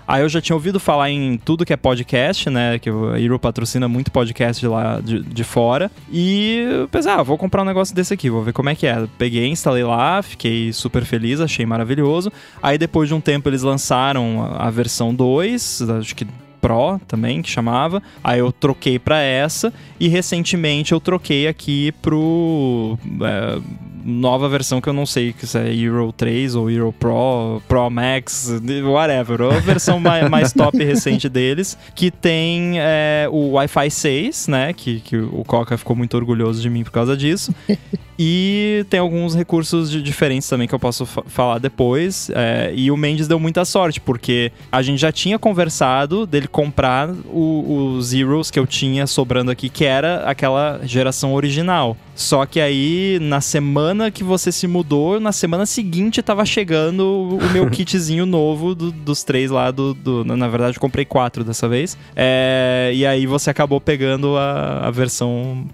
Aí 0.08 0.24
eu 0.24 0.30
já 0.30 0.42
tinha 0.42 0.56
ouvido 0.56 0.78
falar 0.80 1.10
em 1.10 1.38
tudo 1.38 1.66
que 1.66 1.72
é 1.72 1.78
podcast, 1.78 2.50
né? 2.50 2.78
Que 2.80 2.90
a 2.90 3.18
Hero 3.18 3.40
patrocina 3.40 3.88
muito 3.88 4.12
podcast 4.12 4.60
de 4.60 4.68
lá 4.68 5.00
de, 5.00 5.22
de 5.24 5.44
fora. 5.44 5.90
E 6.12 6.68
eu 6.70 6.88
pensei, 6.90 7.12
ah, 7.12 7.24
vou 7.24 7.38
comprar 7.38 7.62
um 7.62 7.66
negócio 7.66 7.96
desse 7.96 8.14
aqui, 8.14 8.30
vou 8.30 8.44
ver 8.44 8.52
como 8.52 8.70
é 8.70 8.76
que 8.76 8.86
é. 8.86 9.08
Peguei, 9.18 9.48
instalei 9.48 9.84
lá, 9.84 10.22
fiquei 10.22 10.74
super 10.74 11.06
feliz, 11.06 11.40
achei 11.40 11.66
maravilhoso. 11.66 12.32
Aí 12.62 12.78
depois 12.78 13.08
de 13.08 13.16
um 13.16 13.22
tempo 13.22 13.48
eles 13.48 13.62
lançaram 13.62 14.44
a, 14.44 14.68
a 14.68 14.70
versão 14.70 15.16
2, 15.16 15.84
acho 16.00 16.14
que 16.14 16.28
Pro 16.62 17.00
também, 17.08 17.42
que 17.42 17.50
chamava. 17.50 18.02
Aí 18.24 18.40
eu 18.40 18.52
troquei 18.52 19.00
para 19.00 19.20
essa 19.20 19.74
e 20.00 20.08
recentemente 20.08 20.92
eu 20.92 21.00
troquei 21.00 21.48
aqui 21.48 21.92
pro 22.02 22.98
é, 23.22 23.60
nova 24.06 24.48
versão 24.50 24.80
que 24.82 24.88
eu 24.90 24.94
não 24.94 25.06
sei 25.06 25.34
se 25.42 25.58
é 25.58 25.74
Euro 25.74 26.12
3 26.12 26.56
ou 26.56 26.70
Euro 26.70 26.94
Pro, 26.98 27.62
Pro 27.68 27.90
Max, 27.90 28.52
whatever. 28.84 29.42
A 29.54 29.60
versão 29.60 30.00
mais, 30.00 30.28
mais 30.30 30.54
top 30.54 30.84
recente 30.84 31.28
deles, 31.30 31.78
que 31.96 32.10
tem 32.12 32.80
é, 32.80 33.28
o 33.32 33.52
Wi-Fi 33.52 33.90
6, 33.92 34.48
né? 34.48 34.74
Que, 34.74 35.00
que 35.00 35.18
o 35.18 35.44
Coca 35.46 35.78
ficou 35.78 35.96
muito 35.96 36.16
orgulhoso 36.18 36.62
de 36.62 36.70
mim 36.70 36.84
por 36.84 36.92
causa 36.92 37.16
disso. 37.16 37.54
E 38.24 38.86
tem 38.88 39.00
alguns 39.00 39.34
recursos 39.34 39.90
de- 39.90 40.00
diferentes 40.00 40.48
também 40.48 40.68
que 40.68 40.76
eu 40.76 40.80
posso 40.80 41.08
fa- 41.08 41.24
falar 41.26 41.58
depois. 41.58 42.30
É, 42.36 42.72
e 42.76 42.92
o 42.92 42.96
Mendes 42.98 43.28
deu 43.28 43.40
muita 43.40 43.66
sorte, 43.66 44.00
porque 44.00 44.52
a 44.72 44.84
gente 44.84 45.00
já 45.00 45.12
tinha 45.12 45.40
conversado 45.40 46.28
dele 46.28 46.48
comprar 46.48 47.10
os 47.34 48.06
Zeros 48.08 48.52
que 48.52 48.60
eu 48.60 48.68
tinha 48.68 49.08
sobrando 49.08 49.50
aqui, 49.50 49.70
que 49.70 49.86
era 49.86 50.18
aquela 50.26 50.82
geração 50.84 51.34
original. 51.34 51.98
Só 52.14 52.46
que 52.46 52.60
aí, 52.60 53.18
na 53.22 53.42
semana 53.42 54.12
que 54.12 54.24
você 54.24 54.52
se 54.52 54.68
mudou, 54.68 55.20
na 55.20 55.32
semana 55.32 55.66
seguinte 55.66 56.22
tava 56.22 56.46
chegando 56.46 57.04
o 57.42 57.50
meu 57.54 57.70
kitzinho 57.72 58.26
novo 58.26 58.76
do- 58.76 58.92
dos 58.92 59.24
três 59.24 59.50
lá 59.50 59.72
do, 59.72 59.94
do- 59.94 60.24
Na 60.26 60.48
verdade, 60.48 60.78
eu 60.78 60.82
comprei 60.82 61.06
quatro 61.06 61.44
dessa 61.44 61.68
vez. 61.68 61.98
É, 62.16 62.92
e 62.94 63.06
aí 63.06 63.26
você 63.26 63.50
acabou 63.50 63.80
pegando 63.82 64.38
a, 64.38 64.88
a 64.88 64.92
versão. 64.92 65.66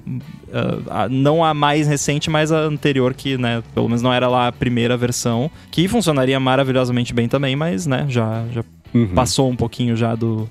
a- 0.90 1.04
a- 1.04 1.10
não 1.10 1.44
a 1.44 1.54
mais 1.54 1.88
recente, 1.88 2.30
mas 2.30 2.52
a 2.52 2.60
anterior, 2.60 3.14
que, 3.14 3.38
né, 3.38 3.62
pelo 3.74 3.88
menos 3.88 4.02
não 4.02 4.14
era 4.14 4.28
lá 4.28 4.48
a 4.48 4.52
primeira 4.52 4.96
versão. 4.96 5.52
Que 5.72 5.88
funcionaria 5.88 6.40
maravilhosamente 6.40 7.14
bem 7.14 7.28
também, 7.28 7.56
mas, 7.56 7.86
né, 7.86 8.06
já, 8.10 8.46
já 8.54 8.64
Uhum. 8.94 9.08
passou 9.14 9.50
um 9.50 9.56
pouquinho 9.56 9.96
já 9.98 10.16
do. 10.16 10.48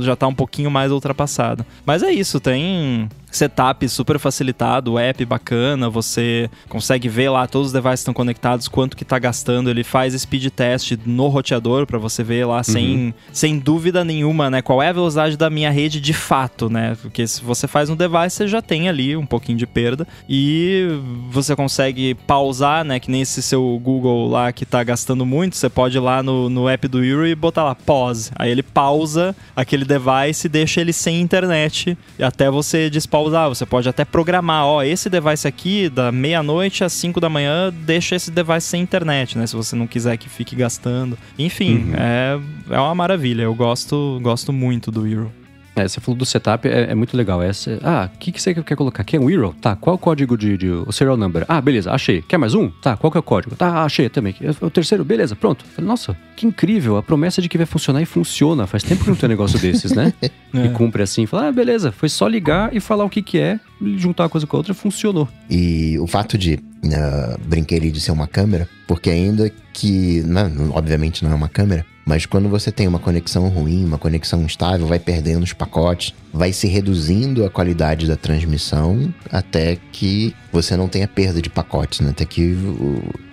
já 0.00 0.16
tá 0.16 0.26
um 0.26 0.34
pouquinho 0.34 0.70
mais 0.70 0.90
ultrapassado. 0.92 1.66
Mas 1.84 2.02
é 2.02 2.10
isso, 2.12 2.38
tem 2.40 3.08
setup 3.32 3.88
super 3.88 4.18
facilitado, 4.18 4.98
app 4.98 5.24
bacana, 5.24 5.88
você 5.88 6.48
consegue 6.68 7.08
ver 7.08 7.30
lá 7.30 7.46
todos 7.46 7.68
os 7.68 7.72
devices 7.72 8.00
estão 8.00 8.14
conectados, 8.14 8.68
quanto 8.68 8.96
que 8.96 9.04
tá 9.04 9.18
gastando, 9.18 9.70
ele 9.70 9.82
faz 9.82 10.14
speed 10.14 10.48
test 10.50 10.92
no 11.06 11.28
roteador 11.28 11.86
para 11.86 11.98
você 11.98 12.22
ver 12.22 12.46
lá 12.46 12.62
sem, 12.62 13.14
sem 13.32 13.58
dúvida 13.58 14.04
nenhuma, 14.04 14.50
né, 14.50 14.62
qual 14.62 14.82
é 14.82 14.88
a 14.88 14.92
velocidade 14.92 15.36
da 15.36 15.48
minha 15.48 15.70
rede 15.70 16.00
de 16.00 16.12
fato, 16.12 16.68
né? 16.68 16.96
Porque 17.00 17.26
se 17.26 17.42
você 17.42 17.66
faz 17.66 17.88
um 17.88 17.96
device, 17.96 18.36
você 18.36 18.48
já 18.48 18.60
tem 18.60 18.88
ali 18.88 19.16
um 19.16 19.26
pouquinho 19.26 19.58
de 19.58 19.66
perda 19.66 20.06
e 20.28 20.88
você 21.30 21.56
consegue 21.56 22.14
pausar, 22.14 22.84
né, 22.84 23.00
que 23.00 23.10
nem 23.10 23.22
esse 23.22 23.42
seu 23.42 23.80
Google 23.82 24.28
lá 24.28 24.52
que 24.52 24.66
tá 24.66 24.82
gastando 24.84 25.24
muito, 25.24 25.56
você 25.56 25.68
pode 25.68 25.96
ir 25.96 26.00
lá 26.00 26.22
no, 26.22 26.50
no 26.50 26.68
app 26.68 26.86
do 26.86 27.02
Euro 27.02 27.26
e 27.26 27.34
botar 27.34 27.64
lá 27.64 27.74
pause. 27.74 28.30
Aí 28.36 28.50
ele 28.50 28.62
pausa 28.62 29.34
aquele 29.56 29.84
device 29.84 30.46
e 30.46 30.50
deixa 30.50 30.80
ele 30.80 30.92
sem 30.92 31.20
internet 31.20 31.96
até 32.20 32.50
você 32.50 32.90
despausar. 33.30 33.48
Você 33.48 33.64
pode 33.66 33.88
até 33.88 34.04
programar, 34.04 34.64
ó, 34.66 34.82
esse 34.82 35.08
device 35.08 35.46
aqui 35.46 35.88
da 35.88 36.10
meia-noite 36.12 36.84
às 36.84 36.92
5 36.92 37.20
da 37.20 37.28
manhã, 37.28 37.72
deixa 37.72 38.16
esse 38.16 38.30
device 38.30 38.66
sem 38.66 38.82
internet, 38.82 39.36
né, 39.38 39.46
se 39.46 39.54
você 39.56 39.74
não 39.76 39.86
quiser 39.86 40.16
que 40.16 40.28
fique 40.28 40.54
gastando. 40.56 41.16
Enfim, 41.38 41.76
Uhum. 41.88 41.94
é, 41.96 42.38
é 42.70 42.78
uma 42.78 42.94
maravilha. 42.94 43.42
Eu 43.42 43.54
gosto, 43.54 44.18
gosto 44.22 44.52
muito 44.52 44.90
do 44.90 45.06
Euro. 45.06 45.32
É, 45.74 45.88
você 45.88 46.00
falou 46.00 46.18
do 46.18 46.26
setup, 46.26 46.68
é, 46.68 46.90
é 46.90 46.94
muito 46.94 47.16
legal. 47.16 47.42
Essa, 47.42 47.78
ah, 47.82 48.10
o 48.14 48.18
que, 48.18 48.30
que 48.30 48.40
você 48.42 48.52
quer 48.54 48.76
colocar? 48.76 49.02
Quer 49.04 49.18
um 49.18 49.30
Euro? 49.30 49.54
Tá, 49.60 49.74
qual 49.74 49.96
o 49.96 49.98
código 49.98 50.36
de, 50.36 50.56
de- 50.58 50.68
o 50.68 50.92
serial 50.92 51.16
number? 51.16 51.44
Ah, 51.48 51.60
beleza, 51.60 51.90
achei. 51.90 52.20
Quer 52.22 52.36
mais 52.36 52.54
um? 52.54 52.68
Tá, 52.68 52.96
qual 52.96 53.10
que 53.10 53.16
é 53.16 53.20
o 53.20 53.22
código? 53.22 53.56
Tá, 53.56 53.82
achei 53.82 54.08
também. 54.10 54.34
O 54.60 54.68
terceiro, 54.70 55.02
beleza, 55.04 55.34
pronto. 55.34 55.64
Falei, 55.64 55.88
Nossa, 55.88 56.16
que 56.36 56.46
incrível, 56.46 56.96
a 56.98 57.02
promessa 57.02 57.40
de 57.40 57.48
que 57.48 57.56
vai 57.56 57.66
funcionar 57.66 58.02
e 58.02 58.06
funciona. 58.06 58.66
Faz 58.66 58.82
tempo 58.82 59.02
que 59.02 59.08
não 59.10 59.16
tem 59.16 59.26
um 59.26 59.30
negócio 59.30 59.58
desses, 59.58 59.92
né? 59.92 60.12
E 60.54 60.68
cumpre 60.74 61.02
assim, 61.02 61.24
fala, 61.24 61.48
ah, 61.48 61.52
beleza, 61.52 61.90
foi 61.90 62.10
só 62.10 62.28
ligar 62.28 62.76
e 62.76 62.78
falar 62.78 63.04
o 63.06 63.08
que 63.08 63.22
que 63.22 63.38
é, 63.38 63.58
juntar 63.96 64.24
uma 64.24 64.28
coisa 64.28 64.46
com 64.46 64.54
a 64.54 64.58
outra, 64.58 64.74
funcionou. 64.74 65.26
E 65.48 65.98
o 65.98 66.06
fato 66.06 66.36
de 66.36 66.58
né, 66.84 66.98
brinquei 67.46 67.78
ali 67.78 67.90
de 67.90 67.98
ser 68.02 68.12
uma 68.12 68.26
câmera, 68.26 68.68
porque 68.86 69.08
ainda 69.08 69.50
que, 69.72 70.20
né, 70.26 70.52
não- 70.54 70.70
obviamente 70.72 71.24
não 71.24 71.32
é 71.32 71.34
uma 71.34 71.48
câmera, 71.48 71.86
mas 72.04 72.26
quando 72.26 72.48
você 72.48 72.72
tem 72.72 72.88
uma 72.88 72.98
conexão 72.98 73.48
ruim, 73.48 73.84
uma 73.84 73.98
conexão 73.98 74.42
instável, 74.42 74.86
vai 74.86 74.98
perdendo 74.98 75.42
os 75.44 75.52
pacotes, 75.52 76.12
vai 76.32 76.52
se 76.52 76.66
reduzindo 76.66 77.44
a 77.44 77.50
qualidade 77.50 78.06
da 78.06 78.16
transmissão 78.16 79.12
até 79.30 79.76
que 79.92 80.34
você 80.52 80.76
não 80.76 80.88
tenha 80.88 81.06
perda 81.06 81.40
de 81.40 81.48
pacotes, 81.48 82.00
né? 82.00 82.10
Até 82.10 82.24
que 82.24 82.56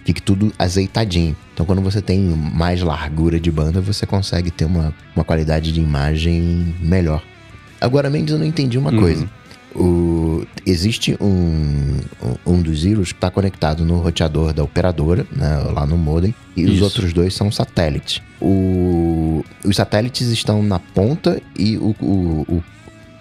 fique 0.06 0.22
tudo 0.22 0.54
azeitadinho. 0.58 1.36
Então, 1.54 1.66
quando 1.66 1.82
você 1.82 2.02
tem 2.02 2.20
mais 2.20 2.82
largura 2.82 3.40
de 3.40 3.52
banda, 3.52 3.82
você 3.82 4.06
consegue 4.06 4.52
ter 4.52 4.66
uma, 4.66 4.94
uma 5.16 5.24
qualidade 5.26 5.72
de 5.72 5.80
imagem 5.82 6.76
melhor. 6.80 7.24
Agora, 7.82 8.10
Mendes, 8.10 8.34
eu 8.34 8.40
não 8.40 8.46
entendi 8.46 8.78
uma 8.78 8.92
Uhum. 8.92 9.00
coisa. 9.00 9.30
O- 9.76 10.44
existe 10.66 11.16
um, 11.22 11.98
um 12.46 12.62
dos 12.62 12.84
que 13.12 13.18
está 13.18 13.30
conectado 13.30 13.86
no 13.86 14.00
roteador 14.00 14.54
da 14.54 14.64
operadora, 14.64 15.26
né, 15.32 15.58
lá 15.74 15.86
no 15.86 15.98
modem, 15.98 16.34
e 16.56 16.66
os 16.66 16.76
Isso. 16.76 16.84
outros 16.84 17.14
dois 17.14 17.34
são 17.34 17.52
satélites. 17.52 18.22
O- 18.42 19.44
os 19.64 19.76
satélites 19.76 20.28
estão 20.30 20.64
na 20.64 20.80
ponta 20.80 21.42
e 21.58 21.78
o, 21.78 21.96
o, 22.02 22.46
o, 22.48 22.64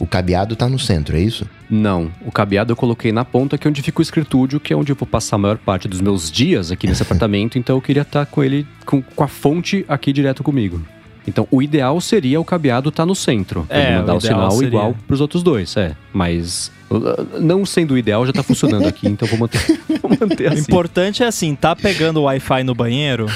o 0.00 0.06
cabeado 0.06 0.54
está 0.54 0.68
no 0.68 0.78
centro, 0.78 1.16
é 1.16 1.20
isso? 1.20 1.46
Não, 1.68 2.10
o 2.24 2.32
cabeado 2.32 2.72
eu 2.72 2.76
coloquei 2.76 3.12
na 3.12 3.24
ponta, 3.24 3.58
que 3.58 3.66
é 3.66 3.70
onde 3.70 3.82
fica 3.82 4.00
o 4.00 4.02
escritúdio, 4.02 4.58
que 4.58 4.72
é 4.72 4.76
onde 4.76 4.90
eu 4.92 4.96
vou 4.96 5.06
passar 5.06 5.36
a 5.36 5.38
maior 5.38 5.58
parte 5.58 5.86
dos 5.86 6.00
meus 6.00 6.30
dias 6.30 6.70
aqui 6.70 6.86
nesse 6.86 7.02
apartamento, 7.04 7.58
então 7.58 7.76
eu 7.76 7.82
queria 7.82 8.02
estar 8.02 8.24
com 8.26 8.42
ele, 8.42 8.66
com, 8.86 9.02
com 9.02 9.24
a 9.24 9.28
fonte 9.28 9.84
aqui 9.88 10.12
direto 10.12 10.42
comigo. 10.42 10.80
Então, 11.28 11.46
o 11.50 11.62
ideal 11.62 12.00
seria 12.00 12.40
o 12.40 12.44
cabeado 12.44 12.88
estar 12.88 13.04
no 13.06 13.14
centro, 13.14 13.64
pra 13.68 13.76
É, 13.78 13.88
ele 13.88 13.96
mandar 13.98 14.14
o 14.14 14.16
o, 14.16 14.20
sinal 14.20 14.50
seria. 14.52 14.66
igual 14.68 14.96
pros 15.06 15.20
outros 15.20 15.42
dois, 15.42 15.76
é. 15.76 15.94
Mas, 16.12 16.72
uh, 16.90 17.38
não 17.40 17.64
sendo 17.66 17.94
o 17.94 17.98
ideal, 17.98 18.24
já 18.26 18.32
tá 18.32 18.42
funcionando 18.42 18.86
aqui, 18.88 19.06
então 19.06 19.28
vou 19.28 19.38
manter, 19.38 19.60
vou 20.02 20.10
manter 20.18 20.48
O 20.50 20.52
assim. 20.54 20.62
importante 20.62 21.22
é 21.22 21.26
assim, 21.26 21.54
tá 21.54 21.76
pegando 21.76 22.18
o 22.20 22.22
Wi-Fi 22.24 22.64
no 22.64 22.74
banheiro, 22.74 23.26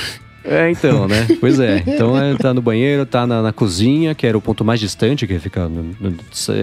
É, 0.45 0.71
então, 0.71 1.07
né? 1.09 1.27
Pois 1.41 1.59
é. 1.61 1.83
Então, 1.87 2.17
é, 2.17 2.35
tá 2.37 2.53
no 2.55 2.61
banheiro, 2.63 3.05
tá 3.07 3.27
na, 3.27 3.43
na 3.43 3.53
cozinha, 3.53 4.15
que 4.15 4.27
era 4.27 4.37
o 4.37 4.41
ponto 4.41 4.65
mais 4.65 4.81
distante, 4.81 5.27
que 5.27 5.39
fica. 5.39 5.69
no- 5.69 5.95
no- 6.01 6.17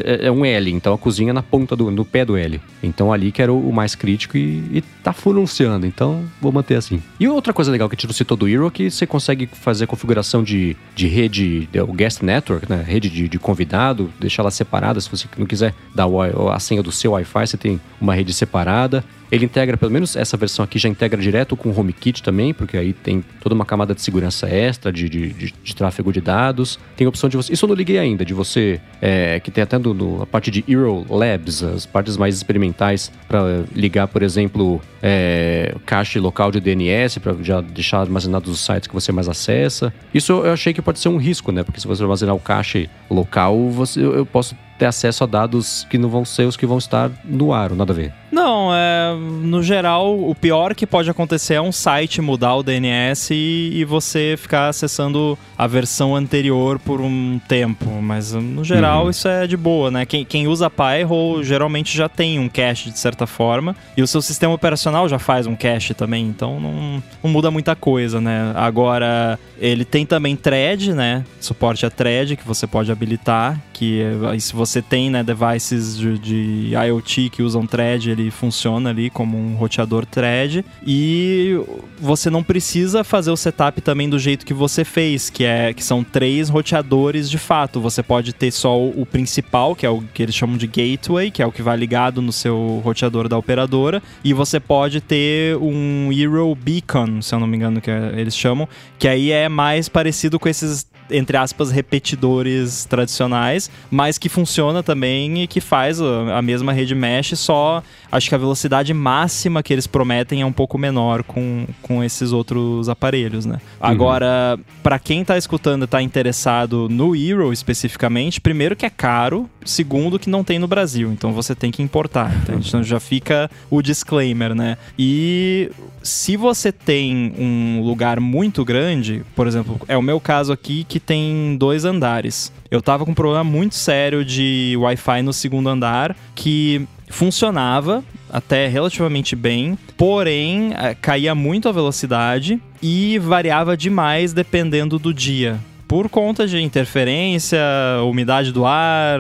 é, 0.04 0.28
é 0.28 0.32
um 0.32 0.46
L, 0.46 0.72
então 0.72 0.94
a 0.94 0.98
cozinha 0.98 1.30
é 1.32 1.34
na 1.34 1.42
ponta 1.44 1.76
do 1.76 1.90
no 1.92 2.04
pé 2.06 2.24
do 2.26 2.36
L. 2.38 2.60
Então, 2.84 3.12
ali 3.12 3.32
que 3.32 3.42
era 3.42 3.52
o, 3.52 3.70
o 3.70 3.74
mais 3.74 3.96
crítico 3.96 4.38
e, 4.38 4.64
e 4.72 4.84
tá 5.04 5.12
funcionando. 5.14 5.86
Então, 5.86 6.24
vou 6.42 6.52
manter 6.52 6.76
assim. 6.76 7.02
E 7.20 7.28
outra 7.28 7.54
coisa 7.54 7.72
legal 7.72 7.90
que 7.90 7.96
a 7.96 7.98
gente 7.98 8.08
não 8.08 8.14
citou 8.14 8.36
do 8.38 8.48
Hero 8.48 8.68
é 8.68 8.72
que 8.72 8.90
você 8.90 9.06
consegue 9.06 9.48
fazer 9.52 9.84
a 9.86 9.88
configuração 9.88 10.44
de, 10.44 10.76
de 10.96 11.08
rede, 11.08 11.68
o 11.88 11.94
guest 11.94 12.22
network, 12.22 12.70
né? 12.70 12.84
Rede 12.86 13.10
de, 13.10 13.28
de 13.28 13.40
convidado, 13.40 14.10
deixar 14.20 14.44
ela 14.44 14.52
separada. 14.52 15.00
Se 15.02 15.10
você 15.10 15.28
não 15.38 15.46
quiser 15.46 15.74
dar 15.94 16.08
o 16.08 16.20
a 16.50 16.60
senha 16.60 16.82
do 16.84 16.92
seu 16.92 17.12
Wi-Fi, 17.12 17.48
você 17.48 17.58
tem 17.58 17.80
uma 18.00 18.14
rede 18.14 18.34
separada. 18.34 19.04
Ele 19.32 19.46
integra, 19.46 19.78
pelo 19.78 19.92
menos 19.92 20.16
essa 20.16 20.36
versão 20.36 20.64
aqui 20.66 20.80
já 20.80 20.90
integra 20.90 21.22
direto 21.22 21.56
com 21.56 21.70
o 21.70 21.80
HomeKit 21.80 22.24
também, 22.24 22.54
porque 22.54 22.76
aí 22.76 22.94
tem 22.94 23.24
toda 23.42 23.54
uma 23.54 23.66
camada 23.66 23.94
de 23.94 24.02
segurança 24.02 24.48
extra, 24.50 24.92
de, 24.92 25.08
de, 25.08 25.34
de- 25.34 25.54
de 25.64 25.76
tráfego 25.76 26.12
de 26.12 26.20
dados. 26.20 26.80
Tem 26.98 27.06
a 27.06 27.10
opção 27.10 27.30
de 27.30 27.38
você. 27.38 27.54
Isso 27.54 27.66
eu 27.66 27.68
não 27.70 27.76
liguei 27.76 28.00
ainda, 28.00 28.26
de 28.26 28.34
você. 28.34 28.82
é, 29.02 29.40
que 29.40 29.52
tem 29.52 29.64
até 29.64 29.78
no, 29.78 29.94
no- 29.94 30.22
a 30.24 30.26
parte 30.26 30.50
de 30.52 30.64
Euro 30.68 31.06
Labs, 31.10 31.62
as 31.64 31.86
partes 31.86 32.18
mais 32.18 32.36
experimentais, 32.36 33.12
para 33.28 33.64
ligar, 33.76 34.08
por 34.08 34.24
exemplo, 34.24 34.82
é, 35.02 35.76
cache 35.86 36.20
local 36.20 36.52
de 36.52 36.60
DNS, 36.60 37.20
para 37.20 37.36
já 37.42 37.62
deixar 37.62 38.00
armazenados 38.00 38.50
os 38.52 38.60
sites 38.66 38.88
que 38.88 38.94
você 38.94 39.12
mais 39.12 39.30
acessa. 39.30 39.94
Isso 40.14 40.32
eu 40.34 40.52
achei 40.52 40.74
que 40.74 40.82
pode 40.82 41.00
ser 41.00 41.10
um 41.10 41.18
risco, 41.18 41.52
né? 41.52 41.64
Porque 41.64 41.80
se 41.80 41.88
você 41.88 42.02
armazenar 42.04 42.36
o 42.36 42.40
cache 42.40 42.90
local, 43.10 43.70
você, 43.70 44.00
eu 44.04 44.16
eu 44.16 44.26
posso 44.26 44.56
ter 44.78 44.86
acesso 44.86 45.24
a 45.24 45.28
dados 45.28 45.86
que 45.90 45.98
não 45.98 46.10
vão 46.10 46.24
ser 46.26 46.44
os 46.46 46.56
que 46.58 46.66
vão 46.66 46.78
estar 46.78 47.12
no 47.26 47.54
ar, 47.54 47.72
nada 47.72 47.92
a 47.94 47.96
ver. 47.96 48.14
Não, 48.32 48.70
é, 48.74 49.16
no 49.42 49.62
geral, 49.64 50.18
o 50.20 50.36
pior 50.36 50.76
que 50.76 50.86
pode 50.86 51.10
acontecer 51.10 51.56
é 51.56 51.62
um 51.62 51.72
site 51.72 52.22
mudar 52.22 52.56
o 52.56 52.64
DNS 52.64 53.32
e, 53.34 53.72
e 53.76 53.86
você 53.86 54.36
ficar 54.38 54.70
acessando 54.70 55.38
a 55.58 55.68
versão 55.68 56.16
anterior 56.16 56.80
por 56.80 57.02
um 57.02 57.40
tempo. 57.48 57.90
Mas 58.02 58.34
no 58.34 58.64
geral 58.64 59.06
Uhum. 59.06 59.10
isso 59.10 59.28
é 59.28 59.48
de 59.48 59.58
boa, 59.58 59.92
né? 59.92 60.06
Quem, 60.06 60.24
quem 60.24 60.48
usa 60.48 60.70
Pyro 60.70 61.44
geralmente 61.44 61.96
já 61.96 62.08
tem 62.08 62.40
um 62.40 62.48
cache 62.48 62.90
de 62.90 63.00
certa 63.00 63.26
forma. 63.28 63.76
E 63.98 64.02
o 64.02 64.08
seu 64.08 64.22
sistema 64.22 64.54
operacional 64.54 65.08
já 65.10 65.20
faz 65.20 65.48
um 65.48 65.56
cache 65.56 65.94
também, 65.94 66.26
então 66.28 66.60
não, 66.60 67.04
não 67.24 67.32
muda 67.32 67.50
muita 67.52 67.76
coisa, 67.76 68.22
né? 68.22 68.52
Agora, 68.56 69.40
ele 69.60 69.84
tem 69.86 70.06
também 70.06 70.36
thread, 70.36 70.94
né? 70.94 71.24
Suporte 71.40 71.86
a 71.86 71.90
thread 71.90 72.36
que 72.36 72.48
você 72.48 72.66
pode 72.68 72.92
habilitar. 72.92 73.60
Que 73.74 74.04
aí 74.30 74.42
se 74.42 74.54
você 74.54 74.82
tem 74.82 75.10
né, 75.10 75.24
devices 75.24 75.98
de, 75.98 76.20
de 76.20 76.72
IoT 76.76 77.30
que 77.30 77.42
usam 77.42 77.66
thread, 77.66 78.12
ele 78.20 78.32
funciona 78.32 78.90
ali 78.90 79.10
como 79.10 79.38
um 79.38 79.56
roteador 79.56 80.06
thread. 80.06 80.66
E 80.86 81.60
você 82.00 82.30
não 82.30 82.44
precisa 82.44 83.04
fazer 83.04 83.32
o 83.32 83.38
setup 83.38 83.82
também 83.82 84.10
do 84.10 84.20
jeito 84.20 84.46
que 84.46 84.54
você 84.54 84.84
fez, 84.84 85.30
que 85.30 85.44
é 85.44 85.74
que 85.74 85.84
são 85.84 86.04
três 86.04 86.50
roteadores 86.50 87.30
de 87.30 87.38
fato. 87.38 87.80
Você 87.82 88.04
pode 88.04 88.34
ter 88.34 88.52
só 88.52 88.78
o, 88.80 89.02
o 89.02 89.06
principal, 89.06 89.76
que 89.76 89.86
é 89.86 89.90
o 89.90 90.02
que 90.14 90.24
eles 90.24 90.36
chamam 90.36 90.58
de 90.58 90.68
gateway, 90.68 91.32
que 91.32 91.42
é 91.42 91.46
o 91.46 91.52
que 91.52 91.62
vai 91.62 91.78
ligado 91.78 92.22
no 92.22 92.32
seu 92.32 92.82
roteador 92.84 93.28
da 93.28 93.38
operadora, 93.38 94.02
e 94.24 94.34
você 94.34 94.60
pode 94.60 95.02
ter 95.02 95.56
um 95.58 96.12
Eero 96.12 96.54
Beacon, 96.56 97.22
se 97.22 97.34
eu 97.34 97.40
não 97.40 97.48
me 97.48 97.58
engano, 97.58 97.82
que 97.82 97.90
é- 97.90 98.14
eles 98.18 98.36
chamam, 98.36 98.68
que 98.98 99.08
aí 99.08 99.32
é 99.32 99.48
mais 99.50 99.88
parecido 99.90 100.40
com 100.40 100.50
esses 100.50 100.86
entre 101.12 101.38
aspas, 101.38 101.72
repetidores 101.72 102.86
tradicionais, 102.86 103.70
mas 103.90 104.18
que 104.18 104.30
funciona 104.30 104.84
também 104.84 105.44
e 105.44 105.48
que 105.48 105.62
faz 105.62 106.02
a 106.02 106.42
mesma 106.42 106.72
rede 106.72 106.96
mesh, 106.96 107.38
só 107.38 107.84
acho 108.12 108.30
que 108.30 108.36
a 108.36 108.38
velocidade 108.38 108.94
máxima 108.94 109.62
que 109.62 109.74
eles 109.74 109.88
prometem 109.88 110.42
é 110.42 110.46
um 110.46 110.52
pouco 110.52 110.78
menor 110.78 111.24
com, 111.24 111.66
com 111.82 112.04
esses 112.04 112.32
outros 112.32 112.90
aparelhos, 112.90 113.46
né? 113.46 113.60
Agora, 113.80 114.60
para 114.82 115.00
quem 115.00 115.24
tá 115.24 115.38
escutando 115.38 115.84
e 115.84 115.88
tá 115.88 116.02
interessado 116.02 116.88
no 116.90 117.16
Hero 117.16 117.52
especificamente, 117.54 118.42
primeiro 118.42 118.76
que 118.76 118.86
é 118.86 118.90
caro, 118.90 119.50
segundo 119.66 120.20
que 120.20 120.30
não 120.30 120.44
tem 120.44 120.60
no 120.60 120.68
Brasil, 120.68 121.12
então 121.12 121.32
você 121.32 121.56
tem 121.56 121.72
que 121.72 121.82
importar. 121.82 122.32
Então 122.44 122.84
já 122.84 123.00
fica 123.00 123.50
o 123.70 123.82
disclaimer, 123.82 124.56
né? 124.56 124.78
E 124.98 125.72
se 126.02 126.38
você 126.38 126.72
tem 126.72 127.34
um 127.38 127.82
lugar 127.84 128.20
muito 128.20 128.64
grande, 128.64 129.24
por 129.36 129.48
exemplo, 129.48 129.80
é 129.88 129.98
o 129.98 130.02
meu 130.02 130.20
caso 130.20 130.52
aqui 130.52 130.84
que 130.84 130.99
tem 131.00 131.56
dois 131.58 131.86
andares. 131.86 132.52
Eu 132.70 132.82
tava 132.82 133.06
com 133.06 133.12
um 133.12 133.16
problema 133.16 133.44
muito 133.44 133.76
sério 133.76 134.24
de 134.24 134.76
Wi-Fi 134.78 135.22
no 135.22 135.34
segundo 135.34 135.70
andar 135.70 136.16
que 136.36 136.86
funcionava 137.10 138.04
até 138.32 138.68
relativamente 138.68 139.36
bem, 139.36 139.78
porém 139.98 140.74
eh, 140.76 140.96
caía 141.02 141.34
muito 141.34 141.68
a 141.68 141.72
velocidade 141.72 142.62
e 142.82 143.18
variava 143.18 143.76
demais 143.76 144.32
dependendo 144.32 145.00
do 145.00 145.14
dia 145.14 145.60
por 145.90 146.08
conta 146.08 146.48
de 146.48 146.62
interferência, 146.62 147.60
umidade 148.04 148.52
do 148.52 148.64
ar, 148.64 149.20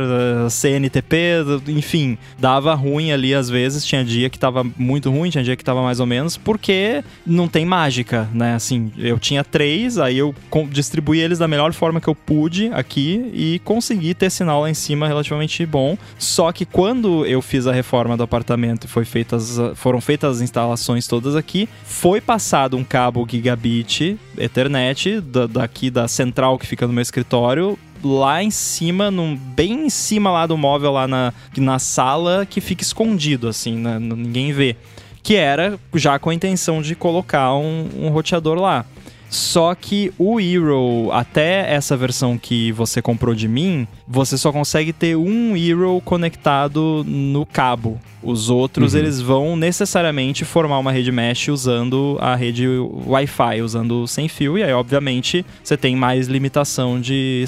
CNTP, 0.51 1.43
enfim, 1.67 2.15
dava 2.37 2.75
ruim 2.75 3.11
ali 3.11 3.33
às 3.33 3.49
vezes. 3.49 3.83
Tinha 3.83 4.05
dia 4.05 4.29
que 4.29 4.37
tava 4.37 4.63
muito 4.77 5.09
ruim, 5.09 5.31
tinha 5.31 5.43
dia 5.43 5.55
que 5.55 5.63
tava 5.63 5.81
mais 5.81 5.99
ou 5.99 6.05
menos, 6.05 6.37
porque 6.37 7.03
não 7.25 7.47
tem 7.47 7.65
mágica, 7.65 8.29
né? 8.31 8.53
Assim, 8.53 8.91
eu 8.99 9.17
tinha 9.17 9.43
três, 9.43 9.97
aí 9.97 10.19
eu 10.19 10.35
distribuí 10.69 11.19
eles 11.19 11.39
da 11.39 11.47
melhor 11.47 11.73
forma 11.73 11.99
que 11.99 12.07
eu 12.07 12.13
pude 12.13 12.69
aqui 12.71 13.31
e 13.33 13.59
consegui 13.65 14.13
ter 14.13 14.29
sinal 14.29 14.61
lá 14.61 14.69
em 14.69 14.75
cima 14.75 15.07
relativamente 15.07 15.65
bom. 15.65 15.97
Só 16.19 16.51
que 16.51 16.65
quando 16.65 17.25
eu 17.25 17.41
fiz 17.41 17.65
a 17.65 17.73
reforma 17.73 18.15
do 18.15 18.21
apartamento 18.21 18.83
e 18.83 18.87
foi 18.87 19.05
feitas, 19.05 19.57
foram 19.73 19.99
feitas 19.99 20.35
as 20.35 20.41
instalações 20.41 21.07
todas 21.07 21.35
aqui, 21.35 21.67
foi 21.83 22.21
passado 22.21 22.77
um 22.77 22.83
cabo 22.83 23.27
gigabit 23.27 24.19
Ethernet 24.37 25.19
da, 25.19 25.47
daqui 25.47 25.89
da 25.89 26.07
central 26.07 26.58
que 26.59 26.67
fica 26.67 26.85
no 26.85 26.93
meu 26.93 27.01
escritório 27.01 27.77
lá 28.03 28.43
em 28.43 28.51
cima, 28.51 29.11
num, 29.11 29.35
bem 29.35 29.85
em 29.85 29.89
cima 29.89 30.31
lá 30.31 30.45
do 30.45 30.57
móvel, 30.57 30.91
lá 30.91 31.07
na, 31.07 31.33
na 31.57 31.79
sala, 31.79 32.45
que 32.45 32.61
fica 32.61 32.83
escondido, 32.83 33.47
assim, 33.47 33.75
né? 33.75 33.99
ninguém 33.99 34.51
vê. 34.53 34.75
Que 35.21 35.35
era 35.35 35.77
já 35.93 36.17
com 36.17 36.29
a 36.29 36.33
intenção 36.33 36.81
de 36.81 36.95
colocar 36.95 37.53
um, 37.53 37.89
um 37.97 38.09
roteador 38.09 38.57
lá. 38.57 38.85
Só 39.29 39.75
que 39.75 40.11
o 40.17 40.39
Hero, 40.39 41.09
até 41.11 41.71
essa 41.71 41.95
versão 41.95 42.37
que 42.37 42.71
você 42.71 43.01
comprou 43.01 43.35
de 43.35 43.47
mim, 43.47 43.87
você 44.07 44.37
só 44.37 44.51
consegue 44.51 44.91
ter 44.91 45.15
um 45.15 45.55
Hero 45.55 46.01
conectado 46.03 47.03
no 47.05 47.45
cabo. 47.45 47.99
Os 48.21 48.49
outros, 48.49 48.93
uhum. 48.93 48.99
eles 48.99 49.21
vão 49.21 49.55
necessariamente 49.55 50.43
formar 50.43 50.79
uma 50.79 50.91
rede 50.91 51.11
mesh 51.11 51.47
usando 51.47 52.17
a 52.19 52.35
rede 52.35 52.67
Wi-Fi, 52.67 53.61
usando 53.61 54.05
sem 54.07 54.27
fio. 54.27 54.57
E 54.57 54.63
aí, 54.63 54.73
obviamente, 54.73 55.45
você 55.63 55.77
tem 55.77 55.95
mais 55.95 56.27
limitação 56.27 56.99
de 56.99 57.45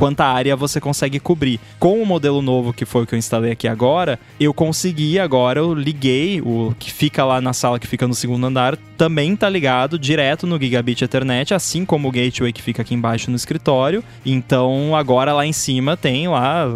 quanta 0.00 0.24
área 0.24 0.56
você 0.56 0.80
consegue 0.80 1.20
cobrir. 1.20 1.60
Com 1.78 2.02
o 2.02 2.06
modelo 2.06 2.40
novo, 2.40 2.72
que 2.72 2.86
foi 2.86 3.02
o 3.02 3.06
que 3.06 3.14
eu 3.14 3.18
instalei 3.18 3.52
aqui 3.52 3.68
agora, 3.68 4.18
eu 4.40 4.54
consegui 4.54 5.18
agora, 5.18 5.60
eu 5.60 5.74
liguei 5.74 6.40
o 6.40 6.74
que 6.78 6.90
fica 6.90 7.22
lá 7.22 7.38
na 7.38 7.52
sala 7.52 7.78
que 7.78 7.86
fica 7.86 8.08
no 8.08 8.14
segundo 8.14 8.46
andar, 8.46 8.78
também 8.96 9.36
tá 9.36 9.46
ligado 9.46 9.98
direto 9.98 10.46
no 10.46 10.58
Gigabit 10.58 11.04
Ethernet, 11.04 11.52
assim 11.52 11.84
como 11.84 12.08
o 12.08 12.10
gateway 12.10 12.50
que 12.50 12.62
fica 12.62 12.80
aqui 12.80 12.94
embaixo 12.94 13.30
no 13.30 13.36
escritório. 13.36 14.02
Então 14.24 14.96
agora 14.96 15.34
lá 15.34 15.44
em 15.44 15.52
cima 15.52 15.98
tem 15.98 16.28
lá 16.28 16.66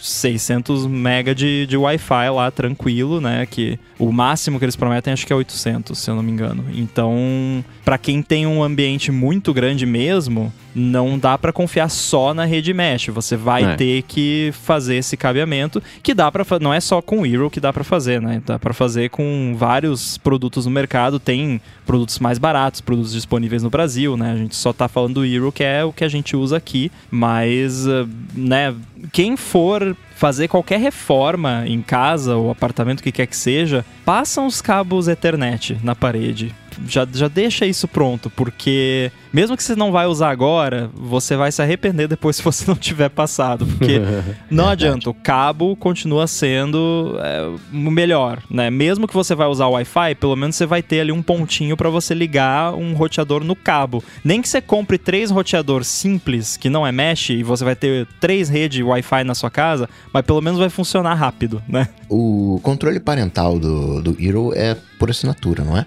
600 0.00 0.86
mega 0.86 1.34
de, 1.34 1.66
de 1.66 1.76
Wi-Fi 1.76 2.30
lá 2.30 2.48
tranquilo, 2.52 3.20
né? 3.20 3.44
Que 3.44 3.76
o 3.98 4.12
máximo 4.12 4.60
que 4.60 4.64
eles 4.64 4.76
prometem 4.76 5.12
acho 5.12 5.26
que 5.26 5.32
é 5.32 5.36
800, 5.36 5.98
se 5.98 6.08
eu 6.08 6.14
não 6.14 6.22
me 6.22 6.30
engano. 6.30 6.64
Então, 6.74 7.64
para 7.84 7.98
quem 7.98 8.22
tem 8.22 8.46
um 8.46 8.62
ambiente 8.62 9.10
muito 9.10 9.52
grande 9.52 9.84
mesmo, 9.84 10.52
não 10.74 11.18
dá 11.18 11.36
para 11.36 11.52
confiar 11.52 11.88
só 11.88 12.32
na 12.34 12.44
rede 12.44 12.72
mesh. 12.72 13.08
Você 13.08 13.36
vai 13.36 13.64
é. 13.64 13.76
ter 13.76 14.02
que 14.02 14.52
fazer 14.52 14.96
esse 14.96 15.16
cabeamento, 15.16 15.82
que 16.02 16.14
dá 16.14 16.30
para 16.30 16.44
não 16.60 16.72
é 16.72 16.80
só 16.80 17.00
com 17.00 17.20
o 17.20 17.26
Hero 17.26 17.50
que 17.50 17.60
dá 17.60 17.72
para 17.72 17.84
fazer, 17.84 18.20
né? 18.20 18.42
Dá 18.44 18.58
para 18.58 18.74
fazer 18.74 19.10
com 19.10 19.54
vários 19.56 20.18
produtos 20.18 20.66
no 20.66 20.72
mercado. 20.72 21.18
Tem 21.18 21.60
produtos 21.86 22.18
mais 22.18 22.38
baratos, 22.38 22.80
produtos 22.80 23.12
disponíveis 23.12 23.62
no 23.62 23.70
Brasil, 23.70 24.16
né? 24.16 24.32
A 24.32 24.36
gente 24.36 24.56
só 24.56 24.72
tá 24.72 24.88
falando 24.88 25.14
do 25.14 25.24
Euro, 25.24 25.52
que 25.52 25.64
é 25.64 25.84
o 25.84 25.92
que 25.92 26.04
a 26.04 26.08
gente 26.08 26.36
usa 26.36 26.56
aqui, 26.56 26.90
mas, 27.10 27.86
eh, 27.86 28.06
né, 28.34 28.74
quem 29.12 29.36
for 29.36 29.96
fazer 30.14 30.48
qualquer 30.48 30.78
reforma 30.78 31.64
em 31.66 31.82
casa 31.82 32.36
ou 32.36 32.50
apartamento 32.50 33.02
que 33.02 33.10
quer 33.10 33.26
que 33.26 33.36
seja, 33.36 33.84
passam 34.04 34.46
os 34.46 34.62
cabos 34.62 35.08
Ethernet 35.08 35.78
na 35.82 35.94
parede 35.94 36.54
já, 36.86 37.06
já 37.12 37.28
deixa 37.28 37.66
isso 37.66 37.86
pronto, 37.88 38.30
porque 38.30 39.10
mesmo 39.32 39.56
que 39.56 39.62
você 39.62 39.74
não 39.74 39.90
vai 39.90 40.06
usar 40.06 40.30
agora, 40.30 40.90
você 40.94 41.36
vai 41.36 41.50
se 41.50 41.62
arrepender 41.62 42.08
depois 42.08 42.36
se 42.36 42.42
você 42.42 42.64
não 42.66 42.76
tiver 42.76 43.08
passado, 43.08 43.66
porque 43.66 44.00
não 44.50 44.68
adianta, 44.68 45.08
o 45.08 45.14
cabo 45.14 45.74
continua 45.76 46.26
sendo 46.26 47.16
é, 47.20 47.48
o 47.72 47.90
melhor, 47.90 48.42
né? 48.50 48.70
Mesmo 48.70 49.06
que 49.06 49.14
você 49.14 49.34
vai 49.34 49.46
usar 49.46 49.66
o 49.66 49.72
Wi-Fi, 49.72 50.14
pelo 50.16 50.36
menos 50.36 50.56
você 50.56 50.66
vai 50.66 50.82
ter 50.82 51.00
ali 51.00 51.12
um 51.12 51.22
pontinho 51.22 51.76
para 51.76 51.88
você 51.88 52.14
ligar 52.14 52.74
um 52.74 52.94
roteador 52.94 53.44
no 53.44 53.56
cabo. 53.56 54.02
Nem 54.24 54.42
que 54.42 54.48
você 54.48 54.60
compre 54.60 54.98
três 54.98 55.30
roteadores 55.30 55.86
simples, 55.86 56.56
que 56.56 56.68
não 56.68 56.86
é 56.86 56.92
mesh, 56.92 57.30
e 57.30 57.42
você 57.42 57.64
vai 57.64 57.76
ter 57.76 58.06
três 58.20 58.48
redes 58.48 58.84
Wi-Fi 58.84 59.24
na 59.24 59.34
sua 59.34 59.50
casa, 59.50 59.88
mas 60.12 60.24
pelo 60.24 60.40
menos 60.40 60.58
vai 60.58 60.68
funcionar 60.68 61.14
rápido, 61.14 61.62
né? 61.68 61.88
O 62.08 62.60
controle 62.62 63.00
parental 63.00 63.58
do, 63.58 64.02
do 64.02 64.16
Hero 64.20 64.52
é 64.54 64.76
por 64.98 65.10
assinatura, 65.10 65.64
não 65.64 65.76
é? 65.76 65.86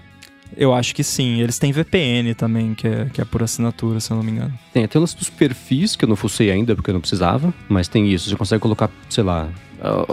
Eu 0.56 0.72
acho 0.72 0.94
que 0.94 1.04
sim. 1.04 1.40
Eles 1.40 1.58
têm 1.58 1.72
VPN 1.72 2.34
também, 2.34 2.74
que 2.74 2.88
é, 2.88 3.06
que 3.12 3.20
é 3.20 3.24
por 3.24 3.42
assinatura, 3.42 4.00
se 4.00 4.10
eu 4.10 4.16
não 4.16 4.24
me 4.24 4.32
engano. 4.32 4.52
Tem 4.72 4.84
até 4.84 4.98
o 4.98 5.00
lance 5.00 5.16
dos 5.16 5.28
perfis, 5.28 5.94
que 5.94 6.04
eu 6.04 6.08
não 6.08 6.16
fucei 6.16 6.50
ainda, 6.50 6.74
porque 6.74 6.90
eu 6.90 6.94
não 6.94 7.00
precisava. 7.00 7.52
Mas 7.68 7.88
tem 7.88 8.10
isso. 8.10 8.28
Você 8.28 8.36
consegue 8.36 8.62
colocar, 8.62 8.90
sei 9.08 9.22
lá, 9.22 9.48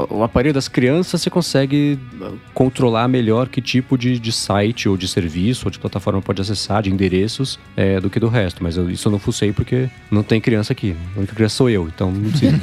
o 0.09 0.23
aparelho 0.23 0.53
das 0.53 0.67
crianças 0.67 1.21
você 1.21 1.29
consegue 1.29 1.97
uh, 2.19 2.37
controlar 2.53 3.07
melhor 3.07 3.47
que 3.47 3.61
tipo 3.61 3.97
de, 3.97 4.19
de 4.19 4.31
site 4.31 4.89
ou 4.89 4.97
de 4.97 5.07
serviço 5.07 5.65
ou 5.67 5.71
de 5.71 5.79
plataforma 5.79 6.21
pode 6.21 6.41
acessar, 6.41 6.83
de 6.83 6.91
endereços, 6.91 7.57
é, 7.75 7.99
do 7.99 8.09
que 8.09 8.19
do 8.19 8.27
resto. 8.27 8.61
Mas 8.61 8.75
eu, 8.75 8.89
isso 8.89 9.07
eu 9.07 9.11
não 9.11 9.19
fucei 9.19 9.53
porque 9.53 9.89
não 10.11 10.21
tem 10.21 10.41
criança 10.41 10.73
aqui. 10.73 10.95
A 11.15 11.19
única 11.19 11.33
criança 11.33 11.55
sou 11.55 11.69
eu, 11.69 11.87
então 11.87 12.11
não 12.11 12.29
precisa. 12.29 12.57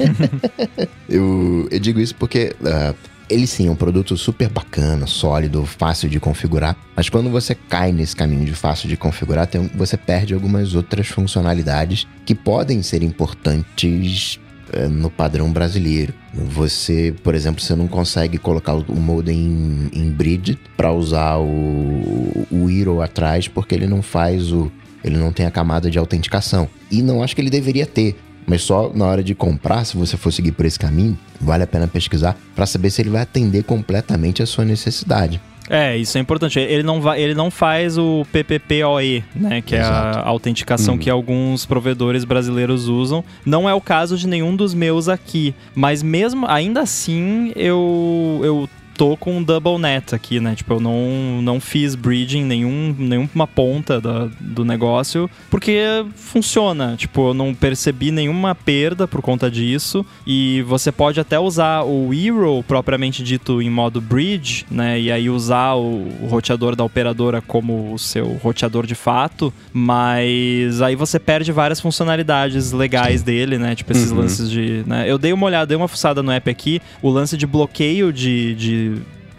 eu, 1.09 1.67
eu 1.71 1.79
digo 1.79 1.99
isso 1.99 2.15
porque 2.15 2.55
uh, 2.61 2.95
ele 3.31 3.47
sim 3.47 3.67
é 3.67 3.71
um 3.71 3.75
produto 3.75 4.17
super 4.17 4.49
bacana, 4.49 5.07
sólido, 5.07 5.65
fácil 5.65 6.09
de 6.09 6.19
configurar, 6.19 6.75
mas 6.95 7.09
quando 7.09 7.29
você 7.29 7.55
cai 7.55 7.91
nesse 7.91 8.15
caminho 8.15 8.45
de 8.45 8.53
fácil 8.53 8.89
de 8.89 8.97
configurar, 8.97 9.47
tem, 9.47 9.69
você 9.73 9.95
perde 9.97 10.33
algumas 10.33 10.75
outras 10.75 11.07
funcionalidades 11.07 12.07
que 12.25 12.35
podem 12.35 12.83
ser 12.83 13.03
importantes 13.03 14.39
é, 14.73 14.87
no 14.87 15.09
padrão 15.09 15.51
brasileiro. 15.51 16.13
Você, 16.33 17.13
por 17.23 17.35
exemplo, 17.35 17.61
você 17.61 17.75
não 17.75 17.87
consegue 17.87 18.37
colocar 18.37 18.73
o 18.73 18.95
modem 18.95 19.37
em, 19.37 19.89
em 19.93 20.09
bridge 20.09 20.57
para 20.77 20.91
usar 20.91 21.37
o, 21.37 22.47
o 22.49 22.69
Hero 22.69 23.01
atrás 23.01 23.47
porque 23.47 23.75
ele 23.75 23.87
não 23.87 24.01
faz 24.01 24.51
o 24.51 24.71
ele 25.03 25.17
não 25.17 25.31
tem 25.31 25.45
a 25.45 25.51
camada 25.51 25.89
de 25.89 25.97
autenticação. 25.97 26.69
E 26.91 27.01
não 27.01 27.23
acho 27.23 27.35
que 27.35 27.41
ele 27.41 27.49
deveria 27.49 27.85
ter. 27.85 28.15
Mas 28.45 28.63
só 28.63 28.91
na 28.93 29.05
hora 29.05 29.23
de 29.23 29.33
comprar, 29.33 29.85
se 29.85 29.95
você 29.97 30.17
for 30.17 30.31
seguir 30.31 30.51
por 30.51 30.65
esse 30.65 30.77
caminho, 30.79 31.17
vale 31.39 31.63
a 31.63 31.67
pena 31.67 31.87
pesquisar 31.87 32.37
para 32.55 32.65
saber 32.65 32.89
se 32.89 33.01
ele 33.01 33.09
vai 33.09 33.21
atender 33.21 33.63
completamente 33.63 34.41
a 34.41 34.45
sua 34.45 34.65
necessidade. 34.65 35.39
É, 35.69 35.95
isso 35.95 36.17
é 36.17 36.21
importante. 36.21 36.59
Ele 36.59 36.83
não, 36.83 36.99
vai, 36.99 37.21
ele 37.21 37.33
não 37.33 37.49
faz 37.49 37.97
o 37.97 38.25
PPPoE, 38.29 39.23
né? 39.33 39.61
Que 39.61 39.75
Exato. 39.75 40.17
é 40.17 40.21
a 40.21 40.27
autenticação 40.27 40.95
hum. 40.95 40.97
que 40.97 41.09
alguns 41.09 41.65
provedores 41.65 42.25
brasileiros 42.25 42.89
usam. 42.89 43.23
Não 43.45 43.69
é 43.69 43.73
o 43.73 43.79
caso 43.79 44.17
de 44.17 44.27
nenhum 44.27 44.53
dos 44.53 44.73
meus 44.73 45.07
aqui. 45.07 45.55
Mas 45.73 46.03
mesmo, 46.03 46.45
ainda 46.45 46.81
assim, 46.81 47.53
eu, 47.55 48.41
eu 48.43 48.69
tô 49.01 49.17
com 49.17 49.37
um 49.37 49.43
double 49.43 49.79
net 49.79 50.13
aqui, 50.13 50.39
né? 50.39 50.53
Tipo, 50.53 50.75
eu 50.75 50.79
não, 50.79 51.41
não 51.41 51.59
fiz 51.59 51.95
bridging 51.95 52.43
nenhum, 52.43 52.95
nenhuma 52.95 53.47
ponta 53.47 53.99
da, 53.99 54.29
do 54.39 54.63
negócio, 54.63 55.27
porque 55.49 56.05
funciona. 56.15 56.93
Tipo, 56.95 57.29
eu 57.29 57.33
não 57.33 57.51
percebi 57.51 58.11
nenhuma 58.11 58.53
perda 58.53 59.07
por 59.07 59.23
conta 59.23 59.49
disso. 59.49 60.05
E 60.27 60.61
você 60.67 60.91
pode 60.91 61.19
até 61.19 61.39
usar 61.39 61.81
o 61.83 62.13
Hero 62.13 62.63
propriamente 62.67 63.23
dito 63.23 63.59
em 63.59 63.71
modo 63.71 63.99
bridge, 63.99 64.67
né? 64.69 64.99
E 64.99 65.11
aí 65.11 65.31
usar 65.31 65.73
o, 65.73 66.07
o 66.21 66.27
roteador 66.29 66.75
da 66.75 66.83
operadora 66.83 67.41
como 67.41 67.95
o 67.95 67.97
seu 67.97 68.27
roteador 68.43 68.85
de 68.85 68.93
fato. 68.93 69.51
Mas 69.73 70.79
aí 70.79 70.95
você 70.95 71.17
perde 71.17 71.51
várias 71.51 71.81
funcionalidades 71.81 72.71
legais 72.71 73.23
dele, 73.23 73.57
né? 73.57 73.73
Tipo, 73.73 73.93
esses 73.93 74.11
uhum. 74.11 74.19
lances 74.19 74.47
de. 74.47 74.83
Né? 74.85 75.09
Eu 75.09 75.17
dei 75.17 75.33
uma 75.33 75.47
olhada, 75.47 75.65
dei 75.65 75.75
uma 75.75 75.87
fuçada 75.87 76.21
no 76.21 76.31
app 76.31 76.47
aqui. 76.47 76.79
O 77.01 77.09
lance 77.09 77.35
de 77.35 77.47
bloqueio 77.47 78.13
de, 78.13 78.53
de 78.53 78.90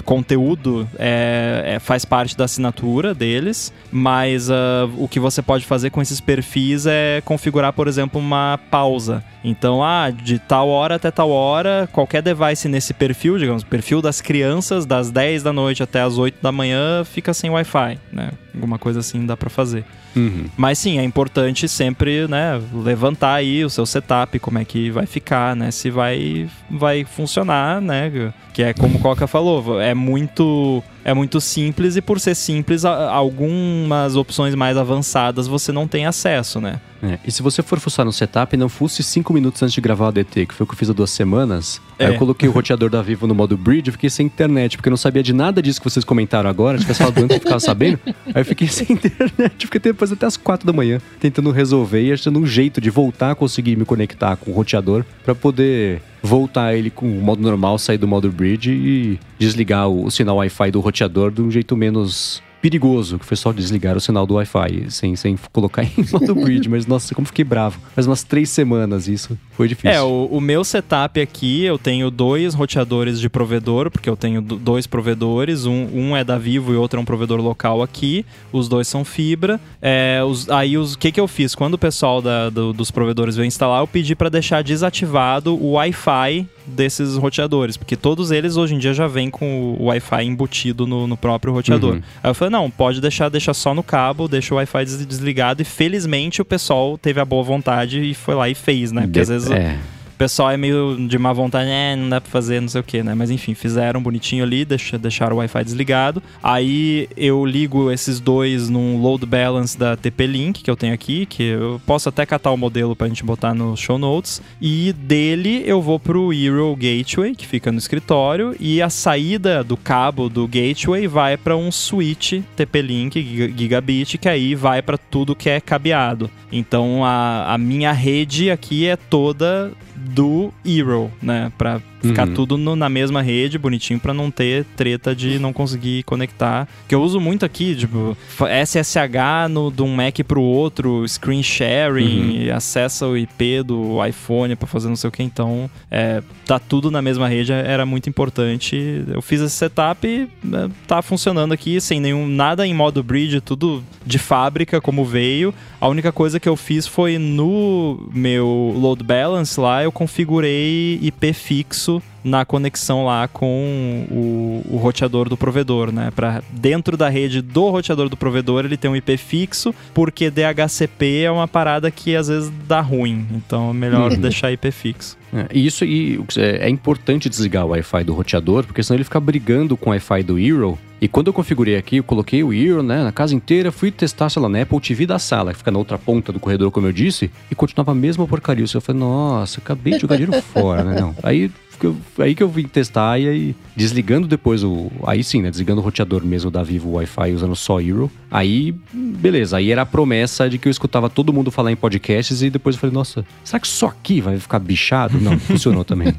conteúdo 0.03 0.89
é, 0.99 1.63
é, 1.65 1.79
faz 1.79 2.05
parte 2.05 2.37
da 2.37 2.45
assinatura 2.45 3.15
deles, 3.15 3.73
mas 3.91 4.51
uh, 4.51 4.91
o 4.99 5.09
que 5.09 5.21
você 5.21 5.41
pode 5.41 5.65
fazer 5.65 5.91
com 5.91 6.03
esses 6.03 6.21
perfis 6.21 6.87
é 6.87 7.23
configurar, 7.25 7.73
por 7.73 7.89
exemplo, 7.89 8.21
uma 8.21 8.59
pausa. 8.71 9.25
Então, 9.45 9.83
ah, 9.83 10.11
de 10.11 10.39
tal 10.39 10.69
hora 10.69 10.97
até 10.97 11.11
tal 11.11 11.31
hora, 11.31 11.89
qualquer 11.93 12.23
device 12.23 12.69
nesse 12.69 12.93
perfil, 12.93 13.39
digamos, 13.39 13.65
perfil 13.65 14.01
das 14.01 14.21
crianças, 14.21 14.87
das 14.87 15.11
10 15.11 15.43
da 15.43 15.53
noite 15.53 15.83
até 15.83 16.01
as 16.01 16.19
8 16.19 16.39
da 16.41 16.53
manhã, 16.53 17.05
fica 17.05 17.33
sem 17.35 17.51
Wi-Fi, 17.51 17.99
né? 18.13 18.31
Alguma 18.55 18.79
coisa 18.79 19.01
assim 19.01 19.25
dá 19.25 19.37
para 19.37 19.49
fazer. 19.51 19.85
Uhum. 20.15 20.45
Mas 20.57 20.79
sim, 20.79 20.99
é 20.99 21.05
importante 21.05 21.67
sempre, 21.69 22.29
né, 22.29 22.61
levantar 22.73 23.35
aí 23.35 23.65
o 23.65 23.71
seu 23.71 23.87
setup, 23.87 24.39
como 24.39 24.59
é 24.59 24.65
que 24.65 24.91
vai 24.91 25.07
ficar, 25.07 25.57
né, 25.57 25.71
se 25.71 25.91
vai, 25.91 26.49
vai 26.71 27.05
funcionar, 27.05 27.81
né, 27.81 28.33
que 28.53 28.63
é 28.63 28.75
como 28.75 28.99
o 28.99 29.01
Coca 29.01 29.27
falou, 29.27 29.81
é 29.81 29.95
muito 29.95 30.83
é 31.05 31.13
muito 31.13 31.41
simples 31.41 31.97
e 31.97 32.03
por 32.03 32.21
ser 32.21 32.35
simples, 32.35 32.85
algumas 32.85 34.17
opções 34.17 34.55
mais 34.55 34.77
avançadas 34.77 35.47
você 35.47 35.73
não 35.73 35.89
tem 35.89 36.07
acesso, 36.07 36.61
né? 36.61 36.81
É, 37.03 37.19
e 37.27 37.33
se 37.33 37.43
você 37.43 37.63
for 37.63 37.81
fuçar 37.81 38.07
no 38.07 38.13
setup, 38.13 38.57
não 38.57 38.69
fosse 38.69 39.03
cinco 39.03 39.33
minutos 39.33 39.61
antes 39.61 39.75
de 39.75 39.81
gravar 39.81 40.05
o 40.05 40.09
ADT, 40.09 40.47
que 40.47 40.55
foi 40.55 40.63
o 40.63 40.67
que 40.69 40.75
eu 40.75 40.79
fiz 40.79 40.89
há 40.89 40.93
duas 40.93 41.11
semanas, 41.11 41.81
é. 41.99 42.07
aí 42.07 42.13
eu 42.13 42.19
coloquei 42.19 42.49
o 42.49 42.53
roteador 42.53 42.89
da 42.89 43.03
Vivo 43.03 43.27
no 43.27 43.35
modo 43.35 43.57
bridge 43.57 43.89
e 43.89 43.93
fiquei 43.93 44.09
sem 44.09 44.27
internet, 44.27 44.77
porque 44.77 44.89
eu 44.89 44.93
não 44.93 44.97
sabia 44.97 45.23
de 45.23 45.33
nada 45.33 45.61
disso 45.61 45.81
que 45.81 45.91
vocês 45.91 46.05
comentaram 46.05 46.49
agora, 46.49 46.79
tivesse 46.79 47.01
falado 47.01 47.19
antes, 47.19 47.37
eu 47.37 47.41
ficava 47.41 47.59
sabendo. 47.59 47.99
Aí 48.07 48.43
eu 48.43 48.45
fiquei 48.45 48.69
sem 48.71 48.87
internet, 48.93 49.67
fiquei 49.67 49.81
depois 49.81 50.13
até 50.13 50.27
as 50.27 50.37
quatro 50.37 50.65
da 50.65 50.73
manhã, 50.73 51.01
tentando 51.19 51.51
resolver 51.51 52.03
e 52.03 52.13
achando 52.13 52.39
um 52.39 52.47
jeito 52.47 52.81
de 52.81 52.89
voltar 52.89 53.33
a 53.33 53.35
conseguir 53.35 53.75
me 53.75 53.85
conectar 53.85 54.37
com 54.37 54.53
o 54.53 54.55
roteador 54.55 55.05
para 55.25 55.35
poder 55.35 56.01
voltar 56.23 56.75
ele 56.75 56.91
com 56.91 57.07
o 57.07 57.21
modo 57.21 57.43
normal, 57.43 57.79
sair 57.79 57.99
do 57.99 58.07
modo 58.07 58.31
bridge 58.31 58.71
e 58.71 59.19
desligar 59.39 59.89
o, 59.89 60.05
o 60.05 60.11
sinal 60.11 60.37
Wi-Fi 60.37 60.71
do 60.71 60.81
roteador 60.81 61.31
de 61.31 61.43
um 61.43 61.51
jeito 61.51 61.77
menos 61.77 62.43
perigoso, 62.63 63.19
que 63.19 63.27
foi 63.27 63.37
só 63.37 63.53
desligar 63.53 63.97
o 63.97 64.01
sinal 64.01 64.25
do 64.25 64.35
Wi-Fi, 64.35 64.89
sem, 64.89 65.17
sem 65.17 65.37
colocar 65.53 65.83
em 65.99 66.07
modo 66.13 66.33
bridge. 66.37 66.69
Mas 66.69 66.87
nossa, 66.87 67.13
como 67.13 67.27
fiquei 67.27 67.45
bravo. 67.45 67.81
Faz 67.93 68.07
umas 68.07 68.23
três 68.23 68.49
semanas 68.49 69.09
isso. 69.09 69.37
Foi 69.51 69.67
difícil. 69.67 69.91
É, 69.91 70.01
o, 70.01 70.29
o, 70.31 70.41
meu 70.41 70.63
setup 70.63 71.21
aqui, 71.21 71.65
eu 71.65 71.77
tenho 71.77 72.09
dois 72.11 72.55
roteadores 72.55 73.21
de 73.21 73.29
provedor, 73.29 73.91
porque 73.91 74.09
eu 74.09 74.17
tenho 74.17 74.41
dois 74.41 74.87
provedores. 74.87 75.67
Um, 75.67 75.89
um 75.93 76.17
é 76.17 76.23
da 76.23 76.39
Vivo 76.39 76.73
e 76.73 76.77
outro 76.77 77.01
é 77.01 77.03
um 77.03 77.05
provedor 77.05 77.41
local 77.41 77.83
aqui. 77.83 78.25
Os 78.53 78.69
dois 78.69 78.87
são 78.87 79.05
fibra. 79.05 79.61
É, 79.81 80.21
os, 80.25 80.49
aí, 80.49 80.79
o 80.79 80.87
que, 80.97 81.11
que 81.11 81.21
eu 81.21 81.27
fiz? 81.27 81.57
Quando 81.57 81.75
o 81.75 81.79
pessoal 81.79 82.23
da, 82.23 82.49
do, 82.49 82.73
dos 82.73 82.93
provedores 82.93 83.35
veio 83.35 83.47
instalar, 83.47 83.83
eu 83.83 83.89
pedi 83.89 84.15
para 84.15 84.29
deixar 84.29 84.63
desativado 84.63 85.55
o 85.55 85.73
Wi-Fi 85.73 86.47
desses 86.67 87.17
roteadores, 87.17 87.77
porque 87.77 87.97
todos 87.97 88.31
eles 88.31 88.57
hoje 88.57 88.75
em 88.75 88.79
dia 88.79 88.95
já 88.95 89.07
vêm 89.07 89.31
com 89.31 89.77
o 89.79 89.87
Wi-Fi 89.87 90.25
embutido 90.25 90.87
no, 90.87 91.07
no 91.07 91.17
próprio 91.17 91.53
roteador. 91.53 91.95
Uhum. 91.95 92.03
Aí 92.23 92.31
eu 92.31 92.35
falei, 92.35 92.52
não, 92.53 92.71
pode 92.71 93.01
deixar, 93.01 93.29
deixa 93.29 93.53
só 93.55 93.75
no 93.75 93.83
cabo, 93.83 94.29
deixa 94.29 94.55
o 94.55 94.59
Wi-Fi 94.59 94.85
desligado 95.07 95.63
e 95.63 95.65
felizmente 95.65 96.41
o 96.41 96.45
pessoal 96.45 96.99
teve 96.99 97.19
a 97.19 97.25
boa 97.25 97.43
vontade 97.43 98.01
e 98.03 98.15
foi 98.15 98.35
lá 98.35 98.49
e 98.49 98.55
fez, 98.55 98.93
né? 98.93 99.03
Porque 99.03 99.21
às 99.21 99.29
vezes... 99.29 99.51
É 99.51 99.77
pessoal 100.23 100.53
é 100.53 100.57
meio 100.57 100.97
de 101.09 101.19
má 101.19 101.33
vontade, 101.33 101.69
é, 101.69 101.97
não 101.97 102.09
dá 102.09 102.21
pra 102.21 102.31
fazer, 102.31 102.61
não 102.61 102.69
sei 102.69 102.81
o 102.81 102.85
que, 102.85 103.03
né? 103.03 103.13
Mas 103.13 103.29
enfim, 103.29 103.55
fizeram 103.55 104.01
bonitinho 104.01 104.45
ali, 104.45 104.65
deixa, 104.65 104.97
deixaram 104.97 105.35
o 105.35 105.39
Wi-Fi 105.41 105.65
desligado. 105.65 106.23
Aí 106.41 107.09
eu 107.17 107.45
ligo 107.45 107.91
esses 107.91 108.21
dois 108.21 108.69
num 108.69 109.03
load 109.03 109.27
balance 109.27 109.77
da 109.77 109.97
TP-Link 109.97 110.63
que 110.63 110.71
eu 110.71 110.77
tenho 110.77 110.95
aqui, 110.95 111.27
que 111.27 111.43
eu 111.43 111.83
posso 111.85 112.09
até 112.09 112.25
catar 112.25 112.53
o 112.53 112.57
modelo 112.57 112.95
pra 112.95 113.09
gente 113.09 113.25
botar 113.25 113.53
nos 113.53 113.81
show 113.81 113.99
notes. 113.99 114.41
E 114.61 114.93
dele 114.93 115.65
eu 115.67 115.83
vou 115.83 115.99
pro 115.99 116.33
Eero 116.33 116.73
Gateway, 116.77 117.35
que 117.35 117.45
fica 117.45 117.73
no 117.73 117.79
escritório, 117.79 118.55
e 118.61 118.81
a 118.81 118.89
saída 118.89 119.65
do 119.65 119.77
cabo 119.77 120.29
do 120.29 120.47
Gateway 120.47 121.09
vai 121.09 121.37
para 121.37 121.57
um 121.57 121.73
switch 121.73 122.35
TP-Link 122.55 123.53
Gigabit, 123.59 124.19
que 124.19 124.29
aí 124.29 124.55
vai 124.55 124.83
para 124.83 124.97
tudo 124.97 125.35
que 125.35 125.51
é 125.51 125.61
cabeado. 125.61 126.31
Então 126.53 127.05
a, 127.05 127.55
a 127.55 127.59
minha 127.59 127.91
rede 127.91 128.53
aqui 128.53 128.87
é 128.87 128.95
toda 128.95 129.73
do 130.03 130.53
Hero, 130.65 131.11
né? 131.23 131.53
Pra 131.57 131.81
ficar 132.03 132.29
uhum. 132.29 132.35
tudo 132.35 132.59
no, 132.59 132.75
na 132.77 132.89
mesma 132.89 133.23
rede, 133.23 133.59
bonitinho, 133.59 133.99
para 133.99 134.13
não 134.13 134.31
ter 134.31 134.65
treta 134.77 135.15
de 135.15 135.39
não 135.39 135.53
conseguir 135.53 136.03
conectar. 136.03 136.69
Que 136.89 136.95
eu 136.95 137.03
uso 137.03 137.21
muito 137.21 137.45
aqui, 137.45 137.75
tipo, 137.75 138.17
SSH 138.39 139.49
no, 139.51 139.71
de 139.71 139.83
um 139.83 139.95
Mac 139.95 140.19
pro 140.27 140.43
outro, 140.43 141.07
screen 141.09 141.43
sharing, 141.43 142.49
uhum. 142.49 142.57
acessa 142.57 143.07
o 143.07 143.17
IP 143.17 143.63
do 143.63 144.05
iPhone 144.05 144.57
para 144.57 144.67
fazer 144.67 144.89
não 144.89 144.97
sei 144.97 145.09
o 145.09 145.11
que. 145.13 145.23
Então, 145.23 145.71
é, 145.91 146.23
tá 146.47 146.59
tudo 146.59 146.91
na 146.91 147.01
mesma 147.01 147.29
rede, 147.29 147.53
era 147.53 147.87
muito 147.87 148.09
importante. 148.09 149.05
Eu 149.09 149.23
fiz 149.23 149.41
esse 149.41 149.55
setup 149.55 150.07
e 150.07 150.29
é, 150.55 150.69
tá 150.87 151.03
funcionando 151.03 151.53
aqui 151.53 151.81
sem 151.81 152.01
nenhum 152.01 152.27
nada 152.27 152.67
em 152.67 152.75
modo 152.75 153.03
bridge, 153.03 153.41
tudo 153.41 153.83
de 154.05 154.19
fábrica 154.19 154.81
como 154.81 155.05
veio. 155.05 155.55
A 155.81 155.89
única 155.89 156.13
coisa 156.13 156.39
que 156.39 156.49
eu 156.49 156.57
fiz 156.57 156.87
foi 156.87 157.19
no 157.19 158.09
meu 158.13 158.75
load 158.77 159.03
balance 159.03 159.59
lá, 159.59 159.83
eu 159.83 159.93
configurei 159.93 160.99
IP 161.03 161.33
fixo 161.33 161.92
na 162.25 162.45
conexão 162.45 163.05
lá 163.05 163.27
com 163.27 164.07
o, 164.11 164.63
o 164.75 164.77
roteador 164.77 165.29
do 165.29 165.37
provedor, 165.37 165.93
né? 165.93 166.11
Para 166.15 166.43
dentro 166.51 166.97
da 166.97 167.09
rede 167.09 167.43
do 167.43 167.69
roteador 167.69 168.09
do 168.09 168.17
provedor 168.17 168.65
ele 168.65 168.77
tem 168.77 168.91
um 168.91 168.97
IP 168.97 169.17
fixo, 169.17 169.75
porque 169.93 170.31
DHCP 170.31 171.23
é 171.23 171.31
uma 171.31 171.49
parada 171.49 171.91
que 171.91 172.15
às 172.15 172.29
vezes 172.29 172.53
dá 172.69 172.81
ruim, 172.81 173.27
então 173.35 173.71
é 173.71 173.73
melhor 173.73 174.13
uhum. 174.13 174.21
deixar 174.21 174.53
IP 174.53 174.71
fixo. 174.71 175.19
É, 175.35 175.47
isso 175.57 175.85
e 175.85 176.21
é, 176.37 176.67
é 176.67 176.69
importante 176.69 177.29
desligar 177.29 177.65
o 177.65 177.71
Wi-Fi 177.71 178.05
do 178.05 178.13
roteador, 178.13 178.65
porque 178.65 178.83
senão 178.83 178.99
ele 178.99 179.05
fica 179.05 179.19
brigando 179.19 179.77
com 179.77 179.91
o 179.91 179.93
Wi-Fi 179.93 180.23
do 180.23 180.39
Eero. 180.39 180.79
E 181.01 181.09
quando 181.09 181.27
eu 181.29 181.33
configurei 181.33 181.77
aqui, 181.77 181.97
eu 181.97 182.05
coloquei 182.05 182.45
o 182.45 182.53
Eero, 182.53 182.81
né, 182.81 183.03
na 183.03 183.11
casa 183.11 183.35
inteira, 183.35 183.73
fui 183.73 183.91
testar, 183.91 184.29
sei 184.29 184.41
lá, 184.41 184.49
na 184.49 184.63
Apple 184.63 184.79
TV 184.79 185.05
da 185.05 185.19
sala, 185.19 185.51
que 185.51 185.59
fica 185.59 185.71
na 185.71 185.79
outra 185.79 185.99
ponta 185.99 186.33
do 186.33 186.39
corredor, 186.39 186.71
como 186.71 186.87
eu 186.87 186.93
disse, 186.93 187.29
e 187.51 187.57
continuava 187.57 187.91
a 187.91 187.95
mesma 187.95 188.25
porcaria. 188.25 188.65
Eu 188.73 188.81
falei, 188.81 189.01
nossa, 189.01 189.59
acabei 189.59 189.95
de 189.95 190.01
jogar 190.01 190.17
dinheiro 190.17 190.41
fora, 190.43 190.85
né? 190.85 191.01
Não. 191.01 191.17
Aí 191.23 191.51
que 191.83 191.87
eu, 191.87 191.97
aí 192.19 192.33
que 192.33 192.43
eu 192.43 192.49
vim 192.49 192.63
testar 192.69 193.19
e 193.19 193.29
aí 193.29 193.57
desligando 193.75 194.29
depois 194.29 194.63
o. 194.63 194.89
Aí 195.05 195.25
sim, 195.25 195.43
né? 195.43 195.51
Desligando 195.51 195.81
o 195.81 195.85
roteador 195.85 196.25
mesmo 196.25 196.49
da 196.49 196.63
Vivo 196.63 196.93
Wi-Fi 196.93 197.33
usando 197.33 197.57
só 197.57 197.81
Eero. 197.81 198.09
Aí, 198.31 198.73
beleza. 198.93 199.57
Aí 199.57 199.73
era 199.73 199.83
a 199.83 199.87
promessa 199.87 200.49
de 200.49 200.59
que 200.59 200.69
eu 200.69 200.71
escutava 200.71 201.11
todo 201.11 201.33
mundo 201.33 201.51
falar 201.51 201.73
em 201.73 201.77
podcasts 201.77 202.41
e 202.41 202.51
depois 202.51 202.77
eu 202.77 202.81
falei, 202.81 202.95
nossa, 202.95 203.25
será 203.43 203.59
que 203.59 203.67
só 203.67 203.87
aqui 203.87 204.21
vai 204.21 204.39
ficar 204.39 204.61
bichado? 204.61 205.21
Não, 205.21 205.37
funcionou 205.41 205.85
também. 205.85 206.15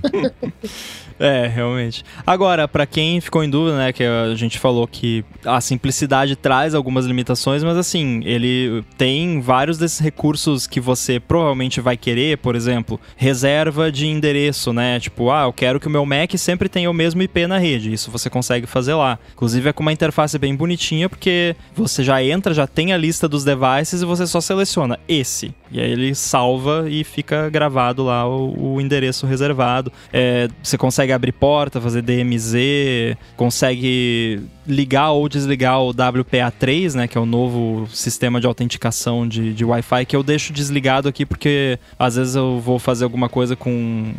É, 1.24 1.48
realmente. 1.48 2.04
Agora, 2.28 2.68
para 2.68 2.86
quem 2.86 3.22
ficou 3.22 3.41
em 3.45 3.50
dúvida, 3.50 3.78
né, 3.78 3.94
que 3.94 4.04
a 4.04 4.36
gente 4.36 4.60
falou 4.60 4.86
que 4.86 5.24
a 5.45 5.62
simplicidade 5.62 6.36
traz 6.36 6.76
algumas 6.76 7.06
limitações, 7.06 7.64
mas 7.64 7.78
assim, 7.78 8.22
ele 8.26 8.84
tem 8.98 9.40
vários 9.40 9.78
desses 9.78 10.00
recursos 10.00 10.68
que 10.68 10.82
você 10.82 11.22
provavelmente 11.22 11.80
vai 11.80 11.95
querer, 11.95 12.40
por 12.40 12.58
exemplo, 12.58 13.00
reserva 13.16 13.90
de 13.90 14.06
endereço, 14.06 14.74
né? 14.74 15.00
Tipo, 15.00 15.32
ah, 15.32 15.44
eu 15.44 15.54
quero 15.54 15.80
que 15.80 15.88
o 15.88 15.90
meu 15.90 16.06
Mac 16.06 16.34
sempre 16.36 16.68
tenha 16.68 16.91
o 16.91 16.94
mesmo 16.94 17.22
IP 17.22 17.48
na 17.48 17.58
rede. 17.58 17.94
Isso 17.94 18.12
você 18.12 18.30
consegue 18.30 18.68
fazer 18.68 18.94
lá. 18.94 19.18
Inclusive 19.32 19.70
é 19.70 19.72
com 19.72 19.82
uma 19.82 19.94
interface 19.94 20.38
bem 20.38 20.54
bonitinha, 20.54 21.08
porque 21.08 21.56
você 21.74 22.04
já 22.04 22.22
entra, 22.22 22.54
já 22.54 22.68
tem 22.68 22.91
a 22.91 22.98
lista 22.98 23.30
dos 23.30 23.45
devices 23.45 24.02
e 24.02 24.06
você 24.06 24.28
só 24.28 24.41
seleciona 24.41 25.00
esse. 25.08 25.56
E 25.74 25.80
aí 25.80 25.91
ele 25.91 26.14
salva 26.14 26.86
e 26.88 27.04
fica 27.04 27.50
gravado 27.50 28.04
lá 28.04 28.28
o, 28.28 28.76
o 28.76 28.82
endereço 28.82 29.26
reservado. 29.26 29.91
É, 30.14 30.48
você 30.62 30.78
consegue 30.78 31.12
abrir 31.12 31.32
porta, 31.32 31.82
fazer 31.82 32.04
DMZ, 32.04 33.18
consegue 33.36 34.41
ligar 34.68 35.12
ou 35.12 35.28
desligar 35.28 35.82
o 35.82 35.91
WPA3, 35.91 36.94
né, 36.94 37.08
que 37.08 37.18
é 37.18 37.22
o 37.22 37.26
novo 37.26 37.88
sistema 37.91 38.40
de 38.40 38.45
autenticação 38.45 39.28
de, 39.28 39.52
de 39.52 39.66
Wi-Fi, 39.66 40.06
que 40.06 40.16
eu 40.16 40.22
deixo 40.22 40.54
desligado 40.54 41.10
aqui 41.10 41.26
porque 41.26 41.80
às 41.98 42.16
vezes 42.16 42.36
eu 42.36 42.60
vou 42.60 42.78
fazer 42.78 43.04
alguma 43.04 43.28
coisa 43.28 43.56
com 43.56 44.14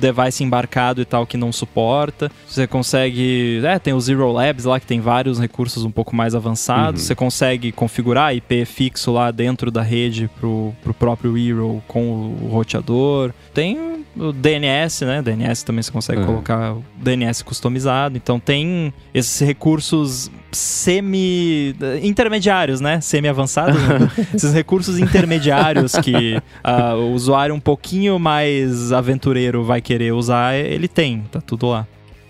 device 0.00 0.42
embarcado 0.42 1.00
e 1.00 1.04
tal 1.04 1.26
que 1.26 1.36
não 1.36 1.52
suporta. 1.52 2.30
Você 2.48 2.66
consegue. 2.66 3.60
É, 3.64 3.78
tem 3.78 3.92
o 3.92 4.00
Zero 4.00 4.32
Labs 4.32 4.64
lá 4.64 4.80
que 4.80 4.86
tem 4.86 5.00
vários 5.00 5.38
recursos 5.38 5.84
um 5.84 5.90
pouco 5.90 6.14
mais 6.14 6.34
avançados. 6.34 7.02
Uhum. 7.02 7.06
Você 7.06 7.14
consegue 7.14 7.72
configurar 7.72 8.34
IP 8.34 8.64
fixo 8.64 9.12
lá 9.12 9.30
dentro 9.30 9.70
da 9.70 9.82
rede 9.82 10.28
pro, 10.40 10.74
pro 10.82 10.94
próprio 10.94 11.36
Hero 11.36 11.82
com 11.86 12.34
o 12.42 12.48
roteador. 12.50 13.32
Tem 13.54 14.04
o 14.16 14.32
DNS, 14.32 15.04
né? 15.04 15.22
DNS 15.22 15.64
também 15.64 15.82
você 15.82 15.92
consegue 15.92 16.20
uhum. 16.20 16.26
colocar 16.26 16.74
o 16.74 16.84
DNS 16.96 17.42
customizado. 17.42 18.16
Então 18.16 18.40
tem 18.40 18.92
esses 19.14 19.40
recursos 19.46 20.30
semi 20.52 21.74
intermediários, 22.02 22.80
né? 22.80 23.00
Semi 23.00 23.28
avançados, 23.28 23.80
né? 23.80 24.10
esses 24.34 24.52
recursos 24.52 24.98
intermediários 24.98 25.92
que 25.92 26.36
uh, 26.36 26.96
o 26.96 27.12
usuário 27.12 27.54
um 27.54 27.60
pouquinho 27.60 28.18
mais 28.18 28.92
aventureiro 28.92 29.64
vai 29.64 29.80
querer 29.90 30.12
usar, 30.12 30.54
ele 30.54 30.86
tem, 30.86 31.22
tá 31.32 31.40
tudo 31.40 31.66
lá. 31.66 31.84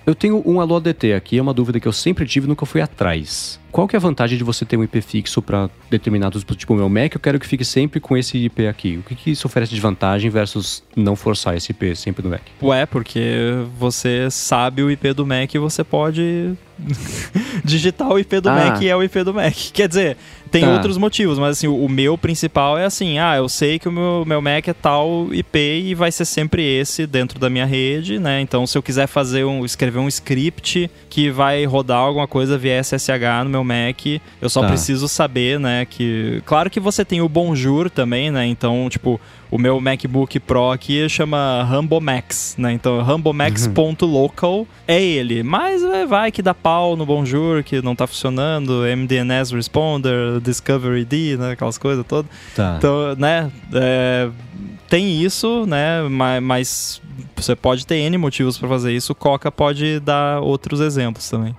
Eu 0.07 0.15
tenho 0.15 0.43
um 0.47 0.63
Alô 0.63 0.77
ADT 0.77 1.13
aqui, 1.13 1.37
é 1.37 1.43
uma 1.43 1.53
dúvida 1.53 1.79
que 1.79 1.87
eu 1.87 1.93
sempre 1.93 2.25
tive 2.25 2.47
e 2.47 2.49
nunca 2.49 2.65
fui 2.65 2.81
atrás. 2.81 3.60
Qual 3.73 3.87
que 3.89 3.97
é 3.97 3.99
a 3.99 4.01
vantagem 4.01 4.37
de 4.37 4.45
você 4.45 4.65
ter 4.65 4.77
um 4.77 4.85
IP 4.85 5.01
fixo 5.01 5.41
para 5.41 5.71
determinados, 5.91 6.45
tipo 6.57 6.73
o 6.75 6.77
meu 6.77 6.89
Mac, 6.89 7.15
eu 7.15 7.21
quero 7.21 7.39
que 7.39 7.47
fique 7.47 7.65
sempre 7.65 8.01
com 8.01 8.17
esse 8.17 8.37
IP 8.39 8.67
aqui. 8.67 8.99
O 8.99 9.03
que, 9.03 9.15
que 9.15 9.31
isso 9.31 9.47
oferece 9.47 9.75
de 9.75 9.81
vantagem 9.81 10.31
versus 10.31 10.83
não 10.97 11.15
forçar 11.17 11.57
esse 11.57 11.71
IP 11.73 11.95
sempre 11.97 12.23
no 12.23 12.31
Mac? 12.31 12.43
Ué, 12.63 12.87
porque 12.87 13.21
você 13.79 14.29
sabe 14.31 14.83
o 14.83 14.91
IP 14.91 15.13
do 15.13 15.27
Mac 15.27 15.53
e 15.55 15.59
você 15.59 15.83
pode 15.85 16.53
digitar 17.65 18.09
o 18.09 18.19
IP 18.19 18.41
do 18.41 18.49
Ah. 18.49 18.55
Mac 18.55 18.83
e 18.83 18.89
é 18.89 18.97
o 18.97 19.03
IP 19.03 19.23
do 19.25 19.35
Mac. 19.35 19.55
Quer 19.73 19.89
dizer, 19.89 20.17
tem 20.51 20.63
Tá. 20.63 20.73
outros 20.73 20.97
motivos, 20.99 21.39
mas 21.39 21.57
assim, 21.59 21.69
o, 21.69 21.89
meu 21.89 22.19
principal 22.19 22.77
é 22.79 22.85
assim, 22.85 23.19
ah, 23.19 23.37
eu 23.37 23.49
sei 23.49 23.79
que 23.79 23.89
o 23.89 23.93
meu, 23.93 24.25
meu 24.27 24.41
Mac 24.43 24.67
é 24.69 24.73
tal 24.73 25.29
IP 25.33 25.59
e 25.59 25.95
vai 25.95 26.11
ser 26.11 26.25
sempre 26.25 26.63
esse 26.65 27.07
dentro 27.07 27.39
da 27.39 27.49
minha 27.49 27.65
rede, 27.67 28.19
né? 28.19 28.41
Então, 28.41 28.67
se 28.67 28.77
eu 28.77 28.83
quiser 28.83 29.07
fazer 29.07 29.45
um, 29.45 29.65
escrever 29.65 29.99
um 30.01 30.09
script 30.09 30.91
que 31.09 31.31
vai 31.31 31.65
rodar 31.65 31.99
alguma 31.99 32.27
coisa 32.27 32.59
via 32.59 32.83
SSH 32.83 33.45
no 33.45 33.51
meu 33.51 33.60
Mac, 33.65 34.05
eu 34.41 34.49
só 34.51 34.61
Tá. 34.61 34.69
preciso 34.69 35.09
saber, 35.09 35.59
né, 35.59 35.85
que... 35.85 36.43
Claro 36.45 36.71
que 36.71 36.81
você 36.81 37.05
tem 37.05 37.21
o 37.21 37.29
Bonjour 37.29 37.91
também, 37.91 38.31
né? 38.31 38.47
Então, 38.47 38.89
tipo, 38.91 39.21
o 39.51 39.59
meu 39.59 39.81
MacBook 39.81 40.39
Pro 40.41 40.71
aqui 40.71 41.09
chama 41.09 41.63
Rambomax, 41.65 42.55
né? 42.59 42.73
Então, 42.73 43.03
rambomax.local 43.03 44.67
é 44.87 45.03
ele. 45.03 45.43
Mas 45.43 45.83
é, 45.83 46.07
vai 46.07 46.31
que 46.31 46.43
dá 46.43 46.55
pau 46.55 46.97
no 46.97 47.05
Bonjour, 47.05 47.63
que 47.65 47.83
não 47.83 47.97
tá 47.97 48.07
funcionando, 48.07 48.83
MDNS 48.97 49.55
Responder, 49.55 50.41
Discovery 50.41 51.05
D, 51.05 51.37
né? 51.37 51.53
Aquelas 51.53 51.79
coisas 51.79 52.05
todas. 52.07 52.31
Tá. 52.55 52.77
Então, 52.79 53.15
né? 53.17 53.51
é, 53.75 54.31
tem 54.89 55.21
isso, 55.23 55.67
né? 55.67 56.03
Mas, 56.09 56.43
mas 56.43 57.03
você 57.37 57.57
pode 57.57 57.87
ter 57.87 57.97
N 57.97 58.19
motivos 58.19 58.57
pra 58.59 58.69
fazer 58.69 58.93
isso. 58.93 59.15
Coca 59.15 59.51
pode 59.51 60.01
dar 60.01 60.41
outros 60.41 60.81
exemplos 60.81 61.29
também. 61.29 61.55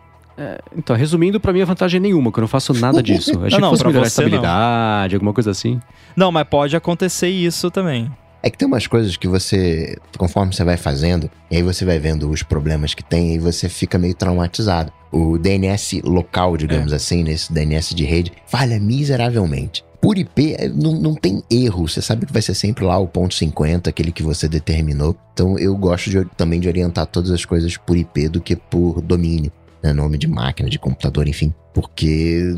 Então, 0.75 0.95
resumindo, 0.95 1.39
pra 1.39 1.53
mim 1.53 1.61
a 1.61 1.65
vantagem 1.65 1.97
é 1.97 2.01
nenhuma, 2.01 2.31
que 2.31 2.39
eu 2.39 2.41
não 2.41 2.47
faço 2.47 2.73
nada 2.73 3.01
disso. 3.03 3.31
Eu 3.39 3.45
achei 3.45 3.59
Não, 3.59 3.67
não, 3.67 3.71
que 3.71 3.77
fosse 3.77 3.85
melhorar 3.87 4.05
a 4.05 4.09
você, 4.09 4.21
não. 4.21 4.27
estabilidade, 4.27 5.15
alguma 5.15 5.33
coisa 5.33 5.51
assim. 5.51 5.79
Não, 6.15 6.31
mas 6.31 6.47
pode 6.47 6.75
acontecer 6.75 7.29
isso 7.29 7.69
também. 7.69 8.09
É 8.43 8.49
que 8.49 8.57
tem 8.57 8.67
umas 8.67 8.87
coisas 8.87 9.15
que 9.17 9.27
você, 9.27 9.97
conforme 10.17 10.51
você 10.53 10.63
vai 10.63 10.75
fazendo, 10.77 11.29
e 11.51 11.57
aí 11.57 11.61
você 11.63 11.85
vai 11.85 11.99
vendo 11.99 12.27
os 12.29 12.41
problemas 12.41 12.95
que 12.95 13.03
tem, 13.03 13.29
e 13.29 13.31
aí 13.33 13.37
você 13.39 13.69
fica 13.69 13.99
meio 13.99 14.15
traumatizado. 14.15 14.91
O 15.11 15.37
DNS 15.37 16.01
local, 16.03 16.57
digamos 16.57 16.91
assim, 16.91 17.21
nesse 17.23 17.53
DNS 17.53 17.93
de 17.93 18.03
rede, 18.03 18.31
falha 18.47 18.79
miseravelmente. 18.79 19.83
Por 20.01 20.17
IP, 20.17 20.55
é, 20.57 20.67
não, 20.67 20.93
não 20.93 21.13
tem 21.13 21.43
erro. 21.51 21.87
Você 21.87 22.01
sabe 22.01 22.25
que 22.25 22.33
vai 22.33 22.41
ser 22.41 22.55
sempre 22.55 22.83
lá 22.83 22.97
o 22.97 23.07
ponto 23.07 23.35
50, 23.35 23.87
aquele 23.87 24.11
que 24.11 24.23
você 24.23 24.47
determinou. 24.49 25.15
Então 25.33 25.59
eu 25.59 25.75
gosto 25.77 26.09
de- 26.09 26.25
também 26.35 26.59
de 26.59 26.67
orientar 26.67 27.05
todas 27.05 27.29
as 27.29 27.45
coisas 27.45 27.77
por 27.77 27.95
IP 27.95 28.27
do 28.27 28.41
que 28.41 28.55
por 28.55 28.99
domínio. 29.01 29.51
Né, 29.83 29.91
nome 29.93 30.15
de 30.17 30.27
máquina, 30.27 30.69
de 30.69 30.77
computador, 30.77 31.27
enfim. 31.27 31.51
Porque 31.73 32.53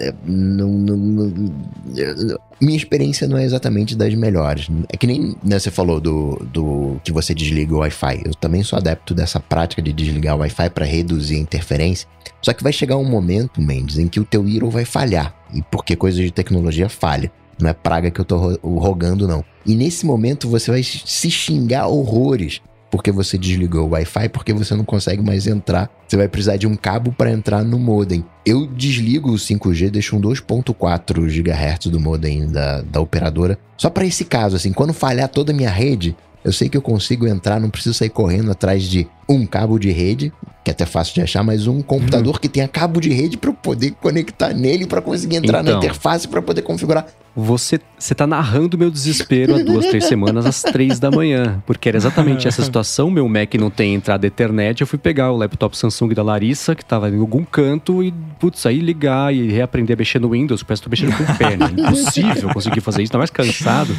é, 0.00 0.12
não, 0.26 0.68
não- 0.68 0.96
não- 0.96 1.52
é, 1.96 2.36
minha 2.60 2.76
experiência 2.76 3.26
não 3.26 3.38
é 3.38 3.44
exatamente 3.44 3.96
das 3.96 4.12
melhores. 4.14 4.68
É 4.92 4.96
que 4.96 5.06
nem 5.06 5.34
né, 5.42 5.58
você 5.58 5.70
falou 5.70 5.98
do, 6.00 6.36
do 6.52 7.00
que 7.02 7.10
você 7.12 7.34
desliga 7.34 7.74
o 7.74 7.78
Wi-Fi. 7.78 8.22
Eu 8.26 8.34
também 8.34 8.62
sou 8.62 8.76
adepto 8.78 9.14
dessa 9.14 9.40
prática 9.40 9.80
de 9.80 9.90
desligar 9.92 10.36
o 10.36 10.40
Wi-Fi 10.40 10.68
para 10.70 10.84
reduzir 10.84 11.36
a 11.36 11.40
interferência. 11.40 12.06
Só 12.42 12.52
que 12.52 12.62
vai 12.62 12.72
chegar 12.72 12.96
um 12.98 13.08
momento, 13.08 13.60
Mendes, 13.62 13.98
em 13.98 14.06
que 14.08 14.20
o 14.20 14.24
teu 14.24 14.46
Hero 14.46 14.68
vai 14.68 14.84
falhar. 14.84 15.34
E 15.54 15.62
porque 15.62 15.96
coisa 15.96 16.20
de 16.20 16.30
tecnologia 16.30 16.88
falha. 16.90 17.32
Não 17.58 17.70
é 17.70 17.72
praga 17.72 18.10
que 18.10 18.20
eu 18.20 18.24
tô 18.24 18.36
ro- 18.36 18.58
rogando, 18.78 19.26
não. 19.26 19.42
E 19.64 19.74
nesse 19.74 20.04
momento 20.04 20.46
você 20.46 20.70
vai 20.70 20.82
se 20.82 21.30
xingar 21.30 21.86
horrores 21.86 22.60
porque 22.96 23.12
você 23.12 23.36
desligou 23.36 23.86
o 23.86 23.90
Wi-Fi, 23.90 24.30
porque 24.30 24.54
você 24.54 24.74
não 24.74 24.84
consegue 24.84 25.22
mais 25.22 25.46
entrar. 25.46 25.90
Você 26.08 26.16
vai 26.16 26.28
precisar 26.28 26.56
de 26.56 26.66
um 26.66 26.74
cabo 26.74 27.12
para 27.12 27.30
entrar 27.30 27.62
no 27.62 27.78
modem. 27.78 28.24
Eu 28.44 28.66
desligo 28.66 29.32
o 29.32 29.34
5G, 29.34 29.90
deixo 29.90 30.16
um 30.16 30.20
2.4 30.20 31.26
GHz 31.26 31.88
do 31.88 32.00
modem 32.00 32.46
da, 32.46 32.80
da 32.80 32.98
operadora, 32.98 33.58
só 33.76 33.90
para 33.90 34.06
esse 34.06 34.24
caso, 34.24 34.56
assim, 34.56 34.72
quando 34.72 34.94
falhar 34.94 35.28
toda 35.28 35.52
a 35.52 35.54
minha 35.54 35.68
rede, 35.68 36.16
eu 36.42 36.52
sei 36.52 36.70
que 36.70 36.76
eu 36.76 36.80
consigo 36.80 37.26
entrar, 37.26 37.60
não 37.60 37.68
preciso 37.68 37.92
sair 37.92 38.08
correndo 38.08 38.50
atrás 38.50 38.84
de 38.84 39.06
um 39.28 39.44
cabo 39.46 39.78
de 39.78 39.90
rede, 39.90 40.32
que 40.64 40.70
é 40.70 40.72
até 40.72 40.84
fácil 40.86 41.14
de 41.14 41.20
achar, 41.20 41.42
mas 41.44 41.66
um 41.66 41.80
computador 41.82 42.40
que 42.40 42.48
tenha 42.48 42.66
cabo 42.68 43.00
de 43.00 43.10
rede 43.12 43.36
para 43.36 43.50
eu 43.50 43.54
poder 43.54 43.92
conectar 44.00 44.52
nele, 44.52 44.86
para 44.86 45.00
conseguir 45.00 45.36
entrar 45.36 45.62
na 45.62 45.70
Então. 45.70 45.78
interface, 45.80 46.26
para 46.28 46.42
poder 46.42 46.62
configurar. 46.62 47.06
Você, 47.38 47.78
você 47.98 48.14
tá 48.14 48.26
narrando 48.26 48.78
meu 48.78 48.90
desespero 48.90 49.56
há 49.56 49.62
duas, 49.62 49.84
três 49.86 50.06
semanas, 50.06 50.46
às 50.46 50.62
três 50.62 50.98
da 50.98 51.10
manhã. 51.10 51.62
Porque 51.66 51.86
era 51.86 51.98
exatamente 51.98 52.48
essa 52.48 52.62
situação. 52.64 53.10
Meu 53.10 53.28
Mac 53.28 53.52
não 53.56 53.68
tem 53.68 53.94
entrada 53.94 54.26
Ethernet. 54.26 54.80
Eu 54.80 54.86
fui 54.86 54.98
pegar 54.98 55.30
o 55.30 55.36
laptop 55.36 55.76
Samsung 55.76 56.14
da 56.14 56.22
Larissa, 56.22 56.74
que 56.74 56.82
tava 56.82 57.10
em 57.10 57.18
algum 57.20 57.44
canto, 57.44 58.02
e, 58.02 58.10
putz, 58.40 58.64
aí 58.64 58.80
ligar 58.80 59.34
e 59.34 59.48
reaprender 59.52 59.94
a 59.94 59.98
mexer 59.98 60.18
no 60.18 60.30
Windows. 60.30 60.62
Parece 60.62 60.80
que 60.82 60.88
tô 60.88 60.90
mexendo 60.90 61.14
com 61.14 61.30
o 61.30 61.36
pé, 61.36 61.56
né? 61.58 61.66
Impossível 61.76 62.48
conseguir 62.54 62.80
fazer 62.80 63.02
isso, 63.02 63.12
tá 63.12 63.18
mais 63.18 63.28
cansado. 63.30 63.94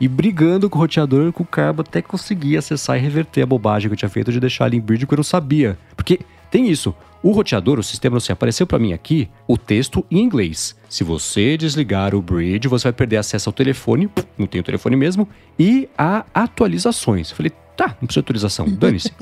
E 0.00 0.08
brigando 0.08 0.68
com 0.68 0.76
o 0.76 0.80
roteador 0.82 1.28
e 1.28 1.32
com 1.32 1.44
o 1.44 1.46
cabo 1.46 1.82
até 1.82 2.02
conseguir 2.02 2.56
acessar 2.56 2.96
e 2.96 3.00
reverter 3.00 3.42
a 3.42 3.46
bobagem 3.46 3.88
que 3.88 3.92
eu 3.92 3.96
tinha 3.98 4.08
feito 4.08 4.32
de 4.32 4.40
deixar 4.40 4.64
ele 4.70 4.78
em 4.78 4.80
bridge 4.80 5.06
que 5.06 5.12
eu 5.12 5.16
não 5.16 5.24
sabia. 5.24 5.78
Porque 5.96 6.20
tem 6.50 6.68
isso. 6.68 6.94
O 7.22 7.32
roteador, 7.32 7.78
o 7.78 7.82
sistema, 7.82 8.14
não 8.14 8.20
sei, 8.20 8.32
apareceu 8.32 8.66
pra 8.66 8.78
mim 8.78 8.94
aqui 8.94 9.28
o 9.46 9.58
texto 9.58 10.04
em 10.10 10.20
inglês. 10.20 10.74
Se 10.88 11.04
você 11.04 11.56
desligar 11.56 12.14
o 12.14 12.22
bridge, 12.22 12.66
você 12.66 12.84
vai 12.84 12.92
perder 12.94 13.18
acesso 13.18 13.48
ao 13.48 13.52
telefone, 13.52 14.08
não 14.38 14.46
tem 14.46 14.60
o 14.60 14.64
telefone 14.64 14.96
mesmo, 14.96 15.28
e 15.58 15.88
a 15.98 16.24
atualizações. 16.32 17.30
Eu 17.30 17.36
falei, 17.36 17.52
tá, 17.76 17.88
não 18.00 18.06
precisa 18.06 18.20
de 18.22 18.24
atualização, 18.24 18.66
dane-se. 18.72 19.12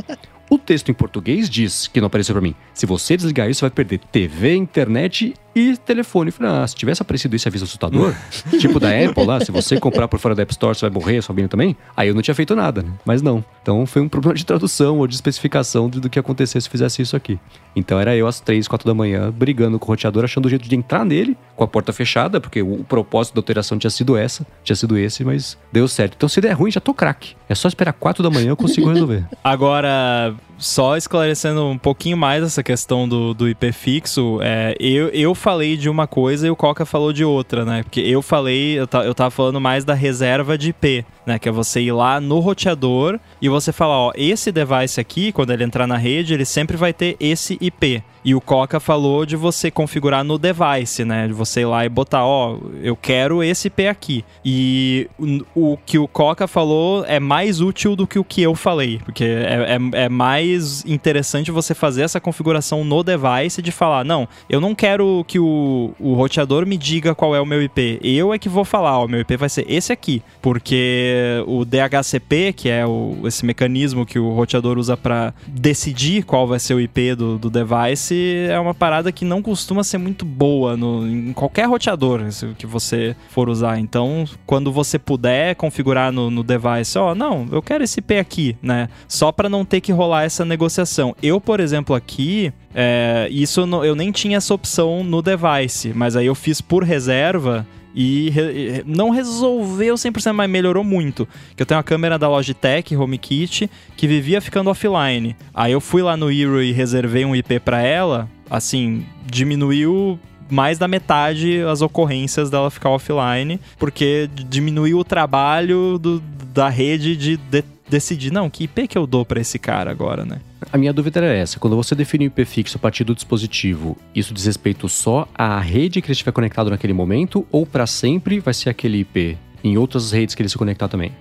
O 0.49 0.57
texto 0.57 0.91
em 0.91 0.95
português 0.95 1.51
diz, 1.51 1.89
que 1.89 2.01
não 2.01 2.07
apareceu 2.07 2.35
pra 2.35 2.41
mim, 2.41 2.55
se 2.73 2.87
você 2.87 3.17
desligar 3.17 3.51
isso, 3.51 3.59
você 3.59 3.65
vai 3.65 3.71
perder 3.71 3.99
TV, 3.99 4.55
internet 4.55 5.35
e 5.59 5.77
telefone. 5.77 6.29
Eu 6.29 6.33
falei, 6.33 6.53
ah, 6.53 6.67
se 6.67 6.75
tivesse 6.75 7.03
aparecido 7.03 7.35
esse 7.37 7.49
aviso 7.49 7.65
assustador, 7.65 8.15
tipo 8.61 8.79
da 8.81 8.89
Apple 8.91 9.25
lá, 9.25 9.41
se 9.41 9.51
você 9.51 9.79
comprar 9.81 10.09
por 10.09 10.19
fora 10.19 10.35
da 10.35 10.43
App 10.43 10.53
Store, 10.53 10.75
você 10.77 10.89
vai 10.89 10.91
morrer, 10.91 11.21
sua 11.23 11.29
família 11.29 11.49
também, 11.49 11.77
aí 11.97 12.09
eu 12.09 12.15
não 12.15 12.23
tinha 12.23 12.35
feito 12.35 12.55
nada, 12.57 12.83
né? 12.83 12.91
Mas 13.05 13.23
não. 13.23 13.45
Então 13.63 13.85
foi 13.87 14.03
um 14.03 14.09
problema 14.09 14.35
de 14.35 14.45
tradução 14.45 14.99
ou 14.99 15.07
de 15.07 15.15
especificação 15.15 15.89
de- 15.91 16.01
do 16.01 16.09
que 16.11 16.19
acontecer 16.19 16.61
se 16.61 16.69
fizesse 16.69 17.03
isso 17.03 17.17
aqui. 17.17 17.39
Então 17.77 17.99
era 18.01 18.15
eu 18.17 18.27
às 18.27 18.41
três, 18.41 18.67
quatro 18.67 18.87
da 18.87 18.95
manhã, 18.95 19.31
brigando 19.31 19.79
com 19.79 19.87
o 19.87 19.89
roteador, 19.89 20.25
achando 20.25 20.47
o 20.47 20.49
jeito 20.49 20.69
de 20.69 20.75
entrar 20.75 21.05
nele, 21.05 21.37
com 21.55 21.65
a 21.65 21.69
porta 21.69 21.93
fechada, 21.93 22.41
porque 22.41 22.63
o, 22.63 22.81
o 22.81 22.85
propósito 22.85 23.35
da 23.35 23.39
alteração 23.41 23.79
tinha 23.79 23.91
sido 23.91 24.17
essa, 24.17 24.47
tinha 24.65 24.77
sido 24.77 24.97
esse, 24.99 25.25
mas 25.25 25.57
deu 25.73 25.87
certo. 25.87 26.15
Então 26.17 26.29
se 26.29 26.41
der 26.41 26.53
ruim, 26.53 26.71
já 26.71 26.81
tô 26.81 26.93
craque. 26.95 27.35
É 27.49 27.55
só 27.55 27.69
esperar 27.69 27.93
quatro 27.93 28.23
da 28.23 28.31
manhã 28.31 28.51
eu 28.51 28.57
consigo 28.57 28.89
resolver. 28.89 29.25
Agora, 29.43 30.35
só 30.59 30.97
esclarecendo 30.97 31.65
um 31.65 31.79
pouquinho 31.79 32.17
mais 32.17 32.43
essa 32.43 32.63
questão 32.63 33.09
do, 33.09 33.33
do 33.33 33.49
IP 33.49 33.73
fixo, 33.73 34.41
é, 34.43 34.75
eu, 34.81 35.09
eu 35.09 35.35
falei 35.35 35.77
de 35.77 35.89
uma 35.89 36.07
coisa 36.07 36.47
e 36.47 36.51
o 36.51 36.57
Coca 36.57 36.85
falou 36.85 37.13
de 37.13 37.25
outra, 37.25 37.65
né? 37.65 37.83
Porque 37.83 38.01
eu 38.01 38.21
falei, 38.21 38.79
eu, 38.79 38.89
eu 39.05 39.15
tava 39.15 39.31
falando 39.31 39.61
mais 39.61 39.85
da 39.85 39.95
reserva 39.95 40.59
de 40.59 40.71
IP, 40.71 41.07
né? 41.29 41.39
Que 41.39 41.49
é 41.49 41.53
você 41.53 41.81
ir 41.81 41.93
lá 41.93 42.21
no 42.21 42.41
roteador 42.41 43.21
e 43.41 43.49
você 43.49 43.71
falar, 43.71 43.99
ó, 43.99 44.13
esse 44.17 44.51
device 44.51 45.01
aqui, 45.01 45.31
quando 45.31 45.53
ele 45.53 45.63
entrar 45.63 45.87
na 45.87 45.97
rede, 45.97 46.35
ele 46.35 46.45
sempre 46.45 46.77
vai 46.77 46.93
ter 46.93 47.17
esse 47.21 47.57
IP. 47.61 48.03
E 48.25 48.35
o 48.35 48.41
Coca 48.41 48.81
falou 48.81 49.25
de 49.25 49.37
você 49.37 49.71
configurar 49.71 50.25
no 50.25 50.39
device, 50.39 51.05
né? 51.05 51.27
De 51.27 51.33
você 51.33 51.61
ir 51.61 51.67
lá 51.67 51.85
e 51.85 51.89
botar, 51.89 52.25
ó, 52.25 52.59
eu 52.83 52.97
quero 52.97 53.43
esse 53.43 53.69
IP 53.69 53.87
aqui. 53.87 54.25
E 54.45 55.09
o, 55.55 55.79
que 55.87 55.99
o 55.99 56.09
Coca 56.09 56.49
falou 56.49 57.05
é 57.07 57.21
mais 57.21 57.61
útil 57.61 57.95
do 57.95 58.07
que 58.07 58.19
o 58.19 58.25
que 58.25 58.43
eu 58.43 58.55
falei, 58.55 59.01
porque 59.05 59.25
é, 59.25 59.77
é, 59.77 60.05
é 60.05 60.09
mais 60.09 60.85
interessante 60.85 61.51
você 61.51 61.75
fazer 61.75 62.03
essa 62.03 62.21
configuração 62.21 62.85
no 62.85 63.03
device 63.03 63.63
de 63.63 63.71
falar, 63.71 64.05
não, 64.05 64.29
eu 64.49 64.61
não 64.61 64.75
quero 64.75 65.25
que 65.27 65.39
o, 65.39 65.95
o 65.99 66.15
roteador 66.15 66.67
me 66.67 66.77
diga 66.77 67.15
qual 67.15 67.35
é 67.35 67.41
o 67.41 67.47
meu 67.47 67.63
IP. 67.63 68.01
Eu 68.03 68.33
é 68.33 68.39
que 68.39 68.49
vou 68.49 68.65
falar, 68.65 68.99
ó, 68.99 69.07
meu 69.07 69.21
IP 69.21 69.37
vai 69.37 69.49
ser 69.49 69.65
esse 69.69 69.93
aqui, 69.93 70.23
porque 70.43 71.18
o 71.47 71.65
DHCP, 71.65 72.53
que 72.53 72.69
é 72.69 72.87
o, 72.87 73.19
esse 73.25 73.45
mecanismo 73.45 74.05
que 74.05 74.19
o 74.19 74.31
roteador 74.31 74.79
usa 74.79 74.97
para 74.97 75.35
decidir 75.47 76.25
qual 76.25 76.47
vai 76.47 76.59
ser 76.59 76.75
o 76.75 76.81
IP 76.81 77.15
do, 77.15 77.39
do 77.39 77.51
device, 77.51 78.47
é 78.49 78.59
uma 78.59 78.75
parada 78.75 79.13
que 79.13 79.25
não 79.25 79.43
costuma 79.43 79.85
ser 79.85 79.99
muito 79.99 80.25
boa 80.25 80.77
no, 80.77 81.07
em 81.07 81.33
qualquer 81.33 81.67
roteador 81.67 82.23
que 82.57 82.67
você 82.67 83.17
for 83.31 83.49
usar. 83.49 83.79
Então, 83.79 84.25
quando 84.47 84.73
você 84.73 84.99
puder 84.99 85.55
configurar 85.55 86.13
no, 86.13 86.31
no 86.31 86.43
device, 86.43 86.99
ó, 86.99 87.15
não, 87.15 87.47
eu 87.51 87.63
quero 87.63 87.85
esse 87.85 88.01
IP 88.01 88.19
aqui, 88.19 88.57
né? 88.63 88.89
Só 89.07 89.33
para 89.33 89.49
não 89.49 89.65
ter 89.65 89.81
que 89.81 89.93
rolar 89.93 90.25
essa 90.25 90.45
negociação. 90.45 91.15
Eu, 91.23 91.41
por 91.41 91.61
exemplo, 91.61 91.95
aqui, 91.95 92.53
é, 92.75 93.29
isso 93.31 93.61
eu 93.61 93.95
nem 93.95 94.13
tinha 94.13 94.37
essa 94.37 94.55
opção 94.55 95.03
no 95.03 95.23
device, 95.23 95.93
mas 95.95 96.17
aí 96.17 96.27
eu 96.27 96.35
fiz 96.35 96.61
por 96.61 96.85
reserva 96.85 97.67
e 97.95 98.31
re- 98.31 98.83
não 98.87 99.11
resolveu 99.11 99.95
100%, 99.95 100.33
mas 100.33 100.49
melhorou 100.51 100.85
muito. 100.85 101.27
Que 101.57 101.63
eu 101.63 101.67
tenho 101.67 101.79
uma 101.79 101.85
câmera 101.85 102.19
da 102.19 102.29
Logitech 102.29 102.97
HomeKit 102.97 103.71
que 103.97 104.07
vivia 104.07 104.41
ficando 104.41 104.71
offline. 104.71 105.35
Aí 105.55 105.73
eu 105.73 105.81
fui 105.81 106.03
lá 106.03 106.17
no 106.17 106.31
Hero 106.31 106.63
e 106.63 106.73
reservei 106.73 107.25
um 107.25 107.35
IP 107.35 107.61
pra 107.61 107.81
ela, 107.83 108.29
assim, 108.51 109.05
diminuiu 109.27 110.19
mais 110.51 110.79
da 110.79 110.89
metade 110.89 111.61
as 111.63 111.83
ocorrências 111.83 112.49
dela 112.51 112.71
ficar 112.71 112.91
offline, 112.91 113.61
porque 113.79 114.29
diminuiu 114.49 114.99
o 114.99 115.05
trabalho 115.05 115.99
do- 115.99 116.23
da 116.55 116.69
rede 116.69 117.17
de, 117.17 117.37
de- 117.37 117.65
decidir, 117.89 118.31
não, 118.33 118.49
que 118.51 118.65
IP 118.65 118.87
que 118.89 118.97
eu 118.99 119.07
dou 119.07 119.25
pra 119.25 119.41
esse 119.41 119.59
cara 119.59 119.91
agora, 119.91 120.25
né? 120.25 120.41
A 120.73 120.79
minha 120.79 120.93
dúvida 120.93 121.21
era 121.21 121.33
essa. 121.33 121.59
Quando 121.59 121.77
você 121.77 121.95
define 121.95 122.27
o 122.27 122.29
IP 122.29 122.45
fixo 122.45 122.77
a 122.77 122.81
partir 122.81 123.05
do 123.05 123.15
dispositivo, 123.15 123.97
isso 124.15 124.35
diz 124.35 124.47
respeito 124.47 124.89
só 124.89 125.29
à 125.35 125.59
rede 125.61 126.01
que 126.01 126.09
ele 126.09 126.13
estiver 126.13 126.33
conectado 126.33 126.71
naquele 126.71 126.93
momento 126.93 127.47
ou 127.51 127.65
para 127.65 127.87
sempre 127.87 128.41
vai 128.41 128.53
ser 128.53 128.71
aquele 128.71 128.99
IP 128.99 129.39
em 129.63 129.77
outras 129.77 130.13
redes 130.13 130.35
que 130.35 130.43
ele 130.43 130.49
se 130.49 130.59
conectar 130.59 130.89
também? 130.89 131.13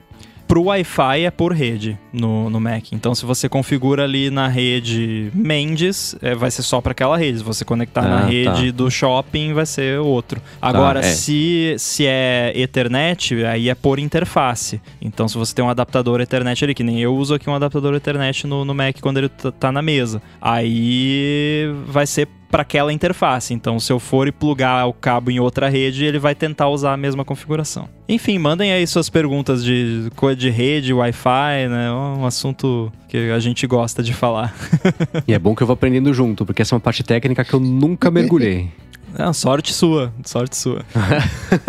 Pro 0.47 0.63
Wi-Fi 0.63 1.25
é 1.25 1.31
por 1.31 1.51
rede 1.53 1.97
no, 2.13 2.49
no 2.49 2.59
Mac. 2.59 2.85
Então, 2.93 3.13
se 3.13 3.25
você 3.25 3.49
configura 3.49 4.03
ali 4.05 4.29
na 4.29 4.47
rede 4.47 5.29
Mendes, 5.33 6.15
é, 6.21 6.33
vai 6.33 6.49
ser 6.49 6.63
só 6.63 6.79
para 6.79 6.91
aquela 6.93 7.17
rede. 7.17 7.39
Se 7.39 7.43
você 7.43 7.65
conectar 7.65 8.01
Ah, 8.01 8.07
na 8.09 8.21
tá. 8.21 8.25
rede 8.27 8.71
do 8.71 8.89
shopping, 8.89 9.53
vai 9.53 9.65
ser 9.65 9.99
outro. 9.99 10.41
Agora, 10.61 10.99
é. 10.99 11.03
se, 11.03 11.75
se 11.77 12.05
é 12.07 12.53
Ethernet, 12.55 13.43
aí 13.45 13.69
é 13.69 13.75
por 13.75 13.99
interface. 13.99 14.79
Então, 15.01 15.27
se 15.27 15.37
você 15.37 15.53
tem 15.53 15.63
um 15.65 15.69
adaptador 15.69 16.21
Ethernet 16.21 16.63
ali, 16.63 16.73
que 16.73 16.83
nem 16.83 16.99
eu 17.01 17.15
uso 17.15 17.35
aqui 17.35 17.49
um 17.49 17.55
adaptador 17.55 17.93
Ethernet 17.95 18.47
no, 18.47 18.63
no 18.63 18.73
Mac 18.73 18.95
quando 19.01 19.17
ele 19.17 19.29
tá- 19.29 19.51
tá 19.51 19.71
na 19.71 19.81
mesa, 19.81 20.21
aí 20.41 21.69
vai 21.85 22.07
ser 22.07 22.27
para 22.49 22.61
aquela 22.61 22.93
interface. 22.93 23.53
Então, 23.53 23.79
se 23.79 23.91
eu 23.91 23.99
for 23.99 24.27
e 24.27 24.31
plugar 24.31 24.87
o 24.87 24.93
cabo 24.93 25.31
em 25.31 25.39
outra 25.39 25.69
rede, 25.69 26.05
ele 26.05 26.19
vai 26.19 26.33
tentar 26.33 26.69
usar 26.69 26.93
a 26.93 26.97
mesma 26.97 27.25
configuração. 27.25 27.89
Enfim, 28.07 28.37
mandem 28.37 28.71
aí 28.71 28.85
suas 28.87 29.09
perguntas 29.09 29.63
de 29.63 30.09
coisa 30.15 30.35
de 30.35 30.49
rede, 30.49 30.93
Wi-Fi, 30.93 31.67
né? 31.69 31.91
Um 31.91 32.25
assunto 32.25 32.91
que 33.07 33.31
a 33.31 33.39
gente 33.39 33.67
gosta 33.67 34.01
de 34.01 34.13
falar. 34.13 34.53
E 35.27 35.33
é 35.33 35.39
bom 35.39 35.55
que 35.55 35.61
eu 35.61 35.67
vou 35.67 35.73
aprendendo 35.73 36.13
junto, 36.13 36.45
porque 36.45 36.61
essa 36.61 36.73
é 36.73 36.75
uma 36.75 36.81
parte 36.81 37.03
técnica 37.03 37.43
que 37.43 37.53
eu 37.53 37.59
nunca 37.59 38.09
mergulhei. 38.09 38.69
É, 39.19 39.33
sorte 39.33 39.73
sua, 39.73 40.13
sorte 40.23 40.55
sua. 40.55 40.85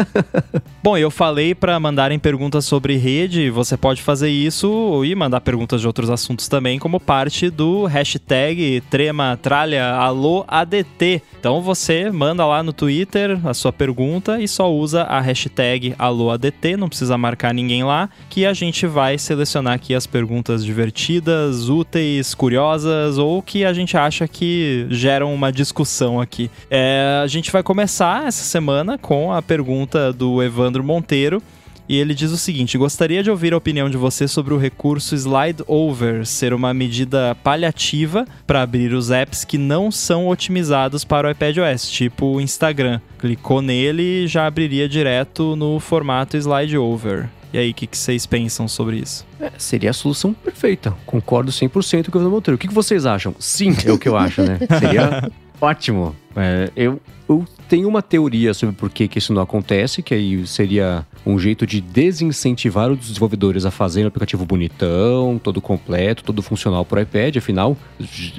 Bom, 0.85 0.99
eu 0.99 1.11
falei 1.11 1.55
para 1.55 1.81
mandarem 1.81 2.19
perguntas 2.19 2.67
sobre 2.67 2.97
rede, 2.97 3.49
você 3.49 3.75
pode 3.75 4.03
fazer 4.03 4.29
isso 4.29 5.03
e 5.03 5.15
mandar 5.15 5.41
perguntas 5.41 5.81
de 5.81 5.87
outros 5.87 6.11
assuntos 6.11 6.47
também, 6.47 6.79
como 6.79 7.01
parte 7.01 7.49
do 7.49 7.87
hashtag 7.87 8.83
Trema 8.91 9.39
Tralha 9.41 9.95
Alô 9.95 10.45
ADT. 10.47 11.23
Então 11.41 11.63
você 11.63 12.11
manda 12.11 12.45
lá 12.45 12.63
no 12.63 12.73
Twitter 12.73 13.41
a 13.43 13.55
sua 13.55 13.73
pergunta 13.73 14.43
e 14.43 14.47
só 14.47 14.71
usa 14.71 15.05
a 15.05 15.19
hashtag 15.19 15.95
Alô 15.99 16.31
ADT, 16.31 16.77
não 16.77 16.89
precisa 16.89 17.17
marcar 17.17 17.55
ninguém 17.55 17.83
lá, 17.83 18.11
que 18.29 18.45
a 18.45 18.53
gente 18.53 18.87
vai 18.87 19.17
selecionar 19.17 19.73
aqui 19.73 19.95
as 19.95 20.07
perguntas 20.07 20.63
divertidas, 20.63 21.71
úteis, 21.71 22.35
curiosas 22.35 23.17
ou 23.17 23.41
que 23.41 23.65
a 23.65 23.73
gente 23.73 23.97
acha 23.97 24.29
que 24.29 24.87
geram 24.91 25.33
uma 25.33 25.51
discussão 25.51 26.21
aqui. 26.21 26.51
É, 26.71 27.23
a 27.23 27.27
gente 27.27 27.38
vai 27.47 27.63
começar 27.63 28.27
essa 28.27 28.43
semana 28.43 28.99
com 28.99 29.33
a 29.33 29.41
pergunta 29.41 30.13
do 30.13 30.43
Evandro 30.43 30.83
Monteiro. 30.83 31.43
E 31.89 31.97
ele 31.97 32.15
diz 32.15 32.31
o 32.31 32.37
seguinte: 32.37 32.77
gostaria 32.77 33.23
de 33.23 33.31
ouvir 33.31 33.55
a 33.55 33.57
opinião 33.57 33.89
de 33.89 33.97
você 33.97 34.29
sobre 34.29 34.53
o 34.53 34.59
recurso 34.59 35.15
Slide 35.15 35.63
Over 35.67 36.27
ser 36.27 36.53
uma 36.53 36.75
medida 36.75 37.35
paliativa 37.37 38.27
para 38.47 38.63
abrir 38.63 38.93
os 38.93 39.11
apps 39.11 39.45
que 39.45 39.57
não 39.57 39.91
são 39.91 40.29
otimizados 40.29 41.05
para 41.05 41.27
o 41.27 41.31
iPadOS, 41.31 41.89
tipo 41.89 42.27
o 42.27 42.41
Instagram. 42.41 43.01
Clicou 43.19 43.63
nele 43.63 44.25
e 44.25 44.27
já 44.27 44.47
abriria 44.47 44.89
direto 44.89 45.57
no 45.57 45.81
formato 45.81 46.37
Slide 46.37 46.77
Over. 46.77 47.31
E 47.51 47.57
aí, 47.57 47.71
o 47.71 47.75
que, 47.75 47.87
que 47.87 47.97
vocês 47.97 48.27
pensam 48.27 48.69
sobre 48.69 48.99
isso? 48.99 49.27
É, 49.41 49.51
seria 49.57 49.89
a 49.89 49.95
solução 49.95 50.35
perfeita. 50.35 50.95
Concordo 51.07 51.51
100% 51.51 52.11
com 52.11 52.19
o 52.19 52.31
Monteiro. 52.31 52.57
O 52.57 52.59
que 52.59 52.69
que 52.69 52.75
vocês 52.75 53.07
acham? 53.07 53.35
Sim, 53.39 53.75
é 53.87 53.91
o 53.91 53.99
que 53.99 54.07
eu 54.07 54.19
acho, 54.19 54.43
né? 54.43 54.59
Seria 54.79 55.31
ótimo. 55.59 56.15
É, 56.37 56.71
eu, 56.77 57.01
eu 57.29 57.45
tenho 57.69 57.87
uma 57.87 58.01
teoria 58.01 58.55
sobre 58.55 58.75
por 58.75 58.89
que, 58.89 59.07
que 59.07 59.19
isso 59.19 59.33
não 59.33 59.43
acontece, 59.43 60.03
que 60.03 60.15
aí 60.15 60.47
seria 60.47 61.07
um 61.27 61.39
jeito 61.39 61.67
de 61.67 61.81
desincentivar 61.81 62.91
os 62.91 62.99
desenvolvedores 62.99 63.67
a 63.67 63.71
fazerem 63.71 64.07
um 64.07 64.09
aplicativo 64.09 64.47
bonitão, 64.47 65.39
todo 65.43 65.61
completo, 65.61 66.25
todo 66.25 66.41
funcional 66.41 66.85
para 66.85 67.01
o 67.01 67.03
iPad. 67.03 67.37
Afinal, 67.37 67.77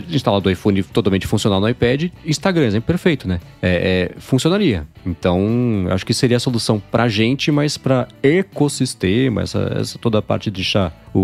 instalado 0.09 0.49
o 0.49 0.51
iPhone 0.51 0.81
totalmente 0.81 1.27
funcional 1.27 1.61
no 1.61 1.69
iPad, 1.69 2.09
Instagram, 2.25 2.65
exemplo 2.65 2.87
perfeito, 2.87 3.27
né? 3.27 3.39
É, 3.61 4.11
é, 4.15 4.19
funcionaria. 4.19 4.87
Então, 5.05 5.85
acho 5.91 6.05
que 6.05 6.13
seria 6.13 6.37
a 6.37 6.39
solução 6.39 6.81
pra 6.91 7.07
gente, 7.07 7.51
mas 7.51 7.77
pra 7.77 8.07
ecossistema, 8.23 9.43
essa, 9.43 9.71
essa 9.79 9.99
toda 9.99 10.17
a 10.17 10.21
parte 10.21 10.49
de 10.49 10.55
deixar 10.55 10.91
o, 11.13 11.19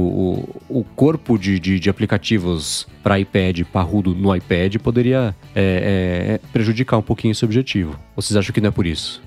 o, 0.69 0.79
o 0.79 0.83
corpo 0.95 1.37
de, 1.37 1.59
de, 1.59 1.79
de 1.79 1.89
aplicativos 1.89 2.87
para 3.03 3.19
iPad 3.19 3.61
parrudo 3.71 4.15
no 4.15 4.35
iPad 4.35 4.77
poderia 4.77 5.35
é, 5.55 6.39
é, 6.41 6.47
prejudicar 6.51 6.97
um 6.97 7.03
pouquinho 7.03 7.31
esse 7.33 7.45
objetivo. 7.45 7.54
Ou 8.15 8.21
vocês 8.21 8.35
acham 8.37 8.53
que 8.53 8.61
não 8.61 8.69
é 8.69 8.71
por 8.71 8.85
isso? 8.85 9.21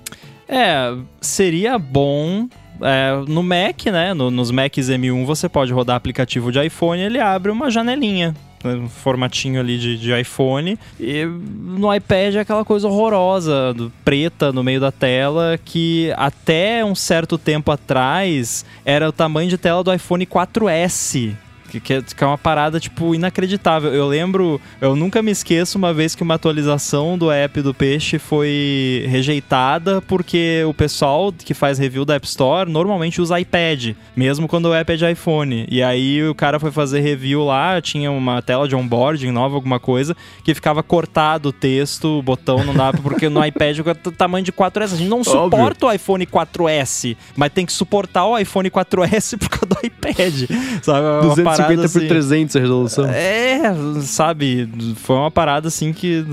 É, 0.48 0.94
seria 1.20 1.78
bom. 1.78 2.48
é, 2.80 3.12
no 3.28 3.42
Mac, 3.42 3.86
né? 3.86 4.14
no- 4.14 4.30
nos 4.30 4.50
Macs 4.50 4.88
M1 4.88 5.24
você 5.24 5.48
pode 5.48 5.72
rodar 5.72 5.96
aplicativo 5.96 6.50
de 6.52 6.64
iPhone, 6.64 7.00
ele 7.02 7.18
abre 7.20 7.50
uma 7.50 7.70
janelinha. 7.70 8.34
né, 8.64 8.74
Um 8.74 8.88
formatinho 8.88 9.60
ali 9.60 9.76
de, 9.78 9.98
de 9.98 10.12
iPhone. 10.20 10.78
E 10.98 11.24
no 11.24 11.92
iPad 11.94 12.36
é 12.36 12.40
aquela 12.40 12.64
coisa 12.64 12.86
horrorosa, 12.88 13.74
preta 14.04 14.52
no 14.52 14.62
meio 14.64 14.80
da 14.80 14.90
tela, 14.92 15.58
que 15.64 16.12
até 16.16 16.84
um 16.84 16.94
certo 16.94 17.36
tempo 17.36 17.70
atrás 17.72 18.64
era 18.84 19.08
o 19.08 19.12
tamanho 19.12 19.50
de 19.50 19.58
tela 19.58 19.82
do 19.84 19.92
iPhone 19.92 20.24
4S. 20.24 21.34
Que, 21.68 21.80
que 21.80 21.94
é, 21.94 22.02
que 22.02 22.24
é 22.24 22.26
uma 22.26 22.38
parada, 22.38 22.80
tipo, 22.80 23.14
inacreditável. 23.14 23.92
Eu 23.92 24.06
lembro, 24.06 24.60
eu 24.80 24.96
nunca 24.96 25.22
me 25.22 25.30
esqueço 25.30 25.78
uma 25.78 25.92
vez 25.92 26.14
que 26.14 26.22
uma 26.22 26.34
atualização 26.34 27.18
do 27.18 27.30
app 27.30 27.60
do 27.60 27.74
Peixe 27.74 28.18
foi 28.18 29.04
rejeitada 29.08 30.00
porque 30.02 30.64
o 30.66 30.74
pessoal 30.74 31.32
que 31.32 31.54
faz 31.54 31.78
review 31.78 32.04
da 32.04 32.14
App 32.14 32.26
Store 32.26 32.70
normalmente 32.70 33.20
usa 33.20 33.38
iPad, 33.38 33.94
mesmo 34.16 34.48
quando 34.48 34.66
o 34.66 34.74
app 34.74 34.92
é 34.92 34.96
de 34.96 35.10
iPhone. 35.10 35.66
E 35.70 35.82
aí 35.82 36.26
o 36.26 36.34
cara 36.34 36.58
foi 36.58 36.70
fazer 36.70 37.00
review 37.00 37.44
lá, 37.44 37.80
tinha 37.80 38.10
uma 38.10 38.40
tela 38.40 38.66
de 38.66 38.74
onboarding 38.74 39.30
nova, 39.30 39.54
alguma 39.54 39.78
coisa, 39.78 40.16
que 40.42 40.54
ficava 40.54 40.82
cortado 40.82 41.50
o 41.50 41.52
texto, 41.52 42.18
o 42.18 42.22
botão 42.22 42.64
não 42.64 42.74
dava, 42.74 42.98
porque 42.98 43.28
no 43.28 43.44
iPad 43.44 43.78
o 44.06 44.12
tamanho 44.12 44.44
de 44.44 44.52
4S. 44.52 44.92
A 44.92 44.96
gente 44.96 45.08
não 45.08 45.22
suporta 45.22 45.86
o 45.86 45.92
iPhone 45.92 46.26
4S, 46.26 47.16
mas 47.36 47.52
tem 47.52 47.66
que 47.66 47.72
suportar 47.72 48.26
o 48.26 48.38
iPhone 48.38 48.70
4S 48.70 49.36
por 49.38 49.48
causa 49.48 49.66
do 49.66 49.86
iPad. 49.86 50.50
Sabe? 50.82 51.06
É 51.06 51.26
uma 51.58 51.66
parada 51.66 51.82
250 51.82 51.88
por 51.92 51.98
assim- 51.98 52.08
300 52.08 52.56
a 52.56 52.60
resolução. 52.60 53.06
é, 53.08 53.60
sabe, 54.02 54.68
foi 54.96 55.16
uma 55.16 55.30
parada 55.30 55.68
assim 55.68 55.92
que 55.92 56.24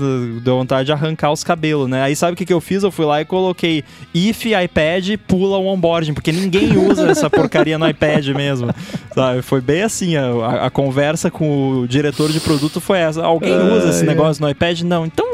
deu 0.42 0.56
vontade 0.56 0.86
de 0.86 0.92
arrancar 0.92 1.32
os 1.32 1.42
cabelos, 1.44 1.88
né? 1.88 2.02
Aí 2.02 2.14
sabe 2.16 2.32
o 2.32 2.36
que, 2.36 2.44
que 2.44 2.52
eu 2.52 2.60
fiz? 2.60 2.82
Eu 2.82 2.90
fui 2.90 3.04
lá 3.04 3.20
e 3.20 3.24
coloquei 3.24 3.84
if 4.14 4.44
iPad 4.46 5.16
pula 5.26 5.58
o 5.58 5.66
onboarding, 5.66 6.14
porque 6.14 6.32
ninguém 6.32 6.76
usa 6.78 7.08
essa 7.08 7.28
porcaria 7.28 7.78
no 7.78 7.88
iPad 7.88 8.26
mesmo, 8.28 8.68
sabe? 9.14 9.42
Foi 9.42 9.60
bem 9.60 9.82
assim, 9.82 10.16
a, 10.16 10.66
a- 10.66 10.70
conversa 10.70 11.30
com 11.30 11.80
o 11.80 11.88
diretor 11.88 12.30
de 12.30 12.40
produto 12.40 12.80
foi 12.80 12.98
essa. 12.98 13.22
Alguém 13.24 13.56
usa 13.56 13.90
esse 13.90 14.04
negócio 14.04 14.42
no 14.42 14.50
iPad? 14.50 14.80
Não, 14.82 15.06
então 15.06 15.26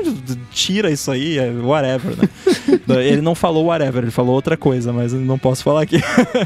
tira 0.52 0.90
isso 0.90 1.10
aí, 1.10 1.38
é 1.38 1.50
whatever, 1.62 2.16
né? 2.16 2.28
ele 3.04 3.20
não 3.20 3.34
falou 3.34 3.66
whatever, 3.66 4.02
ele 4.02 4.10
falou 4.10 4.34
outra 4.34 4.56
coisa, 4.56 4.92
mas 4.92 5.12
eu 5.12 5.20
não 5.20 5.38
posso 5.38 5.62
falar 5.62 5.82
aqui. 5.82 6.00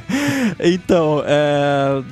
então, 0.60 1.22
é 1.26 2.02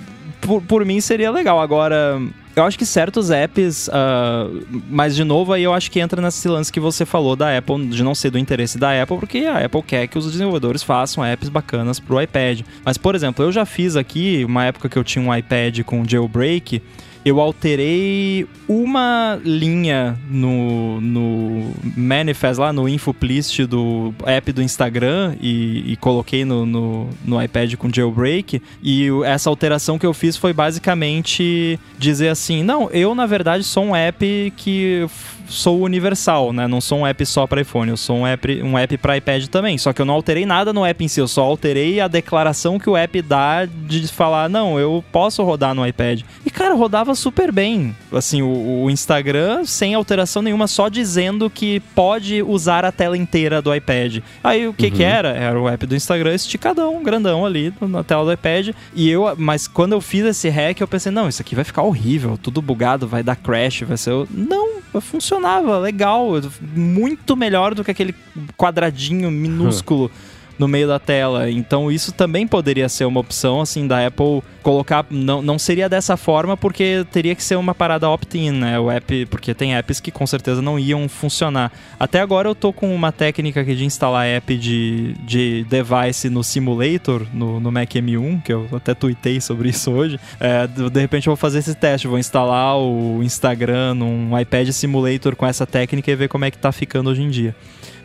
por, 0.44 0.62
por 0.62 0.84
mim 0.84 1.00
seria 1.00 1.30
legal. 1.30 1.60
Agora, 1.60 2.20
eu 2.54 2.62
acho 2.62 2.78
que 2.78 2.86
certos 2.86 3.30
apps, 3.30 3.88
ah, 3.92 4.48
mas 4.88 5.16
de 5.16 5.24
novo 5.24 5.52
aí 5.52 5.62
eu 5.62 5.72
acho 5.72 5.90
que 5.90 5.98
entra 5.98 6.20
nesse 6.20 6.46
lance 6.48 6.72
que 6.72 6.78
você 6.78 7.04
falou 7.04 7.34
da 7.34 7.56
Apple, 7.56 7.86
de 7.86 8.02
não 8.02 8.14
ser 8.14 8.30
do 8.30 8.38
interesse 8.38 8.78
da 8.78 9.02
Apple, 9.02 9.18
porque 9.18 9.38
a 9.38 9.64
Apple 9.64 9.82
quer 9.82 10.06
que 10.06 10.18
os 10.18 10.30
desenvolvedores 10.30 10.82
façam 10.82 11.24
apps 11.24 11.48
bacanas 11.48 11.98
pro 11.98 12.20
iPad. 12.20 12.60
Mas, 12.84 12.96
por 12.96 13.14
exemplo, 13.14 13.44
eu 13.44 13.50
já 13.50 13.64
fiz 13.64 13.96
aqui, 13.96 14.44
uma 14.44 14.64
época 14.64 14.88
que 14.88 14.96
eu 14.96 15.04
tinha 15.04 15.24
um 15.24 15.34
iPad 15.34 15.80
com 15.82 16.06
jailbreak, 16.06 16.80
eu 17.24 17.40
alterei 17.40 18.46
uma 18.68 19.40
linha 19.42 20.18
no, 20.28 21.00
no 21.00 21.72
manifest 21.96 22.60
lá, 22.60 22.72
no 22.72 22.88
infoplist 22.88 23.60
do 23.66 24.14
app 24.26 24.52
do 24.52 24.62
Instagram 24.62 25.34
e, 25.40 25.92
e 25.92 25.96
coloquei 25.96 26.44
no, 26.44 26.66
no, 26.66 27.08
no 27.24 27.42
iPad 27.42 27.74
com 27.76 27.90
jailbreak. 27.92 28.60
E 28.82 29.08
essa 29.24 29.48
alteração 29.48 29.98
que 29.98 30.04
eu 30.04 30.12
fiz 30.12 30.36
foi 30.36 30.52
basicamente 30.52 31.80
dizer 31.98 32.28
assim: 32.28 32.62
não, 32.62 32.90
eu 32.90 33.14
na 33.14 33.26
verdade 33.26 33.64
sou 33.64 33.84
um 33.84 33.96
app 33.96 34.52
que 34.56 35.06
sou 35.48 35.80
universal, 35.82 36.52
né? 36.52 36.66
Não 36.66 36.80
sou 36.80 37.00
um 37.00 37.06
app 37.06 37.24
só 37.26 37.46
para 37.46 37.60
iPhone, 37.60 37.90
eu 37.90 37.96
sou 37.96 38.18
um 38.18 38.26
app, 38.26 38.62
um 38.62 38.78
app 38.78 38.96
para 38.98 39.16
iPad 39.16 39.46
também. 39.46 39.78
Só 39.78 39.92
que 39.92 40.00
eu 40.00 40.06
não 40.06 40.14
alterei 40.14 40.46
nada 40.46 40.72
no 40.72 40.84
app 40.84 41.04
em 41.04 41.08
si, 41.08 41.20
eu 41.20 41.28
só 41.28 41.42
alterei 41.42 42.00
a 42.00 42.08
declaração 42.08 42.78
que 42.78 42.88
o 42.88 42.96
app 42.96 43.22
dá 43.22 43.64
de 43.64 44.06
falar: 44.08 44.48
não, 44.48 44.78
eu 44.78 45.04
posso 45.12 45.42
rodar 45.42 45.74
no 45.74 45.86
iPad. 45.86 46.22
E 46.44 46.50
cara, 46.50 46.74
rodava 46.74 47.14
super 47.14 47.52
bem. 47.52 47.94
Assim, 48.12 48.42
o, 48.42 48.84
o 48.84 48.90
Instagram 48.90 49.64
sem 49.64 49.94
alteração 49.94 50.42
nenhuma, 50.42 50.66
só 50.66 50.88
dizendo 50.88 51.50
que 51.50 51.80
pode 51.94 52.42
usar 52.42 52.84
a 52.84 52.92
tela 52.92 53.16
inteira 53.16 53.60
do 53.60 53.74
iPad. 53.74 54.18
Aí 54.42 54.66
o 54.66 54.72
que 54.72 54.90
que 54.90 55.02
era? 55.02 55.30
Era 55.30 55.60
o 55.60 55.68
app 55.68 55.86
do 55.86 55.96
Instagram 55.96 56.34
esticadão, 56.34 57.02
grandão 57.02 57.44
ali 57.44 57.72
na 57.80 58.02
tela 58.02 58.24
do 58.24 58.32
iPad. 58.32 58.70
E 58.94 59.08
eu, 59.08 59.34
mas 59.36 59.66
quando 59.66 59.92
eu 59.92 60.00
fiz 60.00 60.24
esse 60.24 60.48
hack, 60.48 60.80
eu 60.80 60.88
pensei, 60.88 61.10
não, 61.10 61.28
isso 61.28 61.42
aqui 61.42 61.54
vai 61.54 61.64
ficar 61.64 61.82
horrível, 61.82 62.38
tudo 62.40 62.62
bugado, 62.62 63.06
vai 63.06 63.22
dar 63.22 63.36
crash, 63.36 63.82
vai 63.82 63.96
ser. 63.96 64.26
Não, 64.30 64.83
funcionava, 65.00 65.78
legal, 65.78 66.28
muito 66.74 67.36
melhor 67.36 67.74
do 67.74 67.84
que 67.84 67.90
aquele 67.90 68.14
quadradinho 68.56 69.30
minúsculo. 69.30 70.10
no 70.58 70.68
meio 70.68 70.86
da 70.86 70.98
tela. 70.98 71.50
Então 71.50 71.90
isso 71.90 72.12
também 72.12 72.46
poderia 72.46 72.88
ser 72.88 73.04
uma 73.04 73.20
opção, 73.20 73.60
assim, 73.60 73.86
da 73.86 74.06
Apple 74.06 74.42
colocar. 74.62 75.04
Não, 75.10 75.42
não 75.42 75.58
seria 75.58 75.88
dessa 75.88 76.16
forma, 76.16 76.56
porque 76.56 77.04
teria 77.12 77.34
que 77.34 77.42
ser 77.42 77.56
uma 77.56 77.74
parada 77.74 78.08
opt-in, 78.08 78.50
né? 78.50 78.78
O 78.78 78.90
app, 78.90 79.26
porque 79.26 79.54
tem 79.54 79.76
apps 79.76 80.00
que 80.00 80.10
com 80.10 80.26
certeza 80.26 80.62
não 80.62 80.78
iam 80.78 81.08
funcionar. 81.08 81.70
Até 81.98 82.20
agora 82.20 82.48
eu 82.48 82.54
tô 82.54 82.72
com 82.72 82.94
uma 82.94 83.12
técnica 83.12 83.60
aqui 83.60 83.74
de 83.74 83.84
instalar 83.84 84.26
app 84.26 84.56
de, 84.56 85.14
de 85.24 85.64
device 85.64 86.30
no 86.30 86.42
simulator, 86.42 87.26
no, 87.32 87.60
no 87.60 87.70
Mac 87.70 87.90
M1, 87.90 88.42
que 88.42 88.52
eu 88.52 88.68
até 88.72 88.94
tuitei 88.94 89.40
sobre 89.40 89.68
isso 89.68 89.90
hoje. 89.90 90.18
É, 90.40 90.66
de 90.66 91.00
repente 91.00 91.26
eu 91.26 91.32
vou 91.32 91.36
fazer 91.36 91.58
esse 91.58 91.74
teste, 91.74 92.08
vou 92.08 92.18
instalar 92.18 92.78
o 92.78 93.22
Instagram 93.22 93.94
num 93.94 94.38
iPad 94.38 94.70
simulator 94.70 95.36
com 95.36 95.46
essa 95.46 95.66
técnica 95.66 96.10
e 96.10 96.16
ver 96.16 96.28
como 96.28 96.44
é 96.44 96.50
que 96.50 96.58
tá 96.58 96.72
ficando 96.72 97.10
hoje 97.10 97.22
em 97.22 97.28
dia. 97.28 97.54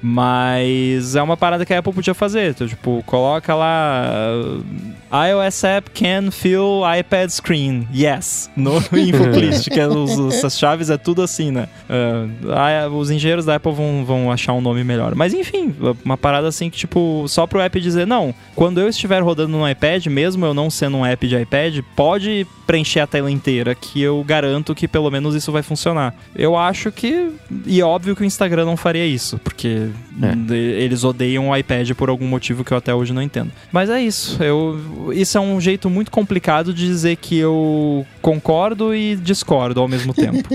Mas 0.02 1.16
é 1.16 1.22
uma 1.22 1.36
parada 1.36 1.66
que 1.66 1.74
a 1.74 1.80
Apple 1.80 1.94
podia 1.94 2.14
fazer. 2.14 2.52
Então, 2.52 2.68
tipo, 2.68 3.04
coloca 3.06 3.54
lá 3.54 4.06
uh, 4.54 4.64
iOS 5.12 5.64
app 5.64 5.92
can 5.92 6.32
fill 6.32 6.82
iPad 7.00 7.30
screen. 7.30 7.88
Yes. 7.94 8.50
No 8.56 8.78
InfoClist, 8.96 9.70
que 9.70 9.80
é 9.80 9.88
os, 9.88 10.44
as 10.44 10.58
chaves 10.58 10.90
é 10.90 10.98
tudo 10.98 11.22
assim, 11.22 11.52
né? 11.52 11.68
Uh, 11.90 12.96
os 12.96 13.12
engenheiros 13.12 13.46
da 13.46 13.56
Apple 13.56 13.74
vão, 13.74 14.06
vão 14.06 14.32
achar 14.32 14.54
um 14.54 14.62
nome 14.62 14.84
melhor. 14.84 15.16
Mas 15.16 15.34
enfim, 15.34 15.76
uma 16.06 16.18
parada 16.18 16.48
assim 16.48 16.70
que, 16.70 16.78
tipo, 16.78 17.26
só 17.28 17.46
pro 17.46 17.60
app 17.60 17.80
dizer, 17.80 18.08
não, 18.08 18.34
quando 18.56 18.80
eu 18.80 18.88
estiver 18.88 19.22
rodando 19.22 19.58
no 19.58 19.70
iPad, 19.70 20.06
mesmo 20.08 20.46
eu 20.46 20.54
não 20.54 20.70
sendo 20.70 20.98
um 20.98 21.06
app 21.06 21.28
de 21.28 21.36
iPad, 21.36 21.80
pode 21.96 22.48
preencher 22.66 23.00
a 23.00 23.08
tela 23.08 23.32
inteira, 23.32 23.74
que 23.74 24.00
eu 24.00 24.24
garanto 24.24 24.76
que 24.76 24.88
pelo 24.88 25.10
menos 25.10 25.34
isso 25.34 25.52
vai 25.52 25.64
funcionar. 25.64 26.14
Eu 26.36 26.56
acho 26.56 26.92
que. 26.92 27.32
E 27.66 27.82
óbvio 27.82 28.16
que 28.16 28.22
o 28.22 28.26
Instagram 28.26 28.66
não 28.66 28.78
faria 28.78 29.06
isso, 29.06 29.40
porque 29.40 29.89
é. 30.22 30.54
eles 30.54 31.04
odeiam 31.04 31.50
o 31.50 31.56
iPad 31.56 31.92
por 31.92 32.10
algum 32.10 32.28
motivo 32.28 32.64
que 32.64 32.72
eu 32.72 32.78
até 32.78 32.94
hoje 32.94 33.14
não 33.14 33.22
entendo. 33.22 33.52
Mas 33.72 33.90
é 33.90 34.02
isso. 34.02 34.42
Eu, 34.42 35.12
isso 35.14 35.38
é 35.38 35.42
um 35.42 35.60
jeito 35.60 35.90
muito 35.90 36.12
complicado 36.12 36.74
de 36.74 36.86
dizer 36.86 37.16
que 37.18 37.38
eu 37.38 38.06
concordo 38.22 38.94
e 38.94 39.16
discordo 39.16 39.80
ao 39.80 39.88
mesmo 39.88 40.14
tempo. 40.14 40.48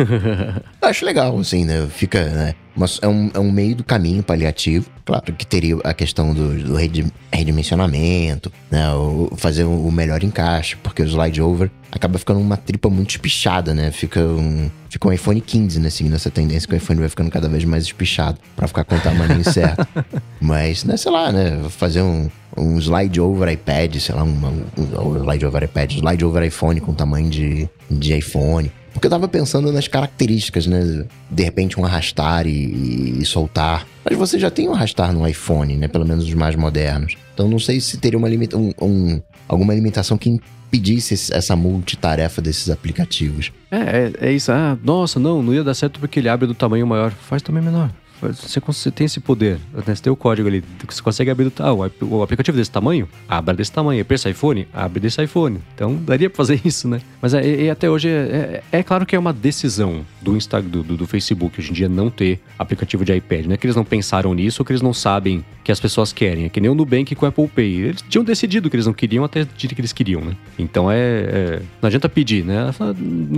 acho 0.80 1.04
legal, 1.04 1.38
assim, 1.38 1.64
né? 1.64 1.86
Fica. 1.90 2.24
Né? 2.24 2.54
Mas 2.74 2.98
é 3.02 3.08
um, 3.08 3.30
é 3.34 3.38
um 3.38 3.52
meio 3.52 3.76
do 3.76 3.84
caminho 3.84 4.22
paliativo. 4.22 4.90
Claro 5.04 5.32
que 5.32 5.46
teria 5.46 5.76
a 5.84 5.92
questão 5.92 6.32
do, 6.32 6.54
do 6.54 6.74
redimensionamento, 7.30 8.52
né? 8.70 8.92
O, 8.92 9.32
fazer 9.36 9.64
o 9.64 9.90
melhor 9.90 10.22
encaixe, 10.22 10.76
porque 10.76 11.02
o 11.02 11.06
slide 11.06 11.40
over 11.42 11.70
acaba 11.92 12.18
ficando 12.18 12.40
uma 12.40 12.56
tripa 12.56 12.88
muito 12.88 13.10
espichada, 13.10 13.74
né? 13.74 13.90
Fica 13.90 14.20
um, 14.20 14.70
fica 14.88 15.06
um 15.06 15.12
iPhone 15.12 15.40
15, 15.40 15.78
né? 15.78 15.90
Seguindo 15.90 16.14
essa 16.14 16.30
tendência 16.30 16.66
que 16.66 16.74
o 16.74 16.76
iPhone 16.76 16.98
vai 17.00 17.08
ficando 17.10 17.30
cada 17.30 17.48
vez 17.48 17.64
mais 17.64 17.84
espichado 17.84 18.38
para 18.56 18.66
ficar 18.66 18.82
com 18.84 18.96
o 18.96 19.00
tamanho 19.00 19.44
certo. 19.44 19.86
Mas, 20.40 20.84
né, 20.84 20.96
sei 20.96 21.12
lá, 21.12 21.30
né? 21.30 21.60
Fazer 21.68 22.00
um, 22.00 22.30
um 22.56 22.78
slide 22.78 23.20
over 23.20 23.52
iPad, 23.52 23.94
sei 23.96 24.14
lá, 24.14 24.24
um, 24.24 24.64
slide 25.22 25.44
over 25.44 25.62
iPad, 25.62 25.92
slide 25.92 26.24
over 26.24 26.42
iPhone 26.42 26.80
com 26.80 26.94
tamanho 26.94 27.28
de, 27.28 27.68
de 27.90 28.16
iPhone. 28.16 28.72
Porque 28.92 29.06
eu 29.06 29.10
tava 29.10 29.26
pensando 29.26 29.72
nas 29.72 29.88
características, 29.88 30.66
né? 30.66 31.06
De 31.30 31.42
repente 31.42 31.78
um 31.80 31.84
arrastar 31.84 32.46
e, 32.46 33.20
e, 33.20 33.24
soltar. 33.24 33.86
Mas 34.04 34.16
você 34.18 34.38
já 34.38 34.50
tem 34.50 34.68
um 34.68 34.74
arrastar 34.74 35.12
no 35.12 35.26
iPhone, 35.26 35.76
né? 35.76 35.88
Pelo 35.88 36.06
menos 36.06 36.24
os 36.24 36.34
mais 36.34 36.54
modernos. 36.54 37.16
Então 37.34 37.48
não 37.48 37.58
sei 37.58 37.80
se 37.80 37.96
teria 37.96 38.18
uma 38.18 38.28
limita 38.28 38.56
um, 38.56 38.72
um, 38.80 39.20
alguma 39.48 39.74
limitação 39.74 40.18
que 40.18 40.28
impedisse 40.28 41.32
essa 41.32 41.56
multitarefa 41.56 42.40
desses 42.40 42.70
aplicativos. 42.70 43.52
É, 43.70 43.76
é, 43.76 44.28
é 44.28 44.32
isso. 44.32 44.52
Ah, 44.52 44.78
nossa, 44.82 45.18
não, 45.18 45.42
não 45.42 45.54
ia 45.54 45.64
dar 45.64 45.74
certo 45.74 45.98
porque 45.98 46.20
ele 46.20 46.28
abre 46.28 46.46
do 46.46 46.54
tamanho 46.54 46.86
maior. 46.86 47.10
Faz 47.10 47.42
também 47.42 47.62
menor. 47.62 47.90
Você, 48.30 48.60
você 48.60 48.90
tem 48.90 49.04
esse 49.04 49.18
poder, 49.18 49.58
né? 49.72 49.82
você 49.84 50.02
tem 50.02 50.12
o 50.12 50.16
código 50.16 50.48
ali, 50.48 50.62
você 50.88 51.02
consegue 51.02 51.30
abrir 51.30 51.52
ah, 51.58 51.72
o, 51.72 52.22
aplicativo 52.22 52.56
desse 52.56 52.70
tamanho, 52.70 53.08
abra 53.28 53.54
desse 53.54 53.72
tamanho. 53.72 54.06
É 54.08 54.14
esse 54.14 54.30
iPhone, 54.30 54.68
abre 54.72 55.00
desse 55.00 55.22
iPhone. 55.22 55.58
Então 55.74 55.96
daria 55.96 56.30
pra 56.30 56.36
fazer 56.36 56.60
isso, 56.64 56.86
né? 56.86 57.00
Mas 57.20 57.34
é, 57.34 57.64
é 57.64 57.70
até 57.70 57.90
hoje 57.90 58.08
é, 58.08 58.62
é, 58.70 58.78
é, 58.78 58.82
claro 58.82 59.04
que 59.04 59.16
é 59.16 59.18
uma 59.18 59.32
decisão 59.32 60.04
do 60.20 60.36
Instagram, 60.36 60.70
do, 60.70 60.82
do, 60.82 60.96
do, 60.98 61.06
Facebook 61.06 61.58
hoje 61.58 61.70
em 61.70 61.74
dia 61.74 61.88
não 61.88 62.10
ter 62.10 62.40
aplicativo 62.58 63.04
de 63.04 63.14
iPad. 63.14 63.46
Não 63.46 63.54
é 63.54 63.56
que 63.56 63.66
eles 63.66 63.76
não 63.76 63.84
pensaram 63.84 64.32
nisso 64.34 64.62
ou 64.62 64.66
que 64.66 64.72
eles 64.72 64.82
não 64.82 64.92
sabem 64.92 65.44
que 65.62 65.70
as 65.70 65.80
pessoas 65.80 66.12
querem. 66.12 66.44
É 66.44 66.48
que 66.48 66.60
nem 66.60 66.70
o 66.70 66.74
Nubank 66.74 67.14
com 67.14 67.26
o 67.26 67.28
Apple 67.28 67.48
Pay. 67.48 67.72
Eles 67.82 68.04
tinham 68.08 68.24
decidido 68.24 68.68
que 68.68 68.76
eles 68.76 68.86
não 68.86 68.92
queriam 68.92 69.24
até 69.24 69.44
dizer 69.44 69.74
que 69.74 69.80
eles 69.80 69.92
queriam, 69.92 70.20
né? 70.20 70.36
Então 70.58 70.90
é, 70.90 70.96
é. 70.98 71.62
não 71.80 71.86
adianta 71.86 72.08
pedir, 72.08 72.44
né? 72.44 72.72
Fala, 72.72 72.94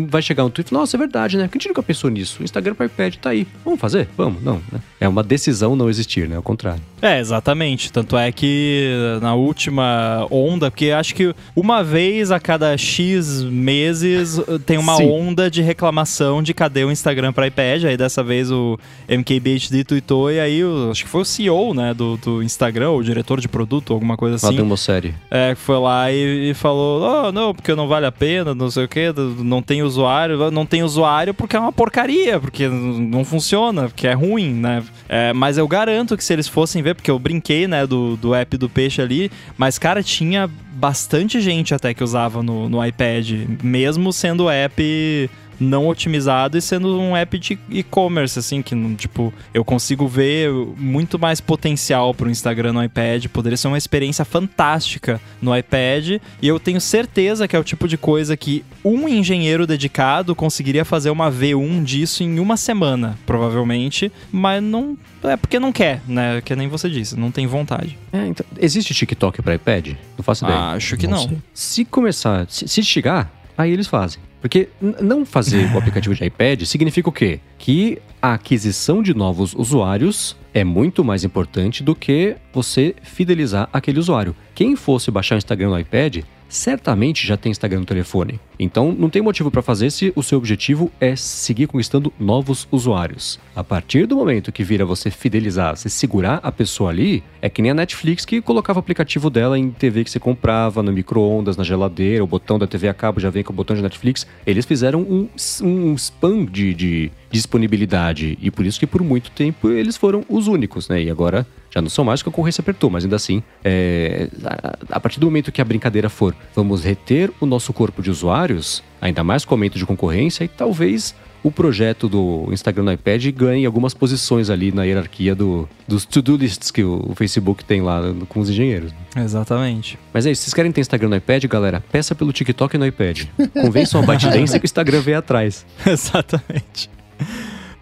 vai 0.09 0.23
chegar 0.23 0.45
um 0.45 0.51
tweet, 0.51 0.73
nossa, 0.73 0.97
é 0.97 0.99
verdade, 0.99 1.37
né? 1.37 1.49
Quem 1.51 1.61
nunca 1.69 1.83
pensou 1.83 2.11
nisso? 2.11 2.41
O 2.41 2.45
Instagram 2.45 2.75
para 2.75 2.87
iPad 2.87 3.15
tá 3.17 3.31
aí. 3.31 3.47
Vamos 3.65 3.81
fazer? 3.81 4.09
Vamos, 4.17 4.43
não. 4.43 4.61
Né? 4.73 4.81
É 5.01 5.09
uma 5.09 5.23
decisão 5.23 5.77
não 5.77 5.89
existir, 5.89 6.29
né? 6.29 6.37
Ao 6.37 6.43
contrário. 6.43 6.81
É, 7.01 7.21
exatamente. 7.21 7.93
Tanto 7.93 8.17
é 8.17 8.33
que 8.33 8.91
na 9.21 9.35
última 9.35 10.27
onda, 10.31 10.71
porque 10.71 10.91
acho 10.91 11.15
que 11.15 11.35
uma 11.55 11.83
vez 11.83 12.31
a 12.31 12.41
cada 12.41 12.77
X 12.77 13.43
meses 13.43 14.41
tem 14.65 14.79
uma 14.79 14.97
Sim. 14.97 15.11
onda 15.11 15.51
de 15.51 15.61
reclamação 15.61 16.43
de 16.43 16.55
cadê 16.55 16.85
o 16.85 16.91
Instagram 16.91 17.33
para 17.33 17.47
iPad. 17.47 17.85
Aí 17.85 17.97
dessa 17.97 18.23
vez 18.23 18.51
o 18.51 18.79
MKBHD 19.09 19.85
tweetou 19.85 20.31
e 20.31 20.41
aí 20.41 20.65
o, 20.65 20.91
acho 20.91 21.05
que 21.05 21.11
foi 21.11 21.23
o 21.23 21.25
CEO, 21.25 21.75
né, 21.75 21.93
do, 21.93 22.14
do 22.17 22.43
Instagram, 22.43 22.91
o 22.91 23.03
diretor 23.03 23.41
de 23.41 23.49
produto, 23.49 23.93
alguma 23.93 24.17
coisa 24.17 24.37
assim. 24.37 24.61
Uma 24.61 24.77
série. 24.77 25.15
É, 25.31 25.55
que 25.55 25.61
foi 25.61 25.79
lá 25.79 26.11
e, 26.11 26.51
e 26.51 26.55
falou: 26.55 27.03
oh, 27.03 27.33
não, 27.33 27.55
porque 27.55 27.75
não 27.75 27.89
vale 27.89 28.07
a 28.07 28.13
pena, 28.13 28.55
não 28.55 28.71
sei 28.71 28.85
o 28.85 28.89
que, 28.89 29.13
não 29.39 29.63
tem 29.63 29.83
usuário. 29.83 30.51
Não 30.51 30.67
tem 30.67 30.83
usuário 30.83 31.35
porque 31.35 31.57
é 31.57 31.61
uma 31.61 31.73
porcaria, 31.73 32.41
porque 32.41 32.69
não 32.69 33.25
funciona, 33.25 33.89
porque 33.89 34.07
é 34.07 34.13
ruim, 34.13 34.53
né? 34.55 34.83
É, 35.09 35.33
mas 35.33 35.59
eu 35.59 35.67
garanto 35.69 36.17
que 36.17 36.25
se 36.25 36.33
eles 36.33 36.49
fossem 36.49 36.83
ver, 36.83 36.95
porque 36.95 37.11
eu 37.11 37.19
brinquei, 37.19 37.67
né, 37.67 37.87
do, 37.87 38.17
do 38.17 38.35
app 38.35 38.57
do 38.57 38.69
peixe 38.69 39.01
ali, 39.01 39.31
mas, 39.57 39.79
cara, 39.79 40.03
tinha 40.03 40.51
bastante 40.75 41.41
gente 41.41 41.75
até 41.75 41.95
que 41.95 42.03
usava 42.03 42.43
no, 42.43 42.69
no 42.69 42.85
iPad, 42.85 43.31
mesmo 43.63 44.13
sendo 44.13 44.51
app 44.51 45.31
não 45.59 45.89
otimizado 45.89 46.59
e 46.59 46.63
sendo 46.63 46.99
um 46.99 47.17
app 47.17 47.39
de 47.39 47.59
e-commerce, 47.69 48.39
assim, 48.39 48.63
que, 48.63 48.75
tipo, 48.95 49.33
eu 49.53 49.65
consigo 49.65 50.07
ver 50.07 50.51
muito 50.77 51.19
mais 51.19 51.41
potencial 51.41 52.15
pro 52.15 52.31
Instagram 52.31 52.73
no 52.73 52.85
iPad, 52.85 53.27
poderia 53.27 53.57
ser 53.57 53.69
uma 53.69 53.79
experiência 53.79 54.25
fantástica 54.25 55.21
no 55.41 55.57
iPad, 55.57 56.21
e 56.41 56.49
eu 56.49 56.59
tenho 56.59 56.81
certeza 56.81 57.47
que 57.49 57.57
é 57.57 57.59
o 57.59 57.65
tipo 57.65 57.87
de 57.89 57.97
coisa 57.97 58.37
que 58.37 58.65
um 58.85 59.09
engenheiro 59.09 59.67
dedicado 59.67 60.35
conseguiria 60.35 60.85
fazer 60.85 61.11
uma 61.11 61.31
V1 61.31 61.83
disso 61.85 62.23
em 62.23 62.39
uma 62.39 62.57
semana, 62.57 63.19
provavelmente, 63.27 64.11
mas 64.31 64.63
não 64.63 64.97
é 65.23 65.37
porque 65.37 65.59
não 65.59 65.73
quer, 65.73 66.03
né? 66.07 66.41
Que 66.43 66.55
nem 66.55 66.69
você 66.69 66.89
disse, 66.89 67.19
não 67.19 67.31
tem 67.31 67.47
vontade. 67.47 67.99
É, 68.13 68.27
então, 68.27 68.45
existe 68.59 68.95
TikTok 68.95 69.41
para 69.43 69.55
iPad? 69.55 69.93
Não 70.17 70.23
faço 70.23 70.45
ideia. 70.45 70.59
Acho 70.71 70.97
que 70.97 71.07
não. 71.07 71.27
não. 71.27 71.43
Se 71.53 71.85
começar, 71.85 72.47
se, 72.49 72.69
se 72.69 72.83
chegar, 72.83 73.33
aí 73.57 73.73
eles 73.73 73.87
fazem. 73.87 74.21
Porque 74.45 74.69
não 75.01 75.25
fazer 75.25 75.75
o 75.75 75.79
aplicativo 75.79 76.15
de 76.15 76.23
iPad 76.23 76.65
significa 76.65 77.09
o 77.09 77.13
quê? 77.13 77.41
Que 77.57 77.99
a 78.21 78.35
aquisição 78.35 79.03
de 79.03 79.15
novos 79.15 79.55
usuários 79.55 80.37
é 80.53 80.63
muito 80.63 81.03
mais 81.03 81.25
importante 81.25 81.83
do 81.83 81.95
que 81.95 82.37
você 82.53 82.95
fidelizar 83.03 83.71
aquele 83.73 83.99
usuário. 83.99 84.37
Quem 84.55 84.77
fosse 84.77 85.11
baixar 85.11 85.37
o 85.37 85.39
Instagram 85.39 85.71
no 85.71 85.79
iPad 85.79 86.25
certamente 86.49 87.27
já 87.27 87.37
tem 87.37 87.51
Instagram 87.51 87.81
no 87.81 87.87
telefone. 87.87 88.39
Então 88.59 88.95
não 88.97 89.11
tem 89.11 89.23
motivo 89.23 89.51
para 89.51 89.63
fazer 89.63 89.91
se 89.91 90.13
o 90.15 90.23
seu 90.23 90.39
objetivo 90.39 90.91
é 91.01 91.17
seguir 91.17 91.67
conquistando 91.67 92.13
novos 92.19 92.69
usuários. 92.71 93.39
A 93.55 93.65
partir 93.65 94.07
do 94.07 94.17
momento 94.17 94.53
que 94.53 94.63
vira 94.63 94.85
você 94.85 95.11
fidelizar, 95.11 95.77
você 95.77 95.89
segurar 95.89 96.41
a 96.43 96.53
pessoa 96.53 96.91
ali, 96.91 97.23
é 97.43 97.49
que 97.49 97.61
nem 97.61 97.71
a 97.71 97.75
Netflix 97.75 98.25
que 98.25 98.41
colocava 98.41 98.79
o 98.79 98.81
aplicativo 98.81 99.29
dela 99.29 99.59
em 99.59 99.71
TV 99.71 100.05
que 100.05 100.11
você 100.11 100.21
comprava, 100.21 100.83
no 100.83 100.93
micro-ondas, 100.93 101.57
na 101.57 101.65
geladeira, 101.65 102.23
o 102.23 102.27
botão 102.27 102.59
da 102.59 102.67
TV 102.67 102.89
a 102.89 102.95
cabo 102.95 103.21
já 103.21 103.31
vem 103.31 103.43
com 103.43 103.53
o 103.53 103.57
botão 103.57 103.75
de 103.75 103.83
Netflix. 103.83 104.27
Eles 104.47 104.65
fizeram 104.65 105.01
um, 105.01 105.29
um 105.63 105.95
spam 105.95 106.45
de, 106.45 106.75
de 106.75 107.11
disponibilidade 107.31 108.39
e 108.41 108.51
por 108.51 108.65
isso 108.65 108.79
que 108.79 108.87
por 108.87 109.03
muito 109.03 109.31
tempo 109.31 109.71
eles 109.71 109.97
foram 109.97 110.25
os 110.29 110.47
únicos, 110.47 110.89
né? 110.89 111.03
E 111.03 111.11
agora 111.11 111.47
já 111.75 111.83
não 111.83 111.89
são 111.89 112.05
mais 112.05 112.23
que 112.23 112.29
a 112.29 112.33
concorrência 112.33 112.63
apertou, 112.63 112.89
mas 112.89 113.03
ainda 113.03 113.17
assim, 113.17 113.43
é, 113.65 114.29
a, 114.45 114.97
a, 114.97 115.01
partir 115.01 115.19
do 115.19 115.27
momento 115.27 115.51
que 115.51 115.61
a 115.61 115.65
brincadeira 115.65 116.09
for, 116.09 116.35
vamos 116.55 116.85
reter 116.85 117.33
o 117.41 117.47
nosso 117.47 117.73
corpo 117.73 118.01
de 118.01 118.11
usuários, 118.11 118.83
ainda 119.01 119.25
mais 119.25 119.45
com 119.45 119.55
aumento 119.55 119.77
de 119.77 119.85
concorrência, 119.85 120.45
e 120.45 120.49
talvez 120.49 121.15
o 121.43 121.51
projeto 121.51 122.09
do 122.09 122.49
Instagram 122.53 122.85
no 122.85 122.93
iPad 122.93 123.27
ganhe 123.27 123.67
algumas 123.67 123.93
posições 123.93 124.49
ali 124.49 124.73
na 124.73 124.85
hierarquia 124.85 125.35
do, 125.35 125.69
dos 125.87 126.07
to-do 126.07 126.37
lists 126.37 126.71
que 126.71 126.83
o, 126.85 127.11
o, 127.11 127.15
Facebook 127.15 127.65
tem 127.65 127.83
lá 127.83 128.01
com 128.29 128.41
os 128.41 128.49
engenheiros. 128.49 128.93
Exatamente. 129.15 129.99
Mas 130.13 130.25
é 130.27 130.31
isso, 130.31 130.43
vocês 130.43 130.55
querem 130.55 130.71
ter 130.73 130.81
Instagram 130.81 131.09
no 131.09 131.17
iPad, 131.17 131.45
galera? 131.47 131.85
Peça 131.93 132.15
pelo 132.15 132.33
TikTok 132.33 132.79
no 132.79 132.87
iPad. 132.87 133.25
Convençam 133.53 134.01
a 134.01 134.07
ByteDance 134.07 134.59
que 134.59 134.65
o 134.65 134.67
Instagram 134.67 135.01
vem 135.01 135.15
atrás. 135.15 135.67
Exatamente. 135.85 136.89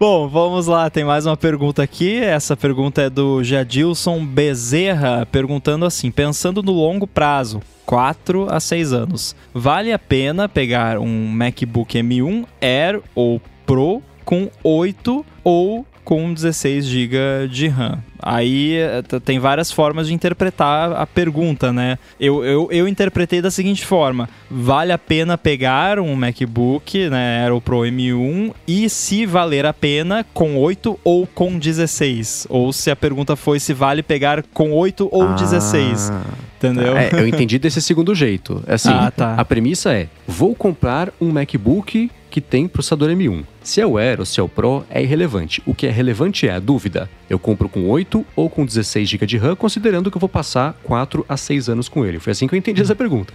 Bom, 0.05 0.27
vamos 0.27 0.67
lá, 0.67 0.89
tem 0.89 1.05
mais 1.05 1.25
uma 1.25 1.37
pergunta 1.37 1.81
aqui. 1.81 2.17
Essa 2.17 2.57
pergunta 2.57 3.03
é 3.03 3.09
do 3.09 3.41
Jadilson 3.41 4.25
Bezerra, 4.25 5.25
perguntando 5.25 5.85
assim: 5.85 6.11
pensando 6.11 6.61
no 6.61 6.73
longo 6.73 7.07
prazo, 7.07 7.61
4 7.85 8.53
a 8.53 8.59
6 8.59 8.91
anos, 8.91 9.33
vale 9.53 9.93
a 9.93 9.97
pena 9.97 10.49
pegar 10.49 10.99
um 10.99 11.29
MacBook 11.29 11.97
M1 11.97 12.45
Air 12.59 13.01
ou 13.15 13.41
Pro 13.65 14.03
com 14.25 14.49
8 14.61 15.25
ou 15.41 15.85
com 16.03 16.33
16 16.33 16.85
GB 16.85 17.47
de 17.49 17.67
RAM. 17.67 17.99
Aí 18.21 18.77
eh, 18.77 19.01
tem 19.23 19.37
várias 19.37 19.71
formas 19.71 20.07
de 20.07 20.13
interpretar 20.13 20.93
a 20.93 21.05
pergunta, 21.05 21.73
né? 21.73 21.99
Eu, 22.19 22.43
eu, 22.45 22.69
eu 22.71 22.87
interpretei 22.87 23.41
da 23.41 23.51
seguinte 23.51 23.85
forma: 23.85 24.29
vale 24.49 24.91
a 24.93 24.97
pena 24.97 25.37
pegar 25.37 25.99
um 25.99 26.15
MacBook, 26.15 27.09
né, 27.09 27.41
Aero 27.41 27.59
Pro 27.59 27.81
M1, 27.81 28.53
e 28.65 28.89
se 28.89 29.25
valer 29.25 29.65
a 29.65 29.73
pena, 29.73 30.25
com 30.33 30.57
8 30.57 30.99
ou 31.03 31.27
com 31.27 31.57
16? 31.57 32.47
Ou 32.49 32.71
se 32.71 32.89
a 32.89 32.95
pergunta 32.95 33.35
foi 33.35 33.59
se 33.59 33.73
vale 33.73 34.01
pegar 34.01 34.43
com 34.53 34.71
8 34.71 35.09
ou 35.11 35.23
ah. 35.23 35.33
16. 35.33 36.11
Entendeu? 36.63 36.95
É, 36.95 37.09
eu 37.13 37.27
entendi 37.27 37.59
desse 37.59 37.81
segundo 37.81 38.15
jeito. 38.15 38.63
Assim, 38.65 38.89
ah, 38.89 39.11
tá. 39.11 39.35
a 39.35 39.43
premissa 39.43 39.93
é: 39.93 40.07
vou 40.25 40.55
comprar 40.55 41.11
um 41.19 41.29
MacBook 41.29 42.09
que 42.29 42.41
tem 42.41 42.67
processador 42.67 43.09
M1. 43.09 43.43
Se 43.61 43.79
é 43.79 43.85
o 43.85 43.97
Air 43.97 44.19
ou 44.19 44.25
se 44.25 44.39
é 44.39 44.43
o 44.43 44.49
Pro, 44.49 44.83
é 44.89 45.03
irrelevante. 45.03 45.61
O 45.65 45.75
que 45.75 45.85
é 45.85 45.91
relevante 45.91 46.47
é 46.47 46.53
a 46.53 46.59
dúvida. 46.59 47.07
Eu 47.29 47.37
compro 47.37 47.69
com 47.69 47.87
8 47.87 48.25
ou 48.35 48.49
com 48.49 48.65
16 48.65 49.07
GB 49.07 49.25
de 49.27 49.37
RAM, 49.37 49.55
considerando 49.55 50.09
que 50.09 50.17
eu 50.17 50.19
vou 50.19 50.29
passar 50.29 50.73
4 50.83 51.25
a 51.29 51.37
6 51.37 51.69
anos 51.69 51.87
com 51.87 52.03
ele. 52.03 52.17
Foi 52.17 52.31
assim 52.31 52.47
que 52.47 52.55
eu 52.55 52.57
entendi 52.57 52.81
essa 52.81 52.95
pergunta. 52.95 53.33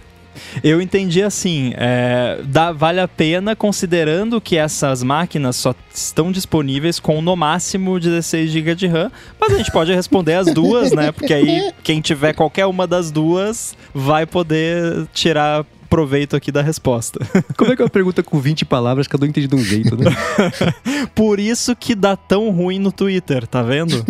Eu 0.63 0.81
entendi 0.81 1.21
assim, 1.21 1.73
é, 1.75 2.41
dá, 2.45 2.71
vale 2.71 2.99
a 2.99 3.07
pena 3.07 3.55
considerando 3.55 4.39
que 4.39 4.57
essas 4.57 5.03
máquinas 5.03 5.55
só 5.55 5.75
estão 5.93 6.31
disponíveis 6.31 6.99
com 6.99 7.21
no 7.21 7.35
máximo 7.35 7.99
16 7.99 8.51
GB 8.51 8.75
de 8.75 8.87
RAM, 8.87 9.11
mas 9.39 9.53
a 9.53 9.57
gente 9.57 9.71
pode 9.71 9.93
responder 9.93 10.35
as 10.35 10.53
duas, 10.53 10.91
né? 10.91 11.11
Porque 11.11 11.33
aí 11.33 11.71
quem 11.83 12.01
tiver 12.01 12.33
qualquer 12.33 12.65
uma 12.65 12.87
das 12.87 13.11
duas 13.11 13.75
vai 13.93 14.25
poder 14.25 15.07
tirar 15.13 15.65
proveito 15.89 16.35
aqui 16.35 16.51
da 16.51 16.61
resposta. 16.61 17.19
Como 17.57 17.73
é 17.73 17.75
que 17.75 17.81
é 17.81 17.85
uma 17.85 17.89
pergunta 17.89 18.21
com 18.21 18.39
20 18.39 18.65
palavras, 18.65 19.07
cada 19.07 19.25
um 19.25 19.29
entende 19.29 19.47
de 19.47 19.55
um 19.55 19.63
jeito, 19.63 19.97
né? 19.97 20.11
Por 21.15 21.39
isso 21.39 21.75
que 21.75 21.95
dá 21.95 22.15
tão 22.15 22.51
ruim 22.51 22.79
no 22.79 22.91
Twitter, 22.91 23.47
tá 23.47 23.63
vendo? 23.63 24.05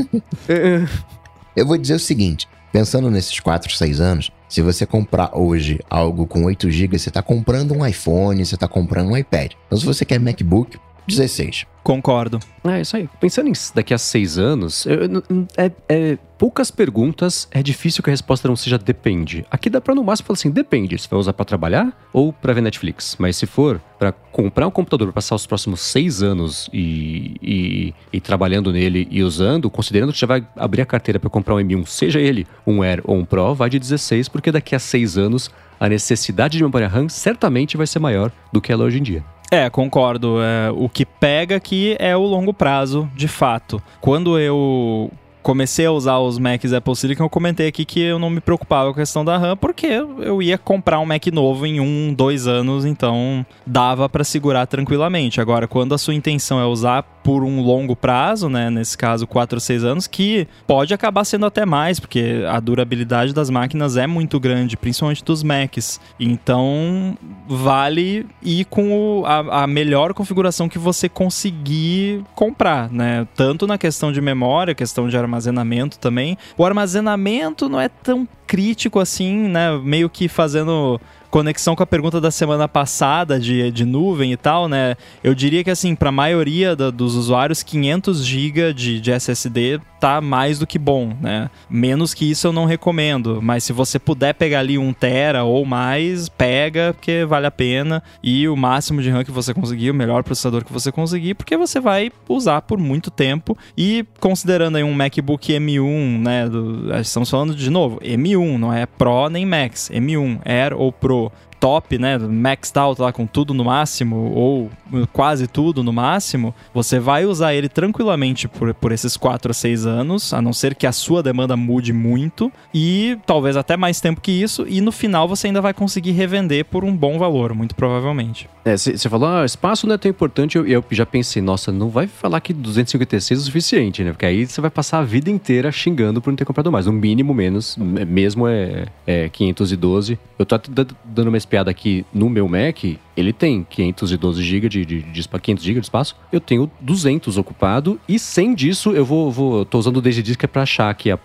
Eu 1.56 1.66
vou 1.66 1.78
dizer 1.78 1.96
o 1.96 2.00
seguinte: 2.00 2.48
pensando 2.72 3.10
nesses 3.10 3.40
4, 3.40 3.74
6 3.74 4.00
anos, 4.00 4.32
se 4.48 4.62
você 4.62 4.86
comprar 4.86 5.38
hoje 5.38 5.80
algo 5.90 6.26
com 6.26 6.46
8 6.46 6.72
GB, 6.72 6.98
você 6.98 7.10
está 7.10 7.22
comprando 7.22 7.74
um 7.74 7.86
iPhone, 7.86 8.44
você 8.44 8.56
está 8.56 8.68
comprando 8.68 9.10
um 9.10 9.18
iPad. 9.18 9.54
Então, 9.68 9.78
se 9.78 9.86
você 9.86 10.04
quer 10.04 10.20
MacBook, 10.20 10.78
16. 11.08 11.66
Concordo. 11.84 12.40
É 12.64 12.82
isso 12.82 12.96
aí. 12.96 13.10
Pensando 13.20 13.50
em 13.50 13.54
daqui 13.74 13.94
a 13.94 13.98
seis 13.98 14.38
anos, 14.38 14.86
eu, 14.86 15.24
é, 15.58 15.72
é, 15.88 16.18
poucas 16.38 16.70
perguntas, 16.70 17.48
é 17.52 17.64
difícil 17.64 18.04
que 18.04 18.10
a 18.10 18.14
resposta 18.14 18.48
não 18.48 18.56
seja 18.56 18.78
depende. 18.78 19.46
Aqui 19.50 19.70
dá 19.70 19.82
pra 19.82 19.96
no 19.96 20.04
máximo 20.04 20.28
falar 20.28 20.36
assim, 20.36 20.52
depende. 20.52 20.98
Se 21.00 21.10
vai 21.10 21.20
usar 21.20 21.34
para 21.34 21.46
trabalhar 21.46 21.92
ou 22.14 22.32
para 22.32 22.54
ver 22.54 22.62
Netflix. 22.62 23.16
Mas 23.18 23.38
se 23.38 23.48
for 23.48 23.82
para 23.98 24.12
comprar 24.12 24.68
um 24.68 24.72
computador 24.72 25.08
para 25.08 25.14
passar 25.14 25.36
os 25.36 25.48
próximos 25.48 25.82
seis 25.82 26.22
anos 26.22 26.70
e, 26.72 27.36
e, 27.42 27.94
e, 28.14 28.22
trabalhando 28.22 28.72
nele 28.72 29.08
e 29.10 29.24
usando, 29.24 29.70
considerando 29.70 30.14
que 30.14 30.20
já 30.20 30.28
vai 30.28 30.46
abrir 30.56 30.82
a 30.82 30.86
carteira 30.86 31.20
para 31.20 31.30
comprar 31.30 31.56
um 31.56 31.60
M1, 31.60 31.88
seja 31.88 32.20
ele 32.20 32.46
um 32.68 32.84
Air 32.84 33.02
ou 33.04 33.18
um 33.18 33.26
Pro, 33.26 33.56
vai 33.56 33.70
de 33.70 33.80
16, 33.80 34.30
porque 34.30 34.52
daqui 34.52 34.76
a 34.76 34.80
seis 34.80 35.18
anos 35.18 35.50
a 35.80 35.90
necessidade 35.90 36.58
de 36.58 36.64
memória 36.64 36.88
RAM 36.88 37.10
certamente 37.10 37.78
vai 37.78 37.88
ser 37.88 38.00
maior 38.00 38.32
do 38.52 38.62
que 38.62 38.72
ela 38.72 38.84
hoje 38.84 39.00
em 39.00 39.04
dia. 39.04 39.24
É, 39.52 39.70
concordo. 39.70 40.42
É, 40.42 40.72
o 40.72 40.88
que 40.88 41.06
pega 41.06 41.56
aqui 41.56 41.96
é 42.00 42.16
o 42.16 42.22
longo 42.22 42.54
prazo, 42.54 43.10
de 43.16 43.28
fato. 43.28 43.82
Quando 44.00 44.38
eu 44.38 45.12
comecei 45.42 45.86
a 45.86 45.92
usar 45.92 46.20
os 46.20 46.38
Macs 46.38 46.74
Apple 46.74 46.96
Silicon, 46.96 47.24
eu 47.24 47.30
comentei 47.30 47.68
aqui 47.68 47.86
que 47.86 48.00
eu 48.00 48.20
não 48.20 48.30
me 48.30 48.40
preocupava 48.40 48.90
com 48.90 49.00
a 49.00 49.02
questão 49.02 49.26
da 49.26 49.38
RAM, 49.38 49.58
porque 49.58 49.88
eu 49.88 50.42
ia 50.42 50.58
comprar 50.58 51.00
um 51.00 51.06
Mac 51.06 51.26
novo 51.28 51.66
em 51.66 51.80
um, 51.80 52.14
dois 52.14 52.46
anos, 52.46 52.86
então 52.86 53.46
dava 53.66 54.08
para 54.08 54.24
segurar 54.24 54.68
tranquilamente. 54.68 55.42
Agora, 55.42 55.68
quando 55.68 55.96
a 55.96 55.98
sua 55.98 56.14
intenção 56.14 56.60
é 56.60 56.66
usar 56.66 57.04
por 57.30 57.44
um 57.44 57.62
longo 57.62 57.96
prazo, 57.96 58.50
né, 58.50 58.72
nesse 58.72 58.98
caso 58.98 59.28
4 59.28 59.58
ou 59.58 59.60
6 59.60 59.84
anos, 59.84 60.08
que 60.08 60.48
pode 60.66 60.96
acabar 60.96 61.24
sendo 61.24 61.46
até 61.46 61.64
mais, 61.64 62.00
porque 62.00 62.44
a 62.50 62.60
durabilidade 62.60 63.36
das 63.36 63.52
máquinas 63.52 63.98
é 63.98 64.08
muito 64.08 64.40
grande, 64.40 64.76
principalmente 64.76 65.24
dos 65.24 65.44
Macs. 65.44 66.02
Então, 66.20 67.16
vale 67.48 68.26
ir 68.42 68.66
com 68.66 69.20
o, 69.20 69.26
a, 69.28 69.62
a 69.62 69.68
melhor 69.68 70.12
configuração 70.16 70.68
que 70.68 70.80
você 70.80 71.08
conseguir 71.08 72.24
comprar, 72.34 72.92
né? 72.92 73.28
Tanto 73.36 73.68
na 73.68 73.78
questão 73.78 74.12
de 74.12 74.20
memória, 74.20 74.74
questão 74.74 75.08
de 75.08 75.16
armazenamento 75.16 76.00
também. 76.00 76.36
O 76.58 76.66
armazenamento 76.66 77.70
não 77.70 77.80
é 77.80 77.90
tão 77.90 78.28
crítico 78.48 79.00
assim, 79.00 79.48
né? 79.48 79.78
Meio 79.78 80.10
que 80.10 80.28
fazendo 80.28 81.00
conexão 81.30 81.76
com 81.76 81.84
a 81.84 81.88
pergunta 81.88 82.20
da 82.20 82.32
semana 82.32 82.68
passada 82.68 83.40
de, 83.40 83.72
de 83.72 83.86
nuvem 83.86 84.32
e 84.32 84.38
tal, 84.38 84.68
né? 84.68 84.96
Eu 85.24 85.36
diria 85.36 85.64
que, 85.64 85.70
assim, 85.70 85.96
para 85.96 86.10
a 86.10 86.12
maioria 86.12 86.76
da, 86.76 86.90
dos 86.90 87.16
usuários, 87.16 87.64
500 87.64 88.26
GB 88.26 88.74
de, 88.74 89.00
de 89.00 89.12
SSD 89.12 89.80
tá 90.00 90.22
mais 90.22 90.60
do 90.60 90.66
que 90.66 90.80
bom, 90.80 91.14
né? 91.22 91.50
Menos 91.70 92.14
que 92.14 92.30
isso 92.30 92.48
eu 92.48 92.54
não 92.54 92.66
recomendo, 92.66 93.42
mas 93.42 93.64
se 93.64 93.74
você 93.74 94.00
puder 94.00 94.34
pegar 94.34 94.60
ali 94.60 94.78
um 94.78 94.94
tera 94.94 95.44
ou 95.44 95.66
mais, 95.66 96.30
pega, 96.30 96.94
porque 96.94 97.26
vale 97.26 97.48
a 97.48 97.52
pena. 97.52 98.02
E 98.24 98.48
o 98.48 98.56
máximo 98.56 99.02
de 99.02 99.10
RAM 99.10 99.24
que 99.24 99.32
você 99.32 99.54
conseguir, 99.54 99.92
o 99.92 99.94
melhor 99.94 100.24
processador 100.24 100.64
que 100.64 100.72
você 100.72 100.92
conseguir, 100.92 101.34
porque 101.34 101.58
você 101.58 101.80
vai 101.80 102.12
usar 102.28 102.62
por 102.62 102.78
muito 102.78 103.12
tempo. 103.12 103.58
E 103.78 104.06
considerando 104.20 104.78
aí 104.78 104.84
um 104.84 104.94
MacBook 104.94 105.54
M1, 105.54 106.22
né? 106.22 106.48
Do, 106.48 106.96
estamos 106.96 107.30
falando 107.30 107.54
de 107.56 107.70
novo, 107.70 108.00
M1, 108.00 108.58
não 108.58 108.74
é 108.74 108.86
Pro 108.86 109.30
nem 109.30 109.46
Max, 109.46 109.90
M1, 109.94 110.40
Air 110.46 110.74
ou 110.76 110.92
Pro 110.92 111.32
top, 111.60 111.98
né, 111.98 112.18
maxed 112.18 112.78
out 112.78 113.02
lá 113.02 113.12
com 113.12 113.26
tudo 113.26 113.54
no 113.54 113.66
máximo, 113.66 114.32
ou 114.34 114.72
quase 115.12 115.48
tudo 115.48 115.84
no 115.84 115.92
máximo, 115.92 116.54
você 116.74 117.00
vai 117.00 117.26
usar 117.26 117.54
ele 117.54 117.70
tranquilamente 117.70 118.48
por, 118.48 118.74
por 118.74 118.92
esses 118.92 119.18
4 119.18 119.52
a 119.52 119.54
6 119.54 119.86
anos, 119.86 120.34
a 120.34 120.42
não 120.42 120.54
ser 120.54 120.76
que 120.76 120.88
a 120.88 120.92
sua 120.92 121.22
demanda 121.22 121.56
mude 121.56 121.94
muito, 121.94 122.52
e 122.74 123.18
talvez 123.26 123.58
até 123.58 123.76
mais 123.76 124.00
tempo 124.00 124.22
que 124.22 124.32
isso, 124.32 124.66
e 124.68 124.82
no 124.82 124.92
final 124.92 125.28
você 125.28 125.48
ainda 125.48 125.62
vai 125.62 125.74
conseguir 125.74 126.12
revender 126.12 126.66
por 126.66 126.84
um 126.84 126.96
bom 126.96 127.18
valor, 127.18 127.54
muito 127.54 127.76
provavelmente. 127.76 128.50
É, 128.66 128.78
você 128.78 129.10
falou, 129.10 129.28
ah, 129.30 129.46
espaço 129.46 129.88
não 129.88 129.96
é 129.96 129.98
tão 129.98 130.10
importante, 130.10 130.58
eu, 130.58 130.68
eu 130.68 130.84
já 130.92 131.06
pensei, 131.06 131.42
nossa, 131.42 131.72
não 131.72 131.90
vai 131.90 132.08
falar 132.08 132.40
que 132.42 132.54
256 132.54 133.40
é 133.40 133.42
o 133.42 133.46
suficiente, 133.46 134.04
né? 134.04 134.12
Porque 134.12 134.26
aí 134.26 134.46
você 134.46 134.62
vai 134.62 134.70
passar 134.70 135.00
a 135.00 135.04
vida 135.04 135.30
inteira 135.30 135.72
xingando 135.72 136.22
por 136.22 136.30
não 136.30 136.38
ter 136.38 136.46
comprado 136.46 136.72
mais. 136.72 136.88
O 136.88 136.94
mínimo 136.94 137.34
menos, 137.34 137.78
mesmo 137.78 138.48
é, 138.48 138.86
é 139.08 139.30
512. 139.30 140.20
Eu 140.38 140.46
tô 140.46 140.60
dando 141.04 141.28
uma 141.28 141.38
espiada 141.50 141.72
aqui 141.72 142.06
no 142.14 142.30
meu 142.30 142.48
Mac, 142.48 142.84
ele 143.18 143.34
tem 143.34 143.66
512 143.68 144.44
GB 144.44 144.70
de, 144.70 144.86
de, 144.86 145.02
de, 145.02 145.28
500 145.28 145.64
GB 145.64 145.80
de 145.80 145.86
espaço. 145.86 146.16
Eu 146.32 146.40
tenho 146.40 146.70
200 146.80 147.38
ocupado 147.38 148.00
e 148.08 148.20
100 148.20 148.54
disso 148.54 148.92
eu 148.92 149.04
vou, 149.04 149.32
vou 149.32 149.66
tô 149.66 149.80
usando 149.80 149.98
o 149.98 150.02
Disk 150.02 150.44
é 150.44 150.48
para 150.48 150.62
achar 150.62 150.90
aqui 150.92 151.10
a, 151.10 151.18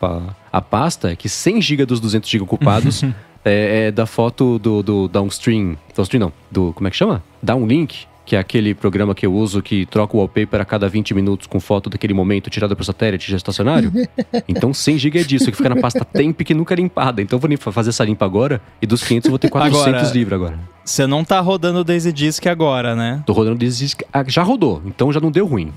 a 0.50 0.60
pasta 0.62 1.14
que 1.14 1.28
100 1.28 1.60
GB 1.60 1.84
dos 1.84 2.00
200 2.00 2.28
GB 2.28 2.44
ocupados 2.44 3.02
é, 3.44 3.86
é, 3.86 3.90
da 3.90 4.06
foto 4.06 4.58
do, 4.58 4.82
do 4.82 5.08
downstream, 5.08 5.76
downstream 5.94 6.20
não, 6.20 6.32
do 6.50 6.72
como 6.72 6.88
é 6.88 6.90
que 6.90 6.96
chama? 6.96 7.22
Downlink 7.42 8.06
que 8.24 8.36
é 8.36 8.38
aquele 8.38 8.74
programa 8.74 9.14
que 9.14 9.26
eu 9.26 9.34
uso 9.34 9.62
que 9.62 9.86
troca 9.86 10.16
o 10.16 10.18
wallpaper 10.18 10.60
a 10.60 10.64
cada 10.64 10.88
20 10.88 11.14
minutos 11.14 11.46
com 11.46 11.60
foto 11.60 11.90
daquele 11.90 12.14
momento 12.14 12.48
tirada 12.48 12.74
por 12.74 12.84
satélite 12.84 13.30
já 13.30 13.36
estacionário. 13.36 13.92
Então 14.48 14.74
100 14.74 14.98
GB 14.98 15.20
é 15.20 15.24
disso, 15.24 15.50
que 15.50 15.56
fica 15.56 15.68
na 15.68 15.76
pasta 15.76 16.04
temp 16.04 16.40
que 16.42 16.54
nunca 16.54 16.74
é 16.74 16.76
limpada. 16.76 17.22
Então 17.22 17.38
eu 17.38 17.40
vou 17.40 17.72
fazer 17.72 17.90
essa 17.90 18.04
limpa 18.04 18.24
agora 18.24 18.60
e 18.80 18.86
dos 18.86 19.02
500 19.02 19.26
eu 19.26 19.30
vou 19.30 19.38
ter 19.38 19.48
400 19.48 19.88
agora, 19.88 20.12
livre 20.12 20.34
agora. 20.34 20.73
Você 20.84 21.06
não 21.06 21.24
tá 21.24 21.40
rodando 21.40 21.78
o 21.78 21.84
Daisy 21.84 22.12
Disk 22.12 22.46
agora, 22.46 22.94
né? 22.94 23.22
Tô 23.24 23.32
rodando 23.32 23.56
o 23.56 23.58
Daisy 23.58 23.84
Disk. 23.84 24.02
Ah, 24.12 24.22
já 24.26 24.42
rodou, 24.42 24.82
então 24.84 25.10
já 25.12 25.18
não 25.18 25.30
deu 25.30 25.46
ruim. 25.46 25.72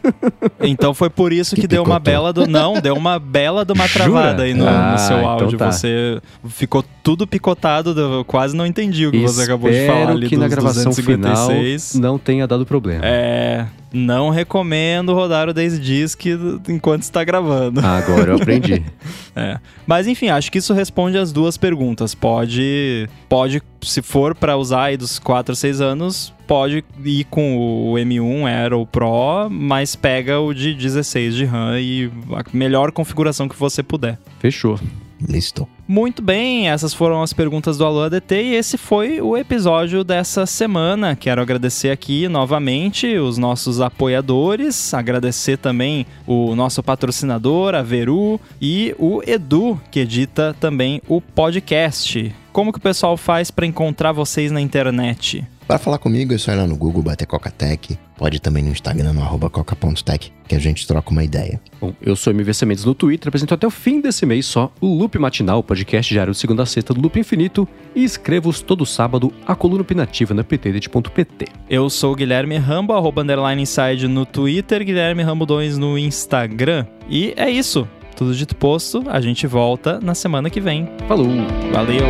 então 0.62 0.94
foi 0.94 1.10
por 1.10 1.32
isso 1.32 1.54
que, 1.54 1.62
que 1.62 1.68
deu 1.68 1.82
uma 1.82 1.98
bela 1.98 2.32
do. 2.32 2.46
Não, 2.46 2.80
deu 2.80 2.94
uma 2.94 3.18
bela 3.18 3.64
de 3.64 3.72
uma 3.72 3.86
travada 3.88 4.30
Jura? 4.30 4.42
aí 4.44 4.54
no, 4.54 4.66
ah, 4.66 4.92
no 4.92 4.98
seu 4.98 5.18
então 5.18 5.28
áudio. 5.28 5.46
Então 5.48 5.58
tá. 5.58 5.72
Você 5.72 6.20
ficou 6.48 6.82
tudo 7.02 7.26
picotado, 7.26 7.98
eu 7.98 8.24
quase 8.24 8.56
não 8.56 8.64
entendi 8.64 9.06
o 9.06 9.10
que 9.10 9.18
Espero 9.18 9.34
você 9.34 9.42
acabou 9.42 9.70
de 9.70 9.86
falar 9.86 10.10
ali 10.10 10.28
que 10.28 10.36
dos 10.36 10.42
na 10.42 10.48
gravação 10.48 10.84
256. 10.84 11.92
final 11.92 12.12
não 12.12 12.18
tenha 12.18 12.46
dado 12.46 12.64
problema. 12.64 13.04
É. 13.04 13.66
Não 13.92 14.30
recomendo 14.30 15.14
rodar 15.14 15.48
o 15.48 15.54
Daisy 15.54 15.80
Disk 15.80 16.26
enquanto 16.68 17.02
está 17.02 17.24
gravando. 17.24 17.80
Agora 17.80 18.32
eu 18.32 18.36
aprendi. 18.36 18.84
é. 19.34 19.58
Mas 19.86 20.06
enfim, 20.06 20.28
acho 20.28 20.52
que 20.52 20.58
isso 20.58 20.74
responde 20.74 21.16
as 21.16 21.32
duas 21.32 21.56
perguntas. 21.56 22.14
Pode, 22.14 23.08
pode 23.28 23.62
se 23.80 24.02
for 24.02 24.34
para 24.34 24.56
usar 24.56 24.84
aí 24.84 24.96
dos 24.96 25.18
4 25.18 25.52
a 25.52 25.56
6 25.56 25.80
anos, 25.80 26.34
pode 26.46 26.84
ir 27.04 27.24
com 27.24 27.56
o 27.56 27.94
M1 27.94 28.46
Aero 28.46 28.86
Pro, 28.86 29.48
mas 29.50 29.96
pega 29.96 30.38
o 30.38 30.52
de 30.52 30.74
16 30.74 31.34
de 31.34 31.44
RAM 31.44 31.80
e 31.80 32.10
a 32.32 32.44
melhor 32.52 32.92
configuração 32.92 33.48
que 33.48 33.56
você 33.56 33.82
puder. 33.82 34.18
Fechou. 34.38 34.78
Listo. 35.20 35.68
Muito 35.86 36.22
bem, 36.22 36.68
essas 36.68 36.94
foram 36.94 37.22
as 37.22 37.32
perguntas 37.32 37.76
do 37.76 37.84
Alô 37.84 38.02
ADT 38.02 38.34
e 38.34 38.54
esse 38.54 38.76
foi 38.76 39.20
o 39.20 39.36
episódio 39.36 40.04
dessa 40.04 40.46
semana. 40.46 41.16
Quero 41.16 41.40
agradecer 41.40 41.90
aqui 41.90 42.28
novamente 42.28 43.16
os 43.16 43.36
nossos 43.36 43.80
apoiadores, 43.80 44.94
agradecer 44.94 45.56
também 45.56 46.06
o 46.26 46.54
nosso 46.54 46.82
patrocinador, 46.82 47.74
a 47.74 47.82
Veru, 47.82 48.40
e 48.60 48.94
o 48.98 49.22
Edu, 49.26 49.80
que 49.90 50.00
edita 50.00 50.54
também 50.60 51.02
o 51.08 51.20
podcast. 51.20 52.34
Como 52.52 52.72
que 52.72 52.78
o 52.78 52.82
pessoal 52.82 53.16
faz 53.16 53.50
para 53.50 53.66
encontrar 53.66 54.12
vocês 54.12 54.52
na 54.52 54.60
internet? 54.60 55.44
Para 55.68 55.76
falar 55.76 55.98
comigo 55.98 56.32
é 56.32 56.38
só 56.38 56.50
ir 56.50 56.56
lá 56.56 56.66
no 56.66 56.74
Google, 56.74 57.02
bater 57.02 57.26
Coca-Tech. 57.26 57.98
Pode 58.16 58.36
ir 58.36 58.40
também 58.40 58.62
no 58.62 58.70
Instagram, 58.70 59.12
no 59.12 59.20
arroba 59.20 59.50
coca.tech, 59.50 60.32
que 60.48 60.54
a 60.54 60.58
gente 60.58 60.86
troca 60.86 61.10
uma 61.10 61.22
ideia. 61.22 61.60
Bom, 61.78 61.92
eu 62.00 62.16
sou 62.16 62.32
MVC 62.32 62.64
Mendes 62.64 62.86
no 62.86 62.94
Twitter, 62.94 63.28
apresento 63.28 63.52
até 63.52 63.66
o 63.66 63.70
fim 63.70 64.00
desse 64.00 64.24
mês 64.24 64.46
só 64.46 64.72
o 64.80 64.86
Loop 64.86 65.18
Matinal, 65.18 65.62
podcast 65.62 66.10
diário 66.10 66.32
de 66.32 66.38
segunda 66.38 66.62
a 66.62 66.66
sexta 66.66 66.94
do 66.94 67.02
Loop 67.02 67.20
Infinito, 67.20 67.68
e 67.94 68.02
escrevo-os 68.02 68.62
todo 68.62 68.86
sábado 68.86 69.30
a 69.46 69.54
coluna 69.54 69.82
opinativa 69.82 70.32
na 70.32 70.42
ptedit.pt. 70.42 71.44
Eu 71.68 71.90
sou 71.90 72.14
o 72.14 72.16
Guilherme 72.16 72.56
Rambo, 72.56 72.94
arroba 72.94 73.20
underline 73.20 73.60
inside 73.60 74.08
no 74.08 74.24
Twitter, 74.24 74.82
Guilherme 74.82 75.22
Rambo 75.22 75.44
2 75.44 75.76
no 75.76 75.98
Instagram. 75.98 76.86
E 77.10 77.34
é 77.36 77.50
isso. 77.50 77.86
Tudo 78.16 78.34
dito 78.34 78.56
posto, 78.56 79.04
a 79.06 79.20
gente 79.20 79.46
volta 79.46 80.00
na 80.00 80.14
semana 80.14 80.48
que 80.48 80.62
vem. 80.62 80.88
Falou! 81.06 81.28
Valeu! 81.70 82.06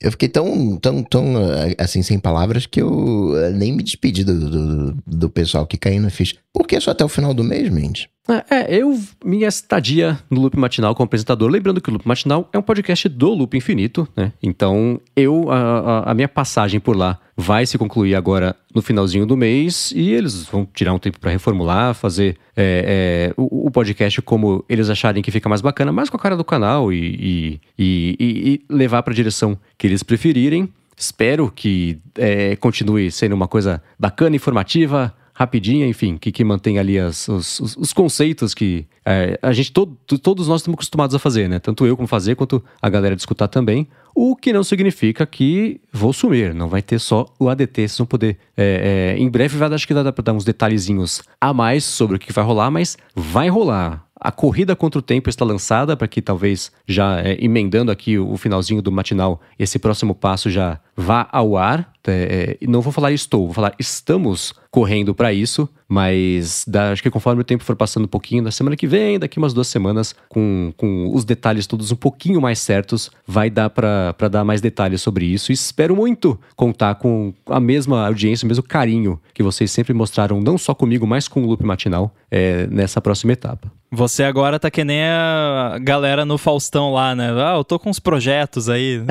Eu 0.00 0.10
fiquei 0.10 0.28
tão, 0.28 0.76
tão, 0.78 1.02
tão, 1.02 1.52
eh, 1.52 1.74
assim, 1.78 2.02
sem 2.02 2.18
palavras 2.18 2.64
que 2.64 2.80
eu 2.80 3.36
eh, 3.36 3.50
nem 3.50 3.72
me 3.72 3.82
despedi 3.82 4.24
do, 4.24 4.50
do, 4.50 5.02
do 5.06 5.30
pessoal 5.30 5.66
que 5.66 5.76
caiu 5.76 6.00
na 6.00 6.08
ficha. 6.08 6.36
Por 6.52 6.66
que 6.66 6.80
só 6.80 6.92
até 6.92 7.04
o 7.04 7.08
final 7.08 7.34
do 7.34 7.44
mês, 7.44 7.68
Mendes? 7.68 8.08
É, 8.28 8.76
eu, 8.76 8.96
minha 9.24 9.48
estadia 9.48 10.18
no 10.30 10.40
Loop 10.40 10.56
Matinal 10.56 10.94
como 10.94 11.06
apresentador, 11.06 11.50
lembrando 11.50 11.80
que 11.80 11.88
o 11.88 11.92
Loop 11.92 12.06
Matinal 12.06 12.48
é 12.52 12.58
um 12.58 12.62
podcast 12.62 13.08
do 13.08 13.30
Loop 13.30 13.56
Infinito, 13.56 14.06
né? 14.16 14.32
Então, 14.42 15.00
eu, 15.16 15.50
a, 15.50 15.56
a, 15.56 16.10
a, 16.10 16.14
minha 16.14 16.28
passagem 16.28 16.78
por 16.78 16.96
lá 16.96 17.18
vai 17.36 17.64
se 17.66 17.78
concluir 17.78 18.14
agora 18.14 18.54
no 18.74 18.82
finalzinho 18.82 19.26
do 19.26 19.36
mês 19.36 19.92
e 19.96 20.10
eles 20.10 20.44
vão 20.44 20.66
tirar 20.66 20.92
um 20.92 20.98
tempo 20.98 21.18
para 21.18 21.30
reformular, 21.30 21.94
fazer 21.94 22.36
é, 22.56 23.32
é, 23.32 23.34
o, 23.36 23.66
o, 23.66 23.70
podcast 23.70 24.20
como 24.22 24.64
eles 24.68 24.90
acharem 24.90 25.22
que 25.22 25.30
fica 25.30 25.48
mais 25.48 25.60
bacana, 25.60 25.90
mais 25.90 26.10
com 26.10 26.16
a 26.16 26.20
cara 26.20 26.36
do 26.36 26.44
canal 26.44 26.92
e, 26.92 26.98
e, 26.98 27.60
e, 27.78 28.16
e 28.20 28.64
levar 28.68 29.02
para 29.02 29.12
a 29.12 29.16
direção 29.16 29.58
que 29.76 29.86
eles 29.86 30.02
preferirem. 30.02 30.68
Espero 30.96 31.50
que 31.50 31.98
é, 32.16 32.54
continue 32.56 33.10
sendo 33.10 33.34
uma 33.34 33.48
coisa 33.48 33.82
bacana, 33.98 34.36
informativa, 34.36 35.14
rapidinha, 35.34 35.86
enfim, 35.86 36.16
que, 36.16 36.30
que 36.30 36.44
mantém 36.44 36.78
ali 36.78 36.98
as, 36.98 37.28
os, 37.28 37.60
os, 37.60 37.76
os, 37.76 37.92
conceitos 37.92 38.54
que 38.54 38.86
é, 39.04 39.38
a 39.40 39.52
gente, 39.52 39.72
todo, 39.72 39.96
todos 40.22 40.48
nós 40.48 40.60
estamos 40.60 40.76
acostumados 40.76 41.14
a 41.14 41.18
fazer, 41.18 41.48
né? 41.48 41.58
Tanto 41.58 41.86
eu 41.86 41.96
como 41.96 42.06
fazer, 42.06 42.34
quanto 42.36 42.62
a 42.80 42.88
galera 42.88 43.16
de 43.16 43.22
escutar 43.22 43.48
também. 43.48 43.88
O 44.14 44.34
que 44.36 44.52
não 44.52 44.64
significa 44.64 45.24
que 45.24 45.80
vou 45.92 46.12
sumir, 46.12 46.54
não 46.54 46.68
vai 46.68 46.82
ter 46.82 46.98
só 46.98 47.26
o 47.38 47.48
ADT, 47.48 47.88
vocês 47.88 47.98
vão 47.98 48.06
poder. 48.06 48.38
É, 48.56 49.14
é, 49.16 49.18
em 49.18 49.28
breve 49.28 49.56
vai 49.56 49.72
acho 49.72 49.86
que 49.86 49.94
dá 49.94 50.12
para 50.12 50.24
dar 50.24 50.32
uns 50.32 50.44
detalhezinhos 50.44 51.22
a 51.40 51.54
mais 51.54 51.84
sobre 51.84 52.16
o 52.16 52.18
que 52.18 52.32
vai 52.32 52.44
rolar, 52.44 52.70
mas 52.70 52.98
vai 53.14 53.48
rolar. 53.48 54.04
A 54.20 54.30
corrida 54.30 54.76
contra 54.76 54.98
o 54.98 55.02
tempo 55.02 55.30
está 55.30 55.46
lançada 55.46 55.96
para 55.96 56.06
que 56.06 56.20
talvez 56.20 56.70
já 56.86 57.20
é, 57.20 57.42
emendando 57.42 57.90
aqui 57.90 58.18
o, 58.18 58.30
o, 58.30 58.36
finalzinho 58.36 58.82
do 58.82 58.92
matinal, 58.92 59.40
esse 59.58 59.78
próximo 59.78 60.14
passo 60.14 60.50
já 60.50 60.78
vá 60.94 61.26
ao 61.32 61.56
ar. 61.56 61.90
É, 62.06 62.56
é 62.60 62.66
não 62.66 62.80
vou 62.80 62.92
falar 62.92 63.12
estou, 63.12 63.46
vou 63.46 63.54
falar 63.54 63.74
estamos 63.78 64.54
correndo 64.70 65.14
para 65.14 65.32
isso, 65.32 65.68
mas 65.88 66.64
da, 66.66 66.92
acho 66.92 67.02
que 67.02 67.10
conforme 67.10 67.40
o 67.40 67.44
tempo 67.44 67.64
for 67.64 67.74
passando 67.74 68.04
um 68.04 68.08
pouquinho, 68.08 68.42
na 68.42 68.52
semana 68.52 68.76
que 68.76 68.86
vem, 68.86 69.18
daqui 69.18 69.38
umas 69.38 69.52
duas 69.52 69.66
semanas, 69.66 70.14
com, 70.28 70.72
com 70.76 71.10
os 71.12 71.24
detalhes 71.24 71.66
todos 71.66 71.90
um 71.90 71.96
pouquinho 71.96 72.40
mais 72.40 72.60
certos, 72.60 73.10
vai 73.26 73.50
dar 73.50 73.68
para 73.70 74.28
dar 74.30 74.44
mais 74.44 74.60
detalhes 74.60 75.02
sobre 75.02 75.26
isso. 75.26 75.50
E 75.50 75.54
espero 75.54 75.96
muito 75.96 76.38
contar 76.54 76.94
com 76.94 77.34
a 77.46 77.58
mesma 77.58 78.06
audiência, 78.06 78.46
o 78.46 78.48
mesmo 78.48 78.62
carinho 78.62 79.20
que 79.34 79.42
vocês 79.42 79.70
sempre 79.72 79.92
mostraram, 79.92 80.40
não 80.40 80.56
só 80.56 80.74
comigo, 80.74 81.06
mas 81.06 81.26
com 81.26 81.42
o 81.42 81.46
Loop 81.46 81.64
Matinal, 81.64 82.14
é, 82.30 82.66
nessa 82.68 83.00
próxima 83.00 83.32
etapa. 83.32 83.70
Você 83.92 84.22
agora 84.22 84.60
tá 84.60 84.70
que 84.70 84.84
nem 84.84 85.02
a 85.02 85.76
galera 85.82 86.24
no 86.24 86.38
Faustão 86.38 86.92
lá, 86.92 87.12
né? 87.12 87.32
Ah, 87.32 87.56
eu 87.56 87.64
tô 87.64 87.76
com 87.76 87.90
uns 87.90 87.98
projetos 87.98 88.68
aí. 88.68 89.02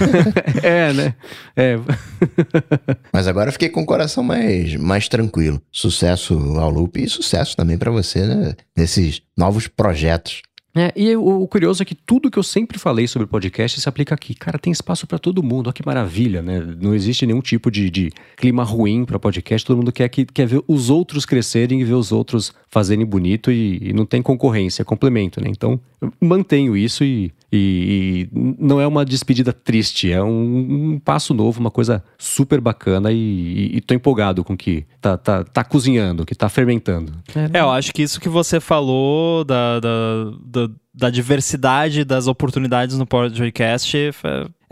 é, 0.62 0.90
né? 0.94 1.14
É. 1.54 1.78
Mas 3.12 3.26
agora 3.26 3.48
eu 3.48 3.52
fiquei 3.52 3.68
com 3.68 3.82
o 3.82 3.86
coração 3.86 4.22
mais, 4.22 4.76
mais 4.76 5.08
tranquilo. 5.08 5.60
Sucesso 5.70 6.34
ao 6.58 6.70
Loop 6.70 7.02
e 7.02 7.08
sucesso 7.08 7.56
também 7.56 7.78
para 7.78 7.90
você, 7.90 8.26
né? 8.26 8.54
Nesses 8.76 9.22
novos 9.36 9.68
projetos. 9.68 10.42
É, 10.74 10.90
e 10.96 11.14
o, 11.14 11.42
o, 11.42 11.48
curioso 11.48 11.82
é 11.82 11.84
que 11.84 11.94
tudo 11.94 12.30
que 12.30 12.38
eu 12.38 12.42
sempre 12.42 12.78
falei 12.78 13.06
sobre 13.06 13.28
podcast 13.28 13.78
se 13.78 13.86
aplica 13.86 14.14
aqui. 14.14 14.34
Cara, 14.34 14.58
tem 14.58 14.72
espaço 14.72 15.06
para 15.06 15.18
todo 15.18 15.42
mundo. 15.42 15.66
Olha 15.66 15.74
que 15.74 15.84
maravilha, 15.84 16.40
né? 16.40 16.60
Não 16.80 16.94
existe 16.94 17.26
nenhum 17.26 17.42
tipo 17.42 17.70
de, 17.70 17.90
de 17.90 18.10
clima 18.36 18.64
ruim 18.64 19.04
para 19.04 19.18
podcast. 19.18 19.66
Todo 19.66 19.76
mundo 19.76 19.92
quer, 19.92 20.08
que, 20.08 20.24
quer 20.24 20.46
ver 20.46 20.62
os 20.66 20.88
outros 20.88 21.26
crescerem 21.26 21.82
e 21.82 21.84
ver 21.84 21.92
os 21.92 22.10
outros 22.10 22.54
fazerem 22.70 23.04
bonito 23.04 23.52
e, 23.52 23.90
e 23.90 23.92
não 23.92 24.06
tem 24.06 24.22
concorrência, 24.22 24.80
é 24.80 24.84
complemento, 24.84 25.42
né? 25.42 25.48
Então, 25.50 25.78
mantenho 26.20 26.76
isso 26.76 27.04
e, 27.04 27.32
e, 27.52 28.28
e, 28.32 28.56
não 28.58 28.80
é 28.80 28.86
uma 28.86 29.04
despedida 29.04 29.52
triste, 29.52 30.10
é 30.10 30.22
um, 30.22 30.94
um, 30.94 30.98
passo 30.98 31.34
novo, 31.34 31.60
uma 31.60 31.70
coisa 31.70 32.02
super 32.18 32.60
bacana 32.60 33.12
e, 33.12 33.80
tô 33.86 33.94
empolgado 33.94 34.44
com 34.44 34.56
que 34.56 34.86
tá, 35.00 35.16
tá, 35.16 35.44
tá 35.44 35.64
cozinhando, 35.64 36.24
que 36.24 36.34
tá 36.34 36.48
fermentando. 36.48 37.12
É, 37.52 37.60
eu 37.60 37.70
acho 37.70 37.92
que 37.92 38.02
isso 38.02 38.20
que 38.20 38.28
você 38.28 38.60
falou 38.60 39.44
da, 39.44 39.80
da, 39.80 39.90
da, 40.44 40.70
da 40.94 41.10
diversidade 41.10 42.04
das 42.04 42.26
oportunidades 42.26 42.98
no 42.98 43.06
podcast 43.06 44.12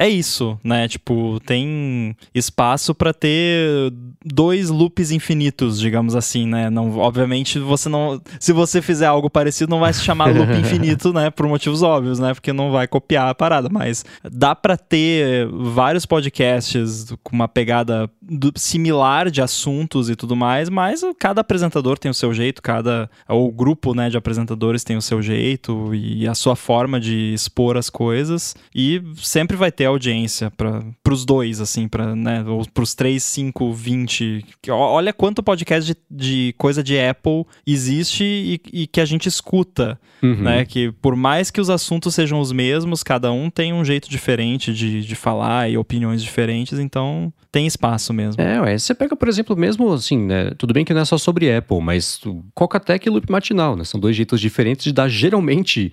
é 0.00 0.08
isso, 0.08 0.58
né? 0.64 0.88
Tipo, 0.88 1.38
tem 1.44 2.16
espaço 2.34 2.94
para 2.94 3.12
ter 3.12 3.92
dois 4.24 4.70
loops 4.70 5.10
infinitos, 5.10 5.78
digamos 5.78 6.16
assim, 6.16 6.46
né? 6.46 6.70
Não, 6.70 6.96
obviamente, 6.96 7.58
você 7.58 7.86
não. 7.90 8.18
Se 8.38 8.50
você 8.50 8.80
fizer 8.80 9.04
algo 9.04 9.28
parecido, 9.28 9.68
não 9.68 9.80
vai 9.80 9.92
se 9.92 10.02
chamar 10.02 10.34
loop 10.34 10.50
infinito, 10.58 11.12
né? 11.12 11.28
Por 11.28 11.46
motivos 11.46 11.82
óbvios, 11.82 12.18
né? 12.18 12.32
Porque 12.32 12.50
não 12.50 12.72
vai 12.72 12.88
copiar 12.88 13.28
a 13.28 13.34
parada. 13.34 13.68
Mas 13.70 14.02
dá 14.24 14.54
para 14.54 14.74
ter 14.74 15.46
vários 15.48 16.06
podcasts 16.06 17.12
com 17.22 17.36
uma 17.36 17.46
pegada 17.46 18.10
similar 18.56 19.30
de 19.30 19.42
assuntos 19.42 20.08
e 20.08 20.16
tudo 20.16 20.34
mais, 20.34 20.70
mas 20.70 21.02
cada 21.18 21.42
apresentador 21.42 21.98
tem 21.98 22.10
o 22.10 22.14
seu 22.14 22.32
jeito, 22.32 22.62
cada. 22.62 23.10
O 23.28 23.52
grupo 23.52 23.92
né, 23.92 24.08
de 24.08 24.16
apresentadores 24.16 24.82
tem 24.82 24.96
o 24.96 25.02
seu 25.02 25.20
jeito 25.20 25.94
e 25.94 26.09
a 26.28 26.34
sua 26.34 26.56
forma 26.56 26.98
de 27.00 27.32
expor 27.32 27.76
as 27.76 27.90
coisas. 27.90 28.54
E 28.74 29.02
sempre 29.16 29.56
vai 29.56 29.70
ter 29.70 29.86
audiência 29.86 30.50
para 30.50 30.82
os 31.10 31.24
dois, 31.24 31.60
assim, 31.60 31.88
para 31.88 32.14
né, 32.14 32.44
os 32.44 32.94
3, 32.94 33.22
5, 33.22 33.72
20. 33.72 34.44
Olha 34.68 35.12
quanto 35.12 35.42
podcast 35.42 35.92
de, 35.92 36.00
de 36.10 36.54
coisa 36.56 36.82
de 36.82 36.98
Apple 36.98 37.44
existe 37.66 38.24
e, 38.24 38.60
e 38.72 38.86
que 38.86 39.00
a 39.00 39.04
gente 39.04 39.28
escuta, 39.28 39.98
uhum. 40.22 40.42
né? 40.42 40.64
Que 40.64 40.92
por 40.92 41.16
mais 41.16 41.50
que 41.50 41.60
os 41.60 41.70
assuntos 41.70 42.14
sejam 42.14 42.40
os 42.40 42.52
mesmos, 42.52 43.02
cada 43.02 43.32
um 43.32 43.50
tem 43.50 43.72
um 43.72 43.84
jeito 43.84 44.08
diferente 44.08 44.72
de, 44.72 45.02
de 45.02 45.14
falar 45.14 45.70
e 45.70 45.76
opiniões 45.76 46.22
diferentes, 46.22 46.78
então 46.78 47.32
tem 47.52 47.66
espaço 47.66 48.12
mesmo. 48.12 48.40
É, 48.40 48.60
ué, 48.60 48.78
você 48.78 48.94
pega, 48.94 49.16
por 49.16 49.28
exemplo, 49.28 49.56
mesmo 49.56 49.92
assim, 49.92 50.18
né? 50.18 50.52
Tudo 50.56 50.72
bem 50.72 50.84
que 50.84 50.94
não 50.94 51.00
é 51.00 51.04
só 51.04 51.18
sobre 51.18 51.52
Apple, 51.52 51.80
mas 51.80 52.20
Coca-Tech 52.54 53.06
e 53.06 53.10
Loop 53.10 53.30
Matinal, 53.30 53.76
né? 53.76 53.84
São 53.84 53.98
dois 53.98 54.14
jeitos 54.14 54.40
diferentes 54.40 54.84
de 54.84 54.92
dar 54.92 55.08
geralmente 55.08 55.92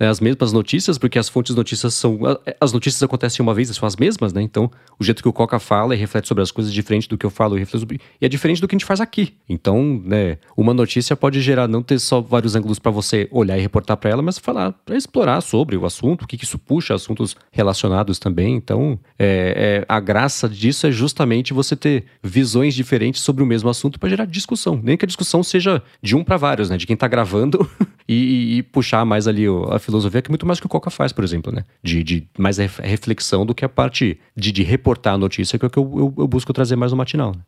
né, 0.00 0.08
as 0.08 0.18
mesmas 0.18 0.50
notícias, 0.50 0.96
porque 0.96 1.18
as 1.18 1.28
fontes 1.28 1.54
de 1.54 1.58
notícias 1.58 1.92
são. 1.92 2.18
As 2.58 2.72
notícias 2.72 3.02
acontecem 3.02 3.42
uma 3.42 3.52
vez 3.52 3.68
são 3.68 3.86
as 3.86 3.96
mesmas, 3.96 4.32
né? 4.32 4.40
Então, 4.40 4.70
o 4.98 5.04
jeito 5.04 5.22
que 5.22 5.28
o 5.28 5.32
Coca 5.32 5.58
fala 5.58 5.94
e 5.94 5.98
reflete 5.98 6.26
sobre 6.26 6.42
as 6.42 6.50
coisas 6.50 6.72
é 6.72 6.74
diferente 6.74 7.06
do 7.06 7.18
que 7.18 7.26
eu 7.26 7.30
falo 7.30 7.56
e 7.56 7.60
reflete 7.60 7.80
sobre... 7.80 8.00
E 8.20 8.24
é 8.24 8.28
diferente 8.28 8.60
do 8.60 8.66
que 8.66 8.74
a 8.74 8.78
gente 8.78 8.86
faz 8.86 9.00
aqui. 9.00 9.34
Então, 9.48 10.00
né, 10.02 10.38
uma 10.56 10.72
notícia 10.72 11.14
pode 11.14 11.40
gerar, 11.42 11.68
não 11.68 11.82
ter 11.82 11.98
só 11.98 12.20
vários 12.20 12.56
ângulos 12.56 12.78
para 12.78 12.90
você 12.90 13.28
olhar 13.30 13.58
e 13.58 13.60
reportar 13.60 13.96
para 13.98 14.10
ela, 14.10 14.22
mas 14.22 14.38
falar, 14.38 14.72
para 14.72 14.96
explorar 14.96 15.40
sobre 15.42 15.76
o 15.76 15.84
assunto, 15.84 16.22
o 16.22 16.26
que, 16.26 16.36
que 16.36 16.44
isso 16.44 16.58
puxa, 16.58 16.94
assuntos 16.94 17.36
relacionados 17.52 18.18
também. 18.18 18.54
Então, 18.54 18.98
é, 19.18 19.82
é, 19.82 19.86
a 19.86 20.00
graça 20.00 20.48
disso 20.48 20.86
é 20.86 20.90
justamente 20.90 21.52
você 21.52 21.76
ter 21.76 22.06
visões 22.22 22.74
diferentes 22.74 23.20
sobre 23.20 23.42
o 23.42 23.46
mesmo 23.46 23.68
assunto 23.68 24.00
para 24.00 24.08
gerar 24.08 24.24
discussão. 24.24 24.80
Nem 24.82 24.96
que 24.96 25.04
a 25.04 25.08
discussão 25.08 25.42
seja 25.42 25.82
de 26.02 26.16
um 26.16 26.24
para 26.24 26.36
vários, 26.36 26.70
né? 26.70 26.76
De 26.76 26.86
quem 26.86 26.96
tá 26.96 27.06
gravando 27.06 27.68
e, 28.08 28.58
e, 28.58 28.62
puxar 28.62 29.04
mais 29.04 29.28
ali 29.28 29.44
a 29.70 29.78
filosofia, 29.90 30.22
que 30.22 30.30
é 30.30 30.32
muito 30.32 30.46
mais 30.46 30.58
que 30.58 30.66
o 30.66 30.68
Coca 30.68 30.90
faz, 30.90 31.12
por 31.12 31.24
exemplo, 31.24 31.52
né? 31.52 31.64
De, 31.82 32.02
de 32.02 32.28
mais 32.38 32.58
reflexão 32.58 33.44
do 33.44 33.54
que 33.54 33.64
a 33.64 33.68
parte 33.68 34.18
de, 34.34 34.52
de 34.52 34.62
reportar 34.62 35.14
a 35.14 35.18
notícia, 35.18 35.58
que 35.58 35.64
é 35.64 35.68
o 35.68 35.70
que 35.70 35.78
eu, 35.78 35.92
eu, 35.96 36.14
eu 36.18 36.28
busco 36.28 36.52
trazer 36.52 36.76
mais 36.76 36.92
no 36.92 36.98
matinal. 36.98 37.32
Né? 37.32 37.42